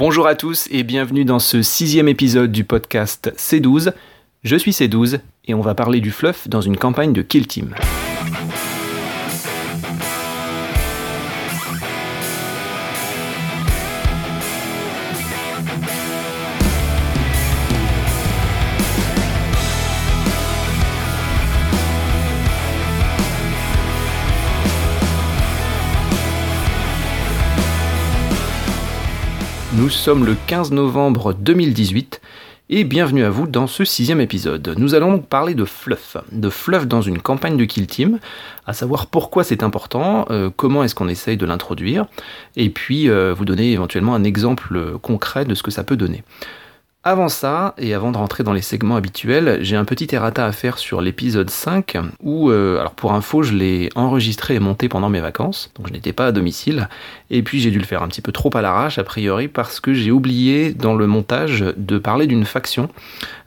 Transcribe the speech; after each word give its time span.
Bonjour 0.00 0.26
à 0.26 0.34
tous 0.34 0.66
et 0.70 0.82
bienvenue 0.82 1.26
dans 1.26 1.38
ce 1.38 1.60
sixième 1.60 2.08
épisode 2.08 2.50
du 2.50 2.64
podcast 2.64 3.34
C12. 3.36 3.92
Je 4.42 4.56
suis 4.56 4.70
C12 4.70 5.20
et 5.44 5.52
on 5.52 5.60
va 5.60 5.74
parler 5.74 6.00
du 6.00 6.10
fluff 6.10 6.48
dans 6.48 6.62
une 6.62 6.78
campagne 6.78 7.12
de 7.12 7.20
Kill 7.20 7.46
Team. 7.46 7.74
Nous 29.90 29.96
sommes 29.96 30.24
le 30.24 30.36
15 30.46 30.70
novembre 30.70 31.32
2018 31.32 32.20
et 32.68 32.84
bienvenue 32.84 33.24
à 33.24 33.30
vous 33.30 33.48
dans 33.48 33.66
ce 33.66 33.84
sixième 33.84 34.20
épisode. 34.20 34.76
Nous 34.78 34.94
allons 34.94 35.18
parler 35.18 35.54
de 35.54 35.64
fluff, 35.64 36.16
de 36.30 36.48
fluff 36.48 36.86
dans 36.86 37.02
une 37.02 37.20
campagne 37.20 37.56
de 37.56 37.64
Kill 37.64 37.88
Team, 37.88 38.20
à 38.68 38.72
savoir 38.72 39.08
pourquoi 39.08 39.42
c'est 39.42 39.64
important, 39.64 40.26
euh, 40.30 40.48
comment 40.54 40.84
est-ce 40.84 40.94
qu'on 40.94 41.08
essaye 41.08 41.36
de 41.36 41.44
l'introduire, 41.44 42.06
et 42.54 42.70
puis 42.70 43.10
euh, 43.10 43.34
vous 43.36 43.44
donner 43.44 43.72
éventuellement 43.72 44.14
un 44.14 44.22
exemple 44.22 44.96
concret 45.02 45.44
de 45.44 45.56
ce 45.56 45.64
que 45.64 45.72
ça 45.72 45.82
peut 45.82 45.96
donner. 45.96 46.22
Avant 47.02 47.30
ça, 47.30 47.74
et 47.78 47.94
avant 47.94 48.12
de 48.12 48.18
rentrer 48.18 48.44
dans 48.44 48.52
les 48.52 48.60
segments 48.60 48.96
habituels, 48.96 49.60
j'ai 49.62 49.74
un 49.74 49.86
petit 49.86 50.14
errata 50.14 50.44
à 50.44 50.52
faire 50.52 50.76
sur 50.76 51.00
l'épisode 51.00 51.48
5, 51.48 51.96
où, 52.22 52.50
euh, 52.50 52.78
alors 52.78 52.92
pour 52.92 53.14
info, 53.14 53.42
je 53.42 53.54
l'ai 53.54 53.88
enregistré 53.94 54.56
et 54.56 54.60
monté 54.60 54.90
pendant 54.90 55.08
mes 55.08 55.22
vacances, 55.22 55.72
donc 55.76 55.88
je 55.88 55.94
n'étais 55.94 56.12
pas 56.12 56.26
à 56.26 56.32
domicile, 56.32 56.90
et 57.30 57.42
puis 57.42 57.58
j'ai 57.58 57.70
dû 57.70 57.78
le 57.78 57.86
faire 57.86 58.02
un 58.02 58.08
petit 58.08 58.20
peu 58.20 58.32
trop 58.32 58.54
à 58.54 58.60
l'arrache, 58.60 58.98
a 58.98 59.04
priori, 59.04 59.48
parce 59.48 59.80
que 59.80 59.94
j'ai 59.94 60.10
oublié 60.10 60.74
dans 60.74 60.94
le 60.94 61.06
montage 61.06 61.64
de 61.74 61.96
parler 61.96 62.26
d'une 62.26 62.44
faction 62.44 62.90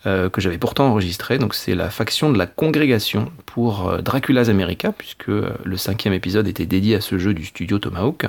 euh, 0.08 0.32
que 0.32 0.42
j'avais 0.42 0.58
pourtant 0.58 0.88
enregistrée, 0.88 1.38
donc 1.38 1.54
c'est 1.54 1.76
la 1.76 1.92
faction 1.92 2.32
de 2.32 2.40
la 2.40 2.48
congrégation 2.48 3.32
pour 3.46 3.88
euh, 3.88 3.98
Dracula's 4.00 4.50
America, 4.50 4.92
puisque 4.98 5.28
le 5.28 5.78
cinquième 5.78 6.14
épisode 6.14 6.48
était 6.48 6.66
dédié 6.66 6.96
à 6.96 7.02
ce 7.02 7.20
jeu 7.20 7.36
du 7.36 7.46
studio 7.46 7.78
Tomahawk. 7.78 8.26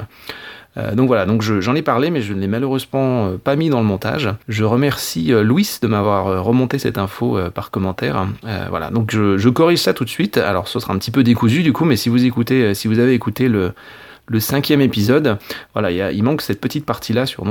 Euh, 0.77 0.95
donc 0.95 1.07
voilà, 1.07 1.27
donc 1.27 1.43
j'en 1.43 1.75
ai 1.75 1.83
parlé, 1.83 2.11
mais 2.11 2.21
je 2.21 2.33
ne 2.33 2.41
l'ai 2.41 2.49
malheureusement 2.49 3.27
euh, 3.27 3.37
pas 3.37 3.57
mis 3.57 3.69
dans 3.69 3.81
le 3.81 3.87
montage. 3.87 4.31
Je 4.49 4.65
remercie 4.65 5.33
euh, 5.33 5.43
Louis 5.43 5.79
de 5.81 5.87
m'avoir 5.87 6.45
remonté 6.45 6.79
cette 6.79 6.99
info 6.99 7.39
par 7.55 7.71
commentaire. 7.71 8.27
voilà, 8.71 8.91
donc 8.91 9.13
je, 9.13 9.49
corrige 9.49 9.81
ça 9.81 9.95
tout 9.95 10.05
de 10.05 10.11
suite. 10.11 10.37
Alors 10.37 10.69
ce 10.69 10.81
sera 10.81 10.93
un 10.93 10.99
petit 10.99 11.11
peu 11.11 11.23
décousu 11.23 11.63
du 11.63 11.73
coup, 11.73 11.85
mais 11.85 11.97
si 11.97 12.09
vous 12.09 12.25
écoutez, 12.25 12.75
si 12.75 12.89
vous 12.89 12.99
avez 12.99 13.15
écouté 13.15 13.49
le, 13.49 13.73
cinquième 14.39 14.81
épisode. 14.81 15.39
Voilà, 15.75 16.11
il, 16.11 16.23
manque 16.23 16.43
cette 16.43 16.61
petite 16.61 16.87
partie-là 16.87 17.27
sur, 17.27 17.45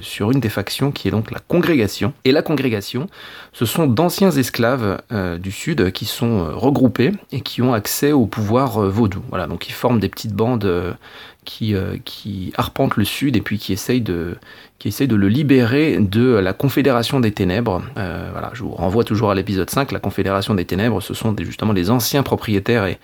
sur 0.00 0.30
une 0.30 0.40
des 0.40 0.48
factions 0.48 0.92
qui 0.92 1.08
est 1.08 1.10
donc 1.10 1.30
la 1.30 1.40
congrégation. 1.40 2.12
Et 2.24 2.32
la 2.32 2.42
congrégation, 2.42 3.08
ce 3.52 3.64
sont 3.64 3.86
d'anciens 3.86 4.30
esclaves 4.30 5.00
du 5.40 5.50
Sud 5.50 5.92
qui 5.92 6.04
sont 6.04 6.50
regroupés 6.54 7.12
et 7.32 7.40
qui 7.40 7.62
ont 7.62 7.74
accès 7.74 8.12
au 8.12 8.26
pouvoir 8.26 8.80
vaudou. 8.80 9.22
Voilà, 9.30 9.46
donc 9.46 9.68
ils 9.68 9.72
forment 9.72 9.98
des 9.98 10.08
petites 10.08 10.34
bandes 10.34 10.96
qui, 11.44 11.74
euh, 11.74 11.96
qui 12.04 12.52
arpente 12.56 12.96
le 12.96 13.04
sud 13.04 13.36
et 13.36 13.40
puis 13.40 13.58
qui 13.58 13.72
essaye 13.72 14.00
de, 14.00 14.36
qui 14.78 14.88
essaye 14.88 15.08
de 15.08 15.16
le 15.16 15.28
libérer 15.28 15.98
de 15.98 16.34
la 16.34 16.52
Confédération 16.52 17.20
des 17.20 17.32
Ténèbres. 17.32 17.82
Euh, 17.96 18.28
voilà, 18.32 18.50
je 18.54 18.62
vous 18.62 18.72
renvoie 18.72 19.04
toujours 19.04 19.30
à 19.30 19.34
l'épisode 19.34 19.70
5. 19.70 19.92
La 19.92 20.00
Confédération 20.00 20.54
des 20.54 20.64
Ténèbres, 20.64 21.00
ce 21.00 21.14
sont 21.14 21.34
justement 21.38 21.72
les 21.72 21.90
anciens 21.90 22.22
propriétaires 22.22 22.86
et 22.86 22.98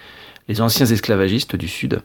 les 0.49 0.61
anciens 0.61 0.87
esclavagistes 0.87 1.55
du 1.55 1.69
Sud 1.69 2.03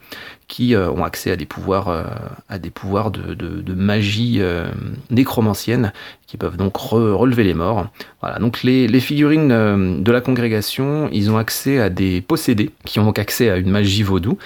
qui 0.47 0.75
euh, 0.75 0.91
ont 0.91 1.03
accès 1.03 1.31
à 1.31 1.35
des 1.35 1.45
pouvoirs, 1.45 1.89
euh, 1.89 2.03
à 2.49 2.59
des 2.59 2.69
pouvoirs 2.69 3.11
de, 3.11 3.33
de, 3.33 3.73
magie 3.73 4.38
euh, 4.39 4.69
nécromancienne, 5.09 5.91
qui 6.27 6.38
peuvent 6.38 6.57
donc 6.57 6.77
relever 6.77 7.43
les 7.43 7.53
morts. 7.53 7.88
Voilà, 8.21 8.39
donc 8.39 8.63
les, 8.63 8.88
les 8.88 8.99
figurines 8.99 10.01
de 10.01 10.11
la 10.11 10.21
congrégation, 10.21 11.09
ils 11.11 11.29
ont 11.29 11.38
accès 11.38 11.79
à 11.79 11.89
des 11.89 12.22
possédés, 12.22 12.72
qui 12.83 13.00
ont 13.00 13.06
donc 13.06 13.19
accès 13.19 13.50
à 13.50 13.57
une 13.57 13.69
magie 13.69 14.01
vaudou, 14.01 14.39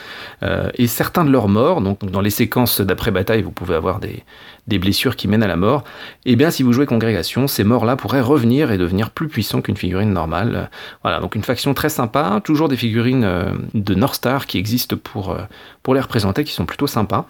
et 0.73 0.87
certains 0.87 1.23
de 1.23 1.31
leurs 1.31 1.47
morts, 1.47 1.79
donc 1.79 2.03
dans 2.05 2.19
les 2.19 2.31
séquences 2.31 2.81
d'après-bataille, 2.81 3.43
vous 3.43 3.51
pouvez 3.51 3.75
avoir 3.75 4.01
des, 4.01 4.23
des 4.67 4.77
blessures 4.77 5.15
qui 5.15 5.29
mènent 5.29 5.43
à 5.43 5.47
la 5.47 5.55
mort, 5.55 5.85
et 6.25 6.33
eh 6.33 6.35
bien 6.35 6.51
si 6.51 6.63
vous 6.63 6.73
jouez 6.73 6.85
congrégation, 6.85 7.47
ces 7.47 7.63
morts-là 7.63 7.95
pourraient 7.95 8.19
revenir 8.19 8.73
et 8.73 8.77
devenir 8.77 9.11
plus 9.11 9.29
puissants 9.29 9.61
qu'une 9.61 9.77
figurine 9.77 10.11
normale. 10.11 10.69
Voilà, 11.03 11.21
donc 11.21 11.35
une 11.35 11.43
faction 11.43 11.73
très 11.73 11.89
sympa, 11.89 12.41
toujours 12.43 12.67
des 12.67 12.77
figurines 12.77 13.25
de 13.73 13.95
North 13.95 14.15
Star 14.15 14.47
qui 14.47 14.57
existent 14.57 14.97
pour 15.01 15.37
les 15.93 16.01
représenter, 16.01 16.43
qui 16.43 16.53
sont 16.53 16.65
plutôt 16.65 16.87
sympas. 16.87 17.27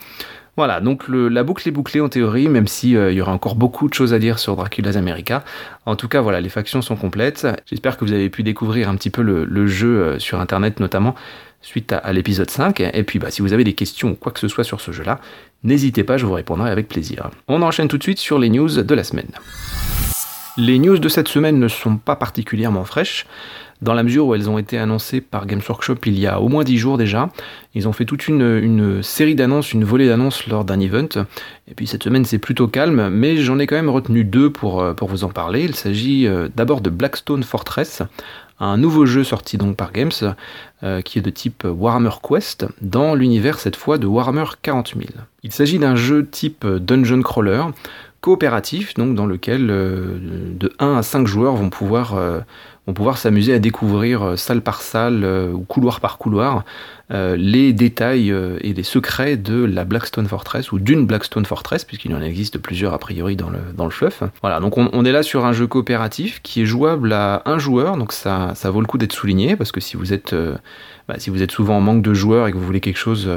Voilà, 0.59 0.81
donc 0.81 1.03
la 1.07 1.43
boucle 1.43 1.65
est 1.69 1.71
bouclée 1.71 2.01
en 2.01 2.09
théorie, 2.09 2.49
même 2.49 2.67
s'il 2.67 2.97
euh, 2.97 3.13
y 3.13 3.21
aura 3.21 3.31
encore 3.31 3.55
beaucoup 3.55 3.87
de 3.87 3.93
choses 3.93 4.13
à 4.13 4.19
dire 4.19 4.39
sur 4.39 4.57
Dracula's 4.57 4.97
America. 4.97 5.45
En 5.85 5.95
tout 5.95 6.09
cas, 6.09 6.19
voilà, 6.19 6.41
les 6.41 6.49
factions 6.49 6.81
sont 6.81 6.97
complètes. 6.97 7.47
J'espère 7.65 7.95
que 7.95 8.03
vous 8.03 8.11
avez 8.11 8.29
pu 8.29 8.43
découvrir 8.43 8.89
un 8.89 8.95
petit 8.95 9.09
peu 9.09 9.21
le, 9.21 9.67
jeu 9.67 10.01
euh, 10.01 10.19
sur 10.19 10.41
Internet, 10.41 10.81
notamment 10.81 11.15
suite 11.61 11.93
à, 11.93 12.11
l'épisode 12.11 12.49
5. 12.49 12.81
Et 12.81 13.03
puis, 13.03 13.19
bah, 13.19 13.31
si 13.31 13.41
vous 13.41 13.53
avez 13.53 13.63
des 13.63 13.73
questions 13.73 14.11
ou 14.11 14.15
quoi 14.15 14.33
que 14.33 14.39
ce 14.39 14.49
soit 14.49 14.65
sur 14.65 14.81
ce 14.81 14.91
jeu-là, 14.91 15.21
n'hésitez 15.63 16.03
pas, 16.03 16.17
je 16.17 16.25
vous 16.25 16.33
répondrai 16.33 16.69
avec 16.69 16.89
plaisir. 16.89 17.29
On 17.47 17.61
enchaîne 17.61 17.87
tout 17.87 17.97
de 17.97 18.03
suite 18.03 18.19
sur 18.19 18.37
les 18.37 18.49
news 18.49 18.67
de 18.67 18.95
la 18.95 19.05
semaine. 19.05 19.31
Les 20.57 20.77
news 20.77 20.97
de 20.97 21.07
cette 21.07 21.29
semaine 21.29 21.57
ne 21.57 21.69
sont 21.69 21.95
pas 21.95 22.17
particulièrement 22.17 22.83
fraîches 22.83 23.25
dans 23.81 23.93
la 23.93 24.03
mesure 24.03 24.27
où 24.27 24.35
elles 24.35 24.49
ont 24.49 24.57
été 24.57 24.77
annoncées 24.77 25.21
par 25.21 25.45
Games 25.45 25.61
Workshop 25.67 25.95
il 26.05 26.19
y 26.19 26.27
a 26.27 26.41
au 26.41 26.49
moins 26.49 26.63
10 26.63 26.77
jours 26.77 26.97
déjà. 26.97 27.29
Ils 27.75 27.87
ont 27.87 27.93
fait 27.93 28.05
toute 28.05 28.27
une, 28.27 29.01
série 29.03 29.35
d'annonces, 29.35 29.73
une 29.73 29.83
volée 29.83 30.07
d'annonces 30.07 30.47
lors 30.47 30.65
d'un 30.65 30.79
event. 30.79 31.07
Et 31.67 31.75
puis 31.75 31.87
cette 31.87 32.03
semaine 32.03 32.25
c'est 32.25 32.39
plutôt 32.39 32.67
calme, 32.67 33.09
mais 33.09 33.37
j'en 33.37 33.59
ai 33.59 33.67
quand 33.67 33.75
même 33.75 33.89
retenu 33.89 34.23
deux 34.23 34.49
pour, 34.49 34.81
euh, 34.81 34.93
pour 34.93 35.07
vous 35.07 35.23
en 35.23 35.29
parler. 35.29 35.63
Il 35.63 35.75
s'agit 35.75 36.27
euh, 36.27 36.49
d'abord 36.55 36.81
de 36.81 36.89
Blackstone 36.89 37.43
Fortress, 37.43 38.03
un 38.59 38.77
nouveau 38.77 39.05
jeu 39.05 39.23
sorti 39.23 39.57
donc 39.57 39.77
par 39.77 39.93
Games, 39.93 40.11
euh, 40.83 41.01
qui 41.01 41.19
est 41.19 41.21
de 41.21 41.29
type 41.29 41.65
Warhammer 41.65 42.09
Quest, 42.21 42.65
dans 42.81 43.15
l'univers 43.15 43.59
cette 43.59 43.77
fois 43.77 43.97
de 43.97 44.07
Warhammer 44.07 44.45
40 44.61 44.95
000. 44.97 45.07
Il 45.43 45.53
s'agit 45.53 45.79
d'un 45.79 45.95
jeu 45.95 46.25
type 46.25 46.67
Dungeon 46.67 47.21
Crawler, 47.21 47.63
coopératif, 48.19 48.95
donc 48.95 49.15
dans 49.15 49.25
lequel 49.25 49.67
de 49.67 50.73
1 50.79 50.97
à 50.97 51.03
5 51.03 51.25
joueurs 51.25 51.55
vont 51.55 51.69
pouvoir 51.69 52.15
vont 52.89 52.93
pouvoir 52.93 53.19
s'amuser 53.19 53.53
à 53.53 53.59
découvrir 53.59 54.23
euh, 54.23 54.35
salle 54.35 54.61
par 54.61 54.81
salle 54.81 55.23
euh, 55.23 55.51
ou 55.51 55.59
couloir 55.59 55.99
par 55.99 56.17
couloir 56.17 56.65
euh, 57.11 57.35
les 57.35 57.71
détails 57.71 58.33
et 58.61 58.73
les 58.73 58.83
secrets 58.83 59.37
de 59.37 59.63
la 59.63 59.83
Blackstone 59.83 60.27
Fortress 60.27 60.71
ou 60.71 60.79
d'une 60.79 61.05
Blackstone 61.05 61.45
Fortress, 61.45 61.83
puisqu'il 61.83 62.13
en 62.13 62.21
existe 62.21 62.57
plusieurs 62.59 62.93
a 62.93 62.99
priori 62.99 63.35
dans 63.35 63.49
le, 63.49 63.59
dans 63.75 63.85
le 63.85 63.91
fluff. 63.91 64.23
Voilà, 64.41 64.59
donc 64.59 64.77
on, 64.77 65.05
est 65.05 65.11
là 65.11 65.23
sur 65.23 65.45
un 65.45 65.53
jeu 65.53 65.65
coopératif 65.65 66.39
qui 66.43 66.61
est 66.61 66.65
jouable 66.65 67.13
à 67.13 67.41
un 67.45 67.57
joueur, 67.57 67.97
donc 67.97 68.11
ça, 68.11 68.53
vaut 68.65 68.81
le 68.81 68.85
coup 68.85 68.99
d'être 68.99 69.13
souligné, 69.13 69.55
parce 69.55 69.71
que 69.71 69.79
si 69.79 69.97
vous 69.97 70.13
êtes, 70.13 70.35
bah, 71.07 71.15
si 71.17 71.31
vous 71.31 71.41
êtes 71.41 71.51
souvent 71.51 71.77
en 71.77 71.81
manque 71.81 72.03
de 72.03 72.13
joueurs 72.13 72.47
et 72.47 72.51
que 72.51 72.57
vous 72.57 72.65
voulez 72.65 72.79
quelque 72.79 72.99
chose 72.99 73.27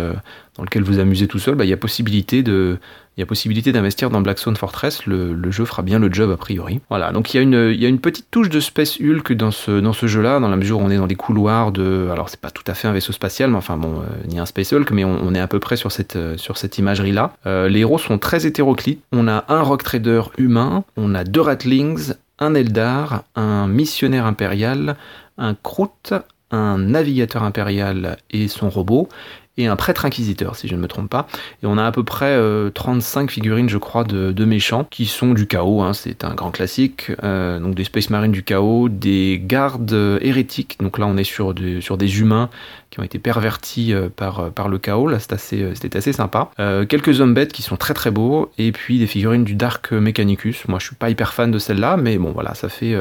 dans 0.59 0.65
lequel 0.65 0.83
vous 0.83 0.99
amusez 0.99 1.27
tout 1.27 1.39
seul, 1.39 1.55
bah, 1.55 1.65
il 1.65 1.71
y 1.71 1.73
a 1.73 1.79
possibilité 1.79 2.43
de, 2.43 2.79
il 3.17 3.21
y 3.21 3.23
a 3.23 3.27
possibilité 3.27 3.73
d'investir 3.73 4.09
dans 4.09 4.23
Blackstone 4.23 4.57
Fortress, 4.57 5.05
le, 5.05 5.51
jeu 5.51 5.67
fera 5.67 5.83
bien 5.83 5.99
le 5.99 6.11
job 6.11 6.31
a 6.31 6.37
priori. 6.39 6.81
Voilà, 6.89 7.13
donc 7.13 7.35
il 7.35 7.37
y, 7.37 7.85
a 7.85 7.89
une, 7.89 7.99
petite 7.99 8.31
touche 8.31 8.49
de 8.49 8.59
Space 8.59 8.99
Hulk 9.01 9.35
dans 9.35 9.51
ce, 9.51 10.07
jeu-là, 10.07 10.41
dans 10.41 10.49
la 10.49 10.57
mesure 10.57 10.81
où 10.81 10.83
on 10.83 10.91
est 10.91 10.97
dans 10.97 11.07
les 11.07 11.15
couloirs 11.15 11.73
de... 11.73 12.09
Alors 12.11 12.31
c'est 12.31 12.41
pas 12.41 12.51
tout 12.51 12.65
à 12.67 12.73
fait 12.73 12.89
un 12.89 12.93
vaisseau 12.93 13.13
spatial, 13.13 13.51
mais 13.51 13.57
enfin 13.57 13.77
bon, 13.77 14.01
euh, 14.01 14.05
ni 14.29 14.39
un 14.39 14.47
Space 14.47 14.73
Hulk, 14.73 14.91
mais 14.93 15.05
on, 15.05 15.35
est 15.35 15.41
à 15.41 15.47
peu 15.47 15.61
près 15.61 15.77
sur 15.77 15.93
cette, 15.93 16.17
euh, 16.17 16.37
imagerie-là. 16.79 17.35
Euh, 17.47 17.69
les 17.69 17.81
héros 17.81 17.99
sont 17.99 18.19
très 18.19 18.47
hétéroclites. 18.47 19.03
On 19.13 19.29
a 19.29 19.45
un 19.49 19.61
Rock 19.61 19.83
Trader 19.83 20.23
humain, 20.39 20.85
on 20.97 21.15
a 21.15 21.25
deux 21.25 21.43
Ratlings, 21.43 22.15
un 22.39 22.55
Eldar, 22.55 23.25
un 23.37 23.69
missionnaire 23.69 24.25
impérial, 24.25 24.97
un 25.37 25.55
Kroot, 25.55 26.15
un 26.53 26.79
navigateur 26.79 27.43
impérial 27.43 28.19
et 28.31 28.49
son 28.49 28.69
robot, 28.69 29.09
et 29.59 29.67
un 29.67 29.77
prêtre 29.77 30.07
inquisiteur, 30.07 30.57
si 30.57 30.67
je 30.67 30.75
ne 30.75 30.81
me 30.81 30.89
trompe 30.89 31.11
pas. 31.11 31.27
Et 31.63 31.67
on 31.67 31.77
a 31.77 31.85
à 31.85 31.93
peu 31.93 32.05
près 32.05 32.39
35 32.73 33.25
euh, 33.25 33.29
figurines, 33.29 33.69
je 33.69 33.77
crois, 33.77 34.05
de, 34.05 34.45
méchants 34.45 34.85
qui 34.91 35.07
sont 35.07 35.35
du 35.35 35.47
chaos. 35.47 35.83
Hein, 35.83 35.93
c'est 35.93 36.25
un 36.25 36.35
grand 36.35 36.51
classique. 36.51 37.13
Euh, 37.23 37.61
donc 37.61 37.75
des 37.75 37.85
Space 37.85 38.11
Marines 38.11 38.33
du 38.33 38.43
chaos, 38.43 38.89
des 38.89 39.41
gardes 39.45 40.19
hérétiques. 40.21 40.79
Donc 40.81 40.99
là, 40.99 41.07
on 41.07 41.17
est 41.17 41.25
sur, 41.25 41.55
sur 41.81 41.99
des 41.99 42.21
humains 42.21 42.49
qui 42.91 43.01
ont 43.01 43.03
été 43.03 43.19
pervertis 43.19 43.93
euh, 43.93 44.09
par, 44.09 44.51
par 44.51 44.69
le 44.69 44.79
chaos. 44.79 45.07
Là, 45.07 45.19
c'était 45.19 45.35
assez, 45.35 45.75
c'était 45.75 45.99
assez 45.99 46.13
sympa. 46.13 46.51
quelques 46.89 47.13
zombettes 47.13 47.53
qui 47.53 47.63
sont 47.63 47.77
très 47.77 47.95
très 47.95 48.11
beaux. 48.11 48.51
Et 48.57 48.73
puis 48.73 48.99
des 48.99 49.07
figurines 49.07 49.45
du 49.45 49.55
Dark 49.55 49.93
Mechanicus. 49.93 50.67
Moi, 50.67 50.79
je 50.79 50.87
suis 50.87 50.97
pas 50.97 51.11
hyper 51.11 51.35
fan 51.35 51.51
de 51.51 51.59
celle-là, 51.59 51.99
mais 51.99 52.17
bon, 52.17 52.33
voilà, 52.33 52.55
ça 52.55 52.71
fait 52.71 52.97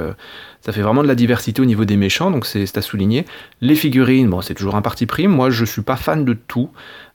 ça 0.62 0.72
fait 0.72 0.81
vraiment 0.81 1.02
de 1.02 1.08
la 1.08 1.16
diversité 1.16 1.62
au 1.62 1.66
niveau 1.66 1.86
des 1.86 1.98
méchants, 1.98 2.30
donc 2.30 2.46
c'est 2.46 2.78
à 2.78 2.81
souligner. 2.81 3.25
Les 3.62 3.75
figurines, 3.75 4.30
bon, 4.30 4.42
c'est 4.42 4.54
toujours 4.54 4.75
un 4.75 4.81
parti 4.81 5.06
pris. 5.06 5.28
Moi, 5.28 5.50
je 5.50 5.66
suis 5.66 5.81
pas 5.81 5.96
fan 5.96 6.24
de 6.24 6.34
tout. 6.34 6.69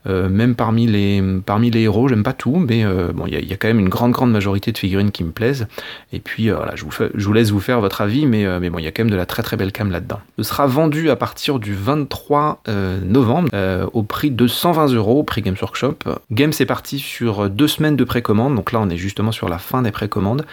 même 0.05 0.55
parmi 0.55 0.87
les, 0.87 1.23
parmi 1.45 1.71
les 1.71 1.83
héros, 1.83 2.09
j'aime 2.09 2.23
pas 2.23 2.33
tout, 2.33 2.57
mais 2.57 2.85
bon, 3.15 3.27
il 3.27 3.49
y, 3.49 3.53
a 3.53 3.57
quand 3.57 3.69
même 3.69 3.81
une 3.81 3.89
grande, 3.89 4.13
grande 4.13 4.33
majorité 4.33 4.73
de 4.73 4.79
figurines 4.79 5.11
qui 5.11 5.25
me 5.25 5.31
plaisent. 5.31 5.67
Et 6.13 6.19
puis 6.19 6.51
voilà, 6.51 6.75
je 6.75 6.85
vous, 6.85 7.33
laisse 7.33 7.51
vous 7.51 7.61
faire 7.61 7.81
votre 7.81 8.01
avis, 8.01 8.27
mais, 8.27 8.45
mais 8.61 8.71
bon, 8.71 8.79
il 8.79 8.85
y 8.85 8.89
a 8.89 8.93
quand 8.93 9.05
même 9.05 9.11
de 9.11 9.17
la 9.17 9.27
très 9.27 9.43
très 9.43 9.57
belle 9.57 9.73
cam 9.73 9.91
là-dedans. 9.91 10.21
Ce 10.39 10.45
sera 10.45 10.67
vendu 10.67 11.11
à 11.11 11.17
partir 11.17 11.59
du 11.59 11.75
23 11.75 12.63
novembre 13.05 13.49
au 13.93 14.03
prix 14.03 14.31
de 14.31 14.47
120 14.47 14.93
euros, 14.95 15.23
prix 15.23 15.43
Games 15.43 15.57
Workshop. 15.61 15.97
Games 16.33 16.53
est 16.59 16.67
parti 16.67 16.99
sur 16.99 17.49
deux 17.49 17.69
semaines 17.69 17.97
de 17.97 18.05
précommande, 18.05 18.57
donc 18.57 18.73
là 18.73 18.81
on 18.81 18.91
est 18.91 18.97
justement 18.97 19.33
sur 19.33 19.49
la 19.49 19.59
fin 19.59 19.83
des 19.83 19.93
précommandes. 19.93 20.45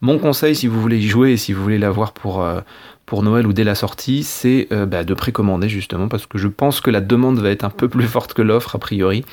Mon 0.00 0.18
conseil, 0.18 0.56
si 0.56 0.66
vous 0.66 0.80
voulez 0.80 0.98
y 0.98 1.08
jouer 1.08 1.32
et 1.32 1.36
si 1.36 1.52
vous 1.52 1.62
voulez 1.62 1.78
l'avoir 1.78 2.12
pour, 2.12 2.42
pour 3.10 3.24
Noël 3.24 3.44
ou 3.44 3.52
dès 3.52 3.64
la 3.64 3.74
sortie, 3.74 4.22
c'est 4.22 4.68
euh, 4.70 4.86
bah, 4.86 5.02
de 5.02 5.14
précommander 5.14 5.68
justement 5.68 6.06
parce 6.06 6.26
que 6.26 6.38
je 6.38 6.46
pense 6.46 6.80
que 6.80 6.92
la 6.92 7.00
demande 7.00 7.40
va 7.40 7.50
être 7.50 7.64
un 7.64 7.70
peu 7.70 7.88
plus 7.88 8.06
forte 8.06 8.34
que 8.34 8.40
l'offre 8.40 8.76
a 8.76 8.78
priori. 8.78 9.24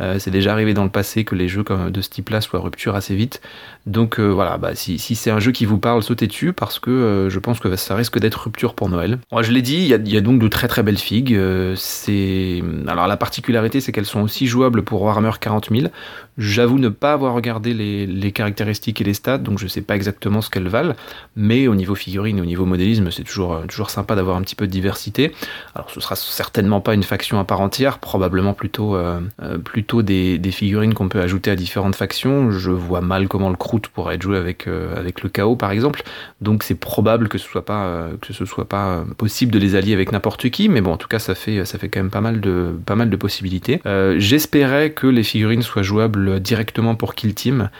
Euh, 0.00 0.20
c'est 0.20 0.30
déjà 0.30 0.52
arrivé 0.52 0.72
dans 0.72 0.84
le 0.84 0.90
passé 0.90 1.24
que 1.24 1.34
les 1.34 1.48
jeux 1.48 1.64
comme 1.64 1.90
de 1.90 2.00
ce 2.00 2.10
type-là 2.10 2.40
soient 2.40 2.60
rupture 2.60 2.94
assez 2.94 3.16
vite. 3.16 3.42
Donc 3.86 4.18
euh, 4.18 4.28
voilà, 4.28 4.56
bah, 4.58 4.74
si, 4.74 4.98
c'est 4.98 5.30
un 5.30 5.40
jeu 5.40 5.52
qui 5.52 5.66
vous 5.66 5.78
parle, 5.78 6.02
sautez 6.02 6.26
dessus 6.26 6.52
parce 6.52 6.78
que 6.78 7.28
je 7.30 7.38
pense 7.38 7.60
que 7.60 7.76
ça 7.76 7.94
risque 7.94 8.18
d'être 8.18 8.44
rupture 8.44 8.74
pour 8.74 8.88
Noël. 8.88 9.18
Moi, 9.32 9.42
je 9.42 9.52
l'ai 9.52 9.62
dit, 9.62 9.76
il 9.76 10.08
y, 10.08 10.16
a, 10.16 10.20
donc 10.20 10.40
de 10.40 10.48
très 10.48 10.68
très 10.68 10.82
belles 10.82 10.98
figues. 10.98 11.38
c'est 11.76 12.62
alors 12.86 13.06
la 13.06 13.16
particularité, 13.16 13.80
c'est 13.80 13.92
qu'elles 13.92 14.06
sont 14.06 14.20
aussi 14.20 14.46
jouables 14.46 14.82
pour 14.82 15.02
Warhammer 15.02 15.32
40 15.40 15.68
000. 15.70 15.88
J'avoue 16.36 16.78
ne 16.78 16.88
pas 16.88 17.12
avoir 17.12 17.32
regardé 17.32 17.74
les, 17.74 18.32
caractéristiques 18.32 19.00
et 19.00 19.04
les 19.04 19.14
stats, 19.14 19.38
donc 19.38 19.58
je 19.58 19.68
sais 19.68 19.82
pas 19.82 19.94
exactement 19.94 20.40
ce 20.40 20.50
qu'elles 20.50 20.66
valent. 20.66 20.94
Mais 21.36 21.68
au 21.68 21.76
niveau 21.76 21.94
figurine 21.94 22.38
et 22.38 22.40
au 22.40 22.44
niveau 22.44 22.64
modélisme, 22.64 23.10
c'est 23.12 23.22
toujours, 23.22 23.54
euh, 23.54 23.66
toujours 23.66 23.90
sympa 23.90 24.16
d'avoir 24.16 24.36
un 24.36 24.42
petit 24.42 24.56
peu 24.56 24.66
de 24.66 24.72
diversité. 24.72 25.32
Alors 25.76 25.90
ce 25.90 26.00
sera 26.00 26.16
certainement 26.16 26.80
pas 26.80 26.94
une 26.94 27.04
faction 27.04 27.38
à 27.38 27.44
part 27.44 27.60
entière, 27.60 27.98
probablement 27.98 28.52
plutôt, 28.52 28.96
euh, 28.96 29.20
euh, 29.42 30.02
des, 30.02 30.50
figurines 30.50 30.94
qu'on 30.94 31.08
peut 31.08 31.20
ajouter 31.20 31.52
à 31.52 31.56
différentes 31.56 31.94
factions. 31.94 32.50
Je 32.50 32.70
vois 32.70 33.00
mal 33.00 33.28
comment 33.28 33.50
le 33.50 33.56
croûte 33.74 33.88
pourrait 33.88 34.14
être 34.16 34.22
joué 34.22 34.36
avec, 34.36 34.66
avec 34.66 35.22
le 35.22 35.28
chaos 35.28 35.56
par 35.56 35.70
exemple. 35.70 36.02
Donc 36.40 36.62
c'est 36.62 36.74
probable 36.74 37.28
que 37.28 37.38
ce 37.38 37.46
soit 37.46 37.64
pas, 37.64 38.08
que 38.20 38.32
ce 38.32 38.44
soit 38.44 38.68
pas 38.68 39.04
possible 39.16 39.52
de 39.52 39.58
les 39.58 39.74
allier 39.74 39.92
avec 39.92 40.12
n'importe 40.12 40.48
qui, 40.50 40.68
mais 40.68 40.80
bon 40.80 40.92
en 40.92 40.96
tout 40.96 41.08
cas 41.08 41.18
ça 41.18 41.34
fait, 41.34 41.64
ça 41.64 41.78
fait 41.78 41.88
quand 41.88 42.00
même 42.00 42.10
pas 42.10 42.20
mal 42.20 42.40
de, 42.40 42.70
pas 42.86 42.94
mal 42.94 43.10
de 43.10 43.16
possibilités. 43.16 43.80
J'espérais 44.16 44.90
que 44.90 45.06
les 45.06 45.22
figurines 45.22 45.62
soient 45.62 45.82
jouables 45.82 46.40
directement 46.40 46.94
pour 46.94 47.14
Kill 47.14 47.34
Team 47.34 47.70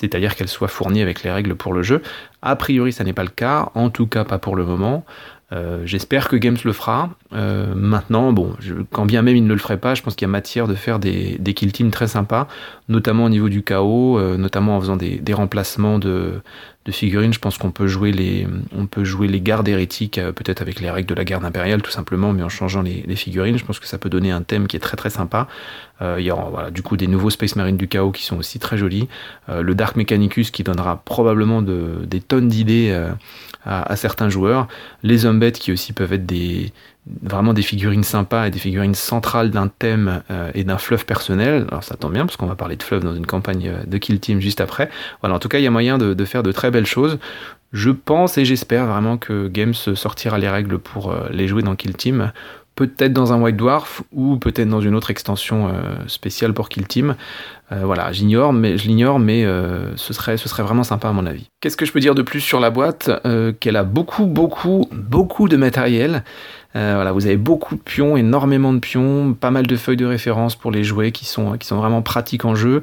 c'est-à-dire 0.00 0.34
qu'elle 0.34 0.48
soit 0.48 0.68
fournie 0.68 1.02
avec 1.02 1.22
les 1.22 1.30
règles 1.30 1.54
pour 1.54 1.72
le 1.72 1.82
jeu. 1.82 2.02
A 2.42 2.56
priori, 2.56 2.92
ça 2.92 3.04
n'est 3.04 3.12
pas 3.12 3.24
le 3.24 3.30
cas, 3.30 3.70
en 3.74 3.90
tout 3.90 4.06
cas 4.06 4.24
pas 4.24 4.38
pour 4.38 4.56
le 4.56 4.64
moment. 4.64 5.04
Euh, 5.52 5.82
j'espère 5.84 6.28
que 6.28 6.36
Games 6.36 6.56
le 6.64 6.72
fera. 6.72 7.10
Euh, 7.32 7.74
maintenant, 7.74 8.32
bon, 8.32 8.54
quand 8.92 9.04
bien 9.04 9.22
même 9.22 9.36
il 9.36 9.44
ne 9.44 9.52
le 9.52 9.58
ferait 9.58 9.78
pas, 9.78 9.94
je 9.94 10.02
pense 10.02 10.14
qu'il 10.14 10.26
y 10.26 10.30
a 10.30 10.32
matière 10.32 10.68
de 10.68 10.74
faire 10.74 10.98
des, 10.98 11.36
des 11.40 11.54
kill 11.54 11.72
teams 11.72 11.90
très 11.90 12.06
sympas, 12.06 12.46
notamment 12.88 13.24
au 13.24 13.28
niveau 13.28 13.48
du 13.48 13.62
chaos, 13.62 14.18
euh, 14.18 14.36
notamment 14.36 14.76
en 14.76 14.80
faisant 14.80 14.96
des, 14.96 15.20
remplacements 15.32 15.98
de, 15.98 16.40
figurines. 16.88 17.32
Je 17.32 17.38
pense 17.38 17.58
qu'on 17.58 17.70
peut 17.70 17.86
jouer 17.86 18.12
les, 18.12 18.46
on 18.76 18.86
peut 18.86 19.04
jouer 19.04 19.28
les 19.28 19.40
gardes 19.40 19.68
hérétiques, 19.68 20.20
peut-être 20.34 20.62
avec 20.62 20.80
les 20.80 20.90
règles 20.90 21.08
de 21.08 21.14
la 21.14 21.24
garde 21.24 21.44
impériale 21.44 21.82
tout 21.82 21.90
simplement, 21.90 22.32
mais 22.32 22.42
en 22.42 22.48
changeant 22.48 22.82
les, 22.82 23.16
figurines. 23.16 23.58
Je 23.58 23.64
pense 23.64 23.78
que 23.78 23.86
ça 23.86 23.98
peut 23.98 24.10
donner 24.10 24.30
un 24.30 24.42
thème 24.42 24.66
qui 24.66 24.76
est 24.76 24.80
très 24.80 24.96
très 24.96 25.10
sympa. 25.10 25.46
il 26.00 26.24
y 26.24 26.30
aura 26.30 26.70
du 26.70 26.82
coup 26.82 26.96
des 26.96 27.06
nouveaux 27.06 27.30
Space 27.30 27.56
Marines 27.56 27.76
du 27.76 27.86
chaos 27.86 28.12
qui 28.12 28.24
sont 28.24 28.38
aussi 28.38 28.58
très 28.58 28.78
jolis. 28.78 29.08
le 29.48 29.74
Dark 29.74 29.96
Mechanicus 29.96 30.50
qui 30.50 30.62
donnera 30.62 31.02
probablement 31.04 31.62
des 31.62 32.20
tonnes 32.20 32.48
d'idées 32.48 33.08
à, 33.64 33.96
certains 33.96 34.28
joueurs. 34.28 34.68
Les 35.02 35.26
hommes 35.26 35.40
qui 35.52 35.72
aussi 35.72 35.92
peuvent 35.92 36.12
être 36.12 36.26
des, 36.26 36.72
vraiment 37.22 37.52
des 37.52 37.62
figurines 37.62 38.04
sympas 38.04 38.46
et 38.46 38.50
des 38.50 38.58
figurines 38.58 38.94
centrales 38.94 39.50
d'un 39.50 39.68
thème 39.68 40.22
euh, 40.30 40.50
et 40.54 40.64
d'un 40.64 40.78
fluff 40.78 41.04
personnel. 41.04 41.66
Alors 41.68 41.84
ça 41.84 41.96
tombe 41.96 42.12
bien 42.12 42.26
parce 42.26 42.36
qu'on 42.36 42.46
va 42.46 42.54
parler 42.54 42.76
de 42.76 42.82
fluff 42.82 43.02
dans 43.02 43.14
une 43.14 43.26
campagne 43.26 43.68
euh, 43.68 43.84
de 43.86 43.98
Kill 43.98 44.20
Team 44.20 44.40
juste 44.40 44.60
après. 44.60 44.90
Voilà, 45.20 45.36
en 45.36 45.38
tout 45.38 45.48
cas, 45.48 45.58
il 45.58 45.64
y 45.64 45.66
a 45.66 45.70
moyen 45.70 45.98
de, 45.98 46.24
faire 46.24 46.42
de 46.42 46.52
très 46.52 46.70
belles 46.70 46.86
choses. 46.86 47.18
Je 47.72 47.90
pense 47.90 48.36
et 48.38 48.44
j'espère 48.44 48.86
vraiment 48.86 49.16
que 49.16 49.48
Games 49.48 49.74
sortira 49.74 50.38
les 50.38 50.48
règles 50.48 50.78
pour 50.78 51.10
euh, 51.10 51.28
les 51.30 51.46
jouer 51.48 51.62
dans 51.62 51.76
Kill 51.76 51.94
Team 51.94 52.32
peut-être 52.76 53.12
dans 53.12 53.34
un 53.34 53.42
White 53.42 53.56
Dwarf 53.56 54.02
ou 54.10 54.38
peut-être 54.38 54.68
dans 54.68 54.80
une 54.80 54.94
autre 54.94 55.10
extension 55.10 55.70
spéciale 56.06 56.54
pour 56.54 56.70
Kill 56.70 56.86
Team. 56.86 57.14
Voilà, 57.70 58.10
j'ignore, 58.10 58.54
mais 58.54 58.78
je 58.78 58.88
l'ignore, 58.88 59.18
mais 59.18 59.44
ce 59.96 60.14
serait, 60.14 60.38
ce 60.38 60.48
serait 60.48 60.62
vraiment 60.62 60.84
sympa 60.84 61.10
à 61.10 61.12
mon 61.12 61.26
avis. 61.26 61.50
Qu'est-ce 61.60 61.76
que 61.76 61.84
je 61.84 61.92
peux 61.92 62.00
dire 62.00 62.14
de 62.14 62.22
plus 62.22 62.40
sur 62.40 62.58
la 62.58 62.70
boîte 62.70 63.10
Qu'elle 63.60 63.76
a 63.76 63.84
beaucoup, 63.84 64.24
beaucoup, 64.24 64.88
beaucoup 64.92 65.46
de 65.46 65.58
matériel. 65.58 66.24
Voilà, 66.74 67.12
vous 67.12 67.26
avez 67.26 67.36
beaucoup 67.36 67.74
de 67.74 67.80
pions, 67.80 68.16
énormément 68.16 68.72
de 68.72 68.78
pions, 68.78 69.34
pas 69.34 69.50
mal 69.50 69.66
de 69.66 69.76
feuilles 69.76 69.96
de 69.96 70.06
référence 70.06 70.54
pour 70.54 70.70
les 70.70 70.84
jouets 70.84 71.10
qui 71.10 71.24
sont, 71.24 71.58
qui 71.58 71.66
sont 71.66 71.76
vraiment 71.76 72.02
pratiques 72.02 72.44
en 72.44 72.54
jeu. 72.54 72.82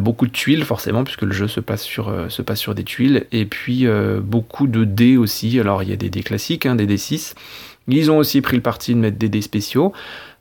beaucoup 0.00 0.26
de 0.26 0.32
tuiles 0.32 0.64
forcément 0.64 1.04
puisque 1.04 1.22
le 1.22 1.32
jeu 1.32 1.48
se 1.48 1.60
passe 1.60 1.82
sur, 1.82 2.12
se 2.28 2.42
passe 2.42 2.58
sur 2.58 2.74
des 2.74 2.84
tuiles 2.84 3.26
et 3.32 3.44
puis 3.44 3.86
beaucoup 4.22 4.66
de 4.66 4.84
dés 4.84 5.16
aussi 5.16 5.60
alors 5.60 5.82
il 5.82 5.90
y 5.90 5.92
a 5.92 5.96
des 5.96 6.08
dés 6.08 6.22
classiques 6.22 6.64
hein, 6.64 6.74
des 6.74 6.86
dés 6.86 6.96
6 6.96 7.34
ils 7.88 8.10
ont 8.10 8.18
aussi 8.18 8.40
pris 8.40 8.56
le 8.56 8.62
parti 8.62 8.94
de 8.94 8.98
mettre 8.98 9.18
des 9.18 9.28
dés 9.28 9.42
spéciaux. 9.42 9.92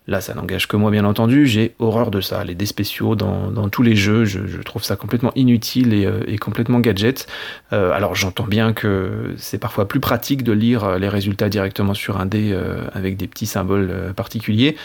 Là, 0.07 0.19
ça 0.19 0.33
n'engage 0.33 0.67
que 0.67 0.75
moi, 0.75 0.89
bien 0.89 1.05
entendu. 1.05 1.45
J'ai 1.45 1.75
horreur 1.77 2.09
de 2.09 2.21
ça. 2.21 2.43
Les 2.43 2.55
dés 2.55 2.65
spéciaux 2.65 3.15
dans, 3.15 3.69
tous 3.69 3.83
les 3.83 3.95
jeux, 3.95 4.25
je, 4.25 4.61
trouve 4.63 4.83
ça 4.83 4.95
complètement 4.95 5.31
inutile 5.35 5.93
et, 5.93 6.07
euh, 6.07 6.37
complètement 6.37 6.79
gadget. 6.79 7.27
Euh, 7.71 7.91
alors, 7.91 8.15
j'entends 8.15 8.47
bien 8.47 8.73
que 8.73 9.35
c'est 9.37 9.59
parfois 9.59 9.87
plus 9.87 9.99
pratique 9.99 10.43
de 10.43 10.53
lire 10.53 10.85
euh, 10.85 10.97
les 10.97 11.07
résultats 11.07 11.49
directement 11.49 11.93
sur 11.93 12.19
un 12.19 12.25
dé 12.25 12.57
avec 12.93 13.15
des 13.15 13.27
petits 13.27 13.45
symboles 13.45 14.13
particuliers. 14.15 14.75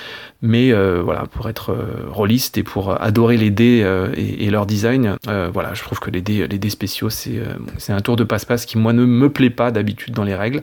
Mais 0.43 0.73
voilà, 0.73 1.25
pour 1.25 1.49
être 1.49 1.75
rôliste 2.09 2.59
et 2.59 2.63
pour 2.63 3.01
adorer 3.01 3.39
les 3.39 3.51
dés 3.51 3.85
et, 4.17 4.51
leur 4.51 4.67
design, 4.67 5.17
voilà, 5.25 5.73
je 5.73 5.83
trouve 5.83 5.99
que 5.99 6.11
les 6.11 6.21
dés, 6.21 6.47
les 6.47 6.59
dés 6.59 6.71
spéciaux, 6.71 7.09
c'est 7.09 7.41
un 7.89 8.01
tour 8.01 8.17
de 8.17 8.25
passe-passe 8.25 8.67
qui, 8.67 8.77
moi, 8.77 8.93
ne 8.93 9.07
me 9.07 9.31
plaît 9.31 9.51
pas 9.51 9.71
d'habitude 9.71 10.15
dans 10.15 10.25
les 10.25 10.35
règles. 10.35 10.63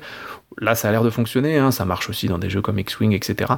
Là, 0.59 0.75
ça 0.75 0.89
a 0.89 0.91
l'air 0.91 1.03
de 1.03 1.09
fonctionner, 1.09 1.57
hein, 1.57 1.71
ça 1.71 1.85
marche 1.85 2.09
aussi 2.09 2.27
dans 2.27 2.38
des 2.38 2.50
jeux 2.50 2.61
comme 2.61 2.79
X-Wing, 2.79 3.13
etc. 3.13 3.53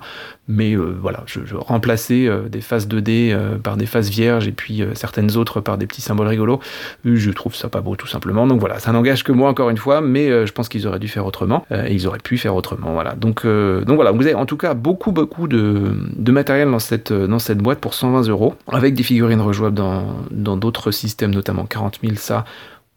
Mais 0.47 0.73
euh, 0.73 0.95
voilà, 0.99 1.23
je, 1.25 1.55
remplaçais 1.55 2.27
euh, 2.27 2.47
des 2.49 2.61
phases 2.61 2.87
2D 2.87 3.31
euh, 3.31 3.57
par 3.57 3.77
des 3.77 3.85
phases 3.85 4.09
vierges 4.09 4.47
et 4.47 4.51
puis 4.51 4.83
certaines 4.93 5.37
autres 5.37 5.61
par 5.61 5.77
des 5.77 5.87
petits 5.87 6.01
symboles 6.01 6.27
rigolos. 6.27 6.59
Je 7.03 7.31
trouve 7.31 7.55
ça 7.55 7.69
pas 7.69 7.81
beau 7.81 7.95
tout 7.95 8.07
simplement. 8.07 8.47
Donc 8.47 8.59
voilà, 8.59 8.79
ça 8.79 8.91
n'engage 8.91 9.23
que 9.23 9.31
moi 9.31 9.49
encore 9.49 9.69
une 9.69 9.77
fois, 9.77 10.01
mais 10.01 10.45
je 10.45 10.51
pense 10.51 10.69
qu'ils 10.69 10.87
auraient 10.87 10.99
dû 10.99 11.07
faire 11.07 11.25
autrement 11.25 11.65
et 11.71 11.93
ils 11.93 12.07
auraient 12.07 12.19
pu 12.19 12.37
faire 12.37 12.55
autrement. 12.55 12.93
Voilà. 12.93 13.13
Donc, 13.13 13.45
voilà, 13.45 14.11
vous 14.11 14.25
avez 14.25 14.35
en 14.35 14.45
tout 14.45 14.57
cas 14.57 14.73
beaucoup 14.73 15.11
beaucoup 15.11 15.47
de, 15.47 16.31
matériel 16.31 16.69
dans 16.69 16.79
cette, 16.79 17.13
dans 17.13 17.39
cette 17.39 17.59
boîte 17.59 17.79
pour 17.79 17.93
120 17.93 18.27
euros, 18.29 18.55
avec 18.71 18.93
des 18.93 19.03
figurines 19.03 19.41
rejouables 19.41 19.75
dans 19.75 20.57
d'autres 20.57 20.91
systèmes, 20.91 21.33
notamment 21.33 21.65
40 21.65 21.99
000, 22.03 22.15
ça 22.15 22.45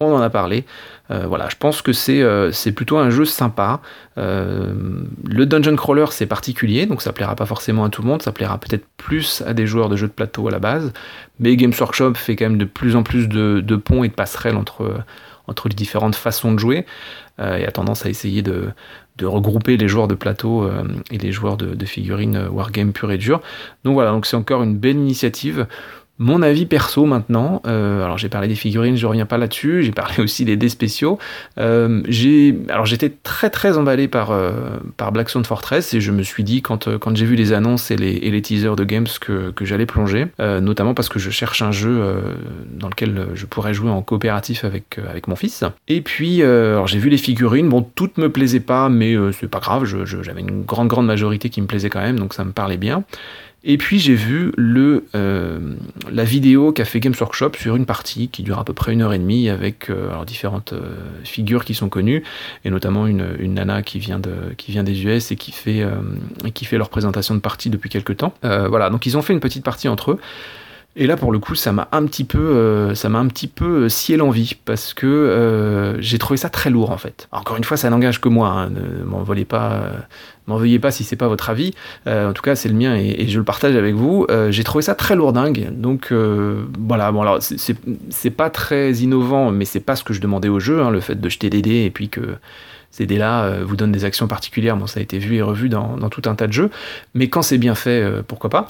on 0.01 0.15
en 0.15 0.21
a 0.21 0.31
parlé. 0.31 0.65
Euh, 1.11 1.25
voilà, 1.27 1.49
je 1.49 1.57
pense 1.57 1.83
que 1.83 1.93
c'est 1.93 2.23
euh, 2.23 2.53
plutôt 2.75 2.99
un 2.99 3.11
jeu 3.11 3.25
sympa. 3.25 3.81
Euh, 4.17 4.73
le 5.29 5.47
dungeon 5.47 5.75
crawler 5.77 6.07
c'est 6.11 6.27
particulier, 6.27 6.87
donc 6.87 7.03
ça 7.03 7.13
plaira 7.13 7.35
pas 7.35 7.47
forcément 7.47 7.85
à 7.85 7.89
tout 7.89 8.03
le 8.03 8.09
monde, 8.09 8.23
ça 8.23 8.33
plaira 8.33 8.59
peut-être 8.59 8.87
plus 8.97 9.43
à 9.47 9.55
des 9.55 9.67
joueurs 9.67 9.89
de 9.89 9.97
jeux 9.97 10.07
de 10.07 10.13
plateau 10.13 10.47
à 10.49 10.51
la 10.51 10.61
base. 10.61 10.93
Mais 11.41 11.57
Games 11.57 11.73
Workshop 11.79 12.15
fait 12.15 12.37
quand 12.37 12.47
même 12.47 12.59
de 12.59 12.65
plus 12.65 12.95
en 12.95 13.03
plus 13.03 13.29
de, 13.29 13.77
ponts 13.77 14.05
et 14.05 14.09
de 14.09 14.15
passerelles 14.15 14.57
entre, 14.57 15.03
entre 15.47 15.69
les 15.69 15.75
différentes 15.75 16.17
façons 16.17 16.53
de 16.53 16.59
jouer 16.59 16.87
et 17.41 17.65
a 17.65 17.71
tendance 17.71 18.05
à 18.05 18.09
essayer 18.09 18.43
de, 18.43 18.71
regrouper 19.23 19.77
les 19.77 19.89
joueurs 19.89 20.09
de 20.09 20.15
plateau 20.15 20.69
et 21.11 21.19
les 21.19 21.33
joueurs 21.33 21.57
de, 21.57 21.75
de 21.75 21.87
figurines 21.87 22.49
wargame 22.51 22.93
pur 22.93 23.11
et 23.11 23.19
dur. 23.19 23.41
Donc 23.85 23.95
voilà, 23.95 24.11
donc 24.11 24.27
c'est 24.27 24.37
encore 24.37 24.63
une 24.63 24.77
belle 24.77 24.97
initiative. 24.97 25.67
Mon 26.21 26.43
avis 26.43 26.67
perso 26.67 27.07
maintenant, 27.07 27.63
euh, 27.67 28.05
alors 28.05 28.19
j'ai 28.19 28.29
parlé 28.29 28.49
des 28.49 28.57
figurines, 28.57 28.97
je 28.97 29.07
reviens 29.07 29.25
pas 29.25 29.39
là-dessus, 29.39 29.85
j'ai 29.85 29.93
parlé 29.93 30.15
aussi 30.19 30.45
des 30.45 30.57
dés 30.57 30.69
spéciaux. 30.69 31.19
Euh, 31.59 32.03
alors 32.69 32.87
j'étais 32.87 33.11
très 33.11 33.51
très 33.51 33.79
emballé 33.79 34.09
par, 34.09 34.33
euh, 34.33 34.51
par 34.97 35.13
Blackstone 35.13 35.45
Fortress 35.45 35.95
et 35.95 36.01
je 36.01 36.11
me 36.11 36.25
suis 36.25 36.43
dit 36.43 36.61
quand, 36.61 36.99
quand 36.99 37.17
j'ai 37.17 37.25
vu 37.25 37.37
les 37.37 37.53
annonces 37.53 37.93
et 37.93 37.97
les, 37.97 38.11
et 38.11 38.33
les 38.33 38.43
teasers 38.43 38.75
de 38.75 38.83
games 38.83 39.07
que, 39.21 39.51
que 39.53 39.65
j'allais 39.65 39.87
plonger, 39.87 40.27
notamment 40.39 40.95
parce 40.95 41.09
que 41.09 41.21
je 41.21 41.31
cherche 41.31 41.63
un 41.63 41.73
jeu 41.73 42.03
dans 42.73 42.89
lequel 42.89 43.29
je 43.35 43.47
pourrais 43.47 43.75
jouer 43.75 43.91
en 43.91 44.03
coopératif 44.03 44.65
avec, 44.65 44.99
avec 45.09 45.29
mon 45.29 45.37
fils. 45.37 45.65
Et 45.87 46.01
puis 46.01 46.43
alors 46.43 46.89
j'ai 46.89 46.99
vu 46.99 47.11
les 47.11 47.17
figurines, 47.19 47.69
bon 47.69 47.83
toutes 47.95 48.19
me 48.19 48.31
plaisaient 48.31 48.61
pas, 48.61 48.89
mais 48.89 49.15
c'est 49.33 49.49
pas 49.49 49.61
grave, 49.61 49.85
j'avais 49.85 50.41
une 50.41 50.65
grande 50.65 50.89
grande 50.89 51.07
majorité 51.07 51.49
qui 51.49 51.61
me 51.61 51.67
plaisait 51.67 51.91
quand 51.91 52.01
même, 52.01 52.19
donc 52.19 52.35
ça 52.35 52.45
me 52.45 52.53
parlait 52.53 52.77
bien. 52.77 53.05
Et 53.65 53.77
puis 53.77 53.99
j'ai 53.99 54.15
vu 54.15 54.53
le, 54.57 55.07
euh, 55.17 55.59
la 56.11 56.23
vidéo 56.23 56.71
qu'a 56.73 56.85
fait 56.85 57.01
Games 57.01 57.15
Workshop 57.19 57.53
sur 57.59 57.75
une 57.75 57.87
partie 57.87 58.29
qui 58.29 58.45
dure 58.45 58.59
à 58.61 58.65
peu 58.65 58.73
près 58.73 58.93
une 58.93 59.03
heure 59.03 59.13
et 59.13 59.19
demie 59.19 59.49
avec 59.49 59.91
euh, 59.91 60.25
différentes 60.25 60.75
euh, 60.75 60.95
figures 61.25 61.65
qui 61.65 61.75
sont 61.75 61.89
connues 61.89 62.23
et 62.65 62.71
notamment 62.71 63.09
une, 63.09 63.27
une, 63.41 63.55
nana 63.55 63.83
qui 63.83 63.99
vient, 63.99 64.21
de, 64.21 64.55
qui 64.57 64.71
vient 64.71 64.85
des 64.85 65.05
US 65.05 65.33
et 65.33 65.37
qui 65.37 65.51
fait, 65.51 65.85
qui 66.55 66.65
fait 66.65 66.79
leur 66.79 66.89
présentation 66.89 67.35
de 67.35 67.41
partie 67.41 67.69
depuis 67.69 67.91
quelques 67.91 68.19
temps. 68.19 68.33
voilà, 68.43 68.91
donc 68.91 69.07
ils 69.07 69.17
ont 69.17 69.23
fait 69.23 69.33
une 69.33 69.41
petite 69.41 69.65
partie 69.65 69.89
entre 69.89 70.13
eux. 70.13 70.19
Et 70.97 71.07
là, 71.07 71.17
pour 71.17 71.31
le 71.31 71.39
coup, 71.39 71.55
ça 71.55 71.71
m'a 71.73 71.89
un 71.93 72.05
petit 72.07 72.25
peu, 72.25 72.93
ça 72.95 73.09
m'a 73.09 73.19
un 73.19 73.27
petit 73.29 73.47
peu 73.47 73.89
scié 73.89 74.17
l'envie 74.17 74.57
parce 74.65 74.95
que 74.95 75.97
j'ai 76.01 76.19
trouvé 76.19 76.37
ça 76.37 76.49
très 76.49 76.71
lourd 76.71 76.91
en 76.91 76.99
fait. 76.99 77.29
encore 77.33 77.57
une 77.57 77.65
fois, 77.65 77.77
ça 77.77 77.91
n'engage 77.91 78.21
que 78.21 78.29
moi. 78.29 78.49
Hein, 78.49 78.71
ne 78.71 79.05
m'en 79.05 79.25
pas 79.45 79.93
m'en 80.49 80.57
veuillez 80.57 80.79
pas 80.79 80.91
si 80.91 81.05
c'est 81.05 81.17
pas 81.17 81.29
votre 81.29 81.51
avis. 81.51 81.75
en 82.07 82.33
tout 82.33 82.43
cas, 82.43 82.57
c'est 82.57 82.69
le 82.69 82.75
mien 82.75 82.97
et, 82.97 83.29
je 83.29 83.39
le 83.39 83.45
partage 83.45 83.77
avec 83.77 83.95
vous. 83.95 84.27
j'ai 84.51 84.65
trouvé 84.65 84.83
ça 84.83 84.95
très 84.95 85.15
lourdingue. 85.15 85.69
Donc 85.73 86.13
voilà, 86.13 87.13
bon 87.13 87.23
alors 87.23 87.39
c'est 87.41 88.31
pas 88.31 88.51
très 88.51 88.93
innovant, 88.95 89.51
mais 89.51 89.65
c'est 89.65 89.81
pas 89.81 89.97
ce 89.97 90.05
que 90.05 90.15
je 90.15 90.21
demandais 90.21 90.49
au 90.49 90.61
jeu, 90.61 90.83
hein, 90.83 90.91
le 90.91 91.01
fait 91.01 91.21
de 91.21 91.29
jeter 91.29 91.51
des 91.51 91.63
dés 91.63 91.85
et 91.85 91.91
puis 91.91 92.09
que 92.09 92.39
ces 92.91 93.07
dés-là 93.07 93.45
euh, 93.45 93.65
vous 93.65 93.77
donnent 93.77 93.93
des 93.93 94.05
actions 94.05 94.27
particulières. 94.27 94.77
Bon, 94.77 94.87
ça 94.87 95.01
a 95.01 95.03
été 95.03 95.19
vu 95.19 95.37
et 95.37 95.43
revu 95.43 95.69
dans, 95.69 95.97
tout 96.09 96.23
un 96.27 96.35
tas 96.35 96.47
de 96.47 96.53
jeux, 96.53 96.71
mais 97.15 97.29
quand 97.29 97.43
c'est 97.43 97.59
bien 97.59 97.75
fait, 97.75 98.03
euh, 98.03 98.23
pourquoi 98.27 98.51
pas. 98.51 98.69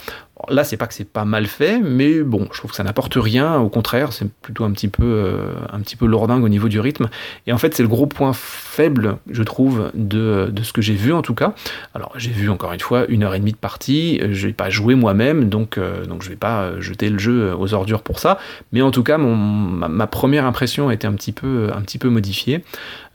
Là, 0.48 0.62
c'est 0.64 0.76
pas 0.76 0.86
que 0.86 0.94
c'est 0.94 1.08
pas 1.08 1.24
mal 1.24 1.46
fait, 1.46 1.80
mais 1.80 2.20
bon, 2.22 2.48
je 2.52 2.58
trouve 2.58 2.70
que 2.70 2.76
ça 2.76 2.84
n'apporte 2.84 3.14
rien. 3.16 3.58
Au 3.58 3.68
contraire, 3.68 4.12
c'est 4.12 4.30
plutôt 4.30 4.64
un 4.64 4.70
petit 4.70 4.88
peu, 4.88 5.04
euh, 5.04 5.52
un 5.72 6.06
lourdingue 6.06 6.44
au 6.44 6.48
niveau 6.48 6.68
du 6.68 6.78
rythme. 6.78 7.08
Et 7.46 7.52
en 7.52 7.58
fait, 7.58 7.74
c'est 7.74 7.82
le 7.82 7.88
gros 7.88 8.06
point 8.06 8.32
faible, 8.32 9.18
je 9.30 9.42
trouve, 9.42 9.90
de, 9.94 10.52
ce 10.62 10.72
que 10.72 10.80
j'ai 10.80 10.94
vu 10.94 11.12
en 11.12 11.22
tout 11.22 11.34
cas. 11.34 11.54
Alors, 11.94 12.12
j'ai 12.16 12.30
vu 12.30 12.50
encore 12.50 12.72
une 12.72 12.80
fois 12.80 13.04
une 13.08 13.24
heure 13.24 13.34
et 13.34 13.40
demie 13.40 13.52
de 13.52 13.58
partie. 13.58 14.20
Je 14.30 14.46
vais 14.46 14.52
pas 14.52 14.70
jouer 14.70 14.94
moi-même, 14.94 15.48
donc, 15.48 15.78
donc 16.08 16.22
je 16.22 16.28
vais 16.28 16.36
pas 16.36 16.78
jeter 16.80 17.10
le 17.10 17.18
jeu 17.18 17.54
aux 17.58 17.74
ordures 17.74 18.02
pour 18.02 18.20
ça. 18.20 18.38
Mais 18.72 18.80
en 18.80 18.92
tout 18.92 19.02
cas, 19.02 19.18
ma, 19.18 20.06
première 20.06 20.46
impression 20.46 20.88
a 20.88 20.94
été 20.94 21.06
un 21.06 21.14
petit 21.14 21.32
peu, 21.32 21.70
modifiée. 22.04 22.62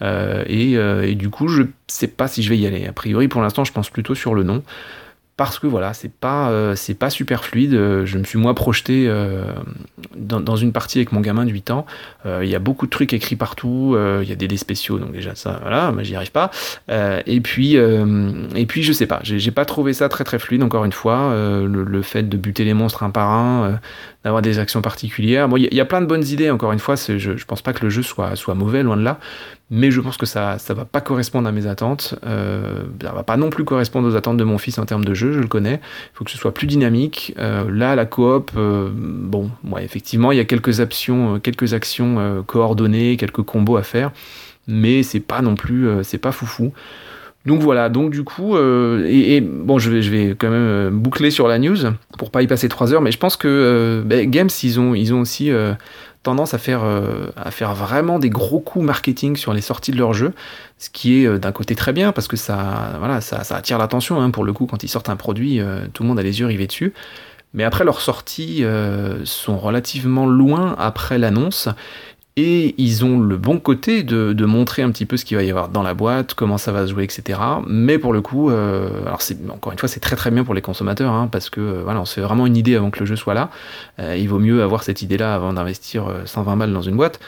et, 0.01 1.15
du 1.15 1.30
coup, 1.30 1.48
je 1.48 1.63
sais 1.88 2.08
pas 2.08 2.27
si 2.27 2.44
je 2.44 2.50
vais 2.50 2.58
y 2.58 2.68
aller. 2.68 2.86
A 2.86 2.92
priori, 2.94 3.27
pour 3.27 3.42
l'instant, 3.42 3.63
je 3.63 3.72
pense 3.72 3.89
plutôt 3.89 4.13
sur 4.13 4.36
le 4.36 4.44
nom 4.44 4.62
parce 5.36 5.58
que 5.58 5.66
voilà, 5.66 5.94
c'est 5.94 6.12
pas, 6.12 6.50
euh, 6.50 6.75
c'est 6.75 6.94
pas 6.94 7.10
super 7.10 7.44
fluide. 7.44 7.74
Euh, 7.74 8.06
je 8.06 8.20
me 8.20 8.24
suis 8.24 8.38
moi 8.38 8.54
projeté 8.54 9.06
euh, 9.08 9.46
dans, 10.16 10.56
une 10.56 10.72
partie 10.72 11.00
avec 11.00 11.12
mon 11.12 11.22
gamin 11.22 11.46
de 11.46 11.50
8 11.50 11.72
ans. 11.72 11.86
Il 12.25 12.48
y 12.48 12.56
a 12.56 12.60
beaucoup 12.60 12.86
de 12.86 12.92
trucs 12.92 13.13
écrits 13.13 13.36
partout. 13.36 13.98
Il 14.22 14.30
y 14.30 14.32
a 14.32 14.36
des 14.36 14.48
dés 14.48 14.58
spéciaux, 14.58 15.00
donc 15.00 15.12
déjà 15.12 15.36
ça, 15.36 15.60
voilà, 15.62 15.92
mais 15.92 16.04
j'y 16.04 16.16
arrive 16.16 16.32
pas. 16.32 16.52
et 16.90 17.42
puis, 17.42 17.75
et 17.75 18.66
puis 18.66 18.84
je 18.84 18.94
sais 18.94 19.08
pas, 19.08 19.20
j'ai 19.24 19.52
pas 19.52 19.66
trouvé 19.66 19.94
ça 19.94 20.08
très 20.10 20.24
très 20.24 20.40
fluide. 20.40 20.63
Encore 20.63 20.86
une 20.86 20.92
fois, 20.92 21.34
le, 21.36 22.02
fait 22.02 22.24
de 22.24 22.38
buter 22.38 22.63
les 22.63 22.74
monstres 22.74 23.04
un 23.04 23.10
par 23.10 23.30
un, 23.30 23.80
d'avoir 24.24 24.42
des 24.42 24.60
actions 24.60 24.82
particulières. 24.82 25.50
Bon, 25.50 25.58
il 25.58 25.74
y, 25.74 25.82
a 25.82 25.86
plein 25.86 26.01
de 26.01 26.06
bonnes 26.06 26.25
idées. 26.25 26.50
Encore 26.50 26.72
une 26.72 26.80
fois, 26.80 26.96
je, 26.96 27.18
je 27.18 27.46
pense 27.46 27.62
pas 27.62 27.74
que 27.74 27.84
le 27.84 27.89
jeu 27.89 28.03
soit 28.03 28.56
mauvais, 28.56 28.84
loin 28.84 28.98
de 28.98 29.03
là 29.03 29.20
mais 29.75 29.89
je 29.89 30.01
pense 30.01 30.18
que 30.18 30.27
ça 30.27 30.60
ça 30.60 30.75
va 30.75 30.86
pas 30.86 31.01
correspondre 31.01 31.48
à 31.48 31.51
mes 31.51 31.65
attentes. 31.65 32.13
Euh, 32.25 32.84
ça 33.01 33.12
va 33.12 33.24
pas 33.24 33.38
non 33.38 33.50
plus 33.50 33.63
correspondre 33.63 34.08
aux 34.08 34.15
attentes 34.15 34.38
de 34.38 34.44
mon 34.44 34.60
fils 34.60 34.77
en 34.77 34.86
termes 34.86 35.03
de 35.03 35.15
jeu, 35.15 35.34
je 35.34 35.39
le 35.39 35.48
connais. 35.48 35.82
Il 36.13 36.18
faut 36.18 36.24
que 36.24 36.30
ce 36.30 36.38
soit 36.38 36.53
plus 36.53 36.68
dynamique. 36.68 37.34
Euh, 37.39 37.70
là, 37.72 37.96
la 37.96 38.06
coop, 38.06 38.51
euh, 38.56 38.89
bon, 38.94 39.50
ouais, 39.72 39.84
effectivement, 39.84 40.32
il 40.32 40.38
y 40.38 40.42
a 40.42 40.46
quelques 40.46 40.80
actions, 40.80 41.36
euh, 41.36 41.39
quelques 41.39 41.74
actions 41.74 42.44
coordonnées, 42.46 43.18
quelques 43.18 43.42
combos 43.42 43.77
à 43.77 43.84
faire, 43.84 44.12
mais 44.68 45.01
c'est 45.01 45.20
pas 45.20 45.42
non 45.42 45.56
plus, 45.56 45.88
c'est 46.03 46.20
pas 46.20 46.32
foufou. 46.32 46.72
Donc 47.45 47.62
voilà, 47.62 47.89
donc 47.89 48.12
du 48.12 48.23
coup, 48.23 48.57
et, 48.57 49.41
bon, 49.41 49.77
je 49.77 49.91
vais, 49.91 50.01
je 50.01 50.09
vais 50.09 50.29
quand 50.29 50.50
même 50.50 50.97
boucler 50.97 51.29
sur 51.29 51.47
la 51.47 51.59
news 51.59 51.77
pour 52.17 52.31
pas 52.31 52.41
y 52.41 52.47
passer 52.47 52.69
trois 52.69 52.93
heures, 52.93 53.01
mais 53.01 53.12
je 53.12 53.17
pense 53.17 53.35
que 53.35 54.01
ben, 54.05 54.29
Games, 54.29 54.50
ils 54.63 54.79
ont, 54.79 54.95
ils 54.95 55.13
ont 55.13 55.19
aussi 55.19 55.51
tendance 56.23 56.53
à 56.53 56.57
faire, 56.57 56.83
euh, 56.83 57.27
à 57.35 57.51
faire 57.51 57.75
vraiment 57.75 58.17
des 58.17 58.29
gros 58.29 58.59
coups 58.59 58.85
marketing 58.85 59.35
sur 59.35 59.53
les 59.53 59.62
sorties 59.62 59.91
de 59.91 59.97
leur 59.97 60.13
jeu, 60.13 60.33
ce 60.79 60.89
qui 60.89 61.21
est 61.21 61.27
euh, 61.27 61.38
d'un 61.38 61.51
côté 61.51 61.75
très 61.75 61.93
bien 61.93 62.13
parce 62.13 62.27
que 62.27 62.38
ça, 62.38 62.93
voilà, 62.97 63.21
ça, 63.21 63.41
attire 63.55 63.77
l'attention. 63.77 64.19
Hein, 64.21 64.31
pour 64.31 64.45
le 64.45 64.53
coup, 64.53 64.65
quand 64.65 64.83
ils 64.83 64.88
sortent 64.88 65.09
un 65.09 65.17
produit, 65.17 65.59
euh, 65.59 65.85
tout 65.93 66.03
le 66.03 66.09
monde 66.09 66.19
a 66.19 66.23
les 66.23 66.39
yeux 66.39 66.47
rivés 66.47 66.67
dessus. 66.67 66.93
Mais 67.53 67.65
après, 67.65 67.83
leurs 67.83 68.01
sorties 68.01 68.65
sont 69.25 69.59
relativement 69.59 70.25
loin 70.25 70.75
après 70.79 71.19
l'annonce 71.19 71.69
et 72.36 72.74
ils 72.80 73.06
ont 73.06 73.20
le 73.20 73.38
bon 73.38 73.60
côté 73.60 74.02
de, 74.02 74.46
montrer 74.46 74.82
un 74.82 74.92
petit 74.92 75.06
peu 75.06 75.18
ce 75.18 75.25
qu'il 75.25 75.38
va 75.38 75.44
y 75.44 75.50
avoir 75.50 75.70
dans 75.70 75.84
la 75.84 75.94
boîte, 75.94 76.34
comment 76.34 76.58
ça 76.58 76.72
va 76.72 76.86
se 76.88 76.92
jouer, 76.92 77.04
etc. 77.04 77.40
Mais 77.68 77.98
pour 77.98 78.12
le 78.12 78.22
coup, 78.22 78.50
euh, 78.50 79.06
alors 79.06 79.22
c'est 79.22 79.38
encore 79.50 79.72
une 79.72 79.80
fois 79.80 79.88
c'est 79.88 80.00
très 80.00 80.16
très 80.16 80.32
bien 80.32 80.44
pour 80.44 80.54
les 80.54 80.62
consommateurs, 80.62 81.13
hein, 81.13 81.30
parce 81.32 81.50
que 81.50 81.62
euh, 81.62 81.82
voilà, 81.84 82.02
on 82.02 82.06
fait 82.06 82.22
vraiment 82.22 82.46
une 82.48 82.58
idée 82.58 82.75
avant 82.75 82.90
que 82.90 83.00
le 83.00 83.06
jeu 83.06 83.16
soit 83.16 83.34
là. 83.34 83.50
Euh, 84.00 84.18
il 84.18 84.28
vaut 84.28 84.40
mieux 84.40 84.63
avoir 84.63 84.84
cette 84.84 85.02
idée-là 85.02 85.36
avant 85.36 85.54
d'investir 85.54 86.06
120 86.25 86.58
balles 86.58 86.74
dans 86.74 86.82
une 86.82 86.96
boîte 86.96 87.20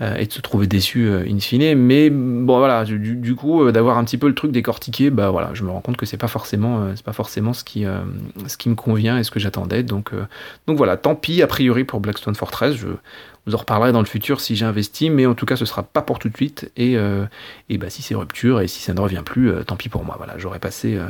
et 0.00 0.26
de 0.26 0.32
se 0.32 0.40
trouver 0.40 0.66
déçu 0.66 1.08
in 1.08 1.38
fine. 1.38 1.76
Mais 1.76 2.10
bon 2.10 2.58
voilà, 2.58 2.84
du, 2.84 2.98
du 2.98 3.34
coup 3.34 3.70
d'avoir 3.70 3.98
un 3.98 4.04
petit 4.04 4.18
peu 4.18 4.26
le 4.26 4.34
truc 4.34 4.50
décortiqué, 4.50 5.10
bah 5.10 5.30
voilà, 5.30 5.50
je 5.54 5.62
me 5.62 5.70
rends 5.70 5.80
compte 5.80 5.96
que 5.96 6.06
c'est 6.06 6.16
pas 6.16 6.28
forcément 6.28 6.88
c'est 6.96 7.04
pas 7.04 7.12
forcément 7.12 7.52
ce 7.52 7.62
qui 7.62 7.84
ce 8.46 8.56
qui 8.56 8.68
me 8.68 8.74
convient 8.74 9.18
et 9.18 9.22
ce 9.22 9.30
que 9.30 9.38
j'attendais. 9.38 9.84
Donc 9.84 10.10
donc 10.66 10.76
voilà, 10.76 10.96
tant 10.96 11.14
pis 11.14 11.40
a 11.42 11.46
priori 11.46 11.84
pour 11.84 12.00
Blackstone 12.00 12.34
Fortress. 12.34 12.74
Je, 12.74 12.88
vous 13.46 13.54
en 13.54 13.58
reparlerai 13.58 13.92
dans 13.92 14.00
le 14.00 14.06
futur 14.06 14.40
si 14.40 14.54
j'ai 14.54 14.64
investi, 14.64 15.10
mais 15.10 15.26
en 15.26 15.34
tout 15.34 15.46
cas 15.46 15.56
ce 15.56 15.64
sera 15.64 15.82
pas 15.82 16.02
pour 16.02 16.18
tout 16.18 16.28
de 16.28 16.36
suite. 16.36 16.70
Et, 16.76 16.96
euh, 16.96 17.24
et 17.68 17.78
bah, 17.78 17.90
si 17.90 18.02
c'est 18.02 18.14
rupture 18.14 18.60
et 18.60 18.68
si 18.68 18.80
ça 18.80 18.94
ne 18.94 19.00
revient 19.00 19.22
plus, 19.24 19.50
euh, 19.50 19.64
tant 19.64 19.76
pis 19.76 19.88
pour 19.88 20.04
moi. 20.04 20.14
Voilà, 20.16 20.38
j'aurais 20.38 20.60
passé, 20.60 20.96
euh, 20.96 21.08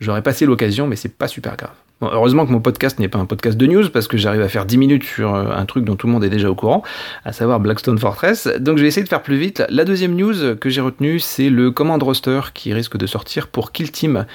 j'aurais 0.00 0.22
passé 0.22 0.44
l'occasion, 0.46 0.86
mais 0.86 0.96
c'est 0.96 1.16
pas 1.16 1.28
super 1.28 1.56
grave. 1.56 1.74
Heureusement 2.00 2.46
que 2.46 2.52
mon 2.52 2.60
podcast 2.60 2.98
n'est 2.98 3.08
pas 3.08 3.18
un 3.18 3.26
podcast 3.26 3.56
de 3.56 3.66
news 3.66 3.88
parce 3.90 4.08
que 4.08 4.16
j'arrive 4.16 4.42
à 4.42 4.48
faire 4.48 4.66
10 4.66 4.78
minutes 4.78 5.04
sur 5.04 5.34
un 5.34 5.64
truc 5.66 5.84
dont 5.84 5.96
tout 5.96 6.06
le 6.06 6.12
monde 6.12 6.24
est 6.24 6.30
déjà 6.30 6.50
au 6.50 6.54
courant, 6.54 6.82
à 7.24 7.32
savoir 7.32 7.60
Blackstone 7.60 7.98
Fortress. 7.98 8.48
Donc 8.58 8.78
je 8.78 8.82
vais 8.82 8.88
essayer 8.88 9.04
de 9.04 9.08
faire 9.08 9.22
plus 9.22 9.36
vite. 9.36 9.62
La 9.68 9.84
deuxième 9.84 10.14
news 10.14 10.56
que 10.56 10.70
j'ai 10.70 10.80
retenue, 10.80 11.20
c'est 11.20 11.50
le 11.50 11.70
Command 11.70 12.02
Roster 12.02 12.40
qui 12.54 12.72
risque 12.72 12.96
de 12.96 13.06
sortir 13.06 13.48
pour 13.48 13.72
Kill 13.72 13.90
Team. 13.90 14.26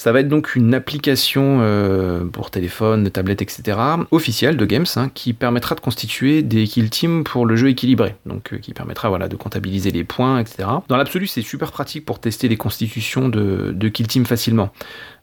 Ça 0.00 0.12
va 0.12 0.20
être 0.20 0.28
donc 0.28 0.56
une 0.56 0.72
application 0.72 1.58
euh, 1.60 2.24
pour 2.24 2.50
téléphone, 2.50 3.10
tablette, 3.10 3.42
etc. 3.42 3.76
officielle 4.10 4.56
de 4.56 4.64
Games 4.64 4.86
hein, 4.96 5.10
qui 5.12 5.34
permettra 5.34 5.74
de 5.74 5.80
constituer 5.80 6.40
des 6.40 6.64
kill 6.64 6.88
teams 6.88 7.22
pour 7.22 7.44
le 7.44 7.54
jeu 7.54 7.68
équilibré. 7.68 8.14
Donc 8.24 8.54
euh, 8.54 8.56
qui 8.56 8.72
permettra 8.72 9.10
voilà, 9.10 9.28
de 9.28 9.36
comptabiliser 9.36 9.90
les 9.90 10.02
points, 10.02 10.38
etc. 10.38 10.70
Dans 10.88 10.96
l'absolu, 10.96 11.26
c'est 11.26 11.42
super 11.42 11.70
pratique 11.70 12.06
pour 12.06 12.18
tester 12.18 12.48
les 12.48 12.56
constitutions 12.56 13.28
de, 13.28 13.72
de 13.74 13.88
kill 13.90 14.06
team 14.06 14.24
facilement. 14.24 14.70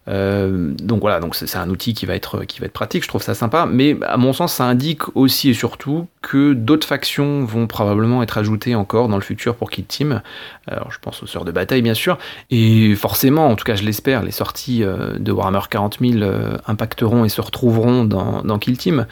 Euh, 0.08 0.74
donc 0.82 1.02
voilà, 1.02 1.20
donc 1.20 1.36
c'est 1.36 1.58
un 1.58 1.70
outil 1.70 1.94
qui 1.94 2.06
va 2.06 2.16
être 2.16 2.46
qui 2.46 2.60
va 2.60 2.68
être 2.68 2.74
pratique, 2.74 3.04
je 3.04 3.10
trouve 3.10 3.22
ça 3.22 3.34
sympa, 3.34 3.68
mais 3.70 3.98
à 4.06 4.18
mon 4.18 4.32
sens 4.32 4.54
ça 4.54 4.64
indique 4.64 5.16
aussi 5.16 5.50
et 5.50 5.54
surtout 5.54 6.08
que 6.22 6.54
d'autres 6.54 6.88
factions 6.88 7.44
vont 7.44 7.68
probablement 7.68 8.24
être 8.24 8.38
ajoutées 8.38 8.76
encore 8.76 9.10
dans 9.10 9.18
le 9.18 9.22
futur 9.22 9.56
pour 9.56 9.70
Kill 9.70 9.86
Team. 9.86 10.22
Alors 10.68 10.92
je 10.92 11.00
pense 11.00 11.22
aux 11.24 11.28
sœurs 11.28 11.46
de 11.46 11.52
bataille 11.52 11.82
bien 11.82 11.94
sûr, 11.94 12.18
et 12.52 12.96
forcément, 12.96 13.48
en 13.48 13.56
tout 13.56 13.66
cas 13.66 13.76
je 13.76 13.84
l'espère, 13.84 14.24
les 14.24 14.32
sorties 14.32 14.84
euh, 14.84 15.18
de 15.20 15.32
Warhammer 15.32 15.62
40 15.70 15.98
000 16.00 16.22
euh, 16.22 16.58
impacteront 16.68 17.26
et 17.26 17.30
se 17.30 17.42
retrouveront 17.42 18.06
dans, 18.06 18.44
dans 18.44 18.60
Kill 18.60 18.78
Team. 18.78 19.08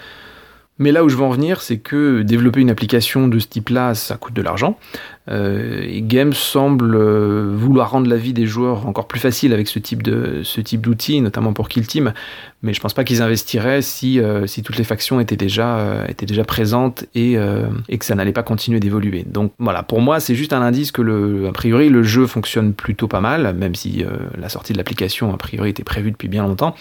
Mais 0.78 0.92
là 0.92 1.06
où 1.06 1.10
je 1.10 1.16
veux 1.16 1.24
en 1.24 1.30
venir, 1.30 1.62
c'est 1.62 1.78
que 1.78 2.22
développer 2.22 2.60
une 2.60 2.70
application 2.70 3.30
de 3.30 3.40
ce 3.40 3.48
type-là, 3.48 3.96
ça 3.96 4.18
coûte 4.18 4.34
de 4.34 4.42
l'argent. 4.42 4.78
Euh, 5.28 5.82
et 5.84 6.02
Games 6.02 6.34
semble 6.34 6.96
euh, 6.96 7.52
vouloir 7.56 7.92
rendre 7.92 8.08
la 8.10 8.16
vie 8.16 8.34
des 8.34 8.46
joueurs 8.46 8.88
encore 8.88 9.08
plus 9.08 9.20
facile 9.20 9.54
avec 9.54 9.68
ce 9.68 9.80
type 9.80 10.04
de 10.04 10.42
ce 10.44 10.62
type 10.62 10.82
d'outils, 10.82 11.22
notamment 11.22 11.54
pour 11.54 11.68
Kill 11.68 11.88
Team. 11.88 12.14
Mais 12.62 12.74
je 12.74 12.80
pense 12.80 12.94
pas 12.94 13.04
qu'ils 13.04 13.22
investiraient 13.22 13.82
si 13.82 14.20
euh, 14.20 14.46
si 14.46 14.62
toutes 14.62 14.78
les 14.78 14.84
factions 14.84 15.20
étaient 15.20 15.36
déjà 15.36 16.06
étaient 16.08 16.26
déjà 16.26 16.44
présentes 16.44 17.06
et 17.16 17.38
et 17.90 17.98
que 17.98 18.06
ça 18.06 18.16
n'allait 18.16 18.34
pas 18.34 18.44
continuer 18.44 18.80
d'évoluer. 18.80 19.24
Donc 19.24 19.54
voilà, 19.60 19.84
pour 19.84 20.02
moi, 20.02 20.20
c'est 20.20 20.36
juste 20.36 20.54
un 20.54 20.62
indice 20.62 20.92
que 20.92 21.02
le 21.02 21.48
a 21.48 21.52
priori 21.52 21.90
le 21.90 22.04
jeu 22.04 22.28
fonctionne 22.28 22.74
plutôt 22.74 23.08
pas 23.08 23.22
mal, 23.22 23.56
même 23.56 23.76
si 23.76 24.04
la 24.38 24.50
sortie 24.50 24.74
de 24.74 24.78
l'application 24.78 25.34
a 25.34 25.38
priori 25.38 25.70
était 25.70 25.84
prévue 25.84 26.12
depuis 26.12 26.28
bien 26.28 26.44
longtemps. 26.44 26.76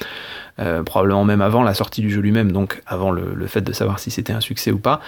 probablement 0.84 1.24
même 1.24 1.40
avant 1.40 1.62
la 1.62 1.74
sortie 1.74 2.00
du 2.00 2.10
jeu 2.10 2.20
lui-même, 2.20 2.52
donc 2.52 2.82
avant 2.86 3.10
le, 3.10 3.34
le 3.34 3.46
fait 3.46 3.62
de 3.62 3.72
savoir 3.72 3.98
si 3.98 4.10
c'était 4.10 4.32
un 4.32 4.40
succès 4.40 4.70
ou 4.70 4.78
pas. 4.78 5.00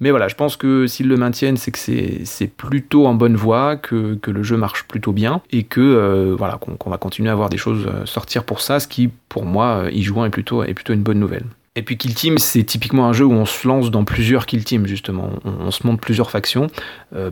Mais 0.00 0.10
voilà, 0.10 0.28
je 0.28 0.36
pense 0.36 0.56
que 0.56 0.86
s'ils 0.86 1.08
le 1.08 1.16
maintiennent, 1.16 1.56
c'est 1.56 1.72
que 1.72 1.78
c'est 1.78 2.46
plutôt 2.56 3.06
en 3.06 3.14
bonne 3.14 3.34
voie, 3.34 3.76
que, 3.76 4.18
le 4.24 4.42
jeu 4.42 4.56
marche 4.56 4.84
plutôt 4.84 5.12
bien, 5.12 5.42
et 5.50 5.64
que 5.64 5.80
euh, 5.80 6.34
voilà 6.36 6.58
qu'on 6.58 6.90
va 6.90 6.98
continuer 6.98 7.30
à 7.30 7.34
voir 7.34 7.48
des 7.48 7.56
choses 7.56 7.86
euh, 7.88 8.06
sortir 8.06 8.44
pour 8.44 8.60
ça, 8.60 8.78
ce 8.78 8.86
qui, 8.86 9.10
pour 9.28 9.44
moi, 9.44 9.84
euh, 9.84 9.90
y 9.90 10.02
jouant 10.02 10.24
est 10.24 10.30
plutôt, 10.30 10.62
est 10.62 10.74
plutôt 10.74 10.92
une 10.92 11.02
bonne 11.02 11.18
nouvelle. 11.18 11.44
Et 11.74 11.82
puis 11.82 11.96
Kill 11.96 12.14
Team, 12.14 12.38
c'est 12.38 12.64
typiquement 12.64 13.08
un 13.08 13.12
jeu 13.12 13.24
où 13.24 13.32
on 13.32 13.44
se 13.44 13.66
lance 13.66 13.90
dans 13.90 14.04
plusieurs 14.04 14.46
Kill 14.46 14.64
Teams, 14.64 14.86
justement. 14.86 15.30
On, 15.44 15.70
se 15.70 15.86
monte 15.86 16.00
plusieurs 16.00 16.30
factions. 16.30 16.66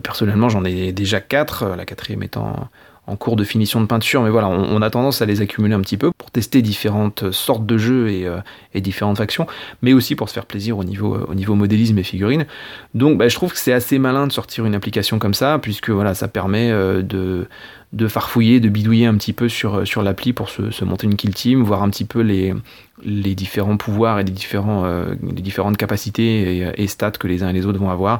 personnellement, 0.01 0.47
j'en 0.47 0.63
ai 0.63 0.93
déjà 0.93 1.19
quatre, 1.19 1.65
la 1.75 1.83
quatrième 1.83 2.23
étant 2.23 2.69
en 3.07 3.15
cours 3.15 3.37
de 3.37 3.45
finition 3.45 3.79
de 3.79 3.85
peinture, 3.85 4.21
mais 4.21 4.29
voilà, 4.29 4.49
on, 4.49 4.81
a 4.81 4.89
tendance 4.89 5.21
à 5.21 5.25
les 5.25 5.39
accumuler 5.39 5.73
un 5.73 5.79
petit 5.79 5.95
peu 5.95 6.11
pour 6.11 6.29
tester 6.29 6.61
différentes 6.61 7.31
sortes 7.31 7.65
de 7.65 7.77
jeux 7.77 8.09
et, 8.09 8.27
euh, 8.27 8.39
différentes 8.75 9.17
factions, 9.17 9.47
mais 9.81 9.93
aussi 9.93 10.15
pour 10.15 10.27
se 10.27 10.33
faire 10.33 10.45
plaisir 10.45 10.77
au 10.77 10.83
niveau, 10.83 11.15
euh, 11.15 11.25
au 11.29 11.33
niveau 11.33 11.55
modélisme 11.55 11.97
et 11.97 12.03
figurines. 12.03 12.45
Donc 12.93 13.17
bah, 13.17 13.29
je 13.29 13.35
trouve 13.35 13.53
que 13.53 13.59
c'est 13.59 13.71
assez 13.71 13.97
malin 13.97 14.27
de 14.27 14.33
sortir 14.33 14.65
une 14.65 14.75
application 14.75 15.19
comme 15.19 15.33
ça, 15.33 15.57
puisque 15.57 15.89
voilà, 15.89 16.13
ça 16.15 16.27
permet 16.27 16.69
euh, 16.69 17.01
de, 17.01 18.07
farfouiller, 18.09 18.59
de 18.59 18.67
bidouiller 18.67 19.05
un 19.05 19.15
petit 19.15 19.33
peu 19.33 19.47
sur, 19.47 19.87
sur 19.87 20.03
l'appli 20.03 20.33
pour 20.33 20.49
se, 20.49 20.83
monter 20.83 21.07
une 21.07 21.15
kill 21.15 21.33
team, 21.33 21.63
voir 21.63 21.83
un 21.83 21.89
petit 21.89 22.05
peu 22.05 22.19
les, 22.19 22.53
différents 23.05 23.77
pouvoirs 23.77 24.19
et 24.19 24.25
les, 24.25 24.31
différentes 24.31 25.77
capacités 25.77 26.73
et 26.75 26.87
stats 26.87 27.11
que 27.11 27.27
les 27.27 27.41
uns 27.41 27.49
et 27.49 27.53
les 27.53 27.65
autres 27.65 27.79
vont 27.79 27.89
avoir. 27.89 28.19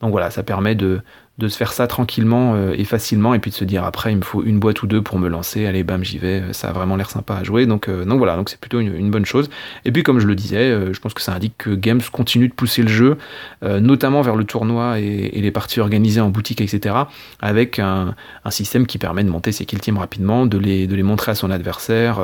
Donc 0.00 0.12
voilà, 0.12 0.30
ça 0.30 0.42
permet 0.42 0.74
de, 0.74 1.00
de 1.38 1.46
se 1.46 1.56
faire 1.56 1.72
ça 1.72 1.86
tranquillement 1.86 2.54
euh, 2.56 2.74
et 2.76 2.84
facilement, 2.84 3.32
et 3.32 3.38
puis 3.38 3.52
de 3.52 3.56
se 3.56 3.64
dire 3.64 3.84
après, 3.84 4.10
il 4.10 4.16
me 4.16 4.22
faut 4.22 4.42
une 4.42 4.58
boîte 4.58 4.82
ou 4.82 4.88
deux 4.88 5.02
pour 5.02 5.18
me 5.20 5.28
lancer, 5.28 5.66
allez, 5.66 5.84
bam, 5.84 6.02
j'y 6.02 6.18
vais, 6.18 6.42
ça 6.52 6.70
a 6.70 6.72
vraiment 6.72 6.96
l'air 6.96 7.10
sympa 7.10 7.34
à 7.34 7.44
jouer. 7.44 7.64
Donc, 7.66 7.88
euh, 7.88 8.04
donc 8.04 8.18
voilà, 8.18 8.36
donc 8.36 8.48
c'est 8.48 8.58
plutôt 8.58 8.80
une, 8.80 9.10
bonne 9.10 9.24
chose. 9.24 9.48
Et 9.84 9.92
puis, 9.92 10.02
comme 10.02 10.18
je 10.18 10.26
le 10.26 10.34
disais, 10.34 10.92
je 10.92 11.00
pense 11.00 11.14
que 11.14 11.22
ça 11.22 11.32
indique 11.32 11.54
que 11.56 11.70
Games 11.70 12.00
continue 12.12 12.48
de 12.48 12.52
pousser 12.52 12.82
le 12.82 12.88
jeu, 12.88 13.16
notamment 13.62 14.20
vers 14.20 14.36
le 14.36 14.44
tournoi 14.44 14.98
et, 14.98 15.40
les 15.40 15.50
parties 15.50 15.80
organisées 15.80 16.20
en 16.20 16.28
boutique, 16.28 16.60
etc., 16.60 16.94
avec 17.40 17.78
un, 17.78 18.14
système 18.50 18.86
qui 18.86 18.98
permet 18.98 19.24
de 19.24 19.30
monter 19.30 19.52
ses 19.52 19.64
kill 19.64 19.80
teams 19.80 19.96
rapidement, 19.96 20.44
de 20.44 20.58
les, 20.58 20.86
de 20.86 20.94
les 20.94 21.02
montrer 21.02 21.32
à 21.32 21.34
son 21.34 21.50
adversaire 21.50 22.20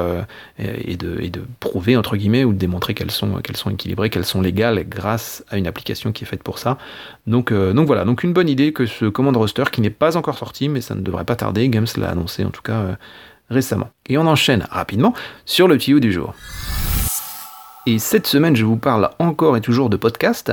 et, 0.59 0.97
de, 0.97 1.18
et 1.21 1.30
de 1.30 1.42
prouver, 1.61 1.97
entre 1.97 2.16
guillemets, 2.16 2.44
ou 2.44 2.52
de 2.52 2.59
démontrer 2.59 2.92
qu'elles 2.92 3.11
sont, 3.11 3.37
qu'elles 3.37 3.56
sont 3.56 3.71
équilibrées, 3.71 4.11
qu'elles 4.11 4.25
sont 4.25 4.42
légales 4.42 4.85
grâce 4.88 5.42
à 5.50 5.56
une 5.56 5.66
application 5.66 6.12
qui 6.12 6.25
est 6.25 6.26
faite 6.26 6.42
pour 6.42 6.59
ça. 6.59 6.76
Donc, 7.26 7.52
donc 7.52 7.87
voilà, 7.87 8.04
donc 8.04 8.25
une 8.25 8.33
bonne 8.33 8.49
idée 8.49 8.73
que 8.73 8.85
ce 8.85 9.03
Command 9.08 9.37
Roster 9.37 9.64
qui 9.70 9.80
n'est 9.80 9.90
pas 9.90 10.16
encore 10.16 10.38
sorti, 10.38 10.68
mais 10.68 10.80
ça 10.80 10.94
ne 10.94 11.00
devrait 11.00 11.25
pas 11.25 11.37
tarder. 11.37 11.68
Games 11.68 11.87
l'a 11.96 12.11
annoncé 12.11 12.44
en 12.44 12.50
tout 12.50 12.62
cas 12.62 12.80
euh, 12.80 12.94
récemment. 13.50 13.90
Et 14.06 14.18
on 14.18 14.26
enchaîne 14.26 14.66
rapidement 14.70 15.14
sur 15.44 15.68
le 15.68 15.78
tuyau 15.78 16.00
du 16.00 16.12
jour. 16.12 16.34
Et 17.87 17.99
cette 17.99 18.26
semaine, 18.26 18.56
je 18.56 18.64
vous 18.64 18.78
parle 18.78 19.11
encore 19.18 19.58
et 19.58 19.61
toujours 19.61 19.90
de 19.90 19.99
podcast. 19.99 20.52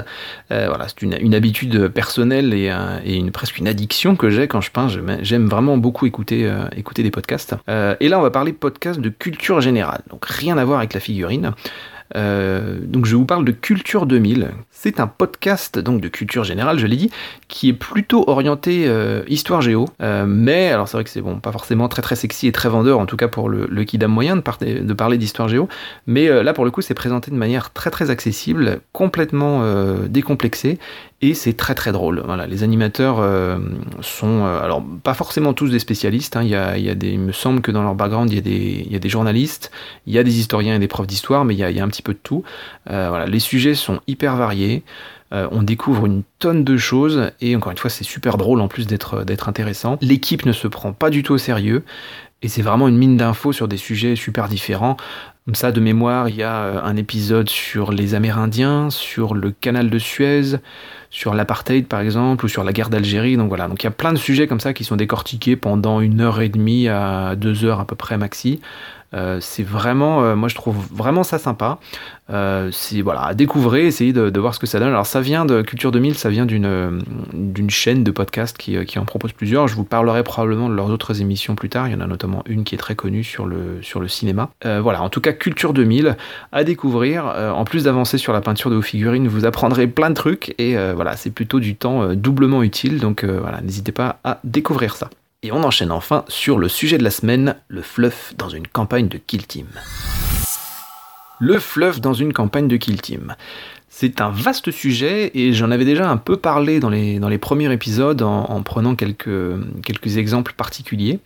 Euh, 0.51 0.67
voilà, 0.67 0.89
c'est 0.89 1.01
une, 1.01 1.33
habitude 1.33 1.87
personnelle 1.87 2.53
et, 2.53 2.69
une, 3.05 3.31
presque 3.31 3.57
une 3.57 3.69
addiction 3.69 4.17
que 4.17 4.29
j'ai 4.29 4.49
quand 4.49 4.59
je 4.59 4.69
peins. 4.69 4.89
J'aime 5.21 5.47
vraiment 5.47 5.77
beaucoup 5.77 6.05
écouter, 6.05 6.45
euh, 6.45 6.65
écouter 6.75 7.03
des 7.03 7.11
podcasts. 7.11 7.55
et 7.69 8.09
là, 8.09 8.19
on 8.19 8.21
va 8.21 8.31
parler 8.31 8.51
podcast 8.51 8.99
de 8.99 9.07
culture 9.07 9.61
générale. 9.61 10.01
Donc 10.09 10.25
rien 10.25 10.57
à 10.57 10.65
voir 10.65 10.79
avec 10.79 10.93
la 10.93 10.99
figurine. 10.99 11.53
Euh, 12.15 12.77
donc 12.81 13.05
je 13.05 13.15
vous 13.15 13.25
parle 13.25 13.45
de 13.45 13.51
Culture 13.51 14.05
2000. 14.05 14.49
C'est 14.83 14.99
un 14.99 15.05
podcast 15.05 15.77
donc 15.77 16.01
de 16.01 16.07
culture 16.07 16.43
générale, 16.43 16.79
je 16.79 16.87
l'ai 16.87 16.95
dit, 16.95 17.11
qui 17.47 17.69
est 17.69 17.73
plutôt 17.73 18.27
orienté 18.27 18.85
euh, 18.87 19.21
histoire 19.27 19.61
géo. 19.61 19.87
Euh, 20.01 20.25
mais 20.27 20.69
alors 20.69 20.87
c'est 20.87 20.97
vrai 20.97 21.03
que 21.03 21.11
c'est 21.11 21.21
bon, 21.21 21.39
pas 21.39 21.51
forcément 21.51 21.87
très 21.87 22.01
très 22.01 22.15
sexy 22.15 22.47
et 22.47 22.51
très 22.51 22.67
vendeur, 22.67 22.97
en 22.97 23.05
tout 23.05 23.15
cas 23.15 23.27
pour 23.27 23.47
le, 23.47 23.67
le 23.69 23.83
kidam 23.83 24.11
moyen 24.11 24.37
de, 24.37 24.79
de 24.79 24.93
parler 24.93 25.19
d'histoire 25.19 25.47
géo. 25.49 25.69
Mais 26.07 26.27
là 26.41 26.53
pour 26.53 26.65
le 26.65 26.71
coup 26.71 26.81
c'est 26.81 26.95
présenté 26.95 27.29
de 27.29 27.35
manière 27.35 27.71
très 27.71 27.91
très 27.91 28.09
accessible, 28.09 28.81
complètement 28.91 29.63
décomplexé 30.07 30.79
et 31.21 31.35
c'est 31.35 31.53
très 31.53 31.75
très 31.75 31.91
drôle. 31.91 32.21
Voilà, 32.25 32.47
les 32.47 32.63
animateurs 32.63 33.19
euh, 33.19 33.59
sont, 34.01 34.43
euh, 34.43 34.59
alors 34.61 34.83
pas 35.03 35.13
forcément 35.13 35.53
tous 35.53 35.69
des 35.69 35.77
spécialistes. 35.77 36.35
Hein. 36.35 36.43
il, 36.43 36.49
y 36.49 36.55
a, 36.55 36.77
il, 36.77 36.83
y 36.83 36.89
a 36.89 36.95
des, 36.95 37.17
me 37.17 37.31
semble 37.31 37.61
que 37.61 37.71
dans 37.71 37.83
leur 37.83 37.93
background 37.93 38.31
il 38.31 38.35
y 38.35 38.39
a 38.39 38.41
des, 38.41 38.83
il 38.85 38.91
y 38.91 38.95
a 38.95 38.99
des 38.99 39.09
journalistes, 39.09 39.71
il 40.07 40.13
y 40.13 40.17
a 40.17 40.23
des 40.23 40.39
historiens 40.39 40.75
et 40.75 40.79
des 40.79 40.87
profs 40.87 41.05
d'histoire, 41.05 41.45
mais 41.45 41.53
il 41.53 41.59
y, 41.59 41.63
a, 41.63 41.69
il 41.69 41.77
y, 41.77 41.79
a, 41.79 41.83
un 41.83 41.89
petit 41.89 42.01
peu 42.01 42.13
de 42.13 42.19
tout. 42.21 42.43
Euh, 42.89 43.09
voilà, 43.09 43.27
les 43.27 43.39
sujets 43.39 43.75
sont 43.75 43.99
hyper 44.07 44.35
variés. 44.35 44.70
On 45.31 45.63
découvre 45.63 46.05
une 46.05 46.23
tonne 46.39 46.63
de 46.63 46.77
choses 46.77 47.31
et 47.39 47.55
encore 47.55 47.71
une 47.71 47.77
fois 47.77 47.89
c'est 47.89 48.03
super 48.03 48.37
drôle 48.37 48.59
en 48.59 48.67
plus 48.67 48.85
d'être 48.87 49.23
d'être 49.23 49.47
intéressant. 49.47 49.97
L'équipe 50.01 50.45
ne 50.45 50.51
se 50.51 50.67
prend 50.67 50.91
pas 50.91 51.09
du 51.09 51.23
tout 51.23 51.33
au 51.33 51.37
sérieux 51.37 51.83
et 52.41 52.47
c'est 52.47 52.61
vraiment 52.61 52.87
une 52.87 52.97
mine 52.97 53.17
d'infos 53.17 53.53
sur 53.53 53.67
des 53.67 53.77
sujets 53.77 54.15
super 54.15 54.47
différents. 54.47 54.97
Comme 55.45 55.55
ça, 55.55 55.71
de 55.71 55.79
mémoire, 55.79 56.29
il 56.29 56.35
y 56.35 56.43
a 56.43 56.83
un 56.83 56.95
épisode 56.95 57.49
sur 57.49 57.91
les 57.91 58.13
Amérindiens, 58.13 58.91
sur 58.91 59.33
le 59.33 59.51
canal 59.51 59.89
de 59.89 59.97
Suez, 59.97 60.57
sur 61.09 61.33
l'apartheid 61.33 61.87
par 61.87 61.99
exemple, 61.99 62.45
ou 62.45 62.47
sur 62.47 62.63
la 62.63 62.73
guerre 62.73 62.89
d'Algérie. 62.89 63.37
Donc 63.37 63.49
voilà, 63.49 63.67
donc 63.67 63.81
il 63.83 63.85
y 63.85 63.87
a 63.87 63.91
plein 63.91 64.13
de 64.13 64.17
sujets 64.17 64.47
comme 64.47 64.59
ça 64.59 64.73
qui 64.73 64.83
sont 64.83 64.95
décortiqués 64.95 65.55
pendant 65.55 65.99
une 65.99 66.21
heure 66.21 66.41
et 66.41 66.49
demie 66.49 66.87
à 66.87 67.35
deux 67.35 67.65
heures 67.65 67.79
à 67.79 67.85
peu 67.85 67.95
près 67.95 68.17
maxi. 68.17 68.59
Euh, 69.13 69.39
c'est 69.41 69.63
vraiment, 69.63 70.23
euh, 70.23 70.35
moi 70.35 70.47
je 70.47 70.55
trouve 70.55 70.77
vraiment 70.93 71.23
ça 71.23 71.37
sympa. 71.37 71.79
Euh, 72.29 72.69
c'est 72.71 73.01
voilà, 73.01 73.23
à 73.23 73.33
découvrir, 73.33 73.85
essayer 73.85 74.13
de, 74.13 74.39
voir 74.39 74.55
ce 74.55 74.59
que 74.59 74.67
ça 74.67 74.79
donne. 74.79 74.89
Alors 74.89 75.05
ça 75.05 75.21
vient 75.21 75.45
de 75.45 75.61
Culture 75.61 75.91
2000, 75.91 76.15
ça 76.15 76.29
vient 76.29 76.45
d'une 76.45 77.69
chaîne 77.69 78.03
de 78.03 78.11
podcast 78.11 78.57
qui, 78.57 78.83
qui, 78.85 78.99
en 78.99 79.05
propose 79.05 79.33
plusieurs. 79.33 79.67
Je 79.67 79.75
vous 79.75 79.83
parlerai 79.83 80.23
probablement 80.23 80.69
de 80.69 80.73
leurs 80.73 80.89
autres 80.89 81.21
émissions 81.21 81.55
plus 81.55 81.69
tard. 81.69 81.87
Il 81.87 81.91
y 81.91 81.95
en 81.95 82.01
a 82.01 82.07
notamment 82.07 82.43
une 82.45 82.63
qui 82.63 82.75
est 82.75 82.77
très 82.77 82.95
connue 82.95 83.23
sur 83.23 83.45
le 83.45 83.81
sur 83.81 83.99
le 83.99 84.07
cinéma. 84.07 84.49
voilà, 84.63 85.01
en 85.01 85.09
tout 85.09 85.21
cas 85.21 85.33
Culture 85.33 85.73
2000 85.73 86.15
à 86.51 86.63
découvrir. 86.63 87.25
en 87.25 87.65
plus 87.65 87.83
d'avancer 87.83 88.17
sur 88.17 88.33
la 88.33 88.41
peinture 88.41 88.69
de 88.69 88.75
vos 88.75 88.81
figurines, 88.81 89.27
vous 89.27 89.45
apprendrez 89.45 89.87
plein 89.87 90.09
de 90.09 90.15
trucs 90.15 90.55
et 90.57 90.75
voilà, 90.93 91.17
c'est 91.17 91.31
plutôt 91.31 91.59
du 91.59 91.75
temps 91.75 92.13
doublement 92.13 92.63
utile. 92.63 92.99
Donc 92.99 93.25
voilà, 93.25 93.61
n'hésitez 93.61 93.91
pas 93.91 94.19
à 94.23 94.39
découvrir 94.43 94.95
ça. 94.95 95.09
Et 95.43 95.51
on 95.51 95.63
enchaîne 95.63 95.91
enfin 95.91 96.23
sur 96.27 96.59
le 96.59 96.69
sujet 96.69 96.99
de 96.99 97.03
la 97.03 97.09
semaine, 97.09 97.55
le 97.67 97.81
fluff 97.81 98.35
dans 98.37 98.49
une 98.49 98.67
campagne 98.67 99.07
de 99.07 99.17
Kill 99.17 99.47
Team. 99.47 99.65
Le 101.39 101.57
fluff 101.57 101.99
dans 101.99 102.13
une 102.13 102.31
campagne 102.31 102.67
de 102.67 102.77
Kill 102.77 103.01
Team. 103.01 103.33
C'est 103.89 104.21
un 104.21 104.29
vaste 104.29 104.69
sujet 104.69 105.31
et 105.33 105.51
j'en 105.53 105.71
avais 105.71 105.83
déjà 105.83 106.07
un 106.07 106.17
peu 106.17 106.37
parlé 106.37 106.79
dans 106.79 106.91
les, 106.91 107.37
premiers 107.39 107.73
épisodes 107.73 108.21
en, 108.21 108.61
prenant 108.61 108.93
quelques, 108.93 109.57
exemples 110.15 110.53
particuliers. 110.55 111.19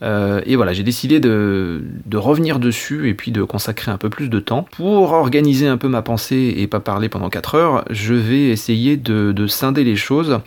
Euh, 0.00 0.40
et 0.46 0.54
voilà, 0.54 0.72
j'ai 0.72 0.84
décidé 0.84 1.18
de, 1.18 1.82
revenir 2.14 2.60
dessus 2.60 3.08
et 3.08 3.14
puis 3.14 3.32
de 3.32 3.42
consacrer 3.42 3.90
un 3.90 3.98
peu 3.98 4.10
plus 4.10 4.30
de 4.30 4.38
temps. 4.38 4.68
Pour 4.76 5.10
organiser 5.10 5.66
un 5.66 5.76
peu 5.76 5.88
ma 5.88 6.02
pensée 6.02 6.54
et 6.56 6.68
pas 6.68 6.78
parler 6.78 7.08
pendant 7.08 7.30
4 7.30 7.54
heures, 7.56 7.84
je 7.90 8.14
vais 8.14 8.44
essayer 8.44 8.96
de, 8.96 9.32
de 9.32 9.46
scinder 9.48 9.82
les 9.82 9.96
choses 9.96 10.38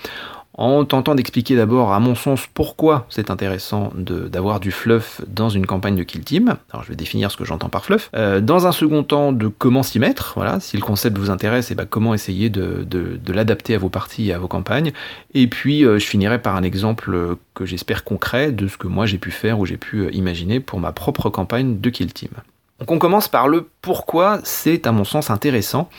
en 0.60 0.84
tentant 0.84 1.16
d'expliquer 1.16 1.56
d'abord, 1.56 1.94
à 1.94 2.02
mon 2.02 2.16
sens, 2.16 2.46
pourquoi 2.54 3.06
c'est 3.08 3.32
intéressant 3.32 3.94
d'avoir 3.96 4.60
du 4.60 4.72
fluff 4.72 5.22
dans 5.26 5.48
une 5.48 5.66
campagne 5.66 5.96
de 5.96 6.04
kill 6.04 6.26
team. 6.26 6.58
Alors 6.72 6.84
je 6.84 6.90
vais 6.90 6.98
définir 6.98 7.32
ce 7.32 7.38
que 7.38 7.46
j'entends 7.46 7.70
par 7.70 7.86
fluff. 7.86 8.10
Euh, 8.14 8.42
dans 8.42 8.68
un 8.68 8.74
second 8.74 9.04
temps, 9.04 9.32
de 9.32 9.48
comment 9.48 9.84
s'y 9.84 10.00
mettre. 10.00 10.34
Voilà, 10.36 10.60
si 10.60 10.76
le 10.76 10.84
concept 10.84 11.18
vous 11.18 11.30
intéresse, 11.30 11.72
et 11.72 11.74
eh 11.74 11.76
ben, 11.76 11.86
comment 11.90 12.14
essayer 12.14 12.50
de, 12.50 12.86
l'adapter 13.30 13.74
à 13.74 13.78
vos 13.78 13.88
parties 13.88 14.28
et 14.28 14.34
à 14.34 14.38
vos 14.38 14.50
campagnes. 14.50 14.92
Et 15.34 15.48
puis 15.48 15.86
euh, 15.86 15.98
je 15.98 16.06
finirai 16.06 16.42
par 16.42 16.58
un 16.58 16.64
exemple 16.64 17.38
que 17.54 17.66
j'espère 17.66 18.04
concret 18.04 18.52
de 18.52 18.68
ce 18.68 18.76
que 18.76 18.88
moi 18.88 19.06
j'ai 19.06 19.18
pu 19.18 19.32
faire 19.32 19.60
ou 19.60 19.66
j'ai 19.66 19.78
pu 19.78 20.00
euh, 20.00 20.12
imaginer 20.12 20.60
pour 20.60 20.82
ma 20.82 20.92
propre 20.92 21.30
campagne 21.30 21.80
de 21.80 21.90
kill 21.90 22.12
team. 22.12 22.32
Donc 22.80 22.92
on 22.92 23.00
commence 23.00 23.30
par 23.30 23.48
le 23.48 23.70
pourquoi 23.82 24.42
c'est 24.44 24.88
à 24.88 24.92
mon 24.92 25.06
sens 25.06 25.30
intéressant 25.30 25.90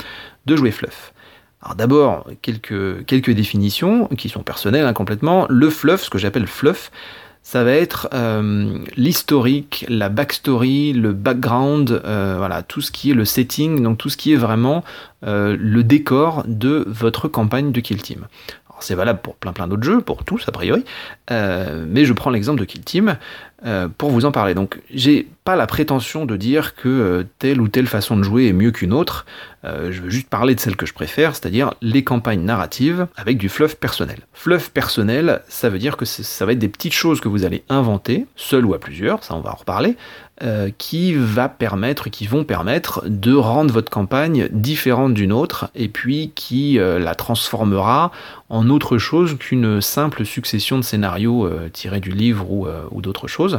de 0.45 0.55
jouer 0.55 0.71
fluff. 0.71 1.15
Alors 1.63 1.75
d'abord, 1.75 2.27
quelques, 2.41 3.05
quelques 3.05 3.33
définitions 3.33 4.07
qui 4.09 4.29
sont 4.29 4.43
personnelles 4.43 4.87
hein, 4.87 4.93
complètement. 4.95 5.47
Le 5.51 5.69
fluff, 5.69 6.03
ce 6.03 6.11
que 6.11 6.19
j'appelle 6.19 6.47
fluff, 6.47 6.91
ça 7.43 7.65
va 7.65 7.73
être 7.73 8.09
euh, 8.13 8.79
l'historique, 8.97 9.85
la 9.89 10.09
backstory, 10.09 10.93
le 10.93 11.13
background, 11.13 12.03
euh, 12.05 12.35
voilà, 12.39 12.63
tout 12.63 12.81
ce 12.81 12.91
qui 12.91 13.11
est 13.11 13.15
le 13.15 13.25
setting, 13.25 13.83
donc 13.83 13.99
tout 13.99 14.09
ce 14.09 14.17
qui 14.17 14.33
est 14.33 14.37
vraiment 14.37 14.85
euh, 15.27 15.57
le 15.59 15.83
décor 15.83 16.45
de 16.47 16.85
votre 16.87 17.29
campagne 17.29 17.73
de 17.73 17.81
Kill 17.81 18.03
Team. 18.03 18.27
C'est 18.83 18.95
valable 18.95 19.21
pour 19.21 19.37
plein 19.37 19.53
plein 19.53 19.69
d'autres 19.69 19.83
jeux, 19.83 20.01
pour 20.01 20.25
tous 20.25 20.49
a 20.49 20.53
priori, 20.53 20.87
mais 21.29 22.07
je 22.07 22.13
prends 22.15 22.31
l'exemple 22.31 22.61
de 22.61 22.65
Kill 22.65 22.81
Team 22.81 23.19
pour 23.99 24.11
vous 24.11 24.25
en 24.25 24.33
parler. 24.33 24.55
Donc 24.55 24.81
j'ai 24.93 25.29
pas 25.45 25.57
la 25.57 25.67
prétention 25.67 26.25
de 26.25 26.37
dire 26.37 26.75
que 26.75 27.27
telle 27.39 27.61
ou 27.61 27.69
telle 27.69 27.87
façon 27.87 28.17
de 28.17 28.23
jouer 28.23 28.47
est 28.47 28.53
mieux 28.53 28.71
qu'une 28.71 28.93
autre. 28.93 29.27
Euh, 29.65 29.93
je 29.93 30.01
veux 30.01 30.11
juste 30.11 30.29
parler 30.29 30.55
de 30.55 30.61
celle 30.61 30.77
que 30.77 30.87
je 30.87 30.95
préfère, 30.95 31.37
c'est-à-dire 31.37 31.75
les 31.83 32.03
campagnes 32.03 32.43
narratives 32.43 33.07
avec 33.17 33.37
du 33.37 33.49
fluff 33.49 33.77
personnel. 33.77 34.19
Fluff 34.33 34.71
personnel, 34.71 35.43
ça 35.49 35.69
veut 35.69 35.79
dire 35.79 35.97
que 35.97 36.07
ça 36.07 36.47
va 36.47 36.53
être 36.53 36.59
des 36.59 36.69
petites 36.69 36.95
choses 36.95 37.21
que 37.21 37.29
vous 37.29 37.45
allez 37.45 37.63
inventer, 37.69 38.27
seul 38.37 38.65
ou 38.65 38.73
à 38.73 38.79
plusieurs, 38.79 39.23
ça 39.23 39.35
on 39.35 39.41
va 39.41 39.51
en 39.51 39.57
reparler, 39.57 39.97
euh, 40.43 40.71
qui 40.79 41.13
va 41.13 41.51
permettre, 41.51 42.09
qui 42.09 42.27
vont 42.27 42.45
permettre 42.45 43.03
de 43.07 43.35
rendre 43.35 43.75
votre 43.75 43.91
campagne 43.91 44.49
différente 44.51 45.13
d'une 45.13 45.33
autre, 45.33 45.71
et 45.75 45.89
puis 45.89 46.33
qui 46.35 46.79
euh, 46.79 46.99
la 46.99 47.15
transformera 47.15 48.13
en 48.49 48.71
autre 48.71 48.97
chose 48.97 49.37
qu'une 49.39 49.83
simple 49.83 50.25
succession 50.25 50.79
de 50.79 50.83
scénarios 50.83 51.49
tirés 51.73 52.01
du 52.01 52.11
livre 52.11 52.51
ou 52.51 53.01
d'autres 53.01 53.29
choses, 53.29 53.50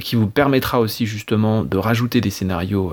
qui 0.00 0.16
vous 0.16 0.26
permettra 0.26 0.80
aussi 0.80 1.06
justement 1.06 1.62
de 1.62 1.76
rajouter 1.76 2.20
des 2.20 2.30
scénarios 2.30 2.92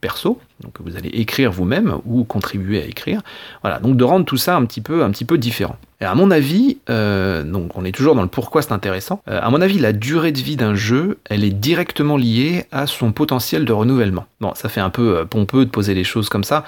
perso, 0.00 0.40
donc 0.62 0.74
vous 0.80 0.96
allez 0.96 1.08
écrire 1.10 1.50
vous-même 1.50 1.96
ou 2.06 2.24
contribuer 2.24 2.82
à 2.82 2.84
écrire. 2.84 3.20
Voilà, 3.62 3.78
donc 3.78 3.96
de 3.96 4.04
rendre 4.04 4.24
tout 4.24 4.36
ça 4.36 4.56
un 4.56 4.64
petit 4.64 4.80
peu, 4.80 5.02
un 5.02 5.10
petit 5.10 5.24
peu 5.24 5.38
différent. 5.38 5.76
Et 6.00 6.04
à 6.04 6.14
mon 6.14 6.30
avis, 6.30 6.78
euh, 6.88 7.42
donc 7.42 7.76
on 7.76 7.84
est 7.84 7.92
toujours 7.92 8.14
dans 8.14 8.22
le 8.22 8.28
pourquoi 8.28 8.62
c'est 8.62 8.72
intéressant. 8.72 9.22
Euh, 9.28 9.38
à 9.42 9.50
mon 9.50 9.60
avis, 9.60 9.78
la 9.78 9.92
durée 9.92 10.32
de 10.32 10.38
vie 10.38 10.56
d'un 10.56 10.74
jeu, 10.74 11.18
elle 11.28 11.44
est 11.44 11.50
directement 11.50 12.16
liée 12.16 12.64
à 12.72 12.86
son 12.86 13.12
potentiel 13.12 13.64
de 13.64 13.72
renouvellement. 13.72 14.26
Bon, 14.40 14.52
ça 14.54 14.68
fait 14.68 14.80
un 14.80 14.90
peu 14.90 15.18
euh, 15.18 15.24
pompeux 15.24 15.64
de 15.66 15.70
poser 15.70 15.94
les 15.94 16.04
choses 16.04 16.28
comme 16.28 16.44
ça, 16.44 16.64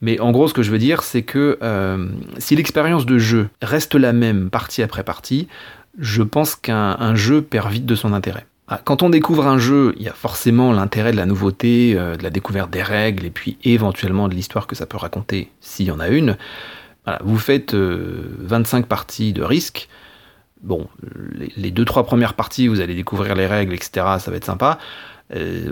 mais 0.00 0.20
en 0.20 0.30
gros, 0.30 0.46
ce 0.46 0.54
que 0.54 0.62
je 0.62 0.70
veux 0.70 0.78
dire, 0.78 1.02
c'est 1.02 1.22
que 1.22 1.58
si 2.38 2.54
l'expérience 2.54 3.04
de 3.04 3.18
jeu 3.18 3.48
reste 3.60 3.96
la 3.96 4.12
même 4.12 4.48
partie 4.48 4.80
après 4.84 5.02
partie, 5.02 5.48
je 5.98 6.22
pense 6.22 6.54
qu'un 6.54 7.16
jeu 7.16 7.42
perd 7.42 7.72
vite 7.72 7.84
de 7.84 7.96
son 7.96 8.12
intérêt. 8.12 8.46
Ah, 8.70 8.80
quand 8.84 9.02
on 9.02 9.08
découvre 9.08 9.46
un 9.46 9.56
jeu, 9.56 9.94
il 9.96 10.02
y 10.02 10.08
a 10.08 10.12
forcément 10.12 10.72
l'intérêt 10.72 11.12
de 11.12 11.16
la 11.16 11.24
nouveauté, 11.24 11.94
euh, 11.96 12.16
de 12.16 12.22
la 12.22 12.28
découverte 12.28 12.70
des 12.70 12.82
règles, 12.82 13.24
et 13.24 13.30
puis 13.30 13.56
éventuellement 13.64 14.28
de 14.28 14.34
l'histoire 14.34 14.66
que 14.66 14.76
ça 14.76 14.84
peut 14.84 14.98
raconter, 14.98 15.50
s'il 15.60 15.86
y 15.86 15.90
en 15.90 16.00
a 16.00 16.08
une. 16.08 16.36
vous 17.22 17.38
faites 17.38 17.74
25 17.74 18.84
euh, 18.84 18.86
parties 18.86 19.32
de 19.32 19.42
risque. 19.42 19.88
Bon, 20.62 20.88
les, 21.56 21.70
deux 21.70 21.84
trois 21.86 22.04
premières 22.04 22.34
parties, 22.34 22.68
vous 22.68 22.80
allez 22.80 22.94
découvrir 22.94 23.34
les 23.34 23.46
règles, 23.46 23.72
etc. 23.72 24.06
Ça 24.18 24.30
va 24.30 24.36
être 24.36 24.44
sympa. 24.44 24.78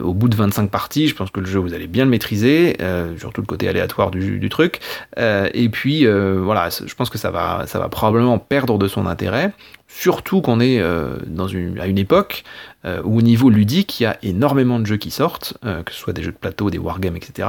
Au 0.03 0.13
bout 0.13 0.29
de 0.29 0.37
25 0.37 0.71
parties, 0.71 1.09
je 1.09 1.15
pense 1.15 1.31
que 1.31 1.41
le 1.41 1.47
jeu 1.47 1.59
vous 1.59 1.75
allez 1.75 1.87
bien 1.87 2.05
le 2.05 2.11
maîtriser, 2.11 2.77
surtout 3.19 3.41
le 3.41 3.47
côté 3.47 3.69
aléatoire 3.69 4.11
du, 4.11 4.49
truc. 4.49 4.81
et 5.17 5.69
puis 5.71 6.07
voilà, 6.07 6.69
je 6.69 6.95
pense 6.95 7.11
que 7.11 7.19
ça 7.19 7.31
va, 7.31 7.65
ça 7.67 7.79
va 7.79 7.89
probablement 7.89 8.39
perdre 8.39 8.79
de 8.79 8.89
son 8.89 9.07
intérêt. 9.07 9.53
Surtout 9.89 10.41
qu'on 10.41 10.61
est 10.61 10.83
dans 11.27 11.49
une, 11.49 11.79
à 11.79 11.87
une 11.87 11.97
époque 11.99 12.45
où 12.85 13.19
au 13.19 13.23
niveau 13.23 13.49
ludique, 13.49 13.99
il 14.01 14.03
y 14.03 14.07
a 14.07 14.19
énormément 14.23 14.79
de 14.79 14.85
jeux 14.85 14.99
qui 14.99 15.11
sortent, 15.11 15.57
que 15.63 15.93
ce 15.93 15.99
soit 15.99 16.13
des 16.13 16.23
jeux 16.23 16.33
de 16.33 16.37
plateau, 16.37 16.71
des 16.71 16.79
wargames, 16.79 17.17
etc., 17.17 17.49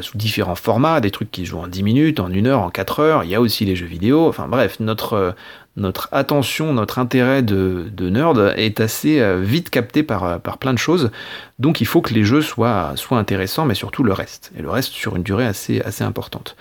sous 0.00 0.16
différents 0.16 0.54
formats, 0.54 1.00
des 1.00 1.10
trucs 1.10 1.30
qui 1.30 1.44
jouent 1.44 1.58
en 1.60 1.68
10 1.68 1.82
minutes, 1.82 2.20
en 2.20 2.30
1 2.30 2.46
heure, 2.46 2.60
en 2.60 2.70
4 2.70 3.00
heures, 3.00 3.24
il 3.24 3.30
y 3.30 3.34
a 3.34 3.40
aussi 3.40 3.64
les 3.66 3.76
jeux 3.76 3.86
vidéo, 3.86 4.26
enfin 4.26 4.48
bref, 4.48 4.80
notre, 4.80 5.34
notre 5.76 6.08
attention, 6.12 6.72
notre 6.72 6.98
intérêt 6.98 7.42
de, 7.42 7.90
nerd 8.00 8.54
est 8.56 8.80
assez 8.80 9.20
euh, 9.20 9.40
vite 9.40 9.70
capté 9.70 10.02
par, 10.02 10.24
euh, 10.24 10.38
par 10.38 10.58
plein 10.58 10.72
de 10.72 10.78
choses. 10.78 11.10
Donc 11.58 11.80
il 11.80 11.86
faut 11.86 12.00
que 12.00 12.14
les 12.14 12.24
jeux 12.24 12.40
soient, 12.40 12.94
intéressants, 13.10 13.66
mais 13.66 13.74
surtout 13.74 14.02
le 14.02 14.12
reste. 14.12 14.52
Et 14.58 14.62
le 14.62 14.70
reste 14.70 14.92
sur 14.92 15.16
une 15.16 15.22
durée 15.22 15.46
assez, 15.46 15.80
assez 15.82 16.04
importante. 16.04 16.56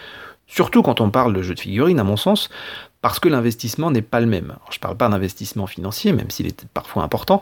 Surtout 0.48 0.84
quand 0.84 1.02
on 1.02 1.10
parle 1.10 1.34
de 1.34 1.42
jeux 1.42 1.56
de 1.56 1.60
figurines, 1.60 2.00
à 2.00 2.04
mon 2.04 2.18
sens, 2.18 2.50
parce 3.02 3.20
que 3.20 3.30
l'investissement 3.30 3.90
n'est 3.90 4.02
pas 4.02 4.20
le 4.20 4.26
même. 4.26 4.56
je 4.70 4.78
ne 4.78 4.82
parle 4.82 4.98
pas 4.98 5.10
d'investissement 5.10 5.68
financier, 5.68 6.12
même 6.12 6.30
s'il 6.30 6.48
est 6.48 6.66
parfois 6.74 7.04
important, 7.04 7.40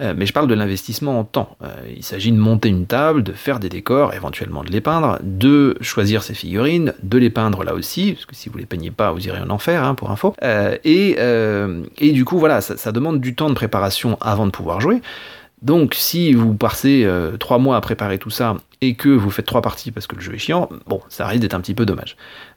euh, 0.00 0.14
mais 0.16 0.26
je 0.26 0.32
parle 0.32 0.46
de 0.48 0.54
l'investissement 0.54 1.18
en 1.18 1.24
temps. 1.24 1.56
Euh, 1.62 1.68
il 1.94 2.02
s'agit 2.02 2.32
de 2.32 2.38
monter 2.38 2.68
une 2.68 2.86
table, 2.86 3.22
de 3.22 3.32
faire 3.32 3.60
des 3.60 3.68
décors, 3.68 4.14
éventuellement 4.14 4.64
de 4.64 4.70
les 4.70 4.80
peindre, 4.80 5.18
de 5.22 5.76
choisir 5.80 6.22
ses 6.22 6.34
figurines, 6.34 6.94
de 7.02 7.18
les 7.18 7.30
peindre 7.30 7.64
là 7.64 7.74
aussi, 7.74 8.12
parce 8.12 8.26
que 8.26 8.34
si 8.34 8.48
vous 8.48 8.58
les 8.58 8.66
peignez 8.66 8.90
pas, 8.90 9.12
vous 9.12 9.26
irez 9.26 9.40
en 9.40 9.50
enfer, 9.50 9.84
hein, 9.84 9.94
pour 9.94 10.10
info. 10.10 10.34
Euh, 10.42 10.76
et, 10.84 11.16
et, 11.98 12.12
du 12.12 12.24
coup, 12.24 12.38
voilà, 12.38 12.60
ça, 12.60 12.76
ça, 12.76 12.92
demande 12.92 13.20
du 13.20 13.34
temps 13.34 13.48
de 13.48 13.54
préparation 13.54 14.16
avant 14.20 14.46
de 14.46 14.50
pouvoir 14.50 14.80
jouer. 14.80 15.00
Donc 15.62 15.94
si 15.94 16.32
vous 16.32 16.54
passez 16.54 17.08
trois 17.38 17.58
mois 17.58 17.76
à 17.76 17.80
préparer 17.80 18.18
tout 18.18 18.30
ça 18.30 18.56
et 18.80 18.94
que 18.94 19.08
vous 19.08 19.30
faites 19.30 19.46
trois 19.46 19.60
parties 19.60 19.90
parce 19.90 20.06
que 20.06 20.16
le 20.16 20.22
jeu 20.22 20.34
est 20.34 20.38
chiant, 20.38 20.68
bon, 20.86 21.00
ça 21.08 21.26
risque 21.26 21.42
d'être 21.42 21.54
un 21.54 21.60
petit 21.60 21.74
peu 21.74 21.84
dommage. 21.84 22.16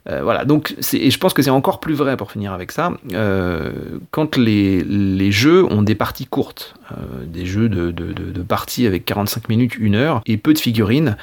Euh, 0.09 0.21
voilà, 0.23 0.45
donc 0.45 0.75
et 0.93 1.11
je 1.11 1.17
pense 1.17 1.33
que 1.33 1.41
c'est 1.41 1.49
encore 1.49 1.79
plus 1.79 1.93
vrai 1.93 2.17
pour 2.17 2.31
finir 2.31 2.53
avec 2.53 2.71
ça, 2.71 2.93
euh, 3.13 3.99
quand 4.11 4.37
les, 4.37 5.31
jeux 5.31 5.65
ont 5.65 5.81
des 5.81 5.95
parties 5.95 6.25
courtes, 6.25 6.75
euh, 6.91 7.25
des 7.25 7.45
jeux 7.45 7.69
de, 7.69 8.41
parties 8.43 8.87
avec 8.87 9.05
45 9.05 9.49
minutes, 9.49 9.73
1 9.81 9.93
heure, 9.95 10.21
et 10.25 10.37
peu 10.37 10.53
de 10.53 10.59
figurines, 10.59 11.17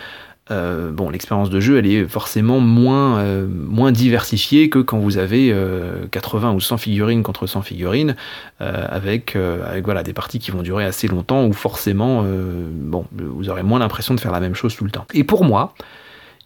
bon, 0.50 1.10
l'expérience 1.10 1.50
de 1.50 1.60
jeu, 1.60 1.78
elle 1.78 1.86
est 1.86 2.08
forcément 2.08 2.60
moins, 2.60 3.24
moins 3.46 3.92
diversifiée 3.92 4.68
que 4.68 4.78
quand 4.80 4.98
vous 4.98 5.18
avez 5.18 5.54
80 6.10 6.52
ou 6.52 6.60
100 6.60 6.78
figurines 6.78 7.22
contre 7.22 7.46
100 7.46 7.62
figurines, 7.62 8.16
avec, 8.58 9.36
avec 9.36 9.84
voilà, 9.84 10.02
des 10.02 10.12
parties 10.12 10.38
qui 10.38 10.50
vont 10.50 10.62
durer 10.62 10.84
assez 10.84 11.08
longtemps, 11.08 11.46
où 11.46 11.52
forcément, 11.52 12.24
bon, 12.72 13.04
vous 13.12 13.48
aurez 13.48 13.62
moins 13.62 13.78
l'impression 13.78 14.14
de 14.14 14.20
faire 14.20 14.32
la 14.32 14.40
même 14.40 14.54
chose 14.54 14.74
tout 14.74 14.84
le 14.84 14.90
temps. 14.90 15.06
Et 15.14 15.24
pour 15.24 15.44
moi, 15.44 15.74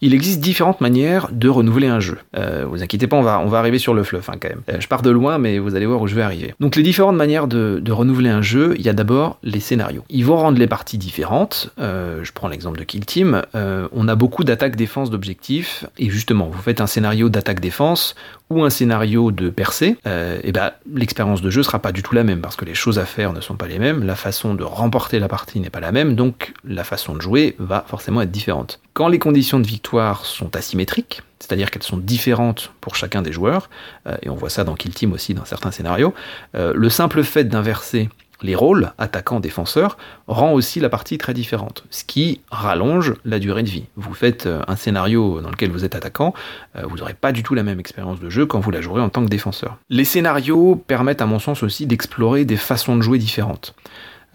il 0.01 0.15
existe 0.15 0.41
différentes 0.41 0.81
manières 0.81 1.29
de 1.33 1.49
renouveler 1.49 1.87
un 1.87 2.01
jeu. 2.01 2.19
Euh, 2.37 2.65
vous 2.69 2.83
inquiétez 2.83 3.07
pas, 3.07 3.17
on 3.17 3.23
va, 3.23 3.41
on 3.41 3.47
va 3.47 3.59
arriver 3.59 3.79
sur 3.79 3.95
le 3.95 4.03
fluff 4.03 4.29
hein, 4.29 4.35
quand 4.41 4.49
même. 4.49 4.63
Euh, 4.69 4.81
je 4.81 4.89
pars 4.89 5.03
de 5.03 5.11
loin, 5.11 5.39
mais 5.39 5.59
vous 5.59 5.75
allez 5.75 5.87
voir 5.87 6.01
où 6.03 6.07
je 6.07 6.15
vais 6.15 6.23
arriver. 6.23 6.55
Donc 6.61 6.77
les 6.77 6.83
différentes 6.83 7.17
manières 7.17 7.47
de, 7.47 7.83
renouveler 7.91 8.31
un 8.31 8.43
jeu, 8.43 8.75
il 8.77 8.85
y 8.85 8.89
a 8.89 8.93
d'abord 8.93 9.39
les 9.43 9.61
scénarios. 9.61 10.05
Ils 10.11 10.25
vont 10.25 10.37
rendre 10.37 10.59
les 10.59 10.67
parties 10.67 10.99
différentes. 10.99 11.71
Euh, 11.79 12.25
je 12.25 12.33
prends 12.33 12.49
l'exemple 12.49 12.79
de 12.79 12.85
Kill 12.85 13.07
Team. 13.07 13.43
on 13.55 14.09
a 14.09 14.15
beaucoup 14.15 14.45
d'attaque-défense 14.45 15.11
d'objectifs, 15.11 15.85
et 15.99 16.11
justement, 16.11 16.49
vous 16.49 16.61
faites 16.61 16.81
un 16.81 16.87
scénario 16.87 17.29
d'attaque-défense 17.29 18.15
ou 18.51 18.63
un 18.63 18.71
scénario 18.71 19.31
de 19.31 19.51
percée, 19.51 19.97
et 20.07 20.53
ben 20.53 20.73
l'expérience 20.93 21.41
de 21.41 21.51
jeu 21.51 21.63
sera 21.63 21.79
pas 21.79 21.93
du 21.93 22.03
tout 22.03 22.15
la 22.15 22.25
même 22.25 22.41
parce 22.41 22.57
que 22.57 22.65
les 22.65 22.75
choses 22.75 22.99
à 22.99 23.07
faire 23.07 23.33
ne 23.33 23.41
sont 23.41 23.57
pas 23.57 23.67
les 23.67 23.79
mêmes, 23.79 24.05
la 24.05 24.17
façon 24.17 24.55
de 24.55 24.63
remporter 24.63 25.19
la 25.19 25.29
partie 25.29 25.61
n'est 25.61 25.71
pas 25.71 25.81
la 25.81 25.93
même, 25.93 26.15
donc 26.15 26.53
la 26.65 26.85
façon 26.85 27.15
de 27.15 27.21
jouer 27.21 27.57
va 27.59 27.85
forcément 27.87 28.21
être 28.21 28.31
différente. 28.31 28.81
Quand 28.93 29.09
les 29.09 29.19
conditions 29.19 29.59
de 29.59 29.67
victoire 29.67 30.25
sont 30.27 30.55
asymétriques, 30.57 31.23
c'est-à-dire 31.41 31.71
qu'elles 31.71 31.83
sont 31.83 31.99
différentes 31.99 32.73
pour 32.81 32.97
chacun 32.97 33.23
des 33.23 33.33
joueurs, 33.33 33.69
euh, 34.07 34.17
et 34.23 34.31
on 34.31 34.35
voit 34.35 34.51
ça 34.51 34.65
dans 34.65 34.75
Kill 34.75 34.95
Team 34.95 35.13
aussi 35.13 35.35
dans 35.35 35.45
certains 35.45 35.71
scénarios, 35.71 36.15
euh, 36.55 36.73
le 36.75 36.89
simple 36.89 37.23
fait 37.23 37.45
d'inverser 37.45 38.09
les 38.43 38.55
rôles, 38.55 38.93
attaquant-défenseur, 38.99 39.97
rend 40.27 40.53
aussi 40.53 40.81
la 40.81 40.89
partie 40.89 41.19
très 41.19 41.35
différente, 41.35 41.85
ce 41.91 42.05
qui 42.05 42.41
rallonge 42.51 43.15
la 43.25 43.39
durée 43.39 43.63
de 43.63 43.69
vie. 43.69 43.85
Vous 43.97 44.15
faites 44.15 44.47
euh, 44.47 44.63
un 44.69 44.77
scénario 44.77 45.41
dans 45.41 45.51
lequel 45.51 45.71
vous 45.71 45.85
êtes 45.85 45.95
attaquant, 45.95 46.35
vous 46.83 46.97
n'aurez 46.97 47.15
pas 47.15 47.33
du 47.33 47.43
tout 47.43 47.55
la 47.55 47.63
même 47.63 47.79
expérience 47.79 48.21
de 48.21 48.29
jeu 48.29 48.47
quand 48.47 48.59
vous 48.59 48.71
la 48.71 48.81
jouerez 48.81 49.01
en 49.01 49.09
tant 49.09 49.25
que 49.25 49.29
défenseur. 49.29 49.79
Les 49.91 50.05
scénarios 50.05 50.77
permettent 50.77 51.23
à 51.23 51.27
mon 51.27 51.39
sens 51.39 51.63
aussi 51.63 51.87
d'explorer 51.87 52.45
des 52.45 52.57
façons 52.57 52.97
de 52.97 53.03
jouer 53.03 53.19
différentes. 53.19 53.75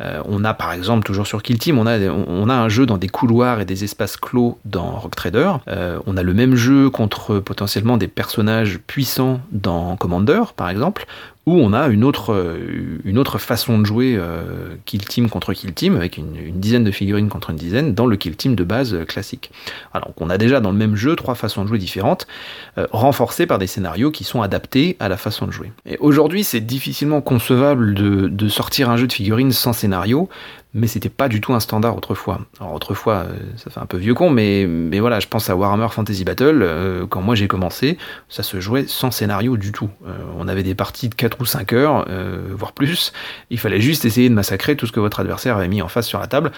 Euh, 0.02 0.22
on 0.26 0.44
a 0.46 0.54
par 0.54 0.72
exemple, 0.72 1.06
toujours 1.06 1.28
sur 1.28 1.44
Kill 1.44 1.58
Team, 1.58 1.78
on 1.78 1.86
a, 1.86 2.54
un 2.54 2.70
jeu 2.70 2.86
dans 2.86 2.98
des 2.98 3.10
couloirs 3.10 3.60
et 3.60 3.66
des 3.66 3.84
espaces 3.84 4.18
clos 4.18 4.58
dans 4.66 4.92
Rock 4.92 5.16
Trader. 5.16 5.52
Euh, 5.68 6.00
on 6.06 6.16
a 6.18 6.24
le 6.24 6.34
même 6.34 6.56
jeu 6.56 6.90
contre 6.90 7.40
potentiellement 7.40 7.98
des 7.98 8.08
personnages 8.08 8.80
puissants 8.80 9.42
dans 9.52 9.96
Commander, 9.98 10.42
par 10.56 10.70
exemple, 10.70 11.06
où 11.46 11.54
on 11.54 11.74
a 11.74 11.88
une 11.88 12.04
autre, 12.04 12.60
une 13.06 13.18
autre 13.18 13.38
façon 13.40 13.80
de 13.80 13.86
jouer 13.86 14.16
euh, 14.18 14.76
Kill 14.86 15.04
Team 15.06 15.30
contre 15.30 15.54
Kill 15.54 15.74
Team, 15.74 15.96
avec 15.96 16.18
une, 16.18 16.60
dizaine 16.60 16.84
de 16.84 16.92
figurines 16.92 17.30
contre 17.30 17.50
une 17.50 17.56
dizaine, 17.56 17.94
dans 17.94 18.06
le 18.06 18.16
Kill 18.18 18.36
Team 18.36 18.56
de 18.56 18.64
base 18.64 18.94
euh, 18.94 19.06
classique. 19.06 19.52
Alors 19.94 20.14
qu'on 20.14 20.30
a 20.30 20.38
déjà 20.38 20.60
dans 20.60 20.72
le 20.72 20.78
même 20.78 20.96
jeu 20.96 21.16
trois 21.16 21.36
façons 21.36 21.64
de 21.64 21.68
jouer 21.68 21.80
différentes, 21.80 22.28
euh, 22.78 22.86
renforcées 22.92 23.48
par 23.48 23.58
des 23.58 23.68
scénarios 23.68 24.12
qui 24.12 24.24
sont 24.24 24.42
adaptés 24.42 24.96
à 25.00 25.10
la 25.10 25.18
façon 25.18 25.48
de 25.48 25.52
jouer. 25.52 25.72
Et 25.86 25.98
aujourd'hui, 26.00 26.44
c'est 26.44 26.62
difficilement 26.62 27.22
concevable 27.22 27.94
de, 27.94 28.28
de 28.28 28.50
sortir 28.50 28.90
un 28.90 28.98
jeu 28.98 29.08
de 29.08 29.14
figurines 29.14 29.52
sans 29.52 29.74
scénario, 29.74 30.30
mais 30.74 30.86
c'était 30.86 31.10
pas 31.10 31.30
du 31.30 31.42
tout 31.42 31.54
un 31.54 31.60
standard 31.60 31.98
autrefois. 31.98 32.42
Alors 32.60 32.74
autrefois, 32.74 33.26
euh, 33.26 33.38
ça 33.58 33.72
fait 33.72 33.80
un 33.80 33.88
peu 33.88 33.98
vieux 33.98 34.14
con, 34.14 34.30
mais, 34.30 34.68
mais 34.68 35.00
voilà, 35.00 35.20
je 35.20 35.28
pense 35.28 35.50
à 35.50 35.56
Warhammer 35.56 35.88
Fantasy 35.90 36.24
Battle, 36.24 36.60
euh, 36.62 37.08
quand 37.08 37.22
moi 37.22 37.34
j'ai 37.34 37.48
commencé, 37.48 37.98
ça 38.28 38.44
se 38.44 38.60
jouait 38.60 38.86
sans 38.88 39.10
scénario 39.10 39.58
du 39.58 39.72
tout. 39.72 39.90
Euh, 40.08 40.12
on 40.38 40.48
avait 40.48 40.62
des 40.62 40.76
parties 40.76 41.10
de 41.10 41.16
4 41.16 41.42
ou 41.42 41.46
5 41.46 41.74
heures, 41.74 42.06
voire 42.52 42.74
plus, 42.74 43.14
il 43.50 43.60
fallait 43.60 43.82
juste 43.82 44.06
essayer 44.06 44.30
de 44.30 44.34
massacrer 44.34 44.76
tout 44.76 44.86
ce 44.86 44.92
que 44.92 45.00
votre 45.00 45.20
adversaire 45.20 45.58
avait 45.58 45.68
mis 45.68 45.82
en 45.82 45.88
face 45.88 46.08
sur 46.08 46.20
la 46.20 46.28
table. 46.28 46.52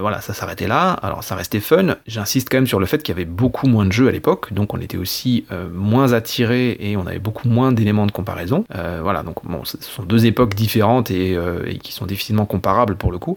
voilà, 0.00 0.20
ça 0.20 0.32
s'arrêtait 0.32 0.68
là, 0.68 0.92
alors 0.92 1.24
ça 1.24 1.34
restait 1.34 1.60
fun. 1.60 1.96
J'insiste 2.06 2.48
quand 2.50 2.58
même 2.58 2.66
sur 2.66 2.80
le 2.80 2.86
fait 2.86 3.02
qu'il 3.02 3.14
y 3.14 3.16
avait 3.16 3.24
beaucoup 3.24 3.66
moins 3.66 3.84
de 3.84 3.92
jeux 3.92 4.08
à 4.08 4.12
l'époque, 4.12 4.52
donc 4.52 4.74
on 4.74 4.80
était 4.80 4.96
aussi 4.96 5.44
moins 5.72 6.12
attiré 6.12 6.76
et 6.80 6.96
on 6.96 7.06
avait 7.06 7.18
beaucoup 7.18 7.48
moins 7.48 7.72
d'éléments 7.72 8.06
de 8.06 8.12
comparaison. 8.12 8.64
voilà, 9.02 9.22
donc 9.22 9.44
bon, 9.44 9.64
ce 9.64 9.76
sont 9.80 10.04
deux 10.04 10.26
époques 10.26 10.54
différentes 10.54 11.10
et, 11.10 11.36
et 11.66 11.78
qui 11.78 11.92
sont 11.92 12.06
difficilement 12.06 12.46
comparables 12.46 12.96
pour 12.96 13.10
le 13.10 13.18
coup. 13.18 13.36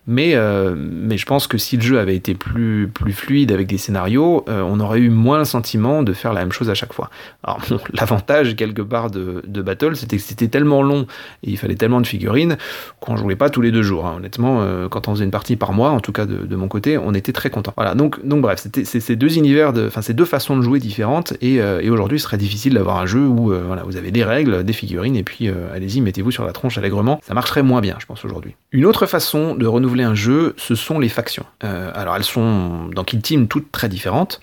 Mais, 0.07 0.33
euh, 0.33 0.75
mais 0.75 1.17
je 1.17 1.25
pense 1.25 1.45
que 1.45 1.57
si 1.57 1.77
le 1.77 1.83
jeu 1.83 1.99
avait 1.99 2.15
été 2.15 2.33
plus, 2.33 2.89
plus 2.91 3.13
fluide 3.13 3.51
avec 3.51 3.67
des 3.67 3.77
scénarios, 3.77 4.43
euh, 4.49 4.61
on 4.61 4.79
aurait 4.79 4.99
eu 4.99 5.09
moins 5.09 5.37
le 5.37 5.45
sentiment 5.45 6.01
de 6.01 6.11
faire 6.13 6.33
la 6.33 6.41
même 6.41 6.51
chose 6.51 6.69
à 6.71 6.73
chaque 6.73 6.93
fois. 6.93 7.09
Alors 7.43 7.61
l'avantage 7.93 8.55
quelque 8.55 8.81
part 8.81 9.11
de, 9.11 9.43
de 9.47 9.61
Battle, 9.61 9.95
c'était 9.95 10.17
que 10.17 10.23
c'était 10.23 10.47
tellement 10.47 10.81
long 10.81 11.05
et 11.43 11.51
il 11.51 11.57
fallait 11.57 11.75
tellement 11.75 12.01
de 12.01 12.07
figurines 12.07 12.57
qu'on 12.99 13.15
jouait 13.15 13.35
pas 13.35 13.51
tous 13.51 13.61
les 13.61 13.71
deux 13.71 13.83
jours. 13.83 14.07
Hein. 14.07 14.15
Honnêtement, 14.17 14.61
euh, 14.61 14.89
quand 14.89 15.07
on 15.07 15.13
faisait 15.13 15.25
une 15.25 15.31
partie 15.31 15.55
par 15.55 15.71
mois, 15.71 15.91
en 15.91 15.99
tout 15.99 16.11
cas 16.11 16.25
de, 16.25 16.47
de 16.47 16.55
mon 16.55 16.67
côté, 16.67 16.97
on 16.97 17.13
était 17.13 17.33
très 17.33 17.51
content. 17.51 17.73
Voilà, 17.77 17.93
donc, 17.93 18.25
donc 18.25 18.41
bref, 18.41 18.59
c'était 18.59 18.85
ces 18.85 19.15
deux 19.15 19.37
univers, 19.37 19.71
enfin 19.85 20.01
ces 20.01 20.15
deux 20.15 20.25
façons 20.25 20.57
de 20.57 20.63
jouer 20.63 20.79
différentes 20.79 21.33
et, 21.41 21.55
et 21.57 21.89
aujourd'hui, 21.89 22.19
ce 22.19 22.25
serait 22.25 22.37
difficile 22.37 22.73
d'avoir 22.73 22.97
un 22.97 23.05
jeu 23.05 23.21
où 23.21 23.53
voilà, 23.53 23.83
vous 23.83 23.97
avez 23.97 24.11
des 24.11 24.23
règles, 24.23 24.63
des 24.63 24.73
figurines 24.73 25.15
et 25.15 25.23
puis 25.23 25.49
allez-y, 25.73 26.01
mettez-vous 26.01 26.31
sur 26.31 26.43
la 26.43 26.53
tronche 26.53 26.77
allègrement. 26.77 27.19
Ça 27.23 27.33
marcherait 27.33 27.63
moins 27.63 27.81
bien, 27.81 27.97
je 27.99 28.05
pense 28.05 28.25
aujourd'hui. 28.25 28.55
Une 28.71 28.85
autre 28.85 29.05
façon 29.05 29.55
de 29.55 29.65
renouveler 29.65 29.90
un 29.99 30.15
jeu, 30.15 30.55
ce 30.57 30.75
sont 30.75 30.99
les 30.99 31.09
factions. 31.09 31.45
Euh, 31.63 31.91
alors 31.93 32.15
elles 32.15 32.23
sont 32.23 32.87
dans 32.87 33.03
Kill 33.03 33.21
Team 33.21 33.47
toutes 33.47 33.71
très 33.71 33.89
différentes. 33.89 34.39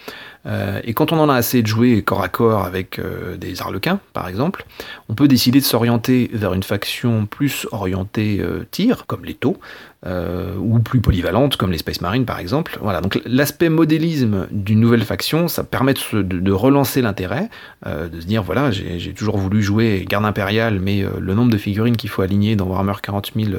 Euh, 0.48 0.80
et 0.84 0.94
quand 0.94 1.12
on 1.12 1.18
en 1.18 1.28
a 1.28 1.34
assez 1.34 1.62
de 1.62 1.66
jouer 1.66 2.02
corps 2.02 2.22
à 2.22 2.28
corps 2.28 2.64
avec 2.64 2.98
euh, 2.98 3.36
des 3.36 3.60
arlequins, 3.60 4.00
par 4.12 4.28
exemple, 4.28 4.64
on 5.08 5.14
peut 5.14 5.28
décider 5.28 5.60
de 5.60 5.64
s'orienter 5.64 6.30
vers 6.32 6.54
une 6.54 6.62
faction 6.62 7.26
plus 7.26 7.66
orientée 7.70 8.42
tir, 8.70 9.06
comme 9.06 9.24
les 9.24 9.34
taux, 9.34 9.58
euh, 10.06 10.54
ou 10.56 10.78
plus 10.78 11.00
polyvalentes 11.00 11.56
comme 11.56 11.72
les 11.72 11.78
Space 11.78 12.00
Marines 12.00 12.24
par 12.24 12.38
exemple. 12.38 12.78
Voilà, 12.80 13.00
donc 13.00 13.20
l'aspect 13.26 13.68
modélisme 13.68 14.46
d'une 14.52 14.78
nouvelle 14.78 15.02
faction, 15.02 15.48
ça 15.48 15.64
permet 15.64 15.92
de, 15.92 16.52
relancer 16.52 17.02
l'intérêt, 17.02 17.50
euh, 17.84 18.08
de 18.08 18.20
se 18.20 18.26
dire 18.26 18.44
voilà, 18.44 18.70
j'ai 18.70 19.12
toujours 19.12 19.38
voulu 19.38 19.60
jouer 19.60 20.06
garde 20.08 20.24
impériale, 20.24 20.78
mais 20.78 21.02
euh, 21.02 21.08
le 21.18 21.34
nombre 21.34 21.50
de 21.50 21.58
figurines 21.58 21.96
qu'il 21.96 22.10
faut 22.10 22.22
aligner 22.22 22.54
dans 22.54 22.66
Warhammer 22.66 22.92
40 23.02 23.32
000 23.34 23.50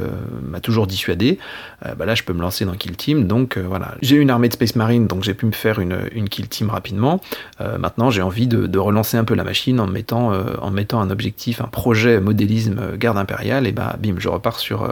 m'a 0.41 0.61
toujours 0.61 0.87
dissuadé. 0.87 1.39
bah 1.97 2.05
là, 2.05 2.15
je 2.15 2.23
peux 2.23 2.31
me 2.31 2.41
lancer 2.41 2.63
dans 2.63 2.75
Kill 2.75 2.95
Team, 2.95 3.27
donc 3.27 3.57
voilà, 3.57 3.95
j'ai 4.01 4.15
une 4.15 4.29
armée 4.29 4.47
de 4.47 4.53
Space 4.53 4.77
Marines, 4.77 5.07
donc 5.07 5.23
j'ai 5.23 5.33
pu 5.33 5.45
me 5.45 5.51
faire 5.51 5.79
une, 5.79 5.99
une 6.13 6.29
Kill 6.29 6.47
Team 6.47 6.69
rapidement. 6.79 7.19
maintenant, 7.59 8.09
j'ai 8.09 8.21
envie 8.21 8.47
de, 8.47 8.79
relancer 8.79 9.17
un 9.17 9.25
peu 9.25 9.35
la 9.35 9.43
machine 9.43 9.79
en 9.79 9.87
mettant, 9.87 10.31
mettant 10.71 11.01
un 11.01 11.09
objectif, 11.09 11.61
un 11.61 11.67
projet 11.67 12.19
modélisme 12.21 12.97
garde 12.97 13.17
impériale, 13.17 13.67
et 13.67 13.71
bah 13.71 13.95
bim, 13.99 14.15
je 14.17 14.29
repars 14.29 14.59
sur, 14.59 14.87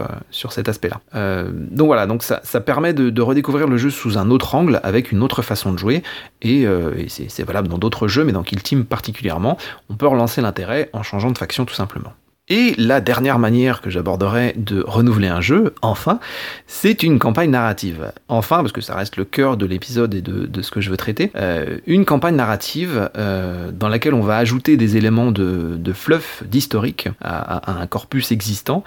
cet 0.52 0.70
aspect-là. 0.70 1.02
Euh, 1.16 1.50
donc 1.54 1.88
voilà, 1.88 2.08
donc 2.08 2.24
ça, 2.24 2.40
permet 2.62 2.94
de, 2.94 3.22
redécouvrir 3.22 3.68
le 3.68 3.78
jeu 3.78 3.90
sous 3.90 4.18
un 4.18 4.30
autre 4.30 4.56
angle, 4.56 4.80
avec 4.84 5.12
une 5.12 5.22
autre 5.24 5.42
façon 5.42 5.72
de 5.72 5.78
jouer, 5.78 6.04
et, 6.42 6.66
euh, 6.66 7.08
c'est 7.08 7.44
valable 7.44 7.68
dans 7.68 7.78
d'autres 7.78 8.08
jeux, 8.08 8.24
mais 8.24 8.32
dans 8.32 8.44
Kill 8.44 8.62
Team 8.62 8.86
particulièrement, 8.86 9.58
on 9.90 9.96
peut 9.96 10.08
relancer 10.08 10.42
l'intérêt 10.42 10.90
en 10.94 11.04
changeant 11.04 11.32
de 11.32 11.38
faction 11.38 11.66
tout 11.66 11.74
simplement. 11.74 12.14
Et 12.50 12.76
la 12.78 13.02
dernière 13.02 13.40
manière 13.40 13.82
que 13.82 13.90
j'aborderai 13.90 14.54
de 14.56 14.82
renouveler 14.88 15.28
un 15.28 15.42
jeu, 15.42 15.74
enfin, 15.82 16.20
c'est 16.66 17.04
une 17.04 17.20
campagne 17.20 17.50
narrative. 17.50 18.14
Enfin, 18.30 18.58
parce 18.58 18.72
que 18.72 18.80
ça 18.80 18.96
reste 18.96 19.18
le 19.18 19.26
cœur 19.26 19.58
de 19.58 19.66
l'épisode 19.66 20.14
et 20.14 20.22
de, 20.22 20.62
ce 20.62 20.72
que 20.72 20.80
je 20.80 20.90
veux 20.90 20.96
traiter, 20.96 21.32
euh, 21.36 21.80
une 21.86 22.06
campagne 22.06 22.36
narrative 22.36 23.10
euh, 23.18 23.72
dans 23.72 23.90
laquelle 23.90 24.14
on 24.14 24.22
va 24.22 24.38
ajouter 24.38 24.78
des 24.78 24.96
éléments 24.96 25.32
de, 25.32 25.94
fluff, 25.94 26.44
d'historique 26.46 27.10
à, 27.22 27.80
un 27.82 27.86
corpus 27.86 28.32
existant. 28.32 28.84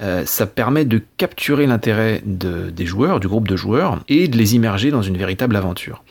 Euh, 0.00 0.24
ça 0.24 0.46
permet 0.46 0.86
de 0.86 1.02
capturer 1.18 1.66
l'intérêt 1.66 2.22
des 2.24 2.86
joueurs, 2.86 3.20
du 3.20 3.28
groupe 3.28 3.46
de 3.46 3.56
joueurs, 3.56 4.00
et 4.08 4.26
de 4.26 4.38
les 4.38 4.54
immerger 4.54 4.90
dans 4.90 5.02
une 5.02 5.18
véritable 5.18 5.54
aventure. 5.56 6.02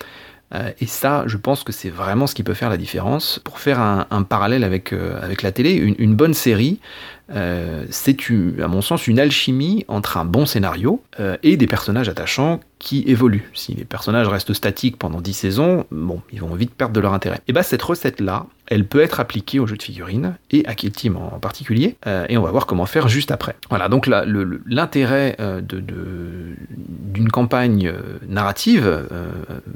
Euh, 0.53 0.71
et 0.79 0.85
ça, 0.85 1.23
je 1.27 1.37
pense 1.37 1.63
que 1.63 1.71
c'est 1.71 1.89
vraiment 1.89 2.27
ce 2.27 2.35
qui 2.35 2.43
peut 2.43 2.53
faire 2.53 2.69
la 2.69 2.77
différence. 2.77 3.39
Pour 3.43 3.59
faire 3.59 3.79
un, 3.79 4.23
parallèle 4.23 4.63
avec, 4.63 4.93
euh, 4.93 5.19
avec 5.21 5.41
la 5.41 5.51
télé, 5.51 5.73
une, 5.73 6.15
bonne 6.15 6.33
série, 6.33 6.79
euh, 7.33 7.85
c'est 7.89 8.17
à 8.61 8.67
mon 8.67 8.81
sens 8.81 9.07
une 9.07 9.19
alchimie 9.19 9.85
entre 9.87 10.17
un 10.17 10.25
bon 10.25 10.45
scénario 10.45 11.01
et 11.43 11.57
des 11.57 11.67
personnages 11.67 12.09
attachants 12.09 12.59
qui 12.81 13.03
évoluent. 13.05 13.49
Si 13.53 13.75
les 13.75 13.85
personnages 13.85 14.27
restent 14.27 14.53
statiques 14.53 14.97
pendant 14.97 15.21
10 15.21 15.33
saisons, 15.33 15.85
bon, 15.91 16.19
ils 16.33 16.41
vont 16.41 16.53
vite 16.55 16.73
perdre 16.73 16.93
de 16.93 16.99
leur 16.99 17.13
intérêt. 17.13 17.39
Et 17.47 17.53
bah 17.53 17.61
cette 17.61 17.83
recette-là, 17.83 18.47
elle 18.65 18.85
peut 18.85 19.01
être 19.01 19.19
appliquée 19.19 19.59
au 19.59 19.67
jeu 19.67 19.77
de 19.77 19.83
figurines 19.83 20.35
et 20.49 20.65
à 20.65 20.73
Kill 20.73 20.91
Team 20.91 21.15
en 21.15 21.39
particulier, 21.39 21.95
et 22.29 22.37
on 22.37 22.41
va 22.41 22.51
voir 22.51 22.65
comment 22.65 22.85
faire 22.85 23.07
juste 23.07 23.29
après. 23.29 23.55
Voilà, 23.69 23.89
donc 23.89 24.09
l'intérêt 24.65 25.35
de, 25.39 25.83
d'une 26.77 27.29
campagne 27.29 27.93
narrative 28.27 29.05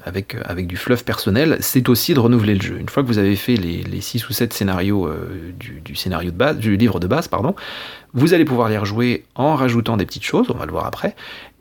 avec, 0.06 0.38
avec 0.46 0.68
du 0.68 0.78
fluff 0.78 1.04
personnel, 1.04 1.58
c'est 1.60 1.90
aussi 1.90 2.14
de 2.14 2.20
renouveler 2.20 2.56
le 2.56 2.62
jeu. 2.62 2.78
Une 2.80 2.88
fois 2.88 3.04
que 3.04 3.08
vous 3.08 3.18
avez 3.18 3.36
fait 3.36 3.58
les, 3.58 3.84
les 3.84 4.02
6 4.02 4.30
ou 4.30 4.34
7 4.34 4.54
scénarios 4.54 5.12
du, 5.60 5.82
du, 5.82 5.96
scénario 5.96 6.32
de 6.32 6.38
base, 6.38 6.58
du 6.58 6.78
livre 6.78 7.02
de 7.02 7.08
base, 7.08 7.28
pardon, 7.28 7.54
vous 8.14 8.34
allez 8.34 8.46
pouvoir 8.46 8.70
les 8.70 8.78
rejouer 8.78 9.26
en 9.36 9.56
rajoutant 9.56 9.98
des 9.98 10.06
petites 10.06 10.24
choses, 10.24 10.50
on 10.50 10.58
va 10.58 10.66
le 10.66 10.72
voir 10.72 10.86
après, 10.86 11.16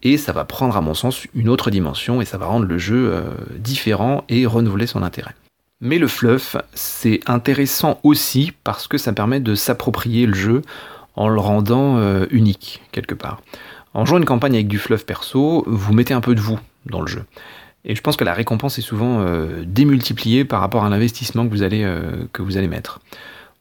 et 0.04 0.18
ça 0.18 0.32
va 0.32 0.44
prendre 0.44 0.76
à 0.76 0.82
mon 0.82 0.94
sens 0.94 1.26
une 1.34 1.48
autre 1.48 1.70
dimension 1.70 2.20
et 2.20 2.26
ça 2.26 2.38
va 2.38 2.46
rendre 2.46 2.66
le 2.66 2.78
jeu 2.78 3.10
euh, 3.12 3.22
différent 3.58 4.24
et 4.28 4.46
renouveler 4.46 4.86
son 4.86 5.02
intérêt. 5.02 5.34
Mais 5.80 5.98
le 5.98 6.06
fluff, 6.06 6.56
c'est 6.74 7.20
intéressant 7.26 7.98
aussi 8.04 8.52
parce 8.62 8.86
que 8.86 8.98
ça 8.98 9.12
permet 9.12 9.40
de 9.40 9.54
s'approprier 9.54 10.26
le 10.26 10.34
jeu 10.34 10.62
en 11.16 11.28
le 11.28 11.40
rendant 11.40 11.96
euh, 11.96 12.26
unique 12.30 12.82
quelque 12.92 13.14
part. 13.14 13.42
En 13.94 14.04
jouant 14.04 14.18
une 14.18 14.24
campagne 14.24 14.54
avec 14.54 14.68
du 14.68 14.78
fluff 14.78 15.06
perso, 15.06 15.64
vous 15.66 15.94
mettez 15.94 16.14
un 16.14 16.20
peu 16.20 16.34
de 16.34 16.40
vous 16.40 16.58
dans 16.86 17.00
le 17.00 17.06
jeu. 17.06 17.24
Et 17.86 17.94
je 17.94 18.00
pense 18.00 18.16
que 18.16 18.24
la 18.24 18.34
récompense 18.34 18.78
est 18.78 18.82
souvent 18.82 19.20
euh, 19.20 19.62
démultipliée 19.66 20.44
par 20.44 20.60
rapport 20.60 20.84
à 20.84 20.88
l'investissement 20.88 21.46
que, 21.46 21.50
vous 21.50 21.62
allez, 21.62 21.86
que 22.32 22.42
vous 22.42 22.56
allez 22.56 22.68
mettre 22.68 23.00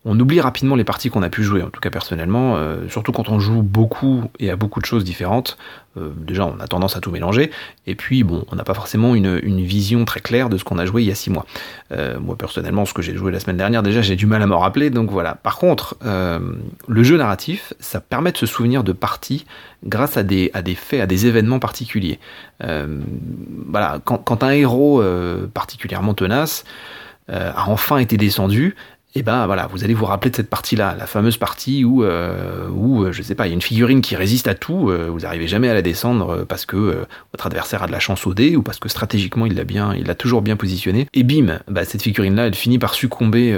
on 0.06 0.20
oublie 0.20 0.42
rapidement 0.42 0.76
les 0.76 0.84
parties 0.84 1.10
qu'on 1.10 1.24
a 1.24 1.30
pu 1.30 1.44
jouer, 1.44 1.62
en 1.62 1.70
tout 1.70 1.80
cas 1.80 1.89
personnellement, 1.89 2.58
euh, 2.58 2.89
surtout 2.89 3.13
quand 3.13 3.30
on 3.30 3.39
joue 3.39 3.62
beaucoup 3.62 4.26
et 4.38 4.50
à 4.50 4.58
beaucoup 4.58 4.82
de 4.82 4.86
choses 4.86 5.06
différentes. 5.06 5.58
Euh, 5.96 6.10
déjà, 6.18 6.46
on 6.46 6.60
a 6.60 6.68
tendance 6.68 6.98
à 6.98 7.00
tout 7.00 7.12
mélanger, 7.12 7.52
et 7.88 7.96
puis 7.96 8.24
bon, 8.24 8.44
on 8.52 8.56
n'a 8.56 8.66
pas 8.66 8.74
forcément 8.74 9.16
une, 9.16 9.39
vision 9.63 10.04
très 10.04 10.20
claire 10.20 10.50
de 10.50 10.58
ce 10.58 10.66
qu'on 10.66 10.78
a 10.78 10.86
joué 10.86 11.04
il 11.04 11.08
y 11.08 11.12
a 11.12 11.16
six 11.16 11.30
mois. 11.30 11.46
Euh, 11.94 12.20
moi 12.20 12.36
personnellement, 12.36 12.86
ce 12.86 12.94
que 12.94 13.02
j'ai 13.02 13.16
joué 13.16 13.32
la 13.32 13.39
semaine 13.39 13.56
dernière, 13.56 13.82
déjà 13.82 14.02
j'ai 14.02 14.18
du 14.18 14.26
mal 14.26 14.42
à 14.42 14.46
m'en 14.46 14.60
rappeler, 14.60 14.89
donc 14.89 15.10
voilà. 15.10 15.36
Par 15.36 15.58
contre, 15.58 15.98
le 16.04 17.04
jeu 17.04 17.18
narratif, 17.18 17.74
ça 17.80 18.02
permet 18.02 18.32
de 18.32 18.38
se 18.38 18.46
souvenir 18.46 18.84
de 18.84 18.92
parties 18.92 19.46
grâce 19.86 20.18
à 20.18 20.24
des, 20.24 20.52
faits, 20.76 21.02
à 21.02 21.06
des 21.06 21.28
événements 21.28 21.60
particuliers. 21.60 22.20
voilà, 22.60 24.00
quand, 24.04 24.44
un 24.44 24.50
héros 24.50 25.02
particulièrement 25.54 26.13
tenace 26.13 26.66
a 27.30 27.70
enfin 27.70 27.98
été 28.00 28.18
descendu, 28.18 28.76
et 29.15 29.21
ben 29.21 29.45
voilà, 29.45 29.67
vous 29.67 29.84
allez 29.84 29.93
vous 29.93 30.06
rappeler 30.06 30.32
de 30.32 30.36
cette 30.36 30.49
partie-là, 30.49 30.95
la 30.97 31.06
fameuse 31.06 31.38
partie 31.38 31.86
où, 31.86 32.04
euh, 32.04 32.67
où, 32.73 33.04
euh, 33.04 33.12
je 33.12 33.21
sais 33.21 33.36
pas, 33.36 33.45
il 33.45 33.49
y 33.49 33.52
a 33.52 33.54
une 33.54 33.62
figurine 33.62 34.02
qui 34.02 34.15
résiste 34.15 34.47
à 34.47 34.56
tout, 34.56 34.89
euh, 34.89 35.08
vous 35.12 35.19
n'arrivez 35.19 35.47
jamais 35.47 35.69
à 35.69 35.76
la 35.76 35.84
descendre 35.84 36.45
parce 36.45 36.65
que 36.65 37.06
votre 37.32 37.45
adversaire 37.45 37.84
a 37.84 37.88
de 37.88 37.91
la 37.91 37.99
chance 37.99 38.26
au 38.26 38.34
dé 38.34 38.56
ou 38.56 38.63
parce 38.63 38.80
que 38.80 38.89
stratégiquement 38.89 39.45
il 39.45 39.54
l'a 39.54 39.65
bien, 39.65 39.93
il 39.93 40.08
l'a 40.08 40.15
toujours 40.15 40.41
bien 40.41 40.56
positionné. 40.56 41.08
Et 41.13 41.21
bim, 41.21 41.60
bah, 41.67 41.86
cette 41.86 42.02
figurine-là, 42.02 42.47
elle 42.47 42.56
finit 42.56 42.80
par 42.80 42.95
succomber 42.95 43.56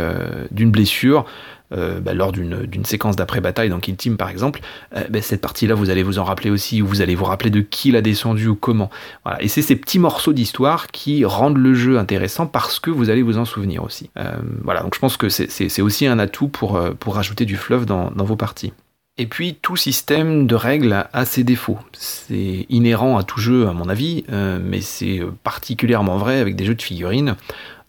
d'une 0.52 0.72
blessure. 0.72 1.26
Euh, 1.74 2.00
bah, 2.00 2.14
lors 2.14 2.32
d'une 2.32 2.86
séquence 2.86 3.16
d'après-bataille 3.16 3.70
dans 3.70 3.80
Kill 3.80 3.96
Team 3.96 4.18
par 4.18 4.30
exemple, 4.30 4.62
euh, 4.96 5.04
bah, 5.10 5.22
cette 5.22 5.42
partie-là 5.42 5.74
vous 5.74 5.90
allez 5.90 6.04
vous 6.04 6.20
en 6.20 6.24
rappeler 6.24 6.52
aussi, 6.52 6.82
ou 6.82 6.88
vous 6.88 7.02
allez 7.02 7.16
vous 7.16 7.26
rappeler 7.26 7.50
de 7.50 7.62
qui 7.62 7.92
l'a 7.92 8.02
descendu 8.02 8.48
ou 8.48 8.56
comment. 8.56 8.92
Voilà. 9.24 9.42
Et 9.42 9.48
c'est 9.48 9.64
ces 9.64 9.76
petits 9.76 9.98
morceaux 9.98 10.34
d'histoire 10.34 10.88
qui 10.88 11.26
rendent 11.26 11.58
le 11.58 11.74
jeu 11.74 11.98
intéressant 11.98 12.46
parce 12.46 12.80
que 12.80 12.92
vous 12.92 13.10
allez 13.10 13.24
vous 13.24 13.40
en 13.40 13.46
souvenir 13.46 13.84
aussi. 13.84 14.12
Euh, 14.18 14.36
voilà, 14.64 14.82
donc 14.82 14.94
je 14.94 15.00
pense 15.00 15.18
que 15.18 15.30
c'est 15.30 15.82
aussi 15.82 16.06
un 16.06 16.20
atout 16.20 16.50
pour, 16.50 16.80
pour 17.00 17.16
rajouter 17.16 17.46
du 17.46 17.60
dans, 17.88 18.12
dans 18.12 18.26
vos 18.26 18.36
parties. 18.36 18.74
Et 19.18 19.26
puis 19.28 19.58
tout 19.62 19.78
système 19.78 20.46
de 20.46 20.56
règles 20.56 21.08
a 21.12 21.26
ses 21.26 21.44
défauts. 21.44 21.80
C'est 21.94 22.66
inhérent 22.70 23.18
à 23.18 23.24
tout 23.24 23.40
jeu 23.40 23.68
à 23.68 23.74
mon 23.74 23.90
avis, 23.90 24.24
mais 24.30 24.82
c'est 24.82 25.22
particulièrement 25.44 26.18
vrai 26.18 26.40
avec 26.40 26.56
des 26.56 26.66
jeux 26.66 26.76
de 26.76 26.82
figurines 26.82 27.36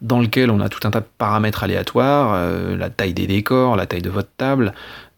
dans 0.00 0.20
lequel 0.20 0.50
on 0.50 0.60
a 0.60 0.68
tout 0.68 0.86
un 0.86 0.90
tas 0.90 1.00
de 1.00 1.06
paramètres 1.18 1.64
aléatoires, 1.64 2.34
euh, 2.34 2.76
la 2.76 2.90
taille 2.90 3.14
des 3.14 3.26
décors, 3.26 3.76
la 3.76 3.86
taille 3.86 4.02
de 4.02 4.10
votre 4.10 4.28
table, 4.36 4.74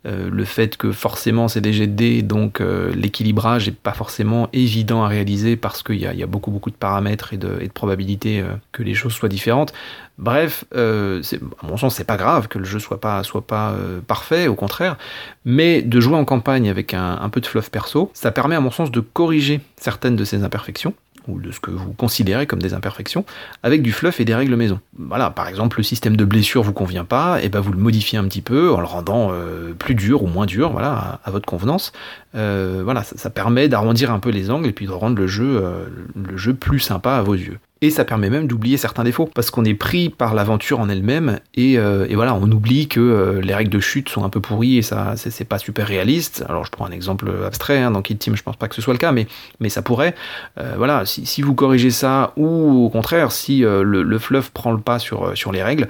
euh, 0.07 0.31
le 0.31 0.45
fait 0.45 0.77
que 0.77 0.93
forcément 0.93 1.49
c'est 1.49 1.61
des 1.61 1.73
jets 1.73 2.23
donc 2.23 2.61
euh, 2.61 2.93
l'équilibrage 2.95 3.67
n'est 3.67 3.75
pas 3.75 3.93
forcément 3.93 4.49
évident 4.53 5.03
à 5.03 5.09
réaliser 5.09 5.57
parce 5.57 5.83
qu'il 5.83 5.97
y, 5.97 6.23
a 6.23 6.27
beaucoup 6.27 6.53
beaucoup 6.53 6.71
de 6.71 6.77
paramètres 6.77 7.35
et 7.35 7.37
de, 7.37 7.69
probabilités 7.75 8.45
que 8.71 8.85
les 8.85 8.95
choses 8.95 9.13
soient 9.13 9.29
différentes. 9.29 9.73
Bref, 10.19 10.65
à 10.73 11.67
mon 11.67 11.77
sens 11.77 11.97
c'est 11.97 12.05
pas 12.05 12.17
grave 12.17 12.47
que 12.47 12.59
le 12.59 12.65
jeu 12.65 12.79
soit 12.79 13.01
pas, 13.01 13.25
soit 13.25 13.47
pas 13.47 13.75
parfait, 14.07 14.47
au 14.47 14.55
contraire, 14.55 14.97
mais 15.45 15.83
de 15.83 16.01
jouer 16.01 16.17
en 16.17 16.25
campagne 16.25 16.71
avec 16.71 16.95
un, 16.95 17.19
un 17.21 17.29
peu 17.29 17.41
de 17.41 17.47
fluff 17.47 17.71
perso, 17.71 18.11
ça 18.15 18.31
permet 18.31 18.55
à 18.55 18.61
mon 18.61 18.71
sens 18.71 18.93
de 18.93 19.01
corriger 19.01 19.61
certaines 19.77 20.17
de 20.17 20.25
ces 20.25 20.45
imperfections 20.45 20.95
ou 21.29 21.41
de 21.41 21.53
ce 21.53 21.61
que 21.61 21.71
vous 21.71 21.93
considérez 21.93 22.47
comme 22.47 22.61
des 22.61 22.75
imperfections, 22.75 23.25
avec 23.63 23.83
du 23.83 23.93
fluff 23.93 24.21
et 24.21 24.25
des 24.25 24.35
règles 24.35 24.57
maison. 24.57 24.81
Voilà, 24.99 25.31
par 25.31 25.49
exemple, 25.49 25.79
le 25.79 25.83
système 25.83 26.17
de 26.17 26.25
blessure 26.25 26.63
vous 26.63 26.73
convient 26.73 27.05
pas, 27.05 27.43
et 27.43 27.49
ben 27.49 27.61
vous 27.61 27.73
le 27.73 27.79
modifiez 27.79 28.19
un 28.19 28.25
petit 28.25 28.43
peu 28.43 28.73
en 28.73 28.81
le 28.81 28.87
rendant 28.87 29.31
euh, 29.33 29.73
plus 29.79 29.95
dur 29.95 30.23
ou 30.23 30.27
moins 30.27 30.47
dur, 30.47 30.73
voilà, 30.73 31.21
à, 31.25 31.31
votre 31.31 31.47
convenance. 31.47 31.93
Euh, 32.35 32.81
voilà, 32.85 33.03
ça, 33.05 33.31
permet 33.31 33.69
d'arrondir 33.69 34.11
un 34.11 34.19
peu 34.19 34.31
les 34.31 34.51
angles 34.51 34.69
et 34.69 34.73
puis 34.73 34.87
de 34.87 34.93
rendre 34.93 35.17
le 35.17 35.27
jeu, 35.27 35.61
euh, 35.63 35.85
le 36.17 36.37
jeu 36.37 36.55
plus 36.55 36.81
sympa 36.81 37.13
à 37.13 37.23
vos 37.23 37.35
yeux. 37.35 37.59
Et 37.81 37.91
ça 37.91 38.05
permet 38.05 38.29
même 38.29 38.49
d'oublier 38.49 38.77
certains 38.77 39.05
défauts, 39.05 39.31
parce 39.33 39.51
qu'on 39.51 39.65
est 39.65 39.75
pris 39.75 40.09
par 40.09 40.35
l'aventure 40.35 40.81
en 40.81 40.89
elle-même, 40.89 41.39
et, 41.55 41.79
euh, 41.79 42.09
voilà, 42.13 42.35
on 42.35 42.51
oublie 42.51 42.89
que 42.89 42.99
euh, 42.99 43.41
les 43.41 43.55
règles 43.55 43.71
de 43.71 43.79
chute 43.79 44.09
sont 44.09 44.25
un 44.25 44.31
peu 44.31 44.41
pourries, 44.41 44.79
et 44.79 44.83
ça, 44.83 45.15
c'est 45.17 45.45
pas 45.45 45.59
super 45.59 45.87
réaliste. 45.87 46.45
Alors 46.49 46.65
je 46.65 46.73
prends 46.73 46.87
un 46.87 46.91
exemple 46.91 47.31
abstrait, 47.47 47.79
hein, 47.79 47.93
dans 47.93 48.03
Kid 48.03 48.19
Team 48.19 48.35
je 48.37 48.43
pense 48.43 48.57
pas 48.57 48.67
que 48.67 48.75
ce 48.75 48.83
soit 48.83 48.95
le 48.95 48.99
cas, 48.99 49.13
mais, 49.13 49.29
mais 49.61 49.69
ça 49.69 49.83
pourrait. 49.83 50.17
Euh, 50.59 50.75
voilà, 50.77 51.05
si, 51.07 51.41
vous 51.41 51.55
corrigez 51.55 51.91
ça, 51.91 52.33
ou 52.37 52.87
au 52.87 52.91
contraire, 52.91 53.31
si 53.31 53.61
le, 53.61 54.19
fluff 54.19 54.51
prend 54.51 54.73
le 54.73 54.81
pas 54.81 54.99
sur, 54.99 55.37
sur 55.37 55.53
les 55.53 55.63
règles, 55.63 55.87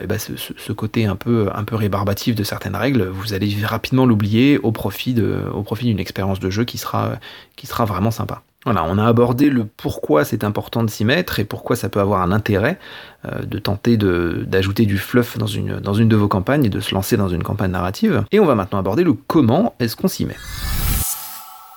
et 0.00 0.06
ben 0.06 0.18
ce, 0.18 0.72
côté 0.72 1.06
un 1.06 1.16
peu, 1.16 1.48
un 1.52 1.64
peu 1.64 1.74
rébarbatif 1.74 2.36
de 2.36 2.44
certaines 2.44 2.76
règles, 2.76 3.06
vous 3.06 3.32
allez 3.32 3.52
rapidement 3.64 4.06
l'oublier 4.06 4.58
au 4.58 4.70
profit 4.70 5.14
d'une 5.14 5.98
expérience 5.98 6.38
de 6.38 6.50
jeu 6.50 6.64
qui 6.64 6.78
sera, 6.78 7.18
qui 7.56 7.66
sera 7.66 7.84
vraiment 7.84 8.12
sympa. 8.12 8.42
Voilà, 8.64 8.84
on 8.84 8.96
a 8.96 9.06
abordé 9.06 9.50
le 9.50 9.66
pourquoi 9.66 10.24
c'est 10.24 10.42
important 10.42 10.82
de 10.82 10.90
s'y 10.90 11.04
mettre 11.04 11.38
et 11.38 11.44
pourquoi 11.44 11.76
ça 11.76 11.90
peut 11.90 12.00
avoir 12.00 12.22
un 12.22 12.32
intérêt 12.32 12.78
euh, 13.26 13.42
de 13.42 13.58
tenter 13.58 13.98
d'ajouter 13.98 14.86
du 14.86 14.96
fluff 14.96 15.36
dans 15.36 15.46
une, 15.46 15.80
dans 15.80 15.92
une 15.92 16.08
de 16.08 16.16
vos 16.16 16.28
campagnes 16.28 16.64
et 16.64 16.70
de 16.70 16.80
se 16.80 16.94
lancer 16.94 17.18
dans 17.18 17.28
une 17.28 17.42
campagne 17.42 17.72
narrative. 17.72 18.24
Et 18.32 18.40
on 18.40 18.46
va 18.46 18.54
maintenant 18.54 18.78
aborder 18.78 19.04
le 19.04 19.12
comment 19.12 19.74
est-ce 19.80 19.96
qu'on 19.96 20.08
s'y 20.08 20.24
met. 20.24 20.36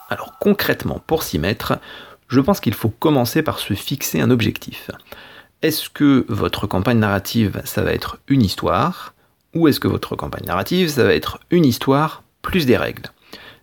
Alors 0.10 0.38
concrètement, 0.40 1.02
pour 1.06 1.24
s'y 1.24 1.40
mettre, 1.40 1.78
je 2.30 2.40
pense 2.40 2.62
qu'il 2.62 2.74
faut 2.74 2.90
commencer 2.90 3.42
par 3.42 3.60
se 3.60 3.74
fixer 3.74 4.22
un 4.22 4.32
objectif. 4.32 4.90
Est-ce 5.62 5.90
que 5.90 6.26
votre 6.30 6.68
campagne 6.68 7.00
narrative, 7.00 7.62
ça 7.66 7.82
va 7.82 7.92
être 7.92 8.20
une 8.30 8.42
histoire 8.42 9.14
Ou 9.54 9.68
est-ce 9.68 9.82
que 9.82 9.90
votre 9.90 10.16
campagne 10.16 10.46
narrative, 10.46 10.88
ça 10.88 11.04
va 11.04 11.14
être 11.14 11.40
une 11.52 11.66
histoire 11.66 12.24
plus 12.42 12.66
des 12.66 12.78
règles? 12.78 13.12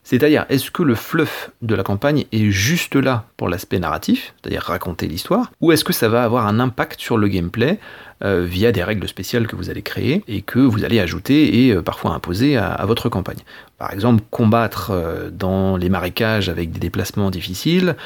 C'est-à-dire, 0.05 0.45
est-ce 0.51 0.71
que 0.71 0.83
le 0.83 0.95
fluff 0.95 1.51
de 1.62 1.75
la 1.75 1.83
campagne 1.83 2.27
est 2.31 2.51
juste 2.51 2.95
là 2.95 3.25
pour 3.37 3.49
l'aspect 3.49 3.79
narratif, 3.79 4.35
c'est-à-dire 4.40 4.62
raconter 4.62 5.09
l'histoire, 5.09 5.51
ou 5.61 5.73
est-ce 5.73 5.85
que 5.85 5.95
ça 5.95 6.09
va 6.09 6.23
avoir 6.23 6.47
un 6.47 6.61
impact 6.61 7.01
sur 7.01 7.17
le 7.17 7.27
gameplay 7.29 7.81
euh, 8.24 8.44
via 8.44 8.72
des 8.72 8.82
règles 8.82 9.06
spéciales 9.06 9.46
que 9.46 9.54
vous 9.54 9.68
allez 9.68 9.82
créer 9.82 10.24
et 10.28 10.40
que 10.40 10.58
vous 10.58 10.84
allez 10.84 10.98
ajouter 10.98 11.66
et 11.66 11.72
euh, 11.72 11.82
parfois 11.82 12.12
imposer 12.12 12.56
à, 12.56 12.82
votre 12.87 13.10
campagne. 13.10 13.40
Par 13.76 13.92
exemple, 13.92 14.22
combattre 14.30 14.92
euh, 14.92 15.28
dans 15.30 15.76
les 15.76 15.90
marécages 15.90 16.48
avec 16.48 16.72
des 16.72 16.80
déplacements 16.80 17.30
difficiles, 17.30 17.96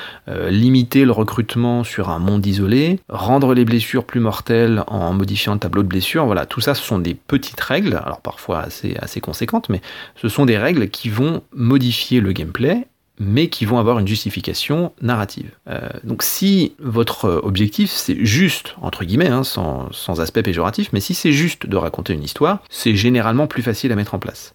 limiter 0.50 1.04
le 1.04 1.12
recrutement 1.12 1.84
sur 1.84 2.08
un 2.10 2.18
monde 2.18 2.44
isolé, 2.46 2.98
rendre 3.08 3.54
les 3.54 3.64
blessures 3.64 4.04
plus 4.04 4.20
mortelles 4.20 4.82
en 4.88 5.12
modifiant 5.12 5.54
le 5.54 5.60
tableau 5.60 5.82
de 5.82 5.88
blessures, 5.88 6.26
voilà, 6.26 6.46
tout 6.46 6.60
ça 6.60 6.74
ce 6.74 6.82
sont 6.82 6.98
des 6.98 7.14
petites 7.14 7.60
règles, 7.60 8.00
alors 8.04 8.20
parfois 8.20 8.60
assez, 8.60 8.96
assez 9.00 9.20
conséquentes, 9.20 9.68
mais 9.68 9.80
ce 10.16 10.28
sont 10.28 10.46
des 10.46 10.58
règles 10.58 10.88
qui 10.88 11.08
vont 11.08 11.42
modifier 11.52 12.20
le 12.20 12.32
gameplay 12.32 12.86
mais 13.18 13.48
qui 13.48 13.64
vont 13.64 13.78
avoir 13.78 13.98
une 13.98 14.08
justification 14.08 14.92
narrative. 15.00 15.50
Euh, 15.68 15.80
donc 16.04 16.22
si 16.22 16.74
votre 16.78 17.40
objectif 17.42 17.90
c'est 17.90 18.24
juste, 18.24 18.74
entre 18.80 19.04
guillemets, 19.04 19.28
hein, 19.28 19.44
sans, 19.44 19.88
aspect 20.20 20.42
péjoratif, 20.42 20.90
mais 20.92 21.00
si 21.00 21.14
c'est 21.14 21.32
juste 21.32 21.66
de 21.66 21.76
raconter 21.76 22.14
une 22.14 22.22
histoire, 22.22 22.60
c'est 22.70 22.94
généralement 22.94 23.46
plus 23.46 23.62
facile 23.62 23.92
à 23.92 23.96
mettre 23.96 24.14
en 24.14 24.18
place. 24.18 24.54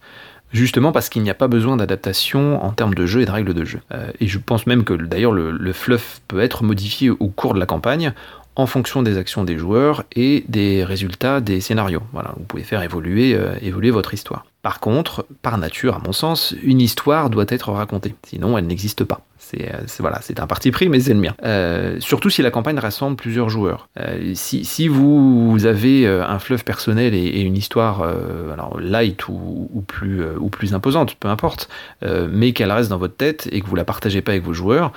justement 0.52 0.92
parce 0.92 1.10
qu'il 1.10 1.24
n'y 1.24 1.30
a 1.30 1.36
pas 1.36 1.48
besoin 1.48 1.78
d'adaptation 1.78 2.64
en 2.64 2.72
termes 2.72 2.94
de 2.94 3.06
jeu 3.06 3.22
et 3.22 3.26
de 3.26 3.32
règles 3.32 3.54
de 3.54 3.66
jeu. 3.66 3.80
et 4.20 4.28
je 4.28 4.38
pense 4.38 4.68
même 4.68 4.84
que 4.84 4.94
d'ailleurs 4.94 5.32
le 5.32 5.74
fluff 5.74 6.22
peut 6.28 6.40
être 6.40 6.64
modifié 6.64 7.10
au 7.10 7.28
cours 7.28 7.54
de 7.54 7.60
la 7.60 7.66
campagne 7.66 8.14
en 8.56 8.68
fonction 8.68 9.02
des 9.02 9.18
actions 9.18 9.44
des 9.44 9.58
joueurs 9.58 10.04
et 10.16 10.44
des 10.48 10.84
résultats 10.84 11.42
des 11.42 11.62
scénarios. 11.62 12.04
Voilà, 12.12 12.34
vous 12.38 12.44
pouvez 12.44 12.64
faire 12.64 12.82
évoluer, 12.84 13.34
euh, 13.36 13.56
évoluer 13.62 13.92
votre 13.92 14.14
histoire. 14.14 14.46
Par 14.62 14.80
contre, 14.80 15.26
par 15.42 15.58
nature, 15.58 15.96
à 15.96 16.00
mon 16.00 16.14
sens, 16.14 16.56
une 16.64 16.80
histoire 16.80 17.30
doit 17.30 17.46
être 17.50 17.72
racontée, 17.72 18.16
sinon 18.26 18.58
elle 18.58 18.68
n'existe 18.68 19.04
pas. 19.04 19.22
C'est 19.54 19.74
euh, 19.74 19.80
voilà, 20.00 20.20
c'est 20.22 20.40
un 20.40 20.48
parti 20.48 20.72
pris, 20.72 20.90
mais 20.90 21.00
c'est 21.00 21.14
le 21.14 21.20
mien. 21.20 21.36
Euh, 21.44 21.98
surtout 22.00 22.30
si 22.30 22.42
la 22.42 22.52
campagne 22.52 22.80
rassemble 22.80 23.16
plusieurs 23.16 23.50
joueurs. 23.50 23.90
Euh, 24.00 24.32
si, 24.36 24.66
si, 24.66 24.88
vous 24.88 25.66
avez 25.66 26.08
un 26.08 26.40
fleuve 26.40 26.64
personnel 26.64 27.14
et, 27.14 27.42
une 27.42 27.58
histoire 27.58 28.04
alors 28.04 28.80
light 28.80 29.28
ou, 29.28 29.84
plus, 29.88 30.24
ou 30.38 30.50
plus 30.50 30.74
imposante, 30.74 31.16
peu 31.16 31.28
importe, 31.28 31.70
mais 32.02 32.54
qu'elle 32.54 32.72
reste 32.72 32.90
dans 32.90 32.98
votre 32.98 33.16
tête 33.16 33.48
et 33.52 33.62
que 33.62 33.68
vous 33.68 33.76
la 33.76 33.86
partagez 33.86 34.22
pas 34.22 34.32
avec 34.32 34.44
vos 34.44 34.54
joueurs, 34.54 34.92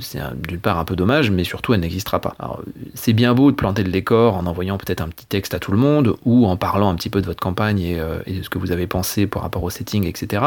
c'est 0.00 0.20
d'une 0.46 0.58
part 0.58 0.78
un 0.78 0.84
peu 0.84 0.96
dommage, 0.96 1.30
mais 1.30 1.44
surtout 1.44 1.74
elle 1.74 1.80
n'existera 1.80 2.20
pas. 2.20 2.36
C'est 2.94 3.12
bien 3.12 3.34
beau 3.34 3.50
de 3.50 3.56
planter 3.56 3.82
le 3.82 3.90
décor 3.90 4.36
en 4.36 4.46
envoyant 4.46 4.78
peut-être 4.78 5.00
un 5.00 5.08
petit 5.08 5.26
texte 5.26 5.54
à 5.54 5.58
tout 5.58 5.72
le 5.72 5.78
monde 5.78 6.16
ou 6.24 6.46
en 6.46 6.56
parlant 6.56 6.90
un 6.90 6.94
petit 6.94 7.10
peu 7.10 7.20
de 7.20 7.26
votre 7.26 7.40
campagne 7.40 7.80
et, 7.80 8.00
et 8.26 8.38
de 8.38 8.42
ce 8.42 8.50
que 8.50 8.58
vous 8.58 8.72
avez 8.72 8.86
pensé 8.86 9.26
par 9.26 9.42
rapport 9.42 9.62
au 9.62 9.70
setting, 9.70 10.06
etc. 10.06 10.46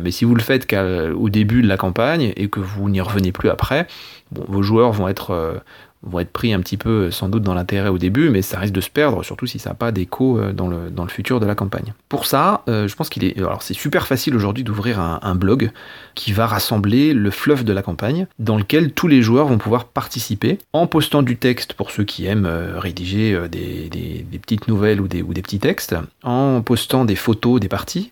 Mais 0.00 0.10
si 0.10 0.24
vous 0.24 0.34
le 0.34 0.42
faites 0.42 0.68
qu'au 0.68 1.28
début 1.28 1.62
de 1.62 1.68
la 1.68 1.76
campagne 1.76 2.32
et 2.38 2.48
que 2.48 2.60
vous 2.60 2.88
n'y 2.88 3.00
revenez 3.00 3.32
plus 3.32 3.50
après, 3.50 3.86
vos 4.32 4.62
joueurs 4.62 4.92
vont 4.92 5.08
être 5.08 5.32
euh, 5.32 5.58
vont 6.02 6.20
être 6.20 6.32
pris 6.32 6.52
un 6.52 6.60
petit 6.60 6.76
peu 6.76 7.10
sans 7.10 7.28
doute 7.28 7.42
dans 7.42 7.54
l'intérêt 7.54 7.88
au 7.88 7.98
début, 7.98 8.30
mais 8.30 8.42
ça 8.42 8.58
risque 8.58 8.74
de 8.74 8.80
se 8.80 8.90
perdre, 8.90 9.24
surtout 9.24 9.46
si 9.46 9.58
ça 9.58 9.70
n'a 9.70 9.74
pas 9.74 9.90
d'écho 9.90 10.38
euh, 10.38 10.52
dans 10.52 10.68
le, 10.68 10.90
dans 10.90 11.02
le 11.02 11.08
futur 11.08 11.40
de 11.40 11.46
la 11.46 11.54
campagne. 11.54 11.92
Pour 12.08 12.26
ça, 12.26 12.62
euh, 12.68 12.86
je 12.86 12.94
pense 12.94 13.08
qu'il 13.08 13.24
est... 13.24 13.36
Alors 13.38 13.62
c'est 13.62 13.74
super 13.74 14.06
facile 14.06 14.36
aujourd'hui 14.36 14.62
d'ouvrir 14.62 15.00
un, 15.00 15.34
blog 15.34 15.70
qui 16.14 16.32
va 16.32 16.46
rassembler 16.46 17.14
le 17.14 17.30
fleuve 17.30 17.62
de 17.62 17.72
la 17.72 17.82
campagne, 17.82 18.26
dans 18.38 18.56
lequel 18.56 18.92
tous 18.92 19.06
les 19.06 19.22
joueurs 19.22 19.46
vont 19.46 19.58
pouvoir 19.58 19.84
participer, 19.84 20.58
en 20.72 20.86
postant 20.86 21.22
du 21.22 21.36
texte 21.36 21.74
pour 21.74 21.90
ceux 21.90 22.04
qui 22.04 22.26
aiment 22.26 22.46
euh, 22.46 22.78
rédiger 22.78 23.48
des, 23.48 23.88
des, 23.88 24.38
petites 24.38 24.68
nouvelles 24.68 25.00
ou 25.00 25.06
des, 25.06 25.22
ou 25.22 25.34
des 25.34 25.42
petits 25.42 25.58
textes, 25.58 25.94
en 26.22 26.60
postant 26.62 27.04
des 27.04 27.14
photos 27.14 27.60
des 27.60 27.68
parties, 27.68 28.10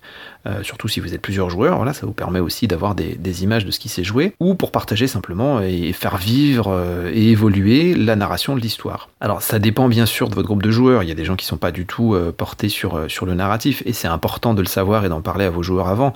surtout 0.63 0.89
si 0.89 1.01
vous 1.01 1.15
êtes 1.15 1.23
plusieurs 1.23 1.51
joueurs, 1.51 1.77
voilà, 1.77 1.93
ça 1.93 2.07
vous 2.07 2.13
permet 2.13 2.41
aussi 2.41 2.67
d'avoir 2.67 2.95
des, 2.95 3.43
images 3.43 3.65
de 3.65 3.71
ce 3.71 3.79
qui 3.79 3.89
s'est 3.89 4.05
joué, 4.05 4.35
ou 4.41 4.55
pour 4.55 4.71
partager 4.71 5.07
simplement 5.07 5.61
et 5.61 5.93
faire 5.93 6.17
vivre 6.17 6.75
et 7.13 7.31
évoluer 7.31 7.95
la 7.95 8.17
narration 8.17 8.55
de 8.55 8.61
l'histoire. 8.61 9.09
Alors 9.21 9.43
ça 9.43 9.59
dépend 9.59 9.89
bien 9.89 10.07
sûr 10.07 10.29
de 10.29 10.35
votre 10.35 10.47
groupe 10.47 10.63
de 10.63 10.71
joueurs, 10.71 11.03
il 11.03 11.09
y 11.09 11.13
a 11.13 11.15
des 11.15 11.25
gens 11.25 11.37
qui 11.37 11.47
sont 11.47 11.57
pas 11.57 11.73
du 11.73 11.87
tout 11.87 12.15
euh, 12.15 12.33
portés 12.33 12.69
euh, 12.85 13.09
sur 13.09 13.27
le 13.27 13.35
narratif, 13.35 13.83
et 13.87 13.93
c'est 13.93 14.09
important 14.09 14.55
de 14.55 14.61
le 14.61 14.67
savoir 14.67 15.05
et 15.05 15.09
d'en 15.09 15.21
parler 15.21 15.45
à 15.45 15.51
vos 15.51 15.63
joueurs 15.63 15.89
avant. 15.89 16.15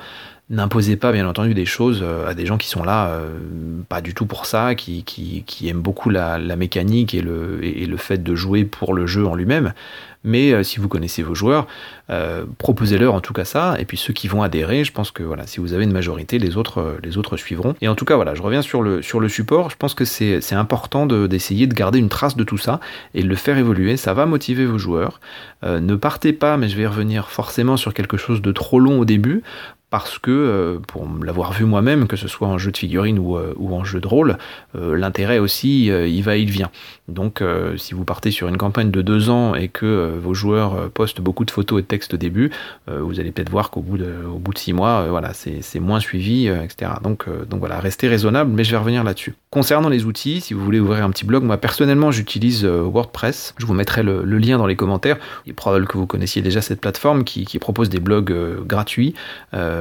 N'imposez 0.51 0.97
pas, 0.97 1.13
bien 1.13 1.29
entendu, 1.29 1.55
des 1.55 1.65
choses 1.65 2.01
euh, 2.03 2.29
à 2.29 2.35
des 2.35 2.45
gens 2.45 2.59
qui 2.59 2.69
sont 2.69 2.83
là, 2.83 3.19
pas 3.89 4.01
du 4.01 4.15
tout 4.15 4.27
pour 4.27 4.47
ça, 4.47 4.75
qui, 4.75 5.05
qui, 5.05 5.69
aiment 5.69 5.81
beaucoup 5.81 6.11
la, 6.11 6.39
mécanique 6.57 7.15
et 7.15 7.23
le, 7.23 7.61
et 7.63 7.87
le 7.87 7.97
fait 7.97 8.23
de 8.23 8.35
jouer 8.35 8.65
pour 8.65 8.95
le 8.95 9.07
jeu 9.07 9.27
en 9.27 9.35
lui-même. 9.35 9.73
Mais 10.23 10.53
euh, 10.53 10.63
si 10.63 10.81
vous 10.81 10.89
connaissez 10.89 11.23
vos 11.23 11.35
joueurs, 11.35 11.67
euh, 12.11 12.45
proposez-leur 12.59 13.15
en 13.15 13.21
tout 13.21 13.33
cas 13.33 13.45
ça. 13.45 13.77
Et 13.79 13.85
puis 13.85 13.97
ceux 13.97 14.13
qui 14.13 14.29
vont 14.29 14.43
adhérer, 14.43 14.85
je 14.85 14.93
pense 14.93 15.11
que 15.11 15.23
voilà, 15.23 15.47
si 15.47 15.61
vous 15.61 15.73
avez 15.73 15.85
une 15.85 15.93
majorité, 15.93 16.39
les 16.39 16.57
autres, 16.57 16.81
euh, 16.81 17.37
suivront. 17.37 17.75
Et 17.81 17.89
en 17.89 17.95
tout 17.95 18.05
cas, 18.05 18.17
voilà, 18.17 18.35
je 18.35 18.43
reviens 18.43 18.63
sur 18.63 18.83
le, 18.83 19.03
sur 19.03 19.21
le 19.21 19.29
support. 19.29 19.71
Je 19.71 19.77
pense 19.77 19.95
que 19.95 20.05
c'est 20.05 20.55
important 20.55 21.07
d'essayer 21.07 21.67
de, 21.67 21.75
garder 21.75 21.99
une 21.99 22.09
trace 22.09 22.37
de 22.37 22.45
tout 22.45 22.59
ça 22.59 22.81
et 23.15 23.23
de 23.23 23.29
le 23.29 23.37
faire 23.37 23.57
évoluer. 23.57 23.97
Ça 23.97 24.13
va 24.13 24.27
motiver 24.27 24.67
vos 24.67 24.79
joueurs. 24.79 25.21
ne 25.63 25.95
partez 25.95 26.33
pas, 26.33 26.57
mais 26.57 26.69
je 26.69 26.77
vais 26.77 26.87
revenir 26.87 27.31
forcément 27.31 27.77
sur 27.77 27.95
quelque 27.95 28.17
chose 28.17 28.43
de 28.43 28.53
trop 28.53 28.81
long 28.81 29.01
au 29.01 29.05
début 29.05 29.43
parce 29.91 30.21
que, 30.21 30.31
euh, 30.31 30.79
pour 30.79 31.07
l'avoir 31.23 31.53
vu 31.53 31.65
moi-même, 31.65 32.07
que 32.07 32.17
ce 32.17 32.29
soit 32.29 32.47
en 32.47 32.59
jeu 32.59 32.71
de 32.71 32.77
figurines 32.77 33.19
ou, 33.19 33.37
euh, 33.37 33.55
en 33.59 33.85
jeu 33.85 34.01
de 34.01 34.07
rôle, 34.07 34.39
euh, 34.77 34.97
l'intérêt 34.97 35.39
aussi, 35.39 35.87
il 35.87 36.23
va, 36.23 36.37
il 36.37 36.51
vient. 36.51 36.71
Donc, 37.09 37.43
si 37.77 37.95
vous 37.95 38.05
partez 38.05 38.31
sur 38.31 38.47
une 38.47 38.57
campagne 38.57 38.93
de 38.93 39.03
deux 39.03 39.31
ans 39.31 39.57
et 39.57 39.67
que 39.67 40.17
vos 40.23 40.33
joueurs 40.33 40.91
postent 40.91 41.21
beaucoup 41.21 41.45
de 41.45 41.51
photos 41.51 41.81
et 41.81 41.83
de 41.83 41.87
textes 41.87 42.15
au 42.15 42.17
début, 42.17 42.53
vous 42.87 43.19
allez 43.19 43.33
peut-être 43.33 43.51
voir 43.51 43.71
qu'au 43.71 43.81
bout 43.81 43.99
de, 43.99 44.15
bout 44.37 44.55
de 44.55 44.59
six 44.59 44.73
mois, 44.73 45.07
voilà, 45.09 45.33
c'est 45.35 45.81
moins 45.81 45.99
suivi, 45.99 46.47
etc. 46.47 46.93
Donc, 47.03 47.27
voilà, 47.51 47.81
restez 47.81 48.07
raisonnable, 48.07 48.53
mais 48.55 48.63
je 48.63 48.71
vais 48.71 48.77
revenir 48.77 49.03
là-dessus. 49.03 49.35
Concernant 49.51 49.89
les 49.89 50.05
outils, 50.05 50.41
si 50.41 50.55
vous 50.55 50.65
voulez 50.65 50.79
ouvrir 50.79 51.05
un 51.05 51.11
petit 51.11 51.25
blog, 51.25 51.43
moi 51.43 51.57
personnellement, 51.57 52.13
j'utilise 52.13 52.65
WordPress. 52.65 53.55
Je 53.59 53.67
vous 53.67 53.75
mettrai 53.75 54.05
le, 54.05 54.23
lien 54.23 54.59
dans 54.59 54.67
les 54.67 54.77
commentaires. 54.77 55.17
Il 55.47 55.51
est 55.51 55.55
probable 55.55 55.89
que 55.89 55.99
vous 55.99 56.07
connaissiez 56.07 56.43
déjà 56.43 56.61
cette 56.61 56.81
plateforme 56.81 57.25
qui, 57.25 57.59
propose 57.59 57.89
des 57.89 58.01
blogs 58.01 58.33
gratuits. 58.67 59.15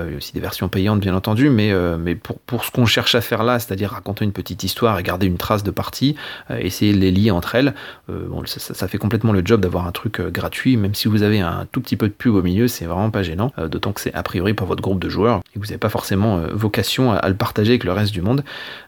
Il 0.08 0.12
y 0.12 0.14
a 0.14 0.18
aussi 0.18 0.34
des 0.34 0.40
versions 0.40 0.70
payantes 0.70 1.00
bien 1.00 1.16
entendu, 1.16 1.50
mais, 1.50 1.72
euh, 1.72 1.98
pour, 2.46 2.64
ce 2.64 2.72
qu'on 2.72 2.86
cherche 2.86 3.16
à 3.16 3.22
faire 3.22 3.44
là, 3.44 3.60
c'est-à-dire 3.60 3.92
raconter 3.92 4.26
une 4.26 4.32
petite 4.32 4.64
histoire 4.64 5.00
et 5.00 5.04
garder 5.04 5.28
une 5.28 5.38
trace 5.38 5.64
de 5.64 5.72
partie, 5.72 6.16
euh, 6.52 6.58
essayer 6.60 6.94
de 6.94 7.00
les 7.00 7.12
lier 7.12 7.32
entre 7.32 7.56
elles, 7.56 7.74
bon, 8.08 8.44
ça, 8.46 8.88
fait 8.88 8.98
complètement 8.98 9.32
le 9.32 9.42
job 9.44 9.62
d'avoir 9.62 9.88
un 9.88 9.92
truc 9.92 10.22
gratuit, 10.22 10.78
même 10.78 10.96
si 10.96 11.08
vous 11.08 11.24
avez 11.24 11.40
un 11.40 11.68
tout 11.72 11.82
petit 11.82 11.96
peu 11.96 12.08
de 12.08 12.14
pub 12.14 12.36
au 12.36 12.42
milieu, 12.42 12.68
c'est 12.68 12.86
vraiment 12.86 13.12
pas 13.12 13.24
gênant, 13.24 13.52
d'autant 13.70 13.94
que 13.94 14.02
c'est 14.02 14.14
a 14.14 14.24
priori 14.24 14.54
pour 14.54 14.68
votre 14.68 14.82
groupe 14.82 15.00
de 15.00 15.10
joueurs 15.10 15.42
et 15.52 15.56
que 15.56 15.60
vous 15.60 15.68
n'avez 15.68 15.78
pas 15.78 15.90
forcément 15.90 16.42
vocation 16.52 17.12
à, 17.12 17.28
le 17.30 17.36
partager 17.36 17.72
avec 17.72 17.84
le 17.84 17.92
reste 17.92 18.12
du 18.12 18.22
monde. 18.22 18.44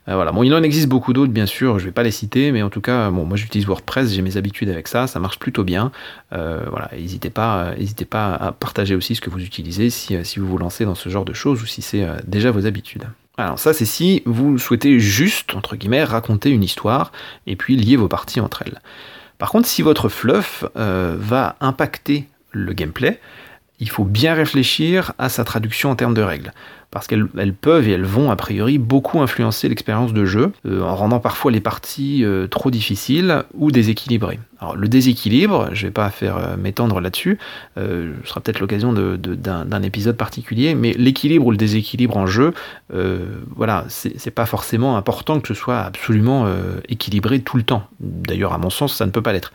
Voilà, 0.08 0.32
bon, 0.32 0.44
il 0.44 0.54
en 0.54 0.64
existe 0.64 0.90
beaucoup 0.90 1.14
d'autres, 1.14 1.32
bien 1.32 1.46
sûr, 1.46 1.80
je 1.80 1.86
vais 1.86 1.92
pas 1.92 2.04
les 2.04 2.12
citer, 2.12 2.52
mais 2.52 2.64
en 2.64 2.70
tout 2.70 2.82
cas, 2.82 3.10
bon, 3.12 3.24
moi 3.24 3.38
j'utilise 3.38 3.66
WordPress, 3.68 4.12
j'ai 4.12 4.22
mes 4.22 4.36
habitudes 4.36 4.70
avec 4.70 4.88
ça, 4.88 5.08
ça 5.08 5.20
marche 5.20 5.40
plutôt 5.40 5.64
bien. 5.64 5.92
voilà, 6.32 6.90
n'hésitez 6.94 7.30
pas, 7.30 7.74
n'hésitez 7.78 8.06
pas 8.06 8.34
à 8.34 8.52
partager 8.52 8.96
aussi 8.96 9.16
ce 9.16 9.22
que 9.22 9.30
vous 9.30 9.40
utilisez 9.40 9.90
si, 9.90 10.40
vous 10.40 10.48
vous 10.48 10.58
lancez 10.58 10.86
dans 10.86 10.96
ce 10.96 11.10
genre 11.10 11.26
de 11.26 11.34
choses 11.34 11.62
ou 11.62 11.66
si 11.66 11.82
c'est 11.82 12.04
euh, 12.04 12.18
déjà 12.26 12.52
vos 12.52 12.66
habitudes. 12.66 13.06
Alors 13.38 13.60
ça 13.60 13.74
c'est 13.74 13.86
si 13.86 14.22
vous 14.26 14.58
souhaitez 14.58 15.00
juste, 15.00 15.56
entre 15.56 15.76
guillemets, 15.76 16.04
raconter 16.04 16.50
une 16.50 16.64
histoire 16.64 17.12
et 17.48 17.56
puis 17.56 17.76
lier 17.76 17.96
vos 17.96 18.08
parties 18.08 18.40
entre 18.40 18.64
elles. 18.66 18.82
Par 19.38 19.50
contre, 19.50 19.68
si 19.68 19.82
votre 19.82 20.10
fluff 20.10 20.66
euh, 20.78 21.16
va 21.18 21.56
impacter 21.62 22.28
le 22.52 22.74
gameplay, 22.74 23.20
il 23.82 23.90
faut 23.90 24.06
bien 24.06 24.34
réfléchir 24.34 25.12
à 25.18 25.28
sa 25.28 25.44
traduction 25.44 25.90
en 25.90 25.96
termes 25.96 26.14
de 26.14 26.22
règles 26.22 26.54
parce 26.92 27.08
qu'elles 27.08 27.54
peuvent 27.54 27.88
et 27.88 27.92
elles 27.92 28.06
vont 28.06 28.32
a 28.32 28.36
priori 28.36 28.78
beaucoup 28.78 29.22
influencer 29.22 29.70
l'expérience 29.70 30.14
de 30.14 30.26
jeu, 30.26 30.52
euh, 30.66 30.84
en 30.84 30.96
rendant 30.96 31.22
parfois 31.22 31.50
les 31.50 31.62
parties 31.62 32.24
euh, 32.26 32.48
trop 32.48 32.70
difficiles 32.70 33.44
ou 33.54 33.72
déséquilibrées. 33.72 34.40
Alors 34.60 34.76
le 34.76 34.90
déséquilibre, 34.90 35.70
je 35.72 35.84
ne 35.84 35.88
vais 35.88 35.94
pas 35.94 36.10
faire 36.10 36.38
euh, 36.38 36.58
m'étendre 36.58 37.00
là-dessus, 37.00 37.40
ce 37.78 38.12
sera 38.26 38.42
peut-être 38.42 38.60
l'occasion 38.60 38.94
d'un 38.94 39.82
épisode 39.82 40.18
particulier, 40.18 40.76
mais 40.76 40.92
l'équilibre 40.94 41.48
ou 41.48 41.52
le 41.52 41.58
déséquilibre 41.58 42.18
en 42.18 42.28
jeu, 42.28 42.54
voilà, 43.56 43.86
c'est 43.88 44.32
pas 44.32 44.46
forcément 44.46 44.98
important 44.98 45.40
que 45.40 45.48
ce 45.48 45.54
soit 45.54 45.80
absolument 45.80 46.48
équilibré 46.90 47.40
tout 47.40 47.58
le 47.58 47.64
temps. 47.64 47.88
D'ailleurs, 48.00 48.54
à 48.54 48.58
mon 48.58 48.70
sens, 48.70 48.96
ça 48.96 49.06
ne 49.06 49.12
peut 49.12 49.22
pas 49.22 49.34
l'être. 49.34 49.54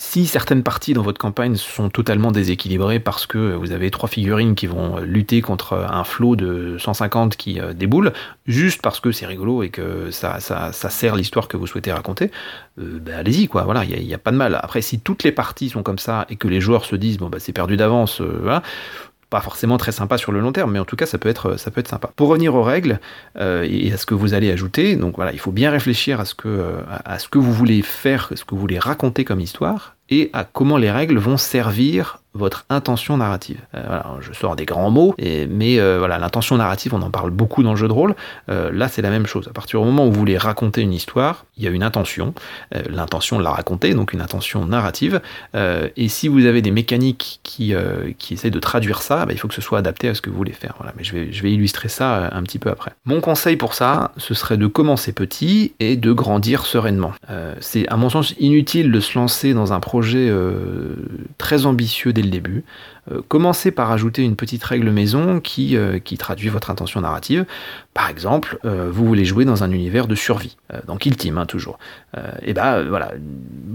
Si 0.00 0.26
certaines 0.26 0.62
parties 0.62 0.94
dans 0.94 1.02
votre 1.02 1.18
campagne 1.18 1.56
sont 1.56 1.90
totalement 1.90 2.30
déséquilibrées 2.30 3.00
parce 3.00 3.26
que 3.26 3.54
vous 3.54 3.72
avez 3.72 3.90
trois 3.90 4.08
figurines 4.08 4.54
qui 4.54 4.68
vont 4.68 5.00
lutter 5.00 5.42
contre 5.42 5.74
un 5.74 6.04
flot 6.04 6.36
de 6.36 6.76
150 6.78 7.36
qui 7.36 7.60
euh, 7.60 7.72
déboule, 7.72 8.12
juste 8.46 8.80
parce 8.80 9.00
que 9.00 9.10
c'est 9.10 9.26
rigolo 9.26 9.64
et 9.64 9.70
que 9.70 10.12
ça, 10.12 10.38
ça, 10.38 10.72
sert 10.72 11.16
l'histoire 11.16 11.48
que 11.48 11.56
vous 11.56 11.66
souhaitez 11.66 11.92
raconter, 11.92 12.30
euh, 12.78 13.00
ben 13.00 13.14
allez-y, 13.14 13.48
quoi, 13.48 13.64
voilà, 13.64 13.84
il 13.84 14.06
n'y 14.06 14.14
a, 14.14 14.18
pas 14.18 14.30
de 14.30 14.36
mal. 14.36 14.54
Après, 14.62 14.82
si 14.82 15.00
toutes 15.00 15.24
les 15.24 15.32
parties 15.32 15.68
sont 15.68 15.82
comme 15.82 15.98
ça 15.98 16.26
et 16.28 16.36
que 16.36 16.46
les 16.46 16.60
joueurs 16.60 16.84
se 16.84 16.94
disent, 16.94 17.18
bon, 17.18 17.28
bah, 17.28 17.38
c'est 17.40 17.52
perdu 17.52 17.76
d'avance, 17.76 18.20
euh, 18.20 18.38
voilà, 18.40 18.62
pas 19.30 19.40
forcément 19.40 19.76
très 19.78 19.92
sympa 19.92 20.18
sur 20.18 20.32
le 20.32 20.40
long 20.40 20.52
terme, 20.52 20.72
mais 20.72 20.78
en 20.78 20.84
tout 20.84 20.96
cas 20.96 21.06
ça 21.06 21.18
peut 21.18 21.28
être, 21.28 21.56
être 21.76 21.88
sympa. 21.88 22.10
Pour 22.16 22.28
revenir 22.28 22.54
aux 22.54 22.62
règles 22.62 23.00
et 23.38 23.92
à 23.92 23.96
ce 23.96 24.06
que 24.06 24.14
vous 24.14 24.34
allez 24.34 24.50
ajouter, 24.50 24.96
donc 24.96 25.16
voilà, 25.16 25.32
il 25.32 25.38
faut 25.38 25.52
bien 25.52 25.70
réfléchir 25.70 26.20
à 26.20 26.24
ce 26.24 26.34
que, 26.34 26.76
à 27.04 27.18
ce 27.18 27.28
que 27.28 27.38
vous 27.38 27.52
voulez 27.52 27.82
faire, 27.82 28.30
ce 28.34 28.44
que 28.44 28.54
vous 28.54 28.60
voulez 28.60 28.78
raconter 28.78 29.24
comme 29.24 29.40
histoire, 29.40 29.96
et 30.10 30.30
à 30.32 30.44
comment 30.44 30.78
les 30.78 30.90
règles 30.90 31.18
vont 31.18 31.36
servir 31.36 32.22
votre 32.34 32.64
intention 32.68 33.16
narrative. 33.16 33.58
Euh, 33.74 33.82
voilà, 33.86 34.06
je 34.20 34.32
sors 34.32 34.56
des 34.56 34.64
grands 34.64 34.90
mots, 34.90 35.14
mais 35.18 35.80
euh, 35.80 35.98
voilà, 35.98 36.18
l'intention 36.18 36.56
narrative, 36.56 36.94
on 36.94 37.02
en 37.02 37.10
parle 37.10 37.30
beaucoup 37.30 37.62
dans 37.62 37.70
le 37.70 37.76
jeu 37.76 37.88
de 37.88 37.92
rôle. 37.92 38.14
Euh, 38.48 38.70
là, 38.72 38.88
c'est 38.88 39.02
la 39.02 39.10
même 39.10 39.26
chose. 39.26 39.48
À 39.48 39.52
partir 39.52 39.80
du 39.80 39.86
moment 39.86 40.06
où 40.06 40.12
vous 40.12 40.18
voulez 40.18 40.38
raconter 40.38 40.82
une 40.82 40.92
histoire, 40.92 41.46
il 41.56 41.64
y 41.64 41.66
a 41.66 41.70
une 41.70 41.82
intention, 41.82 42.34
l'intention 42.88 43.38
de 43.38 43.42
la 43.42 43.50
raconter, 43.50 43.94
donc 43.94 44.12
une 44.12 44.20
intention 44.20 44.64
narrative. 44.66 45.20
et 45.54 46.08
si 46.08 46.28
vous 46.28 46.44
avez 46.44 46.62
des 46.62 46.70
mécaniques 46.70 47.40
qui, 47.42 47.74
qui 48.18 48.34
essaient 48.34 48.50
de 48.50 48.60
traduire 48.60 49.02
ça, 49.02 49.26
bah, 49.26 49.32
il 49.32 49.38
faut 49.38 49.48
que 49.48 49.54
ce 49.54 49.60
soit 49.60 49.78
adapté 49.78 50.08
à 50.08 50.14
ce 50.14 50.20
que 50.20 50.30
vous 50.30 50.36
voulez 50.36 50.52
faire. 50.52 50.74
Voilà, 50.78 50.92
mais 50.96 51.02
je 51.02 51.14
vais, 51.14 51.32
je 51.32 51.42
vais 51.42 51.50
illustrer 51.50 51.88
ça 51.88 52.30
un 52.32 52.42
petit 52.44 52.60
peu 52.60 52.70
après. 52.70 52.92
Mon 53.04 53.20
conseil 53.20 53.56
pour 53.56 53.74
ça, 53.74 54.12
ce 54.16 54.34
serait 54.34 54.56
de 54.56 54.66
commencer 54.68 55.12
petit 55.12 55.72
et 55.80 55.96
de 55.96 56.12
grandir 56.12 56.64
sereinement. 56.64 57.12
c'est 57.60 57.88
à 57.88 57.96
mon 57.96 58.10
sens 58.10 58.34
inutile 58.38 58.92
de 58.92 59.00
se 59.00 59.18
lancer 59.18 59.54
dans 59.54 59.72
un 59.72 59.80
projet 59.80 60.32
très 61.38 61.66
ambitieux 61.66 62.12
le 62.22 62.30
début. 62.30 62.64
commencez 63.28 63.70
par 63.70 63.90
ajouter 63.90 64.22
une 64.22 64.36
petite 64.36 64.62
règle 64.64 64.90
maison 64.90 65.40
qui, 65.40 65.76
qui 66.04 66.18
traduit 66.18 66.48
votre 66.48 66.70
intention 66.70 67.00
narrative. 67.00 67.44
Par 67.94 68.08
exemple, 68.08 68.58
vous 68.64 69.04
voulez 69.04 69.24
jouer 69.24 69.44
dans 69.44 69.64
un 69.64 69.70
univers 69.70 70.06
de 70.06 70.14
survie, 70.14 70.56
dans 70.86 70.96
Kill 70.96 71.16
Team 71.16 71.38
hein, 71.38 71.46
toujours. 71.46 71.78
et 72.42 72.52
ben 72.54 72.82
voilà, 72.82 73.12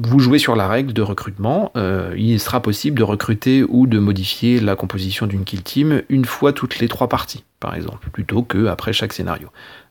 vous 0.04 0.20
jouez 0.20 0.40
sur 0.40 0.56
la 0.56 0.68
règle 0.68 0.94
de 0.94 1.02
recrutement. 1.02 1.72
il 2.16 2.40
sera 2.40 2.62
possible 2.62 2.98
de 2.98 3.04
recruter 3.04 3.64
ou 3.68 3.88
de 3.88 4.00
modifier 4.00 4.60
la 4.60 4.76
composition 4.76 5.28
d'une 5.28 5.44
Kill 5.44 5.64
Team 5.64 6.02
une 6.10 6.26
fois 6.26 6.54
toutes 6.54 6.80
les 6.80 6.88
trois 6.88 7.10
parties, 7.10 7.44
par 7.60 7.76
exemple, 7.76 8.10
plutôt 8.12 8.44
que 8.44 8.68
après 8.68 8.94
chaque 8.94 9.14
scénario. 9.14 9.50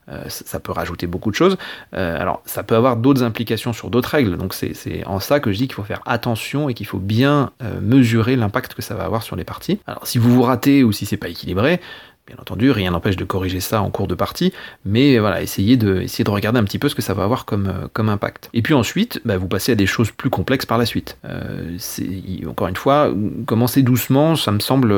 Euh, 0.09 0.23
ça 0.27 0.59
peut 0.59 0.71
rajouter 0.71 1.07
beaucoup 1.07 1.31
de 1.31 1.35
choses. 1.35 1.57
Euh, 1.95 2.19
alors, 2.19 2.41
ça 2.45 2.63
peut 2.63 2.75
avoir 2.75 2.97
d'autres 2.97 3.23
implications 3.23 3.73
sur 3.73 3.89
d'autres 3.89 4.09
règles. 4.09 4.37
Donc, 4.37 4.53
c'est 4.53 5.05
en 5.05 5.19
ça 5.19 5.39
que 5.39 5.51
je 5.51 5.57
dis 5.57 5.67
qu'il 5.67 5.75
faut 5.75 5.83
faire 5.83 6.01
attention 6.05 6.69
et 6.69 6.73
qu'il 6.73 6.85
faut 6.85 6.99
bien 6.99 7.51
euh, 7.61 7.79
mesurer 7.81 8.35
l'impact 8.35 8.73
que 8.73 8.81
ça 8.81 8.95
va 8.95 9.05
avoir 9.05 9.23
sur 9.23 9.35
les 9.35 9.43
parties. 9.43 9.79
Alors, 9.87 10.05
si 10.05 10.17
vous 10.17 10.33
vous 10.33 10.41
ratez 10.41 10.83
ou 10.83 10.91
si 10.91 11.05
c'est 11.05 11.17
pas 11.17 11.29
équilibré, 11.29 11.79
Bien 12.25 12.37
entendu, 12.39 12.71
rien 12.71 12.91
n'empêche 12.91 13.17
de 13.17 13.25
corriger 13.25 13.59
ça 13.59 13.81
en 13.81 13.89
cours 13.89 14.07
de 14.07 14.15
partie, 14.15 14.53
mais 14.85 15.19
voilà, 15.19 15.41
essayez 15.41 15.75
de, 15.75 15.99
essayer 15.99 16.23
de 16.23 16.29
regarder 16.29 16.57
un 16.57 16.63
petit 16.63 16.79
peu 16.79 16.87
ce 16.87 16.95
que 16.95 17.01
ça 17.01 17.13
va 17.13 17.25
avoir 17.25 17.43
comme, 17.43 17.67
euh, 17.67 18.07
impact. 18.07 18.49
Et 18.53 18.61
puis 18.61 18.73
ensuite, 18.73 19.19
bah, 19.25 19.37
vous 19.37 19.49
passez 19.49 19.73
à 19.73 19.75
des 19.75 19.85
choses 19.85 20.09
plus 20.09 20.29
complexes 20.29 20.65
par 20.65 20.77
la 20.77 20.85
suite. 20.85 21.17
Euh, 21.25 21.77
encore 22.47 22.69
une 22.69 22.77
fois, 22.77 23.13
commencer 23.45 23.81
doucement, 23.81 24.37
ça 24.37 24.53
me 24.53 24.59
semble, 24.59 24.93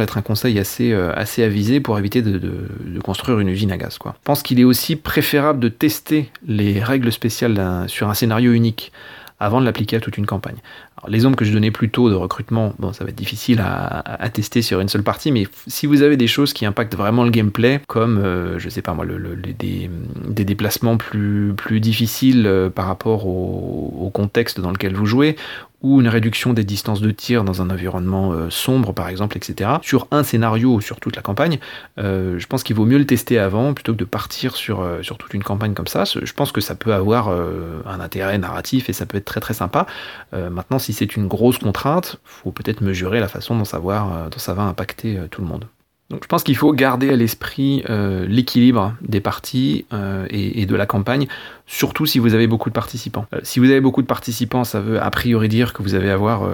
être 0.00 0.18
un 0.18 0.22
conseil 0.22 0.58
assez, 0.58 0.92
euh, 0.92 1.12
avisé 1.38 1.78
pour 1.78 2.00
éviter 2.00 2.20
de, 2.20 2.68
construire 3.04 3.38
une 3.38 3.48
usine 3.48 3.70
à 3.70 3.76
gaz. 3.76 3.98
Je 4.04 4.10
pense 4.24 4.42
qu'il 4.42 4.58
est 4.58 4.64
aussi 4.64 4.96
préférable 4.96 5.60
de 5.60 5.68
tester 5.68 6.32
les 6.48 6.82
règles 6.82 7.12
spéciales 7.12 7.84
sur 7.86 8.08
un 8.08 8.14
scénario 8.14 8.52
unique 8.52 8.90
avant 9.38 9.60
de 9.60 9.66
l'appliquer 9.66 9.96
à 9.96 10.00
toute 10.00 10.16
une 10.16 10.26
campagne. 10.26 10.56
L'exemple 11.08 11.36
que 11.36 11.44
je 11.44 11.52
donnais 11.52 11.70
plus 11.70 11.90
tôt 11.90 12.08
de 12.08 12.14
recrutement, 12.14 12.74
bon, 12.78 12.92
ça 12.92 13.04
va 13.04 13.10
être 13.10 13.16
difficile 13.16 13.60
à, 13.62 14.28
tester 14.30 14.62
sur 14.62 14.80
une 14.80 14.88
seule 14.88 15.02
partie, 15.02 15.30
mais 15.30 15.46
si 15.66 15.86
vous 15.86 16.02
avez 16.02 16.16
des 16.16 16.26
choses 16.26 16.52
qui 16.52 16.66
impactent 16.66 16.96
vraiment 16.96 17.24
le 17.24 17.30
gameplay, 17.30 17.80
comme, 17.86 18.18
euh, 18.18 18.58
je 18.58 18.68
sais 18.68 18.82
pas 18.82 18.94
moi, 18.94 19.04
des, 19.06 20.44
déplacements 20.44 20.96
plus, 20.96 21.52
plus 21.56 21.80
difficiles 21.80 22.46
euh, 22.46 22.70
par 22.70 22.86
rapport 22.86 23.26
au, 23.26 24.10
contexte 24.14 24.60
dans 24.60 24.70
lequel 24.70 24.94
vous 24.94 25.04
jouez, 25.04 25.36
ou 25.82 26.00
une 26.00 26.08
réduction 26.08 26.54
des 26.54 26.64
distances 26.64 27.02
de 27.02 27.10
tir 27.10 27.44
dans 27.44 27.60
un 27.60 27.68
environnement 27.68 28.32
euh, 28.32 28.48
sombre 28.48 28.94
par 28.94 29.08
exemple, 29.08 29.36
etc. 29.36 29.70
Sur 29.82 30.08
un 30.10 30.22
scénario 30.22 30.72
ou 30.72 30.80
sur 30.80 30.98
toute 31.00 31.16
la 31.16 31.22
campagne, 31.22 31.58
je 31.98 32.46
pense 32.46 32.62
qu'il 32.62 32.74
vaut 32.74 32.86
mieux 32.86 32.98
le 32.98 33.04
tester 33.04 33.38
avant 33.38 33.74
plutôt 33.74 33.92
que 33.92 33.98
de 33.98 34.04
partir 34.04 34.56
sur, 34.56 34.86
sur 35.02 35.18
toute 35.18 35.34
une 35.34 35.42
campagne 35.42 35.74
comme 35.74 35.86
ça. 35.86 36.04
Je 36.04 36.32
pense 36.32 36.50
que 36.50 36.60
ça 36.60 36.74
peut 36.74 36.94
avoir 36.94 37.28
un 37.28 38.00
intérêt 38.00 38.38
narratif 38.38 38.88
et 38.88 38.92
ça 38.92 39.04
peut 39.04 39.18
être 39.18 39.24
très 39.24 39.40
très 39.40 39.54
sympa. 39.54 39.86
maintenant, 40.32 40.78
si 40.78 40.92
c'est 40.96 41.16
une 41.16 41.28
grosse 41.28 41.58
contrainte, 41.58 42.18
faut 42.24 42.52
peut-être 42.52 42.80
mesurer 42.80 43.20
la 43.20 43.28
façon 43.28 43.56
dont, 43.56 43.64
ça 43.64 43.78
va 43.78 44.62
impacter 44.62 45.18
tout 45.30 45.40
le 45.42 45.46
monde. 45.46 45.66
Donc 46.08 46.22
je 46.22 46.28
pense 46.28 46.44
qu'il 46.44 46.56
faut 46.56 46.72
garder 46.72 47.10
à 47.10 47.16
l'esprit 47.16 47.82
euh, 47.90 48.26
l'équilibre 48.28 48.94
des 49.00 49.20
parties 49.20 49.86
euh, 49.92 50.24
et, 50.30 50.64
de 50.64 50.76
la 50.76 50.86
campagne, 50.86 51.26
surtout 51.66 52.06
si 52.06 52.20
vous 52.20 52.34
avez 52.34 52.46
beaucoup 52.46 52.68
de 52.68 52.74
participants. 52.74 53.26
Euh, 53.34 53.40
si 53.42 53.58
vous 53.58 53.70
avez 53.70 53.80
beaucoup 53.80 54.02
de 54.02 54.06
participants, 54.06 54.62
ça 54.62 54.80
veut 54.80 55.02
a 55.02 55.10
priori 55.10 55.48
dire 55.48 55.72
que 55.72 55.82
vous 55.82 55.96
allez 55.96 56.10
avoir 56.10 56.48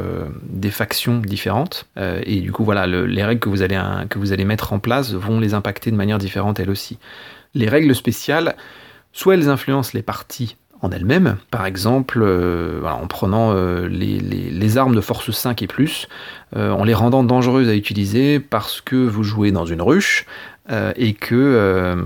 des 0.45 0.71
factions 0.71 1.19
différentes, 1.19 1.87
et 2.25 2.41
du 2.41 2.53
coup 2.53 2.65
voilà, 2.65 2.87
les 2.87 3.25
règles 3.25 3.41
que 3.41 3.49
vous, 3.49 3.63
allez, 3.63 3.79
que 4.09 4.19
vous 4.19 4.33
allez 4.33 4.45
mettre 4.45 4.73
en 4.73 4.79
place 4.79 5.13
vont 5.13 5.39
les 5.39 5.55
impacter 5.55 5.91
de 5.91 5.97
manière 5.97 6.19
différente 6.19 6.59
elles 6.61 6.71
aussi. 6.71 6.99
Les 7.55 7.69
règles 7.69 7.95
spéciales, 7.95 8.57
soit 9.13 9.35
elles 9.35 9.49
influencent 9.49 9.93
les 9.95 10.03
parties 10.03 10.57
en 10.83 10.91
elle-même. 10.91 11.37
Par 11.51 11.65
exemple, 11.65 12.21
euh, 12.23 12.83
en 12.85 13.07
prenant 13.07 13.53
euh, 13.55 13.89
les, 13.89 14.79
armes 14.79 14.95
de 14.95 15.01
force 15.01 15.31
5 15.31 15.63
et 15.63 15.67
plus, 15.67 16.09
euh, 16.57 16.71
en 16.71 16.85
les 16.85 16.95
rendant 16.95 17.23
dangereuses 17.23 17.69
à 17.69 17.75
utiliser 17.75 18.41
parce 18.41 18.81
que 18.81 18.97
vous 18.97 19.23
jouez 19.23 19.53
dans 19.53 19.65
une 19.65 19.81
ruche 19.81 20.27
et 20.97 21.13
que, 21.13 21.97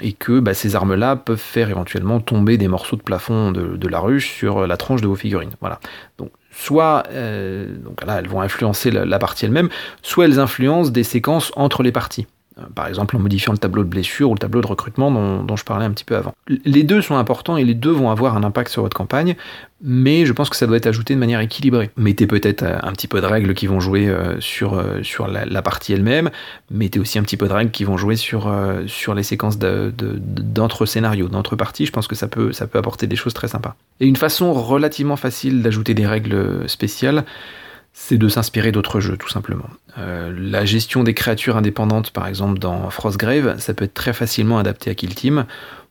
et 0.00 0.12
que 0.12 0.38
bah, 0.38 0.54
ces 0.54 0.74
armes-là 0.74 1.16
peuvent 1.16 1.36
faire 1.36 1.68
éventuellement 1.68 2.18
tomber 2.20 2.56
des 2.56 2.68
morceaux 2.68 2.96
de 2.96 3.02
plafond 3.02 3.50
de, 3.50 3.88
la 3.88 3.98
ruche 3.98 4.30
sur 4.30 4.66
la 4.66 4.76
tranche 4.76 5.02
de 5.02 5.08
vos 5.08 5.16
figurines. 5.16 5.50
Voilà. 5.60 5.80
Donc, 6.16 6.30
soit 6.50 7.02
là, 7.12 8.18
elles 8.18 8.28
vont 8.28 8.40
influencer 8.40 8.90
la 8.90 9.18
partie 9.18 9.44
elle-même, 9.44 9.68
soit 10.02 10.24
elles 10.24 10.38
influencent 10.38 10.92
des 10.92 11.02
séquences 11.02 11.52
entre 11.56 11.82
les 11.82 11.92
parties. 11.92 12.26
Euh, 12.58 12.62
par 12.72 12.86
exemple 12.86 13.16
en 13.16 13.18
modifiant 13.18 13.52
le 13.52 13.58
tableau 13.58 13.82
de 13.82 13.88
blessure 13.88 14.30
ou 14.30 14.34
le 14.34 14.38
tableau 14.38 14.60
de 14.60 14.66
recrutement 14.68 15.10
dont, 15.10 15.56
je 15.56 15.64
parlais 15.64 15.84
un 15.84 15.90
petit 15.90 16.04
peu 16.04 16.14
avant. 16.14 16.32
Les 16.64 16.84
deux 16.84 17.02
sont 17.02 17.16
importants 17.16 17.56
et 17.56 17.64
les 17.64 17.74
deux 17.74 17.90
vont 17.90 18.10
avoir 18.10 18.36
un 18.36 18.44
impact 18.44 18.70
sur 18.70 18.82
votre 18.82 18.96
campagne, 18.96 19.34
mais 19.82 20.24
je 20.24 20.32
pense 20.32 20.50
que 20.50 20.56
ça 20.56 20.68
doit 20.68 20.76
être 20.76 20.86
ajouté 20.86 21.14
de 21.14 21.18
manière 21.18 21.40
équilibrée. 21.40 21.90
Mettez 21.96 22.28
peut-être 22.28 22.62
euh, 22.62 22.78
un 22.80 22.92
petit 22.92 23.08
peu 23.08 23.20
de 23.20 23.26
règles 23.26 23.54
qui 23.54 23.66
vont 23.66 23.80
jouer 23.80 24.08
euh, 24.08 24.38
sur, 24.40 24.76
la, 25.26 25.62
partie 25.62 25.94
elle-même, 25.94 26.30
mettez 26.70 27.00
aussi 27.00 27.18
un 27.18 27.22
petit 27.22 27.36
peu 27.36 27.48
de 27.48 27.52
règles 27.52 27.72
qui 27.72 27.82
vont 27.82 27.96
jouer 27.96 28.14
sur, 28.14 28.52
les 29.14 29.22
séquences 29.24 29.58
d'entre 29.58 30.86
scénarios, 30.86 31.28
d'entre 31.28 31.56
parties, 31.56 31.86
je 31.86 31.92
pense 31.92 32.06
que 32.06 32.14
ça 32.14 32.28
peut, 32.28 32.52
ça 32.52 32.68
peut 32.68 32.78
apporter 32.78 33.08
des 33.08 33.16
choses 33.16 33.34
très 33.34 33.48
sympas. 33.48 33.74
Et 33.98 34.06
une 34.06 34.16
façon 34.16 34.52
relativement 34.52 35.16
facile 35.16 35.62
d'ajouter 35.62 35.94
des 35.94 36.06
règles 36.06 36.68
spéciales, 36.68 37.24
c'est 37.96 38.18
de 38.18 38.28
s'inspirer 38.28 38.72
d'autres 38.72 38.98
jeux, 38.98 39.16
tout 39.16 39.28
simplement. 39.28 39.70
Euh, 39.98 40.34
la 40.36 40.64
gestion 40.64 41.04
des 41.04 41.14
créatures 41.14 41.56
indépendantes, 41.56 42.10
par 42.10 42.26
exemple 42.26 42.58
dans 42.58 42.90
Frostgrave, 42.90 43.58
ça 43.58 43.72
peut 43.72 43.84
être 43.84 43.94
très 43.94 44.12
facilement 44.12 44.58
adapté 44.58 44.90
à 44.90 44.94
Kill 44.94 45.14
Team 45.14 45.46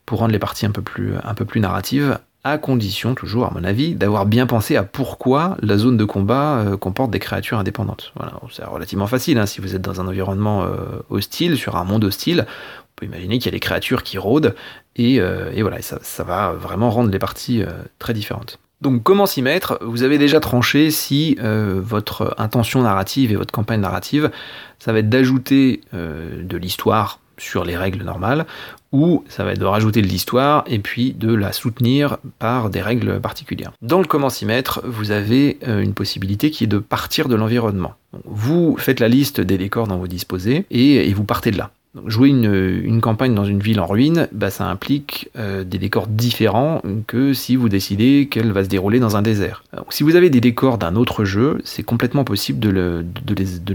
pour 0.06 0.20
rendre 0.20 0.34
les 0.34 0.39
parties 0.39 0.66
un 0.66 0.72
peu 0.72 0.82
plus, 0.82 1.14
un 1.16 1.60
narratives, 1.62 2.20
à 2.43 2.58
condition, 2.58 3.16
toujours 3.16 3.45
à 3.45 3.51
mon 3.51 3.64
avis, 3.64 3.95
d'avoir 3.95 4.26
bien 4.26 4.45
pensé 4.45 4.76
à 4.76 4.84
pourquoi 4.84 5.56
la 5.62 5.78
zone 5.78 5.95
de 5.95 6.04
combat 6.04 6.58
euh, 6.58 6.76
comporte 6.76 7.10
des 7.10 7.20
créatures 7.20 7.58
indépendantes. 7.58 8.12
Voilà, 8.18 8.34
c'est 8.51 8.66
relativement 8.66 9.08
facile, 9.08 9.38
hein. 9.38 9.45
si 9.45 9.62
vous 9.62 9.74
êtes 9.74 9.82
dans 9.82 10.01
un 10.01 10.08
environnement 10.08 10.66
euh, 10.66 10.99
hostile, 11.10 11.56
sur 11.56 11.78
un 11.78 11.86
monde 11.86 12.04
hostile, 12.04 12.45
on 12.82 12.91
peut 12.97 13.06
imaginer 13.06 13.39
qu'il 13.39 13.45
y 13.45 13.56
a 13.56 13.56
des 13.56 13.62
créatures 13.62 14.04
qui 14.04 14.18
rôdent, 14.18 14.56
et, 14.97 15.22
voilà, 15.62 15.82
ça, 15.82 15.99
ça, 16.01 16.24
va 16.26 16.51
vraiment 16.51 16.91
rendre 16.91 17.10
les 17.10 17.18
parties 17.18 17.64
très 17.97 18.14
différentes. 18.14 18.60
Donc 18.84 19.02
comment 19.02 19.26
s'y 19.26 19.42
mettre? 19.42 19.80
Vous 19.82 20.04
avez 20.04 20.18
déjà 20.18 20.42
tranché 20.42 20.92
si 20.92 21.38
euh, 21.42 21.80
votre 21.82 22.36
intention 22.38 22.82
narrative 22.82 23.32
et 23.32 23.36
votre 23.38 23.54
campagne 23.54 23.80
narrative, 23.80 24.30
ça 24.78 24.92
va 24.92 25.00
être 25.00 25.08
d'ajouter 25.08 25.80
euh, 25.94 26.44
de 26.44 26.58
l'histoire 26.58 27.20
sur 27.38 27.64
les 27.64 27.78
règles 27.78 28.04
normales, 28.04 28.46
ou 28.92 29.24
ça 29.30 29.46
va 29.46 29.54
être 29.54 29.60
de 29.60 29.66
rajouter 29.66 30.02
de 30.02 30.08
l'histoire 30.08 30.66
et 30.68 30.80
puis 30.80 31.14
de 31.14 31.34
la 31.34 31.54
soutenir 31.54 32.18
par 32.40 32.70
des 32.70 32.82
règles 32.82 33.22
particulières. 33.22 33.72
Dans 33.82 34.00
le 34.00 34.06
comment 34.06 34.30
s'y 34.30 34.46
mettre, 34.46 34.82
vous 34.84 35.12
avez 35.12 35.60
euh, 35.66 35.82
une 35.82 35.94
possibilité 35.94 36.52
qui 36.52 36.66
est 36.66 36.68
de 36.68 36.78
partir 36.78 37.30
de 37.30 37.36
l'environnement. 37.36 37.94
Vous 38.26 38.76
faites 38.78 39.00
la 39.00 39.08
liste 39.08 39.40
des 39.40 39.58
décors 39.58 39.88
dont 39.88 39.98
vous 39.98 40.10
disposez 40.10 40.66
et 40.72 41.12
vous 41.14 41.24
partez 41.24 41.52
de 41.52 41.58
là 41.58 41.72
jouer 42.08 42.30
une, 42.30 43.02
campagne 43.02 43.36
dans 43.36 43.46
une 43.46 43.60
ville 43.60 43.80
en 43.80 43.86
ruine, 43.86 44.28
bah, 44.32 44.50
ça 44.50 44.66
implique 44.66 45.30
euh, 45.38 45.64
des 45.64 45.78
décors 45.78 46.08
différents 46.08 46.82
que 47.08 47.34
si 47.34 47.56
vous 47.56 47.70
décidez 47.70 48.28
qu'elle 48.30 48.52
va 48.52 48.64
se 48.64 48.70
dérouler 48.70 49.00
dans 49.00 49.16
un 49.16 49.22
désert. 49.22 49.64
si 49.89 50.04
vous 50.04 50.16
avez 50.16 50.30
des 50.30 50.41
décors 50.41 50.78
d'un 50.78 50.96
autre 50.96 51.24
jeu, 51.24 51.60
c'est 51.64 51.84
complètement 51.84 52.24
possible 52.24 52.60
de, 52.60 53.06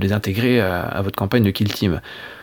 les, 0.00 0.12
intégrer 0.12 0.60
à, 0.60 1.00
votre 1.02 1.16
campagne 1.16 1.44
de 1.44 1.50
Kill 1.50 1.72
Team. 1.72 2.00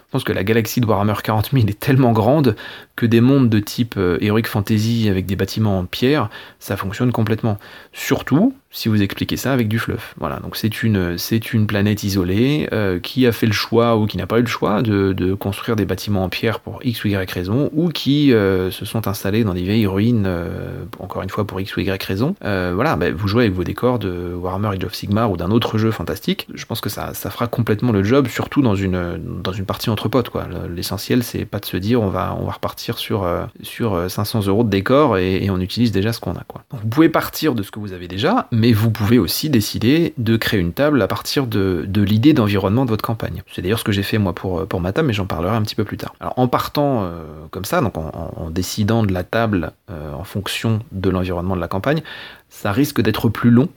Je 0.08 0.12
pense 0.12 0.24
que 0.24 0.32
la 0.32 0.46
galaxie 0.46 0.80
de 0.80 0.86
Warhammer 0.86 1.16
40 1.22 1.50
000 1.52 1.66
est 1.68 1.80
tellement 1.80 2.14
grande 2.14 2.56
que 2.96 3.06
des 3.06 3.20
mondes 3.20 3.50
de 3.50 3.60
type 3.60 3.96
euh, 3.98 4.18
Heroic 4.22 4.48
Fantasy 4.48 5.10
avec 5.10 5.26
des 5.26 5.36
bâtiments 5.36 5.80
en 5.80 5.86
pierre, 5.86 6.30
ça 6.60 6.78
fonctionne 6.78 7.12
complètement. 7.12 7.58
Surtout 7.92 8.54
si 8.76 8.90
vous 8.90 9.02
expliquez 9.02 9.38
ça 9.38 9.54
avec 9.54 9.70
du 9.70 9.80
fluff. 9.80 10.14
Voilà, 10.20 10.42
donc 10.42 10.58
c'est 10.58 10.84
une, 10.84 11.18
c'est 11.18 11.54
une 11.54 11.66
planète 11.66 12.04
isolée 12.04 12.68
euh, 12.74 13.00
qui 13.00 13.26
a 13.26 13.32
fait 13.32 13.48
le 13.48 13.54
choix 13.54 13.96
ou 13.96 14.06
qui 14.06 14.18
n'a 14.18 14.28
pas 14.28 14.38
eu 14.38 14.42
le 14.42 14.48
choix 14.48 14.82
de, 14.82 15.14
de, 15.14 15.34
construire 15.34 15.78
des 15.78 15.86
bâtiments 15.86 16.26
en 16.26 16.30
pierre 16.30 16.60
pour 16.60 16.80
X 16.84 17.06
ou 17.06 17.08
Y 17.08 17.32
raison, 17.32 17.70
ou 17.74 17.88
qui 17.88 18.34
euh, 18.34 18.72
se 18.72 18.84
sont 18.84 19.08
installés 19.08 19.46
dans 19.46 19.54
des 19.54 19.64
vieilles 19.64 19.88
ruines, 19.88 20.26
euh, 20.28 20.84
encore 21.00 21.22
une 21.22 21.30
fois 21.30 21.48
pour 21.48 21.60
X 21.62 21.76
ou 21.78 21.80
Y 21.80 22.04
raison. 22.04 22.36
voilà, 22.42 22.98
bah, 22.98 23.12
vous 23.12 23.28
jouez 23.30 23.44
avec 23.44 23.56
vos 23.56 23.64
décors 23.64 23.98
de 23.98 24.34
Warhammer 24.36 24.76
Age 24.76 24.84
of 24.84 24.94
Sigmar 24.94 25.32
ou 25.32 25.38
d'un 25.38 25.52
autre 25.52 25.78
jeu 25.78 25.92
fantastique. 25.92 26.48
Je 26.54 26.66
pense 26.66 26.82
que 26.82 26.90
ça, 26.90 27.14
ça 27.14 27.30
fera 27.30 27.48
complètement 27.48 27.94
le 27.94 28.04
job, 28.04 28.28
surtout 28.28 28.62
dans 28.62 28.76
une, 28.76 29.22
dans 29.42 29.54
une 29.54 29.66
partie 29.66 29.90
entre 29.90 30.10
potes. 30.10 30.30
Quoi. 30.30 30.48
L'essentiel, 30.70 31.24
c'est 31.24 31.46
pas 31.46 31.60
de 31.60 31.66
se 31.66 31.78
dire 31.78 32.02
on 32.02 32.10
va, 32.10 32.38
on 32.38 32.46
va 32.46 32.52
repartir 32.52 32.98
sur, 32.98 33.26
sur 33.62 34.12
500 34.12 34.48
euros 34.48 34.66
de 34.66 34.70
décor 34.70 35.18
et, 35.18 35.50
on 35.50 35.62
utilise 35.62 35.94
déjà 35.94 36.12
ce 36.12 36.20
qu'on 36.20 36.34
a. 36.34 36.44
Quoi. 36.46 36.66
Vous 36.72 36.88
pouvez 36.90 37.08
partir 37.08 37.56
de 37.56 37.64
ce 37.64 37.72
que 37.72 37.80
vous 37.80 37.94
avez 37.94 38.10
déjà, 38.10 38.48
mais 38.52 38.65
vous 38.74 38.92
pouvez 38.92 39.20
aussi 39.20 39.50
décider 39.50 40.14
de 40.18 40.38
créer 40.38 40.60
une 40.60 40.74
table 40.74 41.02
à 41.02 41.08
partir 41.08 41.48
de, 41.48 41.88
l'idée 41.96 42.34
d'environnement 42.34 42.86
de 42.86 42.90
votre 42.90 43.04
campagne. 43.04 43.44
C'est 43.54 43.62
d'ailleurs 43.62 43.80
ce 43.80 43.84
que 43.84 43.92
j'ai 43.92 44.04
fait 44.04 44.18
moi 44.18 44.34
pour, 44.34 44.68
pour 44.68 44.80
ma 44.80 44.94
table, 44.94 45.08
mais 45.08 45.14
j'en 45.14 45.26
parlerai 45.26 45.56
un 45.56 45.62
petit 45.62 45.76
peu 45.76 45.84
plus 45.84 45.98
tard. 45.98 46.16
Alors 46.20 46.34
en 46.38 46.48
partant 46.48 47.04
euh, 47.04 47.24
comme 47.52 47.66
ça, 47.66 47.82
donc 47.82 47.98
en, 47.98 48.50
décidant 48.50 49.04
de 49.04 49.14
la 49.14 49.24
table 49.24 49.72
euh, 49.90 50.14
en 50.14 50.24
fonction 50.24 50.80
de 50.92 51.10
l'environnement 51.10 51.56
de 51.56 51.62
la 51.62 51.68
campagne, 51.68 52.02
ça 52.50 52.72
risque 52.72 53.02
d'être 53.02 53.30
plus 53.30 53.50
long 53.50 53.70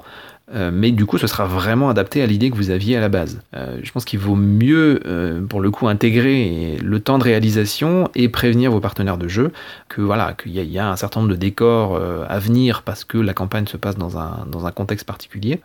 euh, 0.55 0.71
mais 0.73 0.91
du 0.91 1.05
coup 1.05 1.19
ce 1.19 1.27
sera 1.27 1.45
vraiment 1.45 1.91
adapté 1.91 2.23
à 2.23 2.27
l'idée 2.27 2.51
que 2.51 2.57
vous 2.57 2.71
aviez 2.71 2.97
à 2.97 3.01
la 3.01 3.09
base. 3.09 3.41
Euh, 3.55 3.79
je 3.83 3.93
pense 3.93 4.05
qu'il 4.05 4.19
vaut 4.19 4.37
mieux 4.37 5.01
pour 5.49 5.61
le 5.61 5.71
coup 5.71 5.89
intégrer 5.89 6.79
le 6.83 7.01
temps 7.01 7.19
de 7.19 7.25
réalisation 7.25 8.11
et 8.15 8.29
prévenir 8.29 8.71
vos 8.71 8.81
partenaires 8.81 9.19
de 9.19 9.29
jeu 9.29 9.53
que 9.89 10.01
voilà 10.01 10.35
qu'il 10.35 10.53
y, 10.53 10.79
a 10.79 10.91
un 10.91 10.97
certain 10.97 11.21
nombre 11.21 11.33
de 11.33 11.37
décors 11.39 12.01
à 12.29 12.39
venir 12.39 12.83
parce 12.83 13.05
que 13.05 13.19
la 13.19 13.35
campagne 13.35 13.67
se 13.67 13.77
passe 13.77 13.97
dans 13.97 14.19
un, 14.19 14.47
dans 14.51 14.67
un 14.67 14.71
contexte 14.71 15.07
particulier 15.07 15.61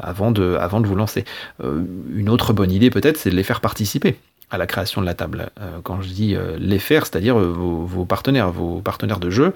avant, 0.00 0.30
de, 0.30 0.56
avant 0.60 0.80
de 0.80 0.86
vous 0.86 0.94
lancer. 0.94 1.24
une 1.62 2.28
autre 2.28 2.52
bonne 2.52 2.72
idée 2.72 2.90
peut-être 2.90 3.16
c'est 3.16 3.30
de 3.30 3.36
les 3.36 3.42
faire 3.42 3.60
participer 3.60 4.16
à 4.50 4.58
la 4.58 4.66
création 4.66 5.00
de 5.00 5.06
la 5.06 5.14
table. 5.14 5.50
quand 5.82 6.00
je 6.00 6.08
dis 6.08 6.36
les 6.58 6.78
faire, 6.78 7.06
c'est-à-dire 7.06 7.36
vos, 7.36 8.04
partenaires, 8.04 8.50
vos 8.50 8.80
partenaires 8.80 9.20
de 9.20 9.30
jeu, 9.30 9.52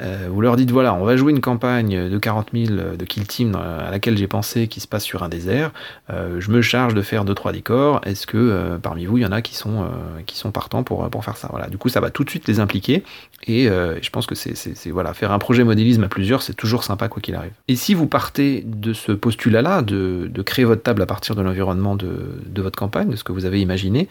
euh, 0.00 0.28
vous 0.30 0.40
leur 0.40 0.56
dites 0.56 0.70
voilà, 0.70 0.94
on 0.94 1.04
va 1.04 1.16
jouer 1.16 1.32
une 1.32 1.40
campagne 1.40 2.08
de 2.08 2.18
40 2.18 2.48
000 2.54 2.96
de 2.96 3.04
Kill 3.04 3.26
Team 3.26 3.56
à 3.56 3.90
laquelle 3.90 4.16
j'ai 4.16 4.28
pensé 4.28 4.68
qui 4.68 4.80
se 4.80 4.86
passe 4.86 5.04
sur 5.04 5.22
un 5.22 5.28
désert. 5.28 5.72
Euh, 6.10 6.40
je 6.40 6.50
me 6.50 6.62
charge 6.62 6.94
de 6.94 7.02
faire 7.02 7.24
2-3 7.24 7.52
décors. 7.52 8.00
Est-ce 8.06 8.26
que 8.26 8.38
euh, 8.38 8.78
parmi 8.78 9.04
vous, 9.04 9.18
il 9.18 9.22
y 9.22 9.26
en 9.26 9.32
a 9.32 9.42
qui 9.42 9.54
sont, 9.54 9.86
qui 10.26 10.36
sont 10.38 10.52
partants 10.52 10.82
pour, 10.82 11.08
pour 11.10 11.24
faire 11.24 11.36
ça? 11.36 11.48
Voilà. 11.50 11.68
Du 11.68 11.76
coup, 11.76 11.88
ça 11.88 12.00
va 12.00 12.10
tout 12.10 12.24
de 12.24 12.30
suite 12.30 12.46
les 12.48 12.60
impliquer. 12.60 13.02
Et 13.46 13.66
je 13.66 14.10
pense 14.10 14.26
que 14.26 14.34
c'est 14.34 14.90
voilà, 14.90 15.14
faire 15.14 15.32
un 15.32 15.38
projet 15.38 15.64
modélisme 15.64 16.04
à 16.04 16.08
plusieurs, 16.08 16.42
c'est 16.42 16.54
toujours 16.54 16.84
sympa 16.84 17.08
quoi 17.08 17.20
qu'il 17.20 17.34
arrive. 17.34 17.52
Et 17.68 17.76
si 17.76 17.94
vous 17.94 18.06
partez 18.06 18.62
de 18.66 18.92
ce 18.92 19.12
postulat-là, 19.12 19.82
de, 19.82 20.30
de, 20.32 20.42
créer 20.42 20.64
votre 20.64 20.82
table 20.82 21.02
à 21.02 21.06
partir 21.06 21.34
de 21.34 21.42
l'environnement 21.42 21.94
de, 21.96 22.40
de 22.46 22.62
votre 22.62 22.78
campagne, 22.78 23.08
de 23.08 23.16
ce 23.16 23.24
que 23.24 23.32
vous 23.32 23.44
avez 23.44 23.60
imaginé, 23.60 24.08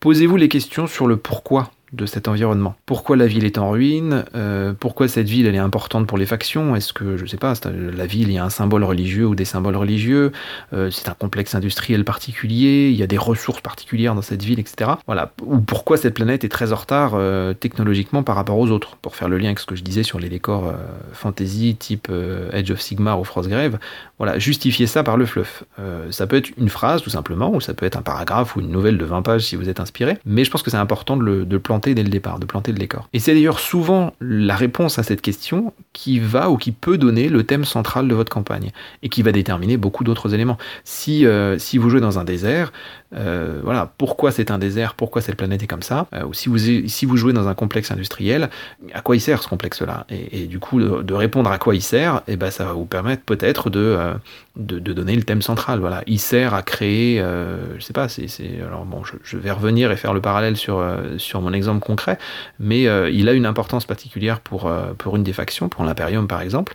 posez-vous 0.00 0.36
les 0.36 0.48
questions 0.48 0.86
sur 0.86 1.06
le 1.06 1.16
pourquoi 1.16 1.70
de 1.92 2.06
cet 2.06 2.26
environnement. 2.26 2.74
Pourquoi 2.86 3.16
la 3.16 3.26
ville 3.26 3.44
est 3.44 3.58
en 3.58 3.70
ruine 3.70 4.24
euh, 4.34 4.72
Pourquoi 4.78 5.08
cette 5.08 5.28
ville 5.28 5.46
est 5.46 5.58
importante 5.58 6.06
pour 6.06 6.16
les 6.16 6.24
factions 6.24 6.74
Est-ce 6.74 6.92
que, 6.92 7.18
je 7.18 7.26
sais 7.26 7.36
pas, 7.36 7.52
la 7.64 8.06
ville, 8.06 8.28
il 8.28 8.34
y 8.34 8.38
a 8.38 8.44
un 8.44 8.50
symbole 8.50 8.84
religieux 8.84 9.26
ou 9.26 9.34
des 9.34 9.44
symboles 9.44 9.76
religieux 9.76 10.32
euh, 10.72 10.90
C'est 10.90 11.08
un 11.08 11.14
complexe 11.14 11.54
industriel 11.54 12.04
particulier 12.04 12.88
Il 12.90 12.96
y 12.96 13.02
a 13.02 13.06
des 13.06 13.18
ressources 13.18 13.60
particulières 13.60 14.14
dans 14.14 14.22
cette 14.22 14.42
ville, 14.42 14.58
etc. 14.58 14.92
Voilà. 15.06 15.32
Ou 15.44 15.58
pourquoi 15.60 15.98
cette 15.98 16.14
planète 16.14 16.44
est 16.44 16.48
très 16.48 16.72
en 16.72 16.76
retard 16.76 17.12
euh, 17.14 17.52
technologiquement 17.52 18.22
par 18.22 18.36
rapport 18.36 18.58
aux 18.58 18.70
autres 18.70 18.96
Pour 18.96 19.14
faire 19.14 19.28
le 19.28 19.36
lien 19.36 19.46
avec 19.46 19.58
ce 19.58 19.66
que 19.66 19.76
je 19.76 19.84
disais 19.84 20.02
sur 20.02 20.18
les 20.18 20.30
décors 20.30 20.72
fantasy 21.12 21.76
type 21.78 22.10
Edge 22.52 22.70
of 22.70 22.80
Sigmar 22.80 23.20
ou 23.20 23.24
Frostgrave, 23.24 23.78
voilà, 24.22 24.38
justifier 24.38 24.86
ça 24.86 25.02
par 25.02 25.16
le 25.16 25.26
fluff. 25.26 25.64
ça 26.10 26.26
peut 26.26 26.36
être 26.36 26.50
une 26.56 26.68
phrase 26.68 27.02
tout 27.02 27.10
simplement, 27.10 27.52
ou 27.52 27.60
ça 27.60 27.74
peut 27.74 27.86
être 27.86 27.98
un 27.98 28.02
paragraphe 28.02 28.56
ou 28.56 28.60
une 28.60 28.70
nouvelle 28.70 28.98
de 28.98 29.04
20 29.04 29.22
pages 29.22 29.42
si 29.42 29.56
vous 29.56 29.68
êtes 29.68 29.80
inspiré, 29.80 30.18
mais 30.24 30.44
je 30.44 30.50
pense 30.50 30.62
que 30.62 30.70
c'est 30.70 30.76
important 30.76 31.16
de 31.16 31.22
le, 31.22 31.44
de 31.44 31.58
planter 31.58 31.94
dès 31.94 32.02
le 32.02 32.08
départ, 32.08 32.38
de 32.38 32.46
planter 32.46 32.72
le 32.72 32.78
décor. 32.78 33.08
Et 33.12 33.18
c'est 33.18 33.34
d'ailleurs 33.34 33.58
souvent 33.58 34.14
la 34.20 34.56
réponse 34.56 34.98
à 34.98 35.02
cette 35.02 35.20
question 35.20 35.72
qui 35.92 36.18
va 36.18 36.50
ou 36.50 36.56
qui 36.56 36.72
peut 36.72 36.98
donner 36.98 37.28
le 37.28 37.44
thème 37.44 37.64
central 37.64 38.08
de 38.08 38.14
votre 38.14 38.32
campagne 38.32 38.70
et 39.02 39.08
qui 39.08 39.22
va 39.22 39.32
déterminer 39.32 39.76
beaucoup 39.76 40.04
d'autres 40.04 40.34
éléments. 40.34 40.58
Si, 40.84 41.26
euh, 41.26 41.58
si 41.58 41.78
vous 41.78 41.90
jouez 41.90 42.00
dans 42.00 42.18
un 42.18 42.24
désert, 42.24 42.72
euh, 43.14 43.60
voilà, 43.62 43.92
pourquoi 43.98 44.30
c'est 44.30 44.50
un 44.50 44.58
désert, 44.58 44.94
pourquoi 44.94 45.20
cette 45.20 45.36
planète 45.36 45.62
est 45.62 45.66
comme 45.66 45.82
ça, 45.82 46.06
euh, 46.14 46.24
ou 46.24 46.32
si 46.32 46.48
vous, 46.48 46.58
si 46.58 47.06
vous 47.06 47.16
jouez 47.16 47.32
dans 47.32 47.48
un 47.48 47.54
complexe 47.54 47.90
industriel, 47.90 48.48
à 48.94 49.00
quoi 49.00 49.16
il 49.16 49.20
sert 49.20 49.42
ce 49.42 49.48
complexe-là? 49.48 50.06
Et, 50.08 50.46
du 50.46 50.58
coup, 50.58 50.80
de, 50.80 51.14
répondre 51.14 51.50
à 51.50 51.58
quoi 51.58 51.74
il 51.74 51.82
sert, 51.82 52.16
et 52.26 52.32
eh 52.32 52.36
ben, 52.36 52.50
ça 52.50 52.64
va 52.64 52.72
vous 52.72 52.86
permettre 52.86 53.22
peut-être 53.22 53.70
de, 53.70 54.11
Yeah. 54.12 54.18
De, 54.56 54.78
donner 54.78 55.16
le 55.16 55.22
thème 55.22 55.42
central. 55.42 55.80
Voilà, 55.80 56.02
il 56.06 56.18
sert 56.18 56.54
à 56.54 56.62
créer, 56.62 57.18
je 57.18 57.82
sais 57.82 57.92
pas, 57.92 58.08
c'est, 58.08 58.26
alors 58.66 58.84
bon, 58.84 59.02
je, 59.04 59.36
vais 59.36 59.50
revenir 59.50 59.90
et 59.90 59.96
faire 59.96 60.14
le 60.14 60.20
parallèle 60.20 60.56
sur, 60.56 60.84
sur 61.18 61.40
mon 61.40 61.52
exemple 61.52 61.84
concret, 61.84 62.18
mais 62.58 62.86
euh, 62.86 63.10
il 63.10 63.28
a 63.28 63.32
une 63.32 63.46
importance 63.46 63.84
particulière 63.84 64.40
pour, 64.40 64.66
euh, 64.66 64.92
pour 64.96 65.16
une 65.16 65.22
des 65.22 65.32
factions, 65.32 65.68
pour 65.68 65.84
l'Imperium 65.84 66.28
par 66.28 66.40
exemple. 66.40 66.74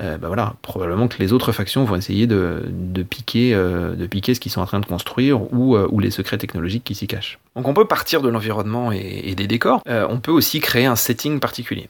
Euh, 0.00 0.16
bah 0.16 0.28
voilà, 0.28 0.54
probablement 0.62 1.08
que 1.08 1.18
les 1.18 1.32
autres 1.32 1.50
factions 1.50 1.84
vont 1.84 1.96
essayer 1.96 2.26
de, 2.28 2.62
de 2.68 3.02
piquer, 3.02 3.52
de 3.52 4.06
piquer 4.06 4.34
ce 4.34 4.40
qu'ils 4.40 4.52
sont 4.52 4.60
en 4.60 4.66
train 4.66 4.78
de 4.78 4.86
construire 4.86 5.52
ou, 5.52 5.76
ou 5.76 5.98
les 5.98 6.10
secrets 6.12 6.38
technologiques 6.38 6.84
qui 6.84 6.94
s'y 6.94 7.08
cachent. 7.08 7.38
Donc 7.56 7.66
on 7.66 7.74
peut 7.74 7.86
partir 7.86 8.22
de 8.22 8.28
l'environnement 8.28 8.92
et, 8.92 9.34
des 9.34 9.48
décors, 9.48 9.82
on 9.86 10.20
peut 10.20 10.30
aussi 10.30 10.60
créer 10.60 10.86
un 10.86 10.94
setting 10.94 11.40
particulier. 11.40 11.88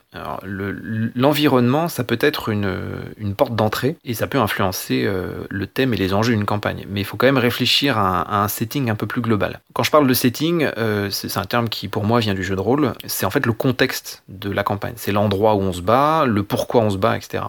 L'environnement, 1.14 1.89
ça 1.89 2.03
peut 2.03 2.18
être 2.20 2.49
une, 2.49 2.72
une 3.18 3.34
porte 3.34 3.55
d'entrée 3.55 3.97
et 4.07 4.14
ça 4.14 4.26
peut 4.26 4.39
influencer 4.39 5.07
le 5.49 5.66
thème 5.66 5.95
et 5.95 5.97
les 5.97 6.14
enjeux 6.14 6.35
d'une 6.35 6.45
campagne, 6.45 6.87
mais 6.89 7.01
il 7.01 7.05
faut 7.05 7.16
quand 7.16 7.26
même 7.26 7.39
réfléchir 7.39 7.99
à 7.99 8.43
un, 8.43 8.49
setting 8.49 8.91
un 8.91 8.95
peu 8.95 9.07
plus 9.07 9.20
global. 9.20 9.61
Quand 9.72 9.83
je 9.83 9.91
parle 9.91 10.07
de 10.07 10.14
setting, 10.14 10.68
c'est 11.11 11.37
un 11.37 11.45
terme 11.45 11.68
qui 11.68 11.89
pour 11.89 12.05
moi 12.05 12.20
vient 12.20 12.35
du 12.35 12.43
jeu 12.43 12.57
de 12.57 12.61
rôle, 12.61 12.93
c'est 13.07 13.26
en 13.26 13.31
fait 13.31 13.47
le 13.47 13.53
contexte 13.53 14.22
de 14.29 14.51
la 14.51 14.62
campagne. 14.62 14.95
C'est 14.97 15.12
l'endroit 15.12 15.55
où 15.55 15.61
on 15.61 15.72
se 15.72 15.81
bat, 15.81 16.24
le 16.26 16.43
pourquoi 16.43 16.83
on 16.83 16.91
se 16.91 16.97
bat, 16.97 17.16
etc. 17.16 17.45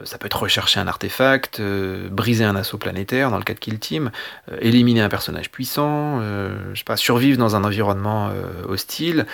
Euh, 0.00 0.04
ça 0.04 0.18
peut 0.18 0.26
être 0.26 0.40
rechercher 0.40 0.80
un 0.80 0.86
artefact, 0.86 1.60
euh, 1.60 2.08
briser 2.10 2.44
un 2.44 2.56
assaut 2.56 2.78
planétaire 2.78 3.30
dans 3.30 3.38
le 3.38 3.44
cas 3.44 3.54
de 3.54 3.58
Kill 3.58 3.78
Team, 3.78 4.10
euh, 4.50 4.56
éliminer 4.60 5.00
un 5.00 5.08
personnage 5.08 5.50
puissant, 5.50 6.20
je 6.20 6.78
sais 6.78 6.84
pas, 6.84 6.96
survivre 6.96 7.38
dans 7.38 7.56
un 7.56 7.64
environnement 7.64 8.30
hostile, 8.68 9.26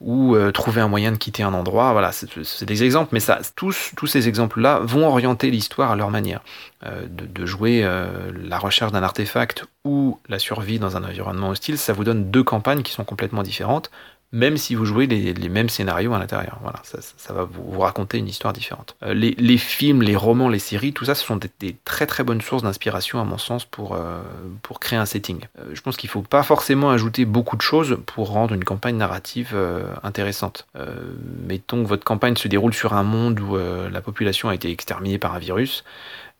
ou 0.00 0.36
trouver 0.52 0.80
un 0.80 0.88
moyen 0.88 1.12
de 1.12 1.16
quitter 1.16 1.42
un 1.42 1.54
endroit. 1.54 1.92
Voilà, 1.92 2.12
c'est 2.12 2.64
des 2.64 2.84
exemples, 2.84 3.10
mais 3.12 3.20
ça, 3.20 3.40
tous, 3.56 3.92
tous 3.96 4.06
ces 4.06 4.28
exemples-là 4.28 4.80
vont 4.82 5.08
orienter 5.08 5.50
l'histoire 5.50 5.90
à 5.90 5.96
leur 5.96 6.10
manière. 6.10 6.42
De, 6.84 7.26
de, 7.26 7.46
jouer 7.46 7.82
la 7.82 8.58
recherche 8.58 8.92
d'un 8.92 9.02
artefact 9.02 9.64
ou 9.84 10.18
la 10.28 10.38
survie 10.38 10.78
dans 10.78 10.96
un 10.96 11.04
environnement 11.04 11.48
hostile, 11.48 11.78
ça 11.78 11.92
vous 11.92 12.04
donne 12.04 12.30
deux 12.30 12.44
campagnes 12.44 12.82
qui 12.82 12.92
sont 12.92 13.04
complètement 13.04 13.42
différentes 13.42 13.90
même 14.36 14.58
si 14.58 14.74
vous 14.74 14.84
jouez 14.84 15.06
les, 15.06 15.48
mêmes 15.48 15.70
scénarios 15.70 16.12
à 16.12 16.18
l'intérieur. 16.18 16.58
Voilà, 16.60 16.80
ça, 16.84 17.32
va 17.32 17.44
vous, 17.50 17.80
raconter 17.80 18.18
une 18.18 18.28
histoire 18.28 18.52
différente. 18.52 18.94
Euh, 19.02 19.14
les, 19.14 19.56
films, 19.56 20.02
les 20.02 20.14
romans, 20.14 20.50
les 20.50 20.58
séries, 20.58 20.92
tout 20.92 21.06
ça, 21.06 21.14
ce 21.14 21.24
sont 21.24 21.36
des, 21.36 21.76
très 21.84 22.06
très 22.06 22.22
bonnes 22.22 22.42
sources 22.42 22.62
d'inspiration 22.62 23.18
à 23.18 23.24
mon 23.24 23.38
sens 23.38 23.64
pour, 23.64 23.94
euh, 23.94 24.20
pour 24.60 24.78
créer 24.78 24.98
un 24.98 25.06
setting. 25.06 25.40
Euh, 25.58 25.70
je 25.72 25.80
pense 25.80 25.96
qu'il 25.96 26.08
ne 26.08 26.12
faut 26.12 26.22
pas 26.22 26.42
forcément 26.42 26.90
ajouter 26.90 27.24
beaucoup 27.24 27.56
de 27.56 27.62
choses 27.62 27.96
pour 28.04 28.28
rendre 28.28 28.52
une 28.52 28.64
campagne 28.64 28.96
narrative 28.96 29.56
intéressante. 30.02 30.66
mettons 31.46 31.82
que 31.82 31.88
votre 31.88 32.04
campagne 32.04 32.36
se 32.36 32.48
déroule 32.48 32.74
sur 32.74 32.92
un 32.92 33.02
monde 33.02 33.40
où 33.40 33.56
la 33.56 34.00
population 34.02 34.50
a 34.50 34.54
été 34.54 34.70
exterminée 34.70 35.18
par 35.18 35.34
un 35.34 35.38
virus. 35.38 35.82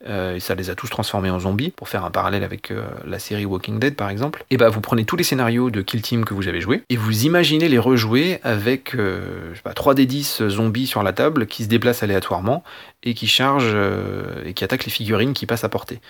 Euh, 0.07 0.37
et 0.37 0.41
ça 0.41 0.55
les 0.55 0.69
a 0.69 0.75
tous 0.75 0.89
transformés 0.89 1.31
en 1.31 1.41
zombies, 1.41 1.71
pour 1.71 1.89
faire 1.89 2.05
un 2.05 2.11
parallèle 2.11 2.45
avec 2.45 2.71
euh, 2.71 2.87
la 3.07 3.19
série 3.19 3.47
Walking 3.47 3.79
Dead 3.79 3.97
par 3.97 4.11
exemple, 4.11 4.45
et 4.51 4.59
bah 4.59 4.69
vous 4.69 4.83
prenez 4.83 5.07
tous 5.07 5.17
les 5.17 5.25
scénarios 5.25 5.71
de 5.71 5.81
Kill 5.81 6.03
Team 6.03 6.27
que 6.27 6.35
vous 6.35 6.49
avez 6.49 6.61
joués, 6.61 6.83
et 6.91 6.97
vous 6.97 7.25
imaginez 7.25 7.67
les 7.69 7.79
rejouer 7.79 8.39
avec 8.43 8.95
euh, 8.95 9.51
je 9.53 9.57
sais 9.57 9.63
pas, 9.63 9.73
3D10 9.73 10.49
zombies 10.49 10.87
sur 10.87 11.03
la 11.03 11.15
table 11.15 11.47
qui 11.47 11.65
se 11.65 11.69
déplacent 11.69 12.03
aléatoirement 12.03 12.63
et 13.05 13.15
qui 13.15 13.27
chargent 13.27 13.77
et 14.45 14.53
qui 14.53 14.65
attaquent 14.65 14.85
les 14.85 14.91
figurines 14.91 15.33
qui 15.33 15.47
passent 15.47 15.65
à 15.65 15.69
portée 15.69 16.01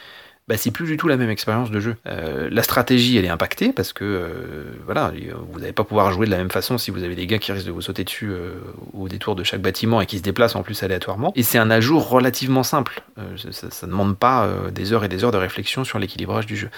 bah, 0.49 0.57
c'est 0.57 0.71
plus 0.71 0.87
du 0.87 0.97
tout 0.97 1.09
la 1.09 1.17
même 1.17 1.31
expérience 1.31 1.73
de 1.73 1.81
jeu. 1.81 1.97
Euh, 2.07 2.49
la 2.53 2.63
stratégie, 2.63 3.17
elle 3.17 3.25
est 3.25 3.31
impactée 3.31 3.73
parce 3.73 3.93
que 3.93 4.05
euh, 4.05 4.65
voilà, 4.85 5.13
vous 5.51 5.59
n'allez 5.59 5.73
pas 5.73 5.83
pouvoir 5.83 6.13
jouer 6.13 6.27
de 6.27 6.31
la 6.31 6.37
même 6.37 6.53
façon 6.53 6.79
si 6.79 6.93
vous 6.93 7.03
avez 7.03 7.17
des 7.17 7.27
gars 7.27 7.39
qui 7.39 7.51
risquent 7.51 7.67
de 7.67 7.73
vous 7.73 7.83
sauter 7.83 8.05
dessus 8.05 8.31
euh, 8.31 8.53
au 8.93 9.09
détour 9.09 9.35
de 9.35 9.43
chaque 9.43 9.61
bâtiment 9.61 10.01
et 10.01 10.07
qui 10.07 10.19
se 10.19 10.23
déplacent 10.23 10.55
en 10.55 10.63
plus 10.63 10.81
aléatoirement. 10.85 11.33
Et 11.35 11.43
c'est 11.43 11.59
un 11.59 11.69
ajout 11.69 11.99
relativement 11.99 12.63
simple. 12.63 13.03
ça 13.51 13.87
ne 13.87 13.91
demande 13.91 14.17
pas 14.17 14.49
des 14.73 14.93
heures 14.93 15.05
et 15.05 15.09
des 15.09 15.25
heures 15.25 15.33
de 15.33 15.37
réflexion 15.39 15.83
sur 15.83 15.99
l'équilibrage 15.99 16.47
du 16.47 16.57
jeu. 16.57 16.71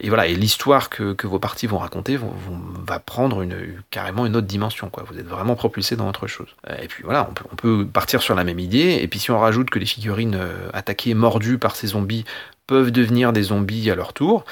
et 0.00 0.08
voilà, 0.08 0.26
et 0.26 0.34
l'histoire 0.34 0.90
que, 0.90 1.14
que, 1.14 1.26
vos 1.26 1.38
parties 1.38 1.66
vont 1.66 1.78
raconter 1.78 2.16
vont, 2.16 2.34
va 2.86 2.98
prendre 2.98 3.42
une, 3.42 3.56
carrément 3.90 4.26
une 4.26 4.36
autre 4.36 4.46
dimension. 4.46 4.90
Quoi. 4.90 5.04
Vous 5.10 5.18
êtes 5.18 5.26
vraiment 5.26 5.54
propulsé 5.54 5.96
dans 5.96 6.08
autre 6.08 6.26
chose. 6.26 6.48
et 6.82 6.88
puis 6.88 7.02
voilà, 7.04 7.26
on 7.30 7.32
peut, 7.32 7.44
on 7.52 7.56
peut 7.56 7.86
partir 7.86 8.22
sur 8.22 8.34
la 8.34 8.44
même 8.44 8.58
idée. 8.58 8.98
Et 9.00 9.08
puis 9.08 9.18
si 9.18 9.30
on 9.30 9.38
rajoute 9.38 9.70
que 9.70 9.78
les 9.78 9.86
figurines 9.86 10.38
attaquées, 10.72 11.14
mordues 11.14 11.58
par 11.58 11.76
ces 11.76 11.88
zombies 11.88 12.24
peuvent 12.66 12.90
devenir 12.90 13.32
des 13.32 13.42
zombies 13.42 13.90
à 13.90 13.94
leur 13.94 14.12
tour, 14.12 14.44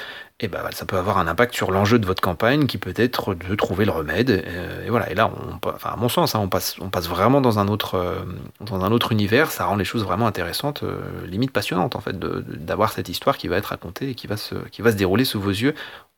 et 0.43 0.47
ben 0.47 0.63
ça 0.71 0.85
peut 0.85 0.97
avoir 0.97 1.19
un 1.19 1.27
impact 1.27 1.53
sur 1.53 1.71
l'enjeu 1.71 1.99
de 1.99 2.05
votre 2.05 2.21
campagne 2.21 2.65
qui 2.65 2.79
peut 2.79 2.93
être 2.95 3.35
de 3.35 3.55
trouver 3.55 3.85
le 3.85 3.91
remède. 3.91 4.31
Euh, 4.31 4.85
et, 4.85 4.89
voilà. 4.89 5.11
Et 5.11 5.15
là, 5.15 5.31
enfin, 5.63 5.91
à 5.91 5.95
mon 5.95 6.09
sens, 6.09 6.33
hein, 6.33 6.39
on, 6.39 6.47
passe, 6.49 6.79
vraiment 7.07 7.41
dans 7.41 7.59
un 7.59 7.67
autre, 7.67 7.95
euh, 7.95 8.23
dans 8.59 8.83
un 8.83 8.91
autre 8.91 9.11
univers. 9.11 9.51
Ça 9.51 9.65
rend 9.65 9.75
les 9.75 9.85
choses 9.85 10.03
vraiment 10.03 10.25
intéressantes, 10.25 10.81
euh, 10.81 10.99
limite 11.27 11.51
passionnantes 11.51 11.95
en 11.95 12.01
fait, 12.01 12.17
d'avoir 12.17 12.91
cette 12.91 13.07
histoire 13.07 13.37
qui 13.37 13.47
va 13.47 13.57
être 13.57 13.67
racontée 13.67 14.09
et 14.09 14.15
qui 14.15 14.25
va 14.25 14.35
se 14.37 14.55
dérouler 14.95 15.25
sous 15.25 15.39
vos 15.39 15.51
yeux 15.51 15.75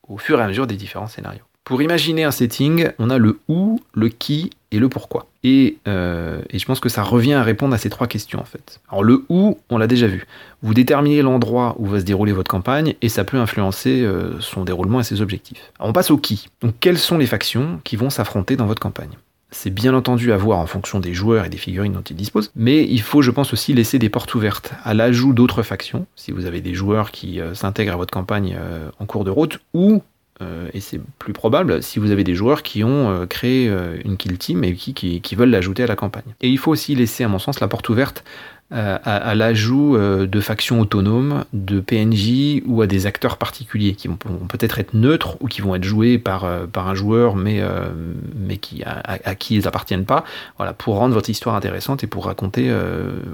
au 0.08 0.16
fur 0.16 0.40
et 0.40 0.42
à 0.42 0.48
mesure 0.48 0.66
des 0.66 0.76
différents 0.76 1.08
scénarios. 1.08 1.44
Pour 1.64 1.80
imaginer 1.80 2.24
un 2.24 2.30
setting, 2.30 2.90
on 2.98 3.08
a 3.08 3.16
le 3.16 3.38
où, 3.48 3.80
le 3.94 4.08
qui 4.08 4.50
et 4.70 4.78
le 4.78 4.90
pourquoi. 4.90 5.26
Euh, 5.46 6.40
et, 6.50 6.58
je 6.58 6.64
pense 6.66 6.80
que 6.80 6.88
ça 6.88 7.02
revient 7.02 7.34
à 7.34 7.42
répondre 7.42 7.74
à 7.74 7.78
ces 7.78 7.90
trois 7.90 8.06
questions 8.06 8.40
en 8.40 8.44
fait. 8.44 8.80
Alors 8.90 9.02
le 9.02 9.24
où, 9.28 9.58
on 9.70 9.78
l'a 9.78 9.86
déjà 9.86 10.06
vu. 10.06 10.26
Vous 10.62 10.74
déterminez 10.74 11.22
l'endroit 11.22 11.74
où 11.78 11.86
va 11.86 12.00
se 12.00 12.04
dérouler 12.04 12.32
votre 12.32 12.50
campagne 12.50 12.94
et 13.02 13.08
ça 13.08 13.24
peut 13.24 13.38
influencer 13.38 14.02
euh, 14.02 14.38
son 14.40 14.64
déroulement 14.64 15.00
et 15.00 15.04
ses 15.04 15.20
objectifs. 15.20 15.72
on 15.80 15.92
passe 15.92 16.10
au 16.10 16.18
qui. 16.18 16.48
Donc 16.60 16.74
quelles 16.80 16.98
sont 16.98 17.18
les 17.18 17.26
factions 17.26 17.80
qui 17.84 17.96
vont 17.96 18.10
s'affronter 18.10 18.56
dans 18.56 18.66
votre 18.66 18.80
campagne? 18.80 19.12
C'est 19.50 19.70
bien 19.70 19.94
entendu 19.94 20.32
à 20.32 20.36
voir 20.36 20.58
en 20.58 20.66
fonction 20.66 20.98
des 20.98 21.14
joueurs 21.14 21.44
et 21.44 21.48
des 21.48 21.56
figurines 21.56 21.92
dont 21.92 22.02
ils 22.02 22.16
disposent, 22.16 22.50
mais 22.56 22.82
il 22.82 23.00
faut, 23.00 23.22
je 23.22 23.30
pense, 23.30 23.52
aussi 23.52 23.72
laisser 23.72 24.00
des 24.00 24.08
portes 24.08 24.34
ouvertes 24.34 24.72
à 24.82 24.94
l'ajout 24.94 25.32
d'autres 25.32 25.62
factions, 25.62 26.06
si 26.16 26.32
vous 26.32 26.46
avez 26.46 26.60
des 26.60 26.74
joueurs 26.74 27.12
qui 27.12 27.40
euh, 27.40 27.54
s'intègrent 27.54 27.92
à 27.92 27.96
votre 27.96 28.12
campagne 28.12 28.58
en 28.98 29.06
cours 29.06 29.22
de 29.22 29.30
route, 29.30 29.60
ou 29.72 30.02
euh, 30.42 30.68
et 30.74 30.80
c'est 30.80 31.00
plus 31.20 31.32
probable 31.32 31.80
si 31.80 32.00
vous 32.00 32.10
avez 32.10 32.24
des 32.24 32.34
joueurs 32.34 32.64
qui 32.64 32.82
ont 32.82 33.08
euh, 33.10 33.26
créé 33.26 33.68
euh, 33.68 33.96
une 34.04 34.16
kill 34.16 34.36
team 34.36 34.64
et 34.64 34.74
qui, 34.74 35.34
veulent 35.36 35.50
l'ajouter 35.50 35.84
à 35.84 35.86
la 35.86 35.96
campagne. 35.96 36.34
Et 36.40 36.48
il 36.48 36.58
faut 36.58 36.72
aussi 36.72 36.94
laisser, 36.94 37.22
à 37.22 37.28
mon 37.28 37.38
sens, 37.38 37.60
la 37.60 37.68
porte 37.68 37.88
ouverte 37.88 38.24
à, 38.70 39.34
l'ajout 39.36 39.96
de 39.96 40.40
factions 40.40 40.80
autonomes, 40.80 41.44
de 41.52 41.78
PNJ 41.78 42.62
ou 42.66 42.82
à 42.82 42.88
des 42.88 43.06
acteurs 43.06 43.36
particuliers 43.36 43.94
qui 43.94 44.08
vont, 44.08 44.16
peut-être 44.48 44.80
être 44.80 44.94
neutres 44.94 45.36
ou 45.40 45.46
qui 45.46 45.60
vont 45.60 45.76
être 45.76 45.84
joués 45.84 46.18
par, 46.18 46.44
un 46.44 46.94
joueur 46.94 47.36
mais, 47.36 47.62
à, 47.62 49.34
qui 49.36 49.54
ils 49.54 49.68
appartiennent 49.68 50.06
pas, 50.06 50.24
voilà, 50.56 50.72
pour 50.72 50.96
rendre 50.96 51.14
votre 51.14 51.30
histoire 51.30 51.54
intéressante 51.54 52.02
et 52.02 52.08
pour 52.08 52.24
raconter 52.24 52.72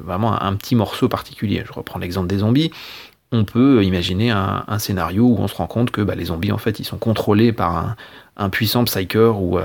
vraiment 0.04 0.42
un, 0.42 0.54
petit 0.56 0.74
morceau 0.74 1.08
particulier. 1.08 1.62
Je 1.66 1.72
reprends 1.72 1.98
l'exemple 1.98 2.26
des 2.26 2.38
zombies 2.38 2.70
on 3.32 3.44
peut 3.44 3.84
imaginer 3.84 4.30
un, 4.30 4.78
scénario 4.78 5.24
où 5.24 5.36
on 5.38 5.48
se 5.48 5.54
rend 5.54 5.66
compte 5.66 5.90
que 5.90 6.00
bah, 6.00 6.14
les 6.14 6.26
zombies 6.26 6.52
en 6.52 6.58
fait 6.58 6.80
ils 6.80 6.84
sont 6.84 6.98
contrôlés 6.98 7.52
par 7.52 7.96
un, 8.36 8.50
puissant 8.50 8.84
psyker 8.84 9.40
ou, 9.40 9.58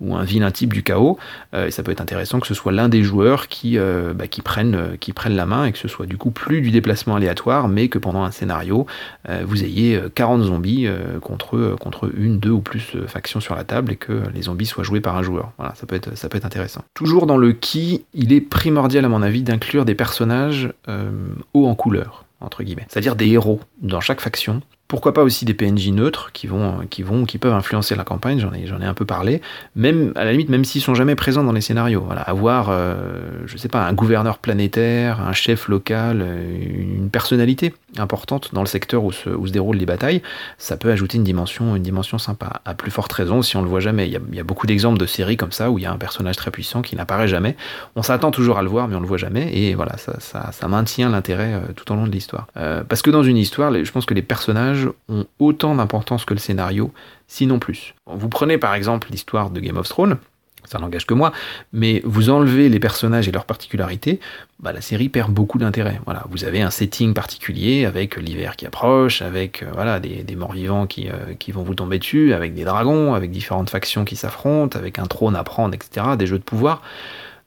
ou 0.00 0.14
un 0.14 0.24
vilain 0.24 0.50
type 0.50 0.72
du 0.72 0.82
chaos. 0.82 1.18
Euh, 1.54 1.66
et 1.66 1.70
ça 1.70 1.82
peut 1.82 1.92
être 1.92 2.00
intéressant 2.00 2.40
que 2.40 2.46
ce 2.46 2.54
soit 2.54 2.72
l'un 2.72 2.88
des 2.88 3.02
joueurs 3.02 3.48
qui, 3.48 3.78
euh, 3.78 4.12
bah, 4.14 4.24
euh, 4.26 5.28
la 5.28 5.46
main 5.46 5.64
et 5.64 5.72
que 5.72 5.78
ce 5.78 5.88
soit 5.88 6.06
du 6.06 6.16
coup 6.16 6.30
plus 6.30 6.60
du 6.60 6.70
déplacement 6.70 7.16
aléatoire, 7.16 7.68
mais 7.68 7.88
que 7.88 7.98
pendant 7.98 8.22
un 8.22 8.30
scénario, 8.30 8.86
vous 9.44 9.64
ayez 9.64 10.00
40 10.14 10.42
zombies 10.44 10.88
contre, 11.20 11.76
contre 11.80 12.10
une, 12.16 12.38
deux 12.38 12.50
ou 12.50 12.60
plus 12.60 12.96
factions 13.06 13.40
sur 13.40 13.54
la 13.54 13.64
table 13.64 13.92
et 13.92 13.96
que 13.96 14.22
les 14.34 14.42
zombies 14.42 14.66
soient 14.66 14.84
joués 14.84 15.00
par 15.00 15.16
un 15.16 15.22
joueur. 15.22 15.52
Voilà, 15.58 15.74
ça 15.74 15.86
peut 15.86 15.96
être, 15.96 16.16
ça 16.16 16.28
peut 16.28 16.38
être 16.38 16.44
intéressant. 16.44 16.82
Toujours 16.94 17.26
dans 17.26 17.36
le 17.36 17.52
qui, 17.52 18.04
il 18.14 18.32
est 18.32 18.40
primordial 18.40 19.04
à 19.04 19.08
mon 19.08 19.22
avis 19.22 19.42
d'inclure 19.42 19.84
des 19.84 19.94
personnages 19.94 20.72
hauts 21.54 21.66
en 21.66 21.74
couleur 21.74 22.25
entre 22.40 22.62
guillemets, 22.62 22.86
c'est-à-dire 22.88 23.16
des 23.16 23.28
héros 23.28 23.60
dans 23.80 24.00
chaque 24.00 24.20
faction 24.20 24.62
pourquoi 24.88 25.12
pas 25.12 25.22
aussi 25.22 25.44
des 25.44 25.54
PNJ 25.54 25.88
neutres 25.88 26.30
qui 26.32 26.46
vont, 26.46 26.86
qui 26.88 27.02
vont, 27.02 27.24
qui 27.24 27.38
peuvent 27.38 27.52
influencer 27.52 27.96
la 27.96 28.04
campagne. 28.04 28.38
J'en 28.38 28.52
ai, 28.52 28.66
j'en 28.66 28.80
ai 28.80 28.84
un 28.84 28.94
peu 28.94 29.04
parlé. 29.04 29.40
Même 29.74 30.12
à 30.14 30.24
la 30.24 30.30
limite, 30.30 30.48
même 30.48 30.64
s'ils 30.64 30.80
sont 30.80 30.94
jamais 30.94 31.16
présents 31.16 31.42
dans 31.42 31.52
les 31.52 31.60
scénarios. 31.60 32.02
Voilà, 32.06 32.20
avoir, 32.20 32.68
euh, 32.70 33.42
je 33.46 33.56
sais 33.56 33.68
pas, 33.68 33.84
un 33.84 33.92
gouverneur 33.92 34.38
planétaire, 34.38 35.20
un 35.20 35.32
chef 35.32 35.68
local, 35.68 36.22
euh, 36.22 36.94
une 36.94 37.10
personnalité 37.10 37.74
importante 38.00 38.50
dans 38.52 38.60
le 38.60 38.66
secteur 38.66 39.04
où 39.04 39.12
se, 39.12 39.30
déroulent 39.50 39.76
les 39.76 39.86
batailles, 39.86 40.22
ça 40.58 40.76
peut 40.76 40.90
ajouter 40.90 41.18
une 41.18 41.24
dimension, 41.24 41.76
une 41.76 41.82
dimension 41.82 42.18
sympa. 42.18 42.60
À 42.64 42.74
plus 42.74 42.90
forte 42.90 43.12
raison 43.12 43.42
si 43.42 43.56
on 43.56 43.62
le 43.62 43.68
voit 43.68 43.80
jamais. 43.80 44.06
Il 44.08 44.34
y 44.34 44.40
a, 44.40 44.44
beaucoup 44.44 44.66
d'exemples 44.66 44.98
de 44.98 45.06
séries 45.06 45.36
comme 45.36 45.52
ça 45.52 45.70
où 45.70 45.78
il 45.78 45.82
y 45.82 45.86
a 45.86 45.92
un 45.92 45.98
personnage 45.98 46.36
très 46.36 46.50
puissant 46.50 46.82
qui 46.82 46.96
n'apparaît 46.96 47.28
jamais. 47.28 47.56
On 47.96 48.02
s'attend 48.02 48.30
toujours 48.30 48.58
à 48.58 48.62
le 48.62 48.68
voir, 48.68 48.88
mais 48.88 48.96
on 48.96 49.00
le 49.00 49.06
voit 49.06 49.18
jamais. 49.18 49.56
Et 49.56 49.74
voilà, 49.74 49.96
ça, 49.96 50.18
ça, 50.52 50.68
maintient 50.68 51.10
l'intérêt 51.10 51.54
euh, 51.54 51.72
tout 51.74 51.90
au 51.92 51.96
long 51.96 52.06
de 52.06 52.12
l'histoire. 52.12 52.46
parce 52.54 53.02
que 53.02 53.10
dans 53.10 53.22
une 53.22 53.36
histoire, 53.36 53.72
je 53.72 53.90
pense 53.90 54.06
que 54.06 54.14
les 54.14 54.22
personnages 54.22 54.88
ont 55.08 55.26
autant 55.38 55.74
d'importance 55.74 56.24
que 56.24 56.34
le 56.34 56.40
scénario, 56.40 56.92
sinon 57.26 57.58
plus. 57.58 57.94
Vous 58.06 58.28
prenez 58.28 58.58
par 58.58 58.74
exemple 58.74 59.08
l'histoire 59.10 59.50
de 59.50 59.60
Game 59.60 59.76
of 59.76 59.88
Thrones, 59.88 60.18
ça 60.66 60.78
n'engage 60.78 61.06
que 61.06 61.14
moi, 61.14 61.32
mais 61.72 62.02
vous 62.04 62.30
enlevez 62.30 62.68
les 62.68 62.80
personnages 62.80 63.28
et 63.28 63.32
leurs 63.32 63.44
particularités, 63.44 64.20
bah, 64.60 64.72
la 64.72 64.80
série 64.80 65.08
perd 65.08 65.32
beaucoup 65.32 65.58
d'intérêt. 65.58 66.00
Voilà, 66.04 66.24
vous 66.30 66.44
avez 66.44 66.62
un 66.62 66.70
setting 66.70 67.14
particulier 67.14 67.84
avec 67.84 68.16
l'hiver 68.16 68.56
qui 68.56 68.66
approche, 68.66 69.22
avec 69.22 69.62
euh, 69.62 69.66
voilà 69.74 70.00
des, 70.00 70.24
morts-vivants 70.36 70.86
qui, 70.86 71.08
euh, 71.08 71.34
qui, 71.38 71.52
vont 71.52 71.62
vous 71.62 71.74
tomber 71.74 71.98
dessus, 71.98 72.32
avec 72.32 72.54
des 72.54 72.64
dragons, 72.64 73.14
avec 73.14 73.30
différentes 73.30 73.70
factions 73.70 74.04
qui 74.04 74.16
s'affrontent, 74.16 74.78
avec 74.78 74.98
un 74.98 75.06
trône 75.06 75.36
à 75.36 75.44
prendre, 75.44 75.74
etc., 75.74 76.06
des 76.18 76.26
jeux 76.26 76.38
de 76.38 76.44
pouvoir. 76.44 76.82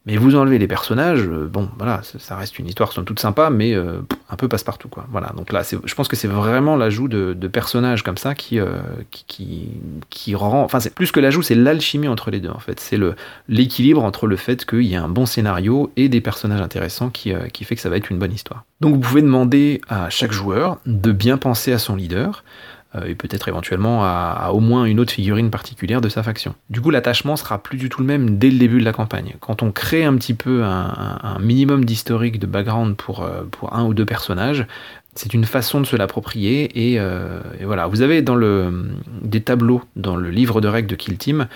Mais 0.09 0.17
vous 0.17 0.35
enlevez 0.35 0.57
les 0.57 0.67
personnages, 0.67 1.27
euh, 1.27 1.47
bon, 1.47 1.69
voilà, 1.77 2.01
ça, 2.03 2.35
reste 2.35 2.57
une 2.57 2.65
histoire 2.65 2.91
sont 2.91 3.03
toute 3.03 3.19
sympa, 3.19 3.51
mais 3.51 3.75
euh, 3.75 3.99
un 4.31 4.35
peu 4.37 4.47
passe-partout, 4.47 4.87
quoi. 4.87 5.05
Voilà, 5.11 5.31
donc 5.37 5.51
là, 5.51 5.61
je 5.61 5.93
pense 5.93 6.07
que 6.07 6.15
c'est 6.15 6.27
vraiment 6.27 6.75
l'ajout 6.75 7.07
de, 7.07 7.33
personnages 7.47 8.01
comme 8.01 8.17
ça 8.17 8.33
euh, 8.53 8.79
qui, 9.11 10.35
rend. 10.35 10.63
Enfin, 10.63 10.79
c'est 10.79 10.95
plus 10.95 11.11
que 11.11 11.19
l'ajout, 11.19 11.43
c'est 11.43 11.53
l'alchimie 11.53 12.07
entre 12.07 12.31
les 12.31 12.39
deux, 12.39 12.49
en 12.49 12.57
fait. 12.57 12.79
C'est 12.79 12.97
l'équilibre 13.47 14.03
entre 14.03 14.25
le 14.25 14.35
fait 14.35 14.65
qu'il 14.65 14.81
y 14.81 14.95
ait 14.95 14.97
un 14.97 15.09
bon 15.09 15.27
scénario 15.27 15.91
et 15.95 16.09
des 16.09 16.21
personnages 16.21 16.61
intéressants 16.61 17.11
qui 17.11 17.33
fait 17.63 17.75
que 17.75 17.81
ça 17.81 17.89
va 17.89 17.97
être 17.97 18.09
une 18.09 18.17
bonne 18.17 18.33
histoire. 18.33 18.63
Donc, 18.81 18.95
vous 18.95 19.01
pouvez 19.01 19.21
demander 19.21 19.79
à 19.89 20.09
chaque 20.09 20.31
joueur 20.31 20.79
de 20.87 21.11
bien 21.11 21.37
penser 21.37 21.71
à 21.71 21.77
son 21.77 21.95
leader. 21.95 22.43
Euh, 22.95 23.05
et 23.05 23.13
peut-être 23.13 23.47
éventuellement 23.47 24.03
à, 24.03 24.49
au 24.51 24.59
moins 24.59 24.85
une 24.85 24.99
autre 24.99 25.11
figurine 25.11 25.51
particulière 25.51 26.01
de 26.01 26.09
sa 26.09 26.23
faction. 26.23 26.55
Du 26.71 26.81
coup, 26.81 26.89
l'attachement 26.89 27.35
sera 27.35 27.61
plus 27.61 27.77
du 27.77 27.87
tout 27.87 28.01
le 28.01 28.07
même 28.07 28.39
dès 28.39 28.49
le 28.49 28.57
début 28.57 28.79
de 28.79 28.85
la 28.85 28.93
campagne. 28.93 29.35
Quand 29.41 29.61
on 29.61 29.71
crée 29.71 30.03
un 30.03 30.15
petit 30.15 30.33
peu 30.33 30.63
un, 30.63 31.37
minimum 31.39 31.85
d'historique, 31.85 32.39
de 32.39 32.47
background 32.47 32.95
pour, 32.95 33.21
euh, 33.21 33.43
pour 33.51 33.75
un 33.75 33.85
ou 33.85 33.93
deux 33.93 34.07
personnages, 34.07 34.65
c'est 35.13 35.35
une 35.35 35.45
façon 35.45 35.81
de 35.81 35.85
se 35.85 35.95
l'approprier 35.95 36.93
et, 36.93 36.99
euh, 36.99 37.41
voilà. 37.61 37.85
Vous 37.85 38.01
avez 38.01 38.23
dans 38.23 38.35
le, 38.35 38.89
des 39.21 39.41
tableaux 39.41 39.83
dans 39.95 40.15
le 40.15 40.31
livre 40.31 40.59
de 40.59 40.67
règles 40.67 40.87
de 40.87 40.95
Kill 40.95 41.17
Team 41.17 41.47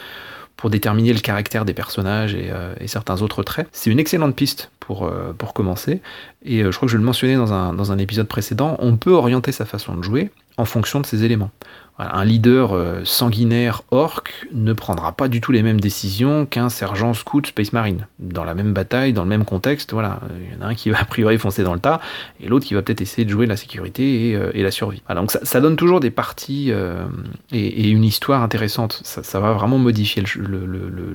pour 0.56 0.70
déterminer 0.70 1.14
le 1.14 1.20
caractère 1.20 1.66
des 1.66 1.74
personnages 1.74 2.36
et, 2.36 2.88
certains 2.88 3.22
autres 3.24 3.42
traits. 3.42 3.68
C'est 3.72 3.90
une 3.90 4.00
excellente 4.00 4.36
piste 4.36 4.70
pour, 4.80 5.12
pour 5.38 5.54
commencer. 5.54 6.00
Et 6.46 6.64
je 6.64 6.70
crois 6.70 6.86
que 6.86 6.92
je 6.92 6.98
le 6.98 7.04
mentionnais 7.04 7.36
dans 7.36 7.54
un, 7.54 7.74
dans 7.74 7.92
un 7.92 7.98
épisode 7.98 8.28
précédent, 8.28 8.78
on 8.80 8.96
peut 8.98 9.12
orienter 9.12 9.52
sa 9.52 9.66
façon 9.66 9.96
de 9.96 10.04
jouer 10.04 10.30
en 10.58 10.66
fonction 10.66 11.00
de 11.00 11.06
ces 11.06 11.24
éléments. 11.24 11.52
Un 12.00 12.26
leader 12.26 12.74
euh, 12.74 13.02
sanguinaire 13.04 13.84
orc 13.92 14.24
ne 14.52 14.74
prendra 14.74 15.12
pas 15.12 15.28
du 15.28 15.42
tout 15.42 15.52
les 15.52 15.62
mêmes 15.62 15.80
décisions 15.80 16.48
qu'un 16.48 16.70
sergent 16.70 17.14
scout 17.14 17.46
Space 17.46 17.72
Marine. 17.72 18.08
Dans 18.18 18.44
la 18.44 18.56
même 18.56 18.74
bataille, 18.74 19.14
dans 19.14 19.22
le 19.22 19.30
même 19.30 19.46
contexte, 19.46 19.94
voilà, 19.94 20.20
il 20.36 20.58
y 20.58 20.60
en 20.60 20.66
a 20.66 20.70
un 20.70 20.74
qui 20.74 20.90
va 20.90 21.00
a 21.00 21.06
priori 21.06 21.38
foncer 21.38 21.62
dans 21.62 21.76
le 21.76 21.80
tas, 21.80 22.02
et 22.42 22.48
l'autre 22.48 22.66
qui 22.66 22.74
va 22.74 22.82
peut-être 22.82 23.02
essayer 23.02 23.26
de 23.26 23.30
jouer 23.30 23.46
la 23.46 23.58
sécurité 23.58 24.30
et, 24.30 24.36
euh, 24.36 24.52
la 24.56 24.72
survie. 24.72 25.04
donc 25.14 25.32
ça, 25.32 25.62
donne 25.62 25.76
toujours 25.76 26.00
des 26.00 26.10
parties 26.10 26.72
euh, 26.72 27.06
et, 27.52 27.90
une 27.90 28.06
histoire 28.06 28.42
intéressante. 28.42 29.02
Ça, 29.04 29.40
va 29.40 29.54
vraiment 29.54 29.78
modifier 29.78 30.24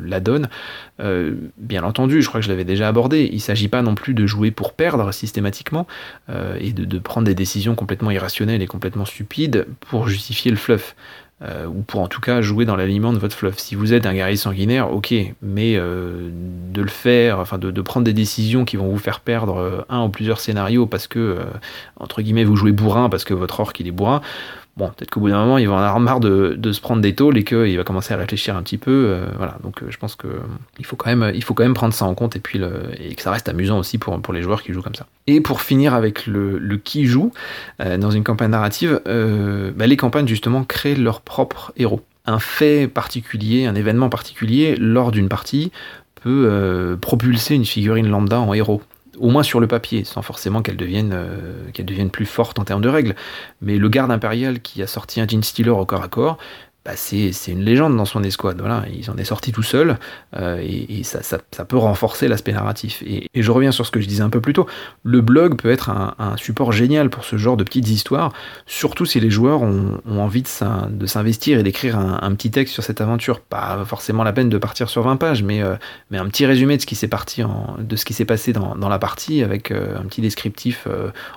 la 0.04 0.20
donne. 0.20 0.48
bien 1.58 1.82
entendu, 1.82 2.22
je 2.22 2.28
crois 2.28 2.40
que 2.40 2.44
je 2.44 2.50
l'avais 2.50 2.64
déjà 2.64 2.86
abordé, 2.86 3.28
il 3.32 3.36
ne 3.36 3.40
s'agit 3.40 3.68
pas 3.68 3.82
non 3.82 3.96
plus 3.96 4.14
de 4.14 4.26
jouer 4.26 4.52
pour 4.52 4.74
perdre 4.74 5.10
systématiquement 5.12 5.86
et 6.60 6.72
de, 6.72 6.84
de 6.84 6.98
prendre 6.98 7.26
des 7.26 7.34
décisions 7.34 7.74
complètement 7.74 8.10
irrationnelles 8.10 8.62
et 8.62 8.66
complètement 8.66 9.06
stupides 9.06 9.66
pour 9.80 10.08
justifier 10.08 10.50
le 10.50 10.56
Euh, 11.40 11.66
ou 11.66 11.82
pour 11.82 12.00
en 12.00 12.08
tout 12.08 12.20
cas 12.20 12.40
jouer 12.40 12.64
dans 12.64 12.74
l'aliment 12.74 13.12
de 13.12 13.18
votre 13.18 13.36
fluff. 13.36 13.58
Si 13.58 13.76
vous 13.76 13.92
êtes 13.92 14.06
un 14.06 14.14
guerrier 14.14 14.36
sanguinaire, 14.36 14.92
ok, 14.92 15.14
mais 15.40 15.76
euh, 15.76 16.30
de 16.72 16.82
le 16.82 16.88
faire, 16.88 17.38
enfin 17.38 17.58
de, 17.58 17.80
prendre 17.80 18.04
des 18.04 18.12
décisions 18.12 18.64
qui 18.64 18.76
vont 18.76 18.88
vous 18.88 18.98
faire 18.98 19.20
perdre 19.20 19.56
euh, 19.58 19.80
un 19.88 20.02
ou 20.02 20.08
plusieurs 20.08 20.40
scénarios 20.40 20.86
parce 20.86 21.06
que, 21.06 21.38
entre 22.00 22.22
guillemets, 22.22 22.42
vous 22.42 22.56
jouez 22.56 22.72
bourrin 22.72 23.08
parce 23.08 23.22
que 23.22 23.34
votre 23.34 23.60
orc 23.60 23.72
il 23.78 23.86
est 23.86 23.92
bourrin, 23.92 24.20
Bon, 24.78 24.86
peut-être 24.96 25.10
qu'au 25.10 25.18
bout 25.18 25.28
d'un 25.28 25.40
moment, 25.40 25.58
il 25.58 25.66
va 25.66 25.74
en 25.74 25.78
avoir 25.78 25.98
marre 25.98 26.20
de, 26.20 26.72
se 26.72 26.80
prendre 26.80 27.02
des 27.02 27.12
tôles 27.12 27.36
et 27.36 27.42
qu'il 27.42 27.76
va 27.76 27.82
commencer 27.82 28.14
à 28.14 28.16
réfléchir 28.16 28.56
un 28.56 28.62
petit 28.62 28.78
peu. 28.78 29.06
Euh, 29.08 29.26
voilà, 29.36 29.56
donc 29.64 29.82
euh, 29.82 29.86
je 29.90 29.98
pense 29.98 30.14
que 30.14 30.28
il 30.78 30.84
faut 30.84 30.94
quand 30.94 31.10
même, 31.10 31.74
prendre 31.74 31.92
ça 31.92 32.04
en 32.04 32.14
compte 32.14 32.36
et 32.36 32.40
que 32.40 33.22
ça 33.22 33.32
reste 33.32 33.48
amusant 33.48 33.76
aussi 33.76 33.98
pour, 33.98 34.32
les 34.32 34.40
joueurs 34.40 34.62
qui 34.62 34.72
jouent 34.72 34.82
comme 34.82 34.94
ça. 34.94 35.06
Et 35.26 35.40
pour 35.40 35.62
finir 35.62 35.94
avec 35.94 36.28
le, 36.28 36.60
qui 36.76 37.06
joue 37.06 37.32
euh, 37.80 37.98
dans 37.98 38.12
une 38.12 38.22
campagne 38.22 38.52
narrative, 38.52 39.00
bah, 39.04 39.86
les 39.88 39.96
campagnes 39.96 40.28
justement 40.28 40.62
créent 40.62 40.94
leurs 40.94 41.22
propres 41.22 41.72
héros. 41.76 42.00
Un 42.26 42.38
fait 42.38 42.86
particulier, 42.86 43.66
un 43.66 43.74
événement 43.74 44.08
particulier 44.08 44.76
lors 44.76 45.10
d'une 45.10 45.28
partie 45.28 45.72
peut 46.22 46.96
propulser 47.00 47.56
une 47.56 47.64
figurine 47.64 48.08
lambda 48.08 48.38
en 48.38 48.54
héros 48.54 48.80
au 49.20 49.30
moins 49.30 49.42
sur 49.42 49.60
le 49.60 49.66
papier, 49.66 50.04
sans 50.04 50.22
forcément 50.22 50.62
qu'elle 50.62 50.76
devienne, 50.76 51.12
euh, 51.12 51.70
qu'elle 51.72 51.86
devienne 51.86 52.10
plus 52.10 52.26
forte 52.26 52.58
en 52.58 52.64
termes 52.64 52.82
de 52.82 52.88
règles. 52.88 53.14
Mais 53.60 53.76
le 53.76 53.88
garde 53.88 54.10
impérial 54.10 54.60
qui 54.60 54.82
a 54.82 54.86
sorti 54.86 55.20
un 55.20 55.26
Gene 55.26 55.42
Stealer 55.42 55.70
au 55.70 55.84
corps 55.84 56.02
à 56.02 56.08
corps, 56.08 56.38
bah, 56.88 56.94
c'est 56.96 57.30
une 57.48 57.64
légende 57.64 57.98
dans 57.98 58.06
son 58.06 58.22
escouade. 58.22 58.60
Voilà, 58.60 58.84
il 58.90 59.10
en 59.10 59.18
est 59.18 59.24
sorti 59.24 59.52
tout 59.52 59.62
seul 59.62 59.98
euh, 60.38 60.58
et, 60.58 61.02
ça, 61.02 61.20
peut 61.66 61.76
renforcer 61.76 62.28
l'aspect 62.28 62.52
narratif. 62.52 63.02
Et, 63.06 63.28
je 63.34 63.50
reviens 63.50 63.72
sur 63.72 63.84
ce 63.84 63.90
que 63.90 64.00
je 64.00 64.08
disais 64.08 64.22
un 64.22 64.30
peu 64.30 64.40
plus 64.40 64.54
tôt. 64.54 64.66
Le 65.02 65.20
blog 65.20 65.60
peut 65.60 65.70
être 65.70 65.90
un, 65.90 66.36
support 66.38 66.72
génial 66.72 67.10
pour 67.10 67.24
ce 67.24 67.36
genre 67.36 67.58
de 67.58 67.64
petites 67.64 67.90
histoires, 67.90 68.32
surtout 68.64 69.04
si 69.04 69.20
les 69.20 69.28
joueurs 69.28 69.60
ont, 69.60 70.00
envie 70.08 70.42
de 70.42 71.06
s'investir 71.06 71.58
et 71.58 71.62
d'écrire 71.62 71.98
un, 71.98 72.34
petit 72.34 72.50
texte 72.50 72.72
sur 72.72 72.82
cette 72.82 73.02
aventure. 73.02 73.40
Pas 73.40 73.84
forcément 73.84 74.24
la 74.24 74.32
peine 74.32 74.48
de 74.48 74.56
partir 74.56 74.88
sur 74.88 75.02
20 75.02 75.16
pages, 75.16 75.42
mais, 75.42 75.62
euh, 75.62 75.74
mais 76.10 76.16
un 76.16 76.26
petit 76.26 76.46
résumé 76.46 76.78
de 76.78 76.80
ce 76.80 76.86
qui 76.86 76.94
s'est 76.94 77.06
parti 77.06 77.42
de 77.78 77.96
ce 77.96 78.06
qui 78.06 78.14
s'est 78.14 78.24
passé 78.24 78.54
dans, 78.54 78.88
la 78.88 78.98
partie 78.98 79.42
avec 79.42 79.72
euh, 79.72 79.98
un 79.98 80.04
petit 80.04 80.22
descriptif 80.22 80.88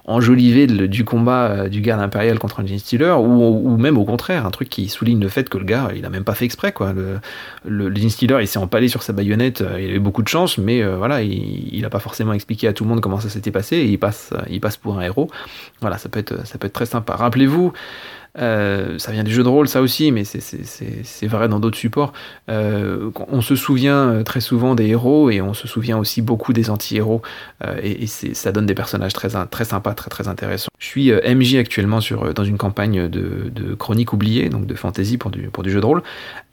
enjolivé 0.06 0.66
du 0.66 1.04
combat 1.04 1.68
du 1.68 1.82
garde 1.82 2.00
impérial 2.00 2.40
contre 2.40 2.62
un 2.62 2.78
Stealer 2.78 3.20
ou, 3.20 3.70
ou 3.70 3.76
même 3.76 3.98
au 3.98 4.06
contraire 4.06 4.46
un 4.46 4.52
truc 4.52 4.70
qui 4.70 4.88
souligne 4.88 5.20
le 5.20 5.28
fait 5.28 5.41
que 5.50 5.58
le 5.58 5.66
gars, 5.66 5.90
il 5.96 6.06
a 6.06 6.10
même 6.10 6.24
pas 6.24 6.34
fait 6.34 6.46
exprès, 6.46 6.72
quoi. 6.72 6.94
Le, 6.94 7.20
le, 7.66 7.92
il 7.98 8.48
s'est 8.48 8.58
empalé 8.58 8.88
sur 8.88 9.04
sa 9.04 9.14
baïonnette, 9.14 9.62
euh, 9.62 9.80
il 9.80 9.92
a 9.92 9.94
eu 9.94 10.00
beaucoup 10.00 10.24
de 10.24 10.28
chance, 10.28 10.58
mais 10.58 10.82
euh, 10.82 10.98
voilà, 10.98 11.22
il, 11.22 11.84
a 11.86 11.90
pas 11.90 12.00
forcément 12.00 12.34
expliqué 12.34 12.68
à 12.68 12.74
tout 12.74 12.84
le 12.84 12.90
monde 12.90 13.02
comment 13.02 13.20
ça 13.20 13.30
s'était 13.30 13.52
passé, 13.52 13.78
et 13.78 13.86
il 13.86 13.98
passe, 13.98 14.34
il 14.50 14.60
passe 14.62 14.78
pour 14.78 14.98
un 14.98 15.02
héros. 15.02 15.30
Voilà, 15.82 15.98
ça 15.98 16.10
peut 16.10 16.20
être, 16.20 16.46
ça 16.46 16.58
peut 16.58 16.68
être 16.68 16.74
très 16.74 16.86
sympa. 16.86 17.16
Rappelez-vous, 17.16 17.74
ça 18.36 19.12
vient 19.12 19.24
du 19.24 19.34
jeu 19.34 19.44
de 19.44 19.48
rôle, 19.50 19.68
ça 19.68 19.82
aussi, 19.82 20.12
mais 20.12 20.24
c'est 20.24 21.28
vrai 21.28 21.48
dans 21.48 21.60
d'autres 21.60 21.78
supports. 21.78 22.14
on 22.48 23.42
se 23.42 23.56
souvient 23.56 24.24
très 24.24 24.42
souvent 24.42 24.76
des 24.76 24.88
héros 24.88 25.30
et 25.30 25.42
on 25.42 25.54
se 25.54 25.68
souvient 25.68 25.98
aussi 25.98 26.22
beaucoup 26.22 26.54
des 26.54 26.70
anti-héros. 26.70 27.22
et, 27.82 28.04
et 28.04 28.08
ça 28.08 28.52
donne 28.52 28.66
des 28.66 28.76
personnages 28.76 29.14
très, 29.14 29.30
très 29.48 29.66
sympas, 29.66 29.94
très 29.94 30.10
très 30.10 30.28
intéressants. 30.28 30.72
Je 30.80 30.86
suis 30.86 31.12
MJ 31.12 31.56
actuellement 31.56 32.02
sur, 32.02 32.34
dans 32.34 32.44
une 32.44 32.58
campagne 32.58 33.08
de, 33.08 33.52
de 33.54 33.74
chroniques 33.76 34.14
oubliées, 34.14 34.50
donc 34.50 34.66
de 34.66 34.76
fantasy 34.76 35.18
pour 35.18 35.32
du, 35.32 35.50
pour 35.50 35.64
du 35.64 35.72
jeu 35.72 35.82
de 35.82 35.86
rôle. 35.86 36.02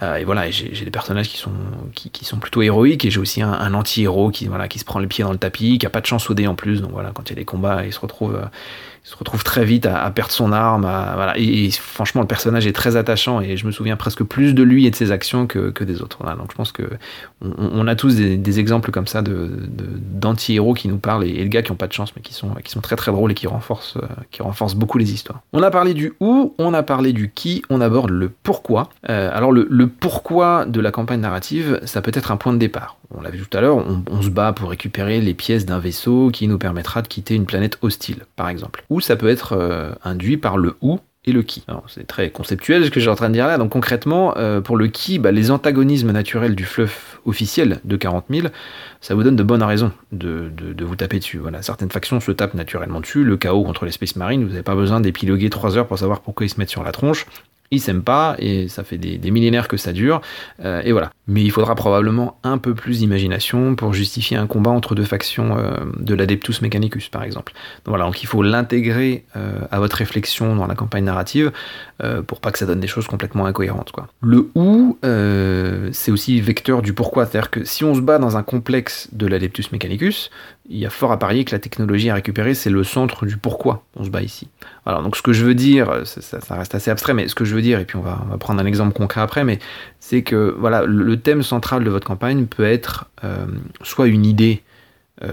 et 0.03 0.25
voilà, 0.25 0.51
j'ai 0.51 0.85
des 0.85 0.91
personnages 0.91 1.29
qui 1.29 1.39
sont, 1.39 1.53
qui, 1.95 2.11
qui 2.11 2.25
sont 2.25 2.39
plutôt 2.39 2.63
héroïques 2.63 3.05
et 3.05 3.11
j'ai 3.11 3.21
aussi 3.21 3.43
un, 3.43 3.75
anti-héros 3.75 4.31
qui, 4.31 4.47
voilà, 4.47 4.69
qui 4.69 4.79
se 4.79 4.85
prend 4.85 5.01
le 5.01 5.07
pied 5.07 5.25
dans 5.25 5.33
le 5.33 5.39
tapis, 5.39 5.79
qui 5.79 5.87
a 5.87 5.91
pas 5.91 6.01
de 6.01 6.07
chance 6.07 6.31
au 6.31 6.35
dé 6.35 6.47
en 6.47 6.55
plus. 6.55 6.81
Donc 6.81 6.93
voilà, 6.93 7.11
quand 7.13 7.29
il 7.29 7.31
y 7.31 7.33
a 7.33 7.37
des 7.37 7.45
combats, 7.45 7.85
il 7.85 7.93
se 7.93 8.01
retrouve, 8.01 8.37
euh, 8.37 8.47
se 9.03 9.17
retrouve 9.17 9.45
très 9.45 9.65
vite 9.65 9.87
à, 9.87 10.11
perdre 10.11 10.33
son 10.33 10.53
arme. 10.53 10.83
voilà. 10.83 11.35
Et, 11.37 11.71
franchement, 11.71 12.21
le 12.21 12.27
personnage 12.27 12.67
est 12.67 12.73
très 12.73 12.97
attachant 12.97 13.41
et 13.41 13.57
je 13.57 13.67
me 13.67 13.73
souviens 13.73 13.97
presque 13.97 14.23
plus 14.23 14.55
de 14.55 14.63
lui 14.63 14.87
et 14.87 14.91
de 14.91 14.97
ses 14.97 15.13
actions 15.13 15.47
que, 15.47 15.71
que 15.71 15.85
des 15.85 16.03
autres. 16.03 16.19
Donc 16.37 16.51
je 16.51 16.57
pense 16.57 16.73
que 16.73 16.83
on, 17.41 17.87
a 17.87 17.95
tous 17.95 18.17
des, 18.17 18.61
exemples 18.61 18.91
comme 18.91 19.07
ça 19.07 19.23
de, 19.23 19.51
d'anti-héros 19.69 20.75
qui 20.75 20.89
nous 20.89 20.99
parlent 20.99 21.25
et, 21.25 21.31
et, 21.31 21.45
de 21.45 21.49
gars 21.49 21.63
qui 21.63 21.71
ont 21.71 21.77
pas 21.77 21.87
de 21.87 21.93
chance 21.93 22.13
mais 22.17 22.23
qui 22.23 22.35
sont, 22.35 22.51
qui 22.65 22.71
sont 22.71 22.81
très 22.81 22.97
très 22.97 23.13
drôles 23.13 23.31
et 23.33 23.35
qui 23.35 23.47
renforcent, 23.47 23.97
euh, 23.97 24.07
qui 24.31 24.43
renforcent 24.43 24.75
beaucoup 24.75 24.99
les 24.99 25.13
histoires. 25.13 25.41
On 25.53 25.63
a 25.63 25.71
parlé 25.71 25.95
du 25.95 26.15
où, 26.21 26.55
on 26.59 26.75
a 26.75 26.83
parlé 26.83 27.13
du 27.13 27.31
qui, 27.31 27.63
on 27.71 27.81
aborde 27.81 28.11
le 28.11 28.31
pourquoi. 28.43 28.91
Euh, 29.09 29.31
alors 29.33 29.53
le 29.53 29.87
pourquoi 29.87 30.65
de 30.67 30.81
la 30.81 30.91
campagne 30.91 31.21
narrative, 31.21 31.81
ça 31.85 32.03
peut 32.03 32.13
être 32.15 32.31
un 32.31 32.37
point 32.37 32.53
de 32.53 32.59
départ 32.59 32.98
on 33.15 33.23
l'a 33.23 33.31
vu 33.31 33.41
tout 33.41 33.57
à 33.57 33.61
l'heure, 33.61 33.77
on, 33.77 34.23
se 34.23 34.29
bat 34.29 34.53
pour 34.53 34.71
récupérer 34.71 35.21
les 35.21 35.35
pièces 35.35 35.65
d'un 35.65 35.79
vaisseau 35.79 36.31
qui 36.31 36.47
nous 36.47 36.59
permettra 36.59 37.01
de 37.03 37.09
quitter 37.09 37.35
une 37.35 37.47
planète 37.47 37.79
hostile, 37.81 38.25
par 38.37 38.49
exemple. 38.49 38.85
Ou 38.91 39.01
ça 39.01 39.17
peut 39.17 39.29
être 39.29 39.57
euh, 39.59 39.93
induit 40.05 40.37
par 40.37 40.59
le 40.59 40.77
où 40.83 41.01
et 41.25 41.33
le 41.33 41.43
qui. 41.43 41.65
C'est 41.89 42.07
très 42.07 42.31
conceptuel 42.31 42.85
ce 42.85 42.91
que 42.91 43.01
j'ai 43.01 43.11
en 43.11 43.15
train 43.15 43.29
de 43.29 43.35
dire 43.35 43.47
là. 43.47 43.59
Donc 43.59 43.71
concrètement, 43.71 44.35
euh, 44.37 44.61
pour 44.61 44.77
le 44.77 44.89
qui, 44.89 45.19
bah, 45.19 45.33
les 45.33 45.51
antagonismes 45.51 46.13
naturels 46.13 46.55
du 46.55 46.65
fluff 46.65 47.21
officiel 47.25 47.81
de 47.85 47.97
40 47.97 48.27
000, 48.31 48.49
ça 49.01 49.15
vous 49.15 49.23
donne 49.23 49.37
de 49.37 49.43
bonnes 49.43 49.63
raisons 49.63 49.93
de, 50.13 50.51
vous 50.81 50.97
taper 50.97 51.19
dessus. 51.19 51.39
Voilà, 51.39 51.63
certaines 51.63 51.91
factions 51.91 52.21
se 52.21 52.33
tapent 52.33 52.55
naturellement 52.55 53.01
dessus. 53.01 53.25
Le 53.25 53.37
chaos 53.37 53.65
contre 53.65 53.85
les 53.85 53.93
Space 53.93 54.17
Marines, 54.17 54.43
vous 54.43 54.51
n'avez 54.51 54.63
pas 54.63 54.75
besoin 54.75 55.01
d'épiloguer 55.01 55.51
3 55.51 55.77
heures 55.77 55.87
pour 55.87 55.99
savoir 55.99 56.21
pourquoi 56.21 56.47
ils 56.47 56.51
se 56.51 56.59
mettent 56.59 56.71
sur 56.71 56.85
la 56.85 56.93
tronche 56.93 57.27
ils 57.71 57.81
s'aiment 57.81 58.03
pas 58.03 58.37
et 58.39 58.69
ça 58.69 58.85
fait 58.85 58.99
des, 58.99 59.31
millénaires 59.31 59.69
que 59.69 59.77
ça 59.77 59.93
dure 59.93 60.21
euh, 60.65 60.81
et 60.85 60.93
voilà. 60.93 61.11
Mais 61.27 61.43
il 61.43 61.51
faudra 61.51 61.75
probablement 61.75 62.39
un 62.43 62.57
peu 62.57 62.75
plus 62.75 63.01
d'imagination 63.01 63.75
pour 63.75 63.93
justifier 63.93 64.39
un 64.39 64.47
combat 64.47 64.71
entre 64.71 64.95
deux 64.95 65.05
factions 65.05 65.59
euh, 65.59 65.73
de 65.99 66.15
l'Adeptus 66.15 66.63
Mechanicus 66.63 67.09
par 67.11 67.23
exemple. 67.23 67.53
Donc 67.85 67.93
voilà, 67.93 68.07
donc 68.07 68.23
il 68.23 68.27
faut 68.27 68.43
l'intégrer 68.43 69.25
euh, 69.37 69.61
à 69.71 69.79
votre 69.79 69.97
réflexion 69.97 70.57
dans 70.57 70.67
la 70.67 70.75
campagne 70.75 71.05
narrative 71.05 71.53
pour 72.29 72.41
pas 72.41 72.53
que 72.53 72.61
ça 72.61 72.67
donne 72.67 72.79
des 72.79 72.87
choses 72.87 73.09
complètement 73.09 73.47
incohérentes 73.47 73.91
quoi. 73.91 74.07
Le 74.21 74.51
où 74.55 74.97
c'est 75.03 76.13
aussi 76.13 76.41
vecteur 76.41 76.81
du 76.81 76.93
pourquoi, 76.93 77.27
c'est-à-dire 77.27 77.51
que 77.51 77.65
si 77.65 77.85
on 77.85 77.95
se 77.95 78.01
bat 78.01 78.19
dans 78.19 78.37
un 78.37 78.45
complexe 78.45 79.09
de 79.13 79.27
l'Adeptus 79.27 79.73
Mechanicus, 79.73 80.31
il 80.71 80.79
y 80.79 80.87
a 80.87 80.91
fort 80.91 81.13
à 81.13 81.19
parier 81.19 81.45
que 81.45 81.53
la 81.53 81.59
technologie 81.59 82.11
à 82.11 82.15
récupérer, 82.15 82.55
c'est 82.55 82.71
le 82.71 82.85
centre 82.85 83.25
du 83.25 83.39
pourquoi 83.39 83.85
on 83.97 84.05
se 84.05 84.11
bat 84.11 84.23
ici. 84.23 84.49
Alors, 84.85 85.03
donc 85.03 85.17
ce 85.17 85.23
que 85.23 85.33
je 85.33 85.45
veux 85.45 85.55
dire, 85.55 86.03
ça, 86.05 86.39
reste 86.51 86.75
assez 86.75 86.91
abstrait, 86.91 87.15
mais 87.15 87.27
ce 87.29 87.35
que 87.35 87.47
je 87.47 87.55
veux 87.55 87.63
dire, 87.63 87.79
et 87.79 87.87
puis 87.87 87.97
on 87.97 88.03
va, 88.03 88.27
prendre 88.39 88.61
un 88.61 88.67
exemple 88.67 88.93
concret 88.93 89.23
après, 89.23 89.45
mais 89.45 89.59
c'est 89.99 90.23
que 90.23 90.55
voilà, 90.59 90.85
le, 90.85 91.17
thème 91.19 91.43
central 91.43 91.85
de 91.85 91.91
votre 91.91 92.07
campagne 92.07 92.47
peut 92.47 92.65
être 92.65 93.07
euh, 93.25 93.47
soit 93.83 94.09
une 94.09 94.27
idée 94.27 94.63
euh, 95.25 95.33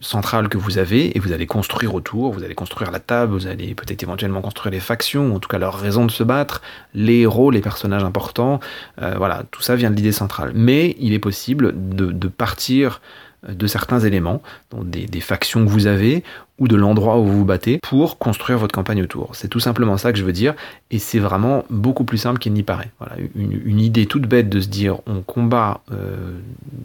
centrale 0.00 0.48
que 0.48 0.56
vous 0.56 0.78
avez, 0.78 1.16
et 1.16 1.20
vous 1.20 1.32
allez 1.32 1.46
construire 1.46 1.92
autour, 1.94 2.32
vous 2.32 2.44
allez 2.44 2.54
construire 2.54 2.92
la 2.92 3.00
table, 3.00 3.32
vous 3.32 3.48
allez 3.48 3.74
peut-être 3.74 4.04
éventuellement 4.04 4.40
construire 4.40 4.72
les 4.72 4.80
factions, 4.80 5.32
ou 5.32 5.34
en 5.34 5.40
tout 5.40 5.48
cas 5.48 5.58
leur 5.58 5.74
raison 5.74 6.06
de 6.06 6.12
se 6.12 6.22
battre, 6.22 6.62
les 6.94 7.20
héros, 7.22 7.50
les 7.50 7.60
personnages 7.60 8.04
importants, 8.04 8.60
euh, 9.02 9.14
voilà, 9.16 9.42
tout 9.50 9.62
ça 9.62 9.74
vient 9.74 9.90
de 9.90 9.96
l'idée 9.96 10.12
centrale. 10.12 10.52
Mais 10.54 10.94
il 11.00 11.12
est 11.12 11.18
possible 11.18 11.74
de 11.76 12.28
partir 12.28 13.00
de 13.46 13.66
certains 13.66 14.00
éléments, 14.00 14.42
des, 14.82 15.20
factions 15.20 15.64
que 15.64 15.70
vous 15.70 15.86
avez 15.86 16.22
ou 16.58 16.68
de 16.68 16.76
l'endroit 16.76 17.18
où 17.18 17.24
vous 17.24 17.38
vous 17.38 17.44
battez 17.44 17.78
pour 17.82 18.18
construire 18.18 18.58
votre 18.58 18.74
campagne 18.74 19.02
autour. 19.02 19.34
C'est 19.34 19.48
tout 19.48 19.60
simplement 19.60 19.96
ça 19.96 20.12
que 20.12 20.18
je 20.18 20.24
veux 20.24 20.32
dire 20.32 20.54
et 20.90 20.98
c'est 20.98 21.18
vraiment 21.18 21.64
beaucoup 21.70 22.04
plus 22.04 22.18
simple 22.18 22.38
qu'il 22.38 22.52
n'y 22.52 22.62
paraît. 22.62 22.90
Voilà, 22.98 23.16
une, 23.34 23.80
idée 23.80 24.06
toute 24.06 24.26
bête 24.26 24.48
de 24.48 24.60
se 24.60 24.68
dire 24.68 24.98
on 25.06 25.20
combat 25.22 25.80
euh, 25.92 26.38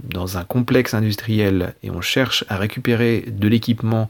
dans 0.09 0.37
un 0.37 0.43
complexe 0.43 0.93
industriel 0.93 1.73
et 1.83 1.91
on 1.91 2.01
cherche 2.01 2.43
à 2.49 2.57
récupérer 2.57 3.25
de 3.27 3.47
l'équipement 3.47 4.09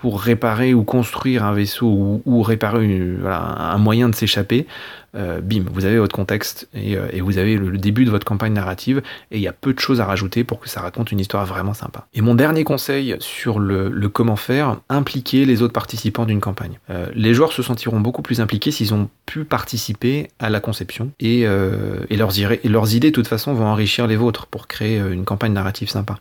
pour 0.00 0.22
réparer 0.22 0.72
ou 0.72 0.82
construire 0.82 1.44
un 1.44 1.52
vaisseau 1.52 2.22
ou, 2.24 2.42
réparer 2.42 3.18
un 3.26 3.76
moyen 3.76 4.08
de 4.08 4.14
s'échapper, 4.14 4.66
euh, 5.14 5.40
bim, 5.40 5.64
vous 5.72 5.84
avez 5.84 5.98
votre 5.98 6.14
contexte 6.14 6.68
et, 6.74 6.96
euh, 6.96 7.08
vous 7.20 7.38
avez 7.38 7.56
le, 7.56 7.78
début 7.78 8.04
de 8.04 8.10
votre 8.10 8.24
campagne 8.24 8.52
narrative 8.52 9.02
et 9.30 9.38
il 9.38 9.42
y 9.42 9.48
a 9.48 9.52
peu 9.52 9.72
de 9.72 9.80
choses 9.80 10.00
à 10.00 10.04
rajouter 10.04 10.44
pour 10.44 10.60
que 10.60 10.68
ça 10.68 10.80
raconte 10.80 11.10
une 11.12 11.20
histoire 11.20 11.44
vraiment 11.46 11.74
sympa. 11.74 12.06
Et 12.14 12.20
mon 12.20 12.34
dernier 12.34 12.64
conseil 12.64 13.16
sur 13.18 13.58
le, 13.58 13.90
comment 14.08 14.36
faire, 14.36 14.80
impliquer 14.88 15.44
les 15.44 15.62
autres 15.62 15.72
participants 15.72 16.26
d'une 16.26 16.40
campagne. 16.40 16.78
Euh, 16.90 17.06
les 17.14 17.34
joueurs 17.34 17.52
se 17.52 17.62
sentiront 17.62 18.00
beaucoup 18.00 18.22
plus 18.22 18.40
impliqués 18.40 18.70
s'ils 18.70 18.94
ont 18.94 19.08
pu 19.26 19.44
participer 19.44 20.28
à 20.38 20.50
la 20.50 20.60
conception 20.60 21.10
et, 21.20 21.40
et, 21.40 22.16
leurs, 22.16 22.38
et 22.38 22.68
leurs 22.68 22.94
idées 22.94 23.10
de 23.10 23.14
toute 23.14 23.28
façon 23.28 23.54
vont 23.54 23.66
enrichir 23.66 24.06
les 24.06 24.16
vôtres 24.16 24.46
pour 24.46 24.66
créer 24.66 24.98
une 24.98 25.24
campagne 25.24 25.52
narrative 25.52 25.88
sympa. 25.88 26.18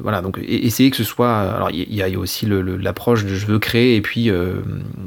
voilà, 0.00 0.22
donc 0.22 0.38
essayez 0.46 0.90
que 0.90 0.96
ce 0.96 1.04
soit... 1.04 1.36
Alors 1.36 1.70
il 1.70 1.94
y, 1.94 2.02
a 2.02 2.18
aussi 2.18 2.46
l'approche 2.46 3.24
de 3.24 3.34
je 3.34 3.46
veux 3.46 3.58
créer 3.58 3.96
et 3.96 4.00
puis 4.00 4.30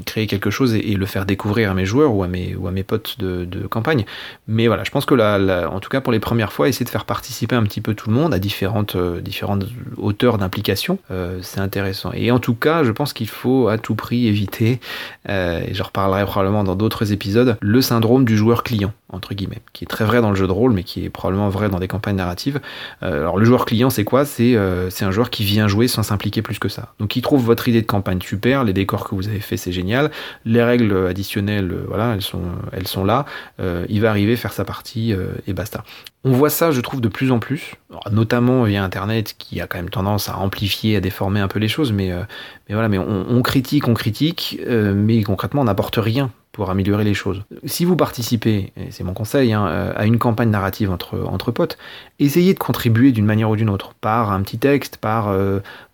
créer 0.04 0.26
quelque 0.26 0.50
chose 0.50 0.74
et, 0.74 0.92
et, 0.92 0.96
le 0.96 1.06
faire 1.06 1.24
découvrir 1.24 1.70
à 1.70 1.74
mes 1.74 1.86
joueurs 1.86 2.14
ou 2.14 2.22
à 2.22 2.28
mes, 2.28 2.54
ou 2.54 2.68
à 2.68 2.72
mes 2.72 2.82
potes 2.82 3.09
de, 3.18 3.66
campagne. 3.68 4.04
Mais 4.48 4.66
voilà, 4.66 4.84
je 4.84 4.90
pense 4.90 5.04
que 5.04 5.14
là, 5.14 5.68
en 5.70 5.80
tout 5.80 5.88
cas 5.88 6.00
pour 6.00 6.12
les 6.12 6.20
premières 6.20 6.52
fois, 6.52 6.68
essayer 6.68 6.84
de 6.84 6.90
faire 6.90 7.04
participer 7.04 7.56
un 7.56 7.62
petit 7.62 7.80
peu 7.80 7.94
tout 7.94 8.10
le 8.10 8.16
monde 8.16 8.34
à 8.34 8.38
différentes, 8.38 8.96
euh, 8.96 9.20
différentes 9.20 9.66
hauteurs 9.96 10.38
d'implication, 10.38 10.98
euh, 11.10 11.38
c'est 11.42 11.60
intéressant. 11.60 12.10
Et 12.14 12.30
en 12.30 12.38
tout 12.38 12.54
cas, 12.54 12.84
je 12.84 12.92
pense 12.92 13.12
qu'il 13.12 13.28
faut 13.28 13.68
à 13.68 13.78
tout 13.78 13.94
prix 13.94 14.26
éviter, 14.26 14.80
euh, 15.28 15.60
et 15.66 15.74
je 15.74 15.82
reparlerai 15.82 16.24
probablement 16.24 16.64
dans 16.64 16.76
d'autres 16.76 17.12
épisodes, 17.12 17.56
le 17.60 17.82
syndrome 17.82 18.24
du 18.24 18.36
joueur 18.36 18.62
client 18.62 18.92
entre 19.12 19.34
guillemets, 19.34 19.60
qui 19.72 19.82
est 19.82 19.88
très 19.88 20.04
vrai 20.04 20.20
dans 20.20 20.30
le 20.30 20.36
jeu 20.36 20.46
de 20.46 20.52
rôle, 20.52 20.72
mais 20.72 20.84
qui 20.84 21.04
est 21.04 21.10
probablement 21.10 21.48
vrai 21.48 21.68
dans 21.68 21.80
des 21.80 21.88
campagnes 21.88 22.14
narratives. 22.14 22.60
alors 23.00 23.38
le 23.38 23.44
joueur 23.44 23.64
client, 23.64 23.90
c'est 23.90 24.04
quoi? 24.04 24.24
C'est 24.24 24.54
un 24.56 25.10
joueur 25.10 25.30
qui 25.30 25.42
vient 25.42 25.66
jouer 25.66 25.88
sans 25.88 26.04
s'impliquer 26.04 26.42
plus 26.42 26.60
que 26.60 26.68
ça. 26.68 26.94
Donc 27.00 27.16
il 27.16 27.22
trouve 27.22 27.44
votre 27.44 27.66
idée 27.66 27.82
de 27.82 27.88
campagne 27.88 28.20
super, 28.20 28.62
les 28.62 28.72
décors 28.72 29.08
que 29.08 29.16
vous 29.16 29.26
avez 29.26 29.40
fait, 29.40 29.56
c'est 29.56 29.72
génial, 29.72 30.12
les 30.44 30.62
règles 30.62 31.08
additionnelles, 31.08 31.74
voilà, 31.88 32.14
elles 32.14 32.22
sont, 32.22 32.42
elles 32.70 32.86
sont 32.86 32.99
là, 33.04 33.24
euh, 33.60 33.86
il 33.88 34.00
va 34.00 34.10
arriver 34.10 34.36
faire 34.36 34.52
sa 34.52 34.64
partie 34.64 35.12
euh, 35.12 35.32
et 35.46 35.52
basta. 35.52 35.84
On 36.24 36.32
voit 36.32 36.50
ça, 36.50 36.70
je 36.70 36.80
trouve, 36.80 37.00
de 37.00 37.08
plus 37.08 37.32
en 37.32 37.38
plus, 37.38 37.74
notamment 38.10 38.64
via 38.64 38.84
Internet, 38.84 39.34
qui 39.38 39.60
a 39.60 39.66
quand 39.66 39.78
même 39.78 39.90
tendance 39.90 40.28
à 40.28 40.36
amplifier, 40.36 40.96
à 40.96 41.00
déformer 41.00 41.40
un 41.40 41.48
peu 41.48 41.58
les 41.58 41.68
choses, 41.68 41.92
mais, 41.92 42.12
euh, 42.12 42.22
mais 42.70 42.74
voilà, 42.74 42.88
mais 42.88 42.98
on, 42.98 43.42
critique, 43.42 43.88
on 43.88 43.94
critique, 43.94 44.60
mais 44.66 45.22
concrètement, 45.24 45.62
on 45.62 45.64
n'apporte 45.64 45.96
rien 45.96 46.30
pour 46.52 46.70
améliorer 46.70 47.04
les 47.04 47.14
choses. 47.14 47.42
Si 47.64 47.84
vous 47.84 47.96
participez, 47.96 48.72
c'est 48.90 49.02
mon 49.04 49.12
conseil, 49.12 49.52
hein, 49.52 49.92
à 49.96 50.06
une 50.06 50.18
campagne 50.18 50.50
narrative 50.50 50.90
entre, 50.90 51.18
entre 51.26 51.50
potes, 51.50 51.78
essayez 52.20 52.54
de 52.54 52.58
contribuer 52.58 53.10
d'une 53.12 53.26
manière 53.26 53.50
ou 53.50 53.56
d'une 53.56 53.70
autre, 53.70 53.94
par 54.00 54.30
un 54.30 54.40
petit 54.42 54.58
texte, 54.58 54.96
par, 54.96 55.34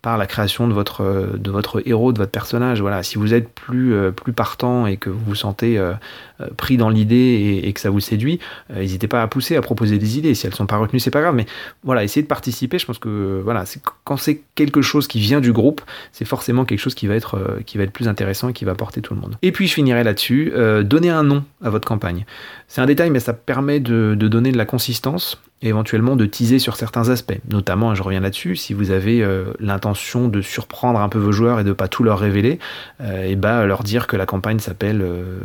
par 0.07 0.19
la 0.19 0.29
création 0.29 0.69
de 0.69 0.73
votre, 0.73 1.37
de 1.37 1.51
votre 1.51 1.83
héros, 1.85 2.13
de 2.13 2.19
votre 2.19 2.31
personnage. 2.31 2.81
Voilà, 2.81 3.03
si 3.03 3.19
vous 3.19 3.35
êtes 3.35 3.49
plus, 3.49 3.93
euh, 3.93 4.13
plus 4.13 4.33
partant 4.33 4.87
et 4.87 4.99
que 4.99 5.11
vous 5.11 5.19
vous 5.27 5.35
sentez 5.35 5.81
euh, 5.81 5.95
euh, 6.41 6.47
pris 6.57 6.77
dans 6.77 6.91
l'idée 6.91 7.61
et, 7.65 7.73
que 7.73 7.81
ça 7.81 7.91
vous 7.91 7.99
séduit, 7.99 8.39
n'hésitez 8.73 9.09
pas 9.09 9.21
à 9.21 9.27
pousser, 9.27 9.57
à 9.57 9.63
proposer 9.63 9.99
des 9.99 10.17
idées. 10.17 10.37
Si 10.37 10.47
elles 10.47 10.55
sont 10.55 10.67
pas 10.67 10.77
retenues, 10.77 11.01
c'est 11.01 11.11
pas 11.11 11.23
grave, 11.23 11.35
mais 11.35 11.47
voilà, 11.83 12.05
essayez 12.05 12.23
de 12.23 12.29
participer. 12.29 12.79
Je 12.79 12.87
pense 12.87 13.01
que 13.01 13.41
voilà, 13.43 13.65
quand 14.05 14.17
c'est 14.17 14.43
quelque 14.55 14.81
chose 14.81 15.09
qui 15.09 15.19
vient 15.19 15.41
du 15.41 15.53
groupe, 15.53 15.81
c'est 16.13 16.25
forcément 16.25 16.65
quelque 16.67 16.81
chose 16.81 16.95
qui 16.95 17.07
va 17.07 17.15
être 17.15 17.61
qui 17.65 17.79
va 17.79 17.85
être 17.85 17.93
plus 17.93 18.09
intéressant 18.09 18.51
et 18.51 18.53
qui 18.53 18.65
va 18.65 18.75
porter 18.75 19.01
tout 19.01 19.15
le 19.15 19.21
monde. 19.21 19.37
Et 19.43 19.53
puis 19.53 19.67
je 19.67 19.75
finirai 19.75 20.05
là-dessus. 20.05 20.53
donnez 20.85 21.11
un 21.11 21.23
nom 21.23 21.45
à 21.63 21.71
votre 21.71 21.87
campagne. 21.87 22.27
C'est 22.69 22.81
un 22.81 22.87
détail, 22.87 23.11
mais 23.11 23.21
ça 23.21 23.33
permet 23.33 23.81
de, 23.81 24.15
de 24.19 24.29
donner 24.29 24.53
de 24.53 24.59
la 24.59 24.65
consistance 24.67 25.41
et 25.63 25.69
éventuellement 25.69 26.17
de 26.17 26.27
teaser 26.27 26.59
sur 26.59 26.77
certains 26.77 27.09
aspects. 27.09 27.39
Notamment, 27.51 27.95
je 27.95 28.03
reviens 28.03 28.21
là-dessus, 28.21 28.57
si 28.57 28.75
vous 28.75 28.91
avez 28.91 29.23
euh, 29.23 29.53
l'intention 29.59 30.29
de 30.29 30.43
surprendre 30.43 31.01
un 31.01 31.09
peu 31.09 31.19
vos 31.19 31.33
joueurs 31.33 31.61
et 31.61 31.65
de 31.65 31.73
pas 31.73 31.89
tout 31.89 32.05
leur 32.05 32.19
révéler, 32.19 32.59
euh, 33.01 33.25
et 33.25 33.37
bah 33.37 33.65
leur 33.65 33.83
dire 33.83 34.07
que 34.07 34.17
la 34.17 34.27
campagne 34.27 34.59
s'appelle 34.59 35.01
euh, 35.03 35.39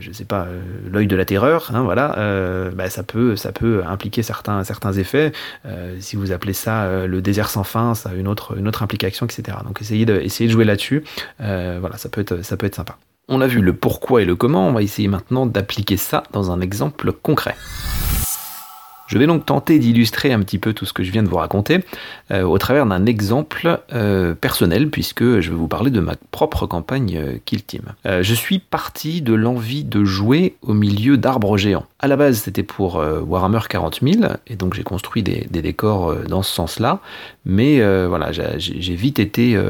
je 0.00 0.12
sais 0.12 0.24
pas, 0.24 0.46
l'œil 0.90 1.06
de 1.06 1.16
la 1.16 1.24
terreur, 1.24 1.70
hein, 1.74 1.82
voilà, 1.82 2.16
bah, 2.74 2.88
ça, 2.88 3.02
peut, 3.02 3.34
impliquer 3.86 4.22
certains, 4.22 4.62
effets. 4.92 5.32
si 5.98 6.16
vous 6.16 6.32
appelez 6.32 6.52
ça 6.52 7.06
le 7.06 7.22
désert 7.22 7.50
sans 7.50 7.64
fin, 7.64 7.94
ça 7.94 8.10
a 8.10 8.14
une 8.14 8.28
autre, 8.28 8.82
implication, 8.82 9.26
etc. 9.26 9.58
Donc 9.66 9.80
essayez 9.80 10.06
de, 10.06 10.20
de 10.20 10.48
jouer 10.48 10.64
là-dessus. 10.64 11.04
voilà, 11.38 11.96
ça 11.96 12.08
peut, 12.08 12.20
être, 12.20 12.42
ça 12.42 12.56
peut 12.56 12.66
être 12.66 12.74
sympa. 12.74 12.96
On 13.28 13.40
a 13.40 13.46
vu 13.46 13.60
le 13.60 13.72
pourquoi 13.72 14.22
et 14.22 14.24
le 14.24 14.34
comment, 14.34 14.66
on 14.66 14.72
va 14.72 14.82
essayer 14.82 15.06
maintenant 15.06 15.46
d'appliquer 15.46 15.96
ça 15.96 16.24
dans 16.32 16.50
un 16.50 16.60
exemple 16.60 17.12
concret. 17.12 17.54
Je 19.10 19.18
vais 19.18 19.26
donc 19.26 19.44
tenter 19.44 19.80
d'illustrer 19.80 20.32
un 20.32 20.38
petit 20.38 20.58
peu 20.58 20.72
tout 20.72 20.86
ce 20.86 20.92
que 20.92 21.02
je 21.02 21.10
viens 21.10 21.24
de 21.24 21.28
vous 21.28 21.36
raconter 21.36 21.80
euh, 22.30 22.42
au 22.42 22.58
travers 22.58 22.86
d'un 22.86 23.06
exemple 23.06 23.80
euh, 23.92 24.34
personnel, 24.34 24.88
puisque 24.88 25.24
je 25.40 25.50
vais 25.50 25.56
vous 25.56 25.66
parler 25.66 25.90
de 25.90 25.98
ma 25.98 26.14
propre 26.30 26.66
campagne 26.66 27.16
euh, 27.16 27.38
Kill 27.44 27.64
Team. 27.64 27.82
je 28.04 28.34
suis 28.34 28.60
parti 28.60 29.20
de 29.20 29.34
l'envie 29.34 29.82
de 29.82 30.04
jouer 30.04 30.54
au 30.62 30.74
milieu 30.74 31.16
d'arbres 31.16 31.56
géants. 31.56 31.86
À 32.00 32.08
la 32.08 32.16
base, 32.16 32.38
c'était 32.38 32.62
pour 32.62 32.94
Warhammer 32.96 33.60
40 33.68 34.00
000, 34.02 34.24
et 34.46 34.56
donc 34.56 34.74
j'ai 34.74 34.82
construit 34.82 35.22
des, 35.22 35.46
décors 35.60 36.14
dans 36.28 36.42
ce 36.42 36.52
sens-là, 36.52 37.00
mais 37.44 37.80
voilà, 38.06 38.30
j'ai 38.32 38.94
vite 38.94 39.18
été 39.18 39.60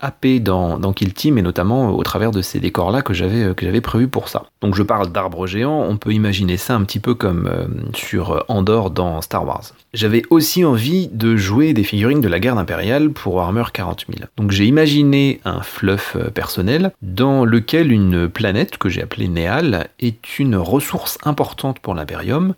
happé 0.00 0.38
dans, 0.38 0.78
dans, 0.78 0.92
Kill 0.92 1.12
Team, 1.12 1.36
et 1.36 1.42
notamment 1.42 1.90
au 1.90 2.02
travers 2.04 2.30
de 2.30 2.42
ces 2.42 2.60
décors-là 2.60 3.02
que 3.02 3.12
j'avais 3.12 3.80
prévu 3.80 4.06
pour 4.06 4.28
ça. 4.28 4.44
Donc 4.60 4.76
je 4.76 4.82
parle 4.82 5.10
d'arbres 5.10 5.46
géants, 5.46 5.84
on 5.88 5.96
peut 5.96 6.12
imaginer 6.12 6.56
ça 6.56 6.76
un 6.76 6.84
petit 6.84 7.00
peu 7.00 7.14
comme 7.14 7.50
sur 7.94 8.44
Andorre 8.48 8.90
dans 8.90 9.20
Star 9.20 9.44
Wars. 9.44 9.64
J'avais 9.92 10.22
aussi 10.30 10.64
envie 10.64 11.08
de 11.08 11.36
jouer 11.36 11.72
des 11.72 11.84
figurines 11.84 12.20
de 12.20 12.28
la 12.28 12.40
garde 12.40 12.58
impériale 12.58 13.10
pour 13.10 13.34
Warhammer 13.34 13.64
40 13.72 14.06
000. 14.08 14.28
Donc 14.36 14.50
j'ai 14.50 14.66
imaginé 14.66 15.40
un 15.44 15.62
fluff 15.62 16.16
euh, 16.16 16.30
personnel 16.30 16.92
dans 17.02 17.44
lequel 17.44 17.92
une 17.92 18.28
planète 18.28 18.76
que 18.78 18.88
j'ai 18.88 19.02
appelée 19.02 19.28
Néal 19.28 19.88
est 20.00 20.38
une 20.38 20.56
ressource 20.56 21.18
importante 21.24 21.63
pour 21.72 21.94
l'Imperium 21.94 22.54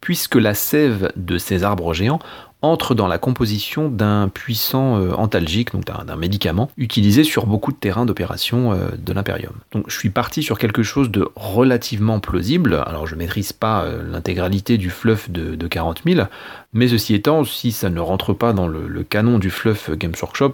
puisque 0.00 0.36
la 0.36 0.54
sève 0.54 1.12
de 1.16 1.38
ces 1.38 1.64
arbres 1.64 1.94
géants 1.94 2.20
entre 2.62 2.94
dans 2.94 3.06
la 3.06 3.18
composition 3.18 3.88
d'un 3.88 4.28
puissant 4.28 4.98
euh, 4.98 5.12
antalgique, 5.12 5.72
donc 5.72 5.84
d'un 5.84 6.16
médicament, 6.16 6.70
utilisé 6.76 7.24
sur 7.24 7.46
beaucoup 7.46 7.72
de 7.72 7.76
terrains 7.76 8.04
d'opération 8.04 8.72
euh, 8.72 8.88
de 8.98 9.12
l'Imperium. 9.12 9.54
Donc 9.72 9.84
je 9.88 9.98
suis 9.98 10.10
parti 10.10 10.42
sur 10.42 10.58
quelque 10.58 10.82
chose 10.82 11.10
de 11.10 11.28
relativement 11.36 12.20
plausible, 12.20 12.82
alors 12.86 13.06
je 13.06 13.14
maîtrise 13.14 13.52
pas 13.52 13.84
euh, 13.84 14.02
l'intégralité 14.10 14.76
du 14.76 14.90
fluff 14.90 15.30
de, 15.30 15.54
de 15.54 15.66
40 15.66 16.02
000, 16.06 16.26
mais 16.72 16.88
ceci 16.88 17.14
étant, 17.14 17.44
si 17.44 17.72
ça 17.72 17.88
ne 17.88 18.00
rentre 18.00 18.32
pas 18.32 18.52
dans 18.52 18.68
le, 18.68 19.02
canon 19.02 19.38
du 19.38 19.50
fluff 19.50 19.90
Games 19.90 20.14
Workshop, 20.20 20.52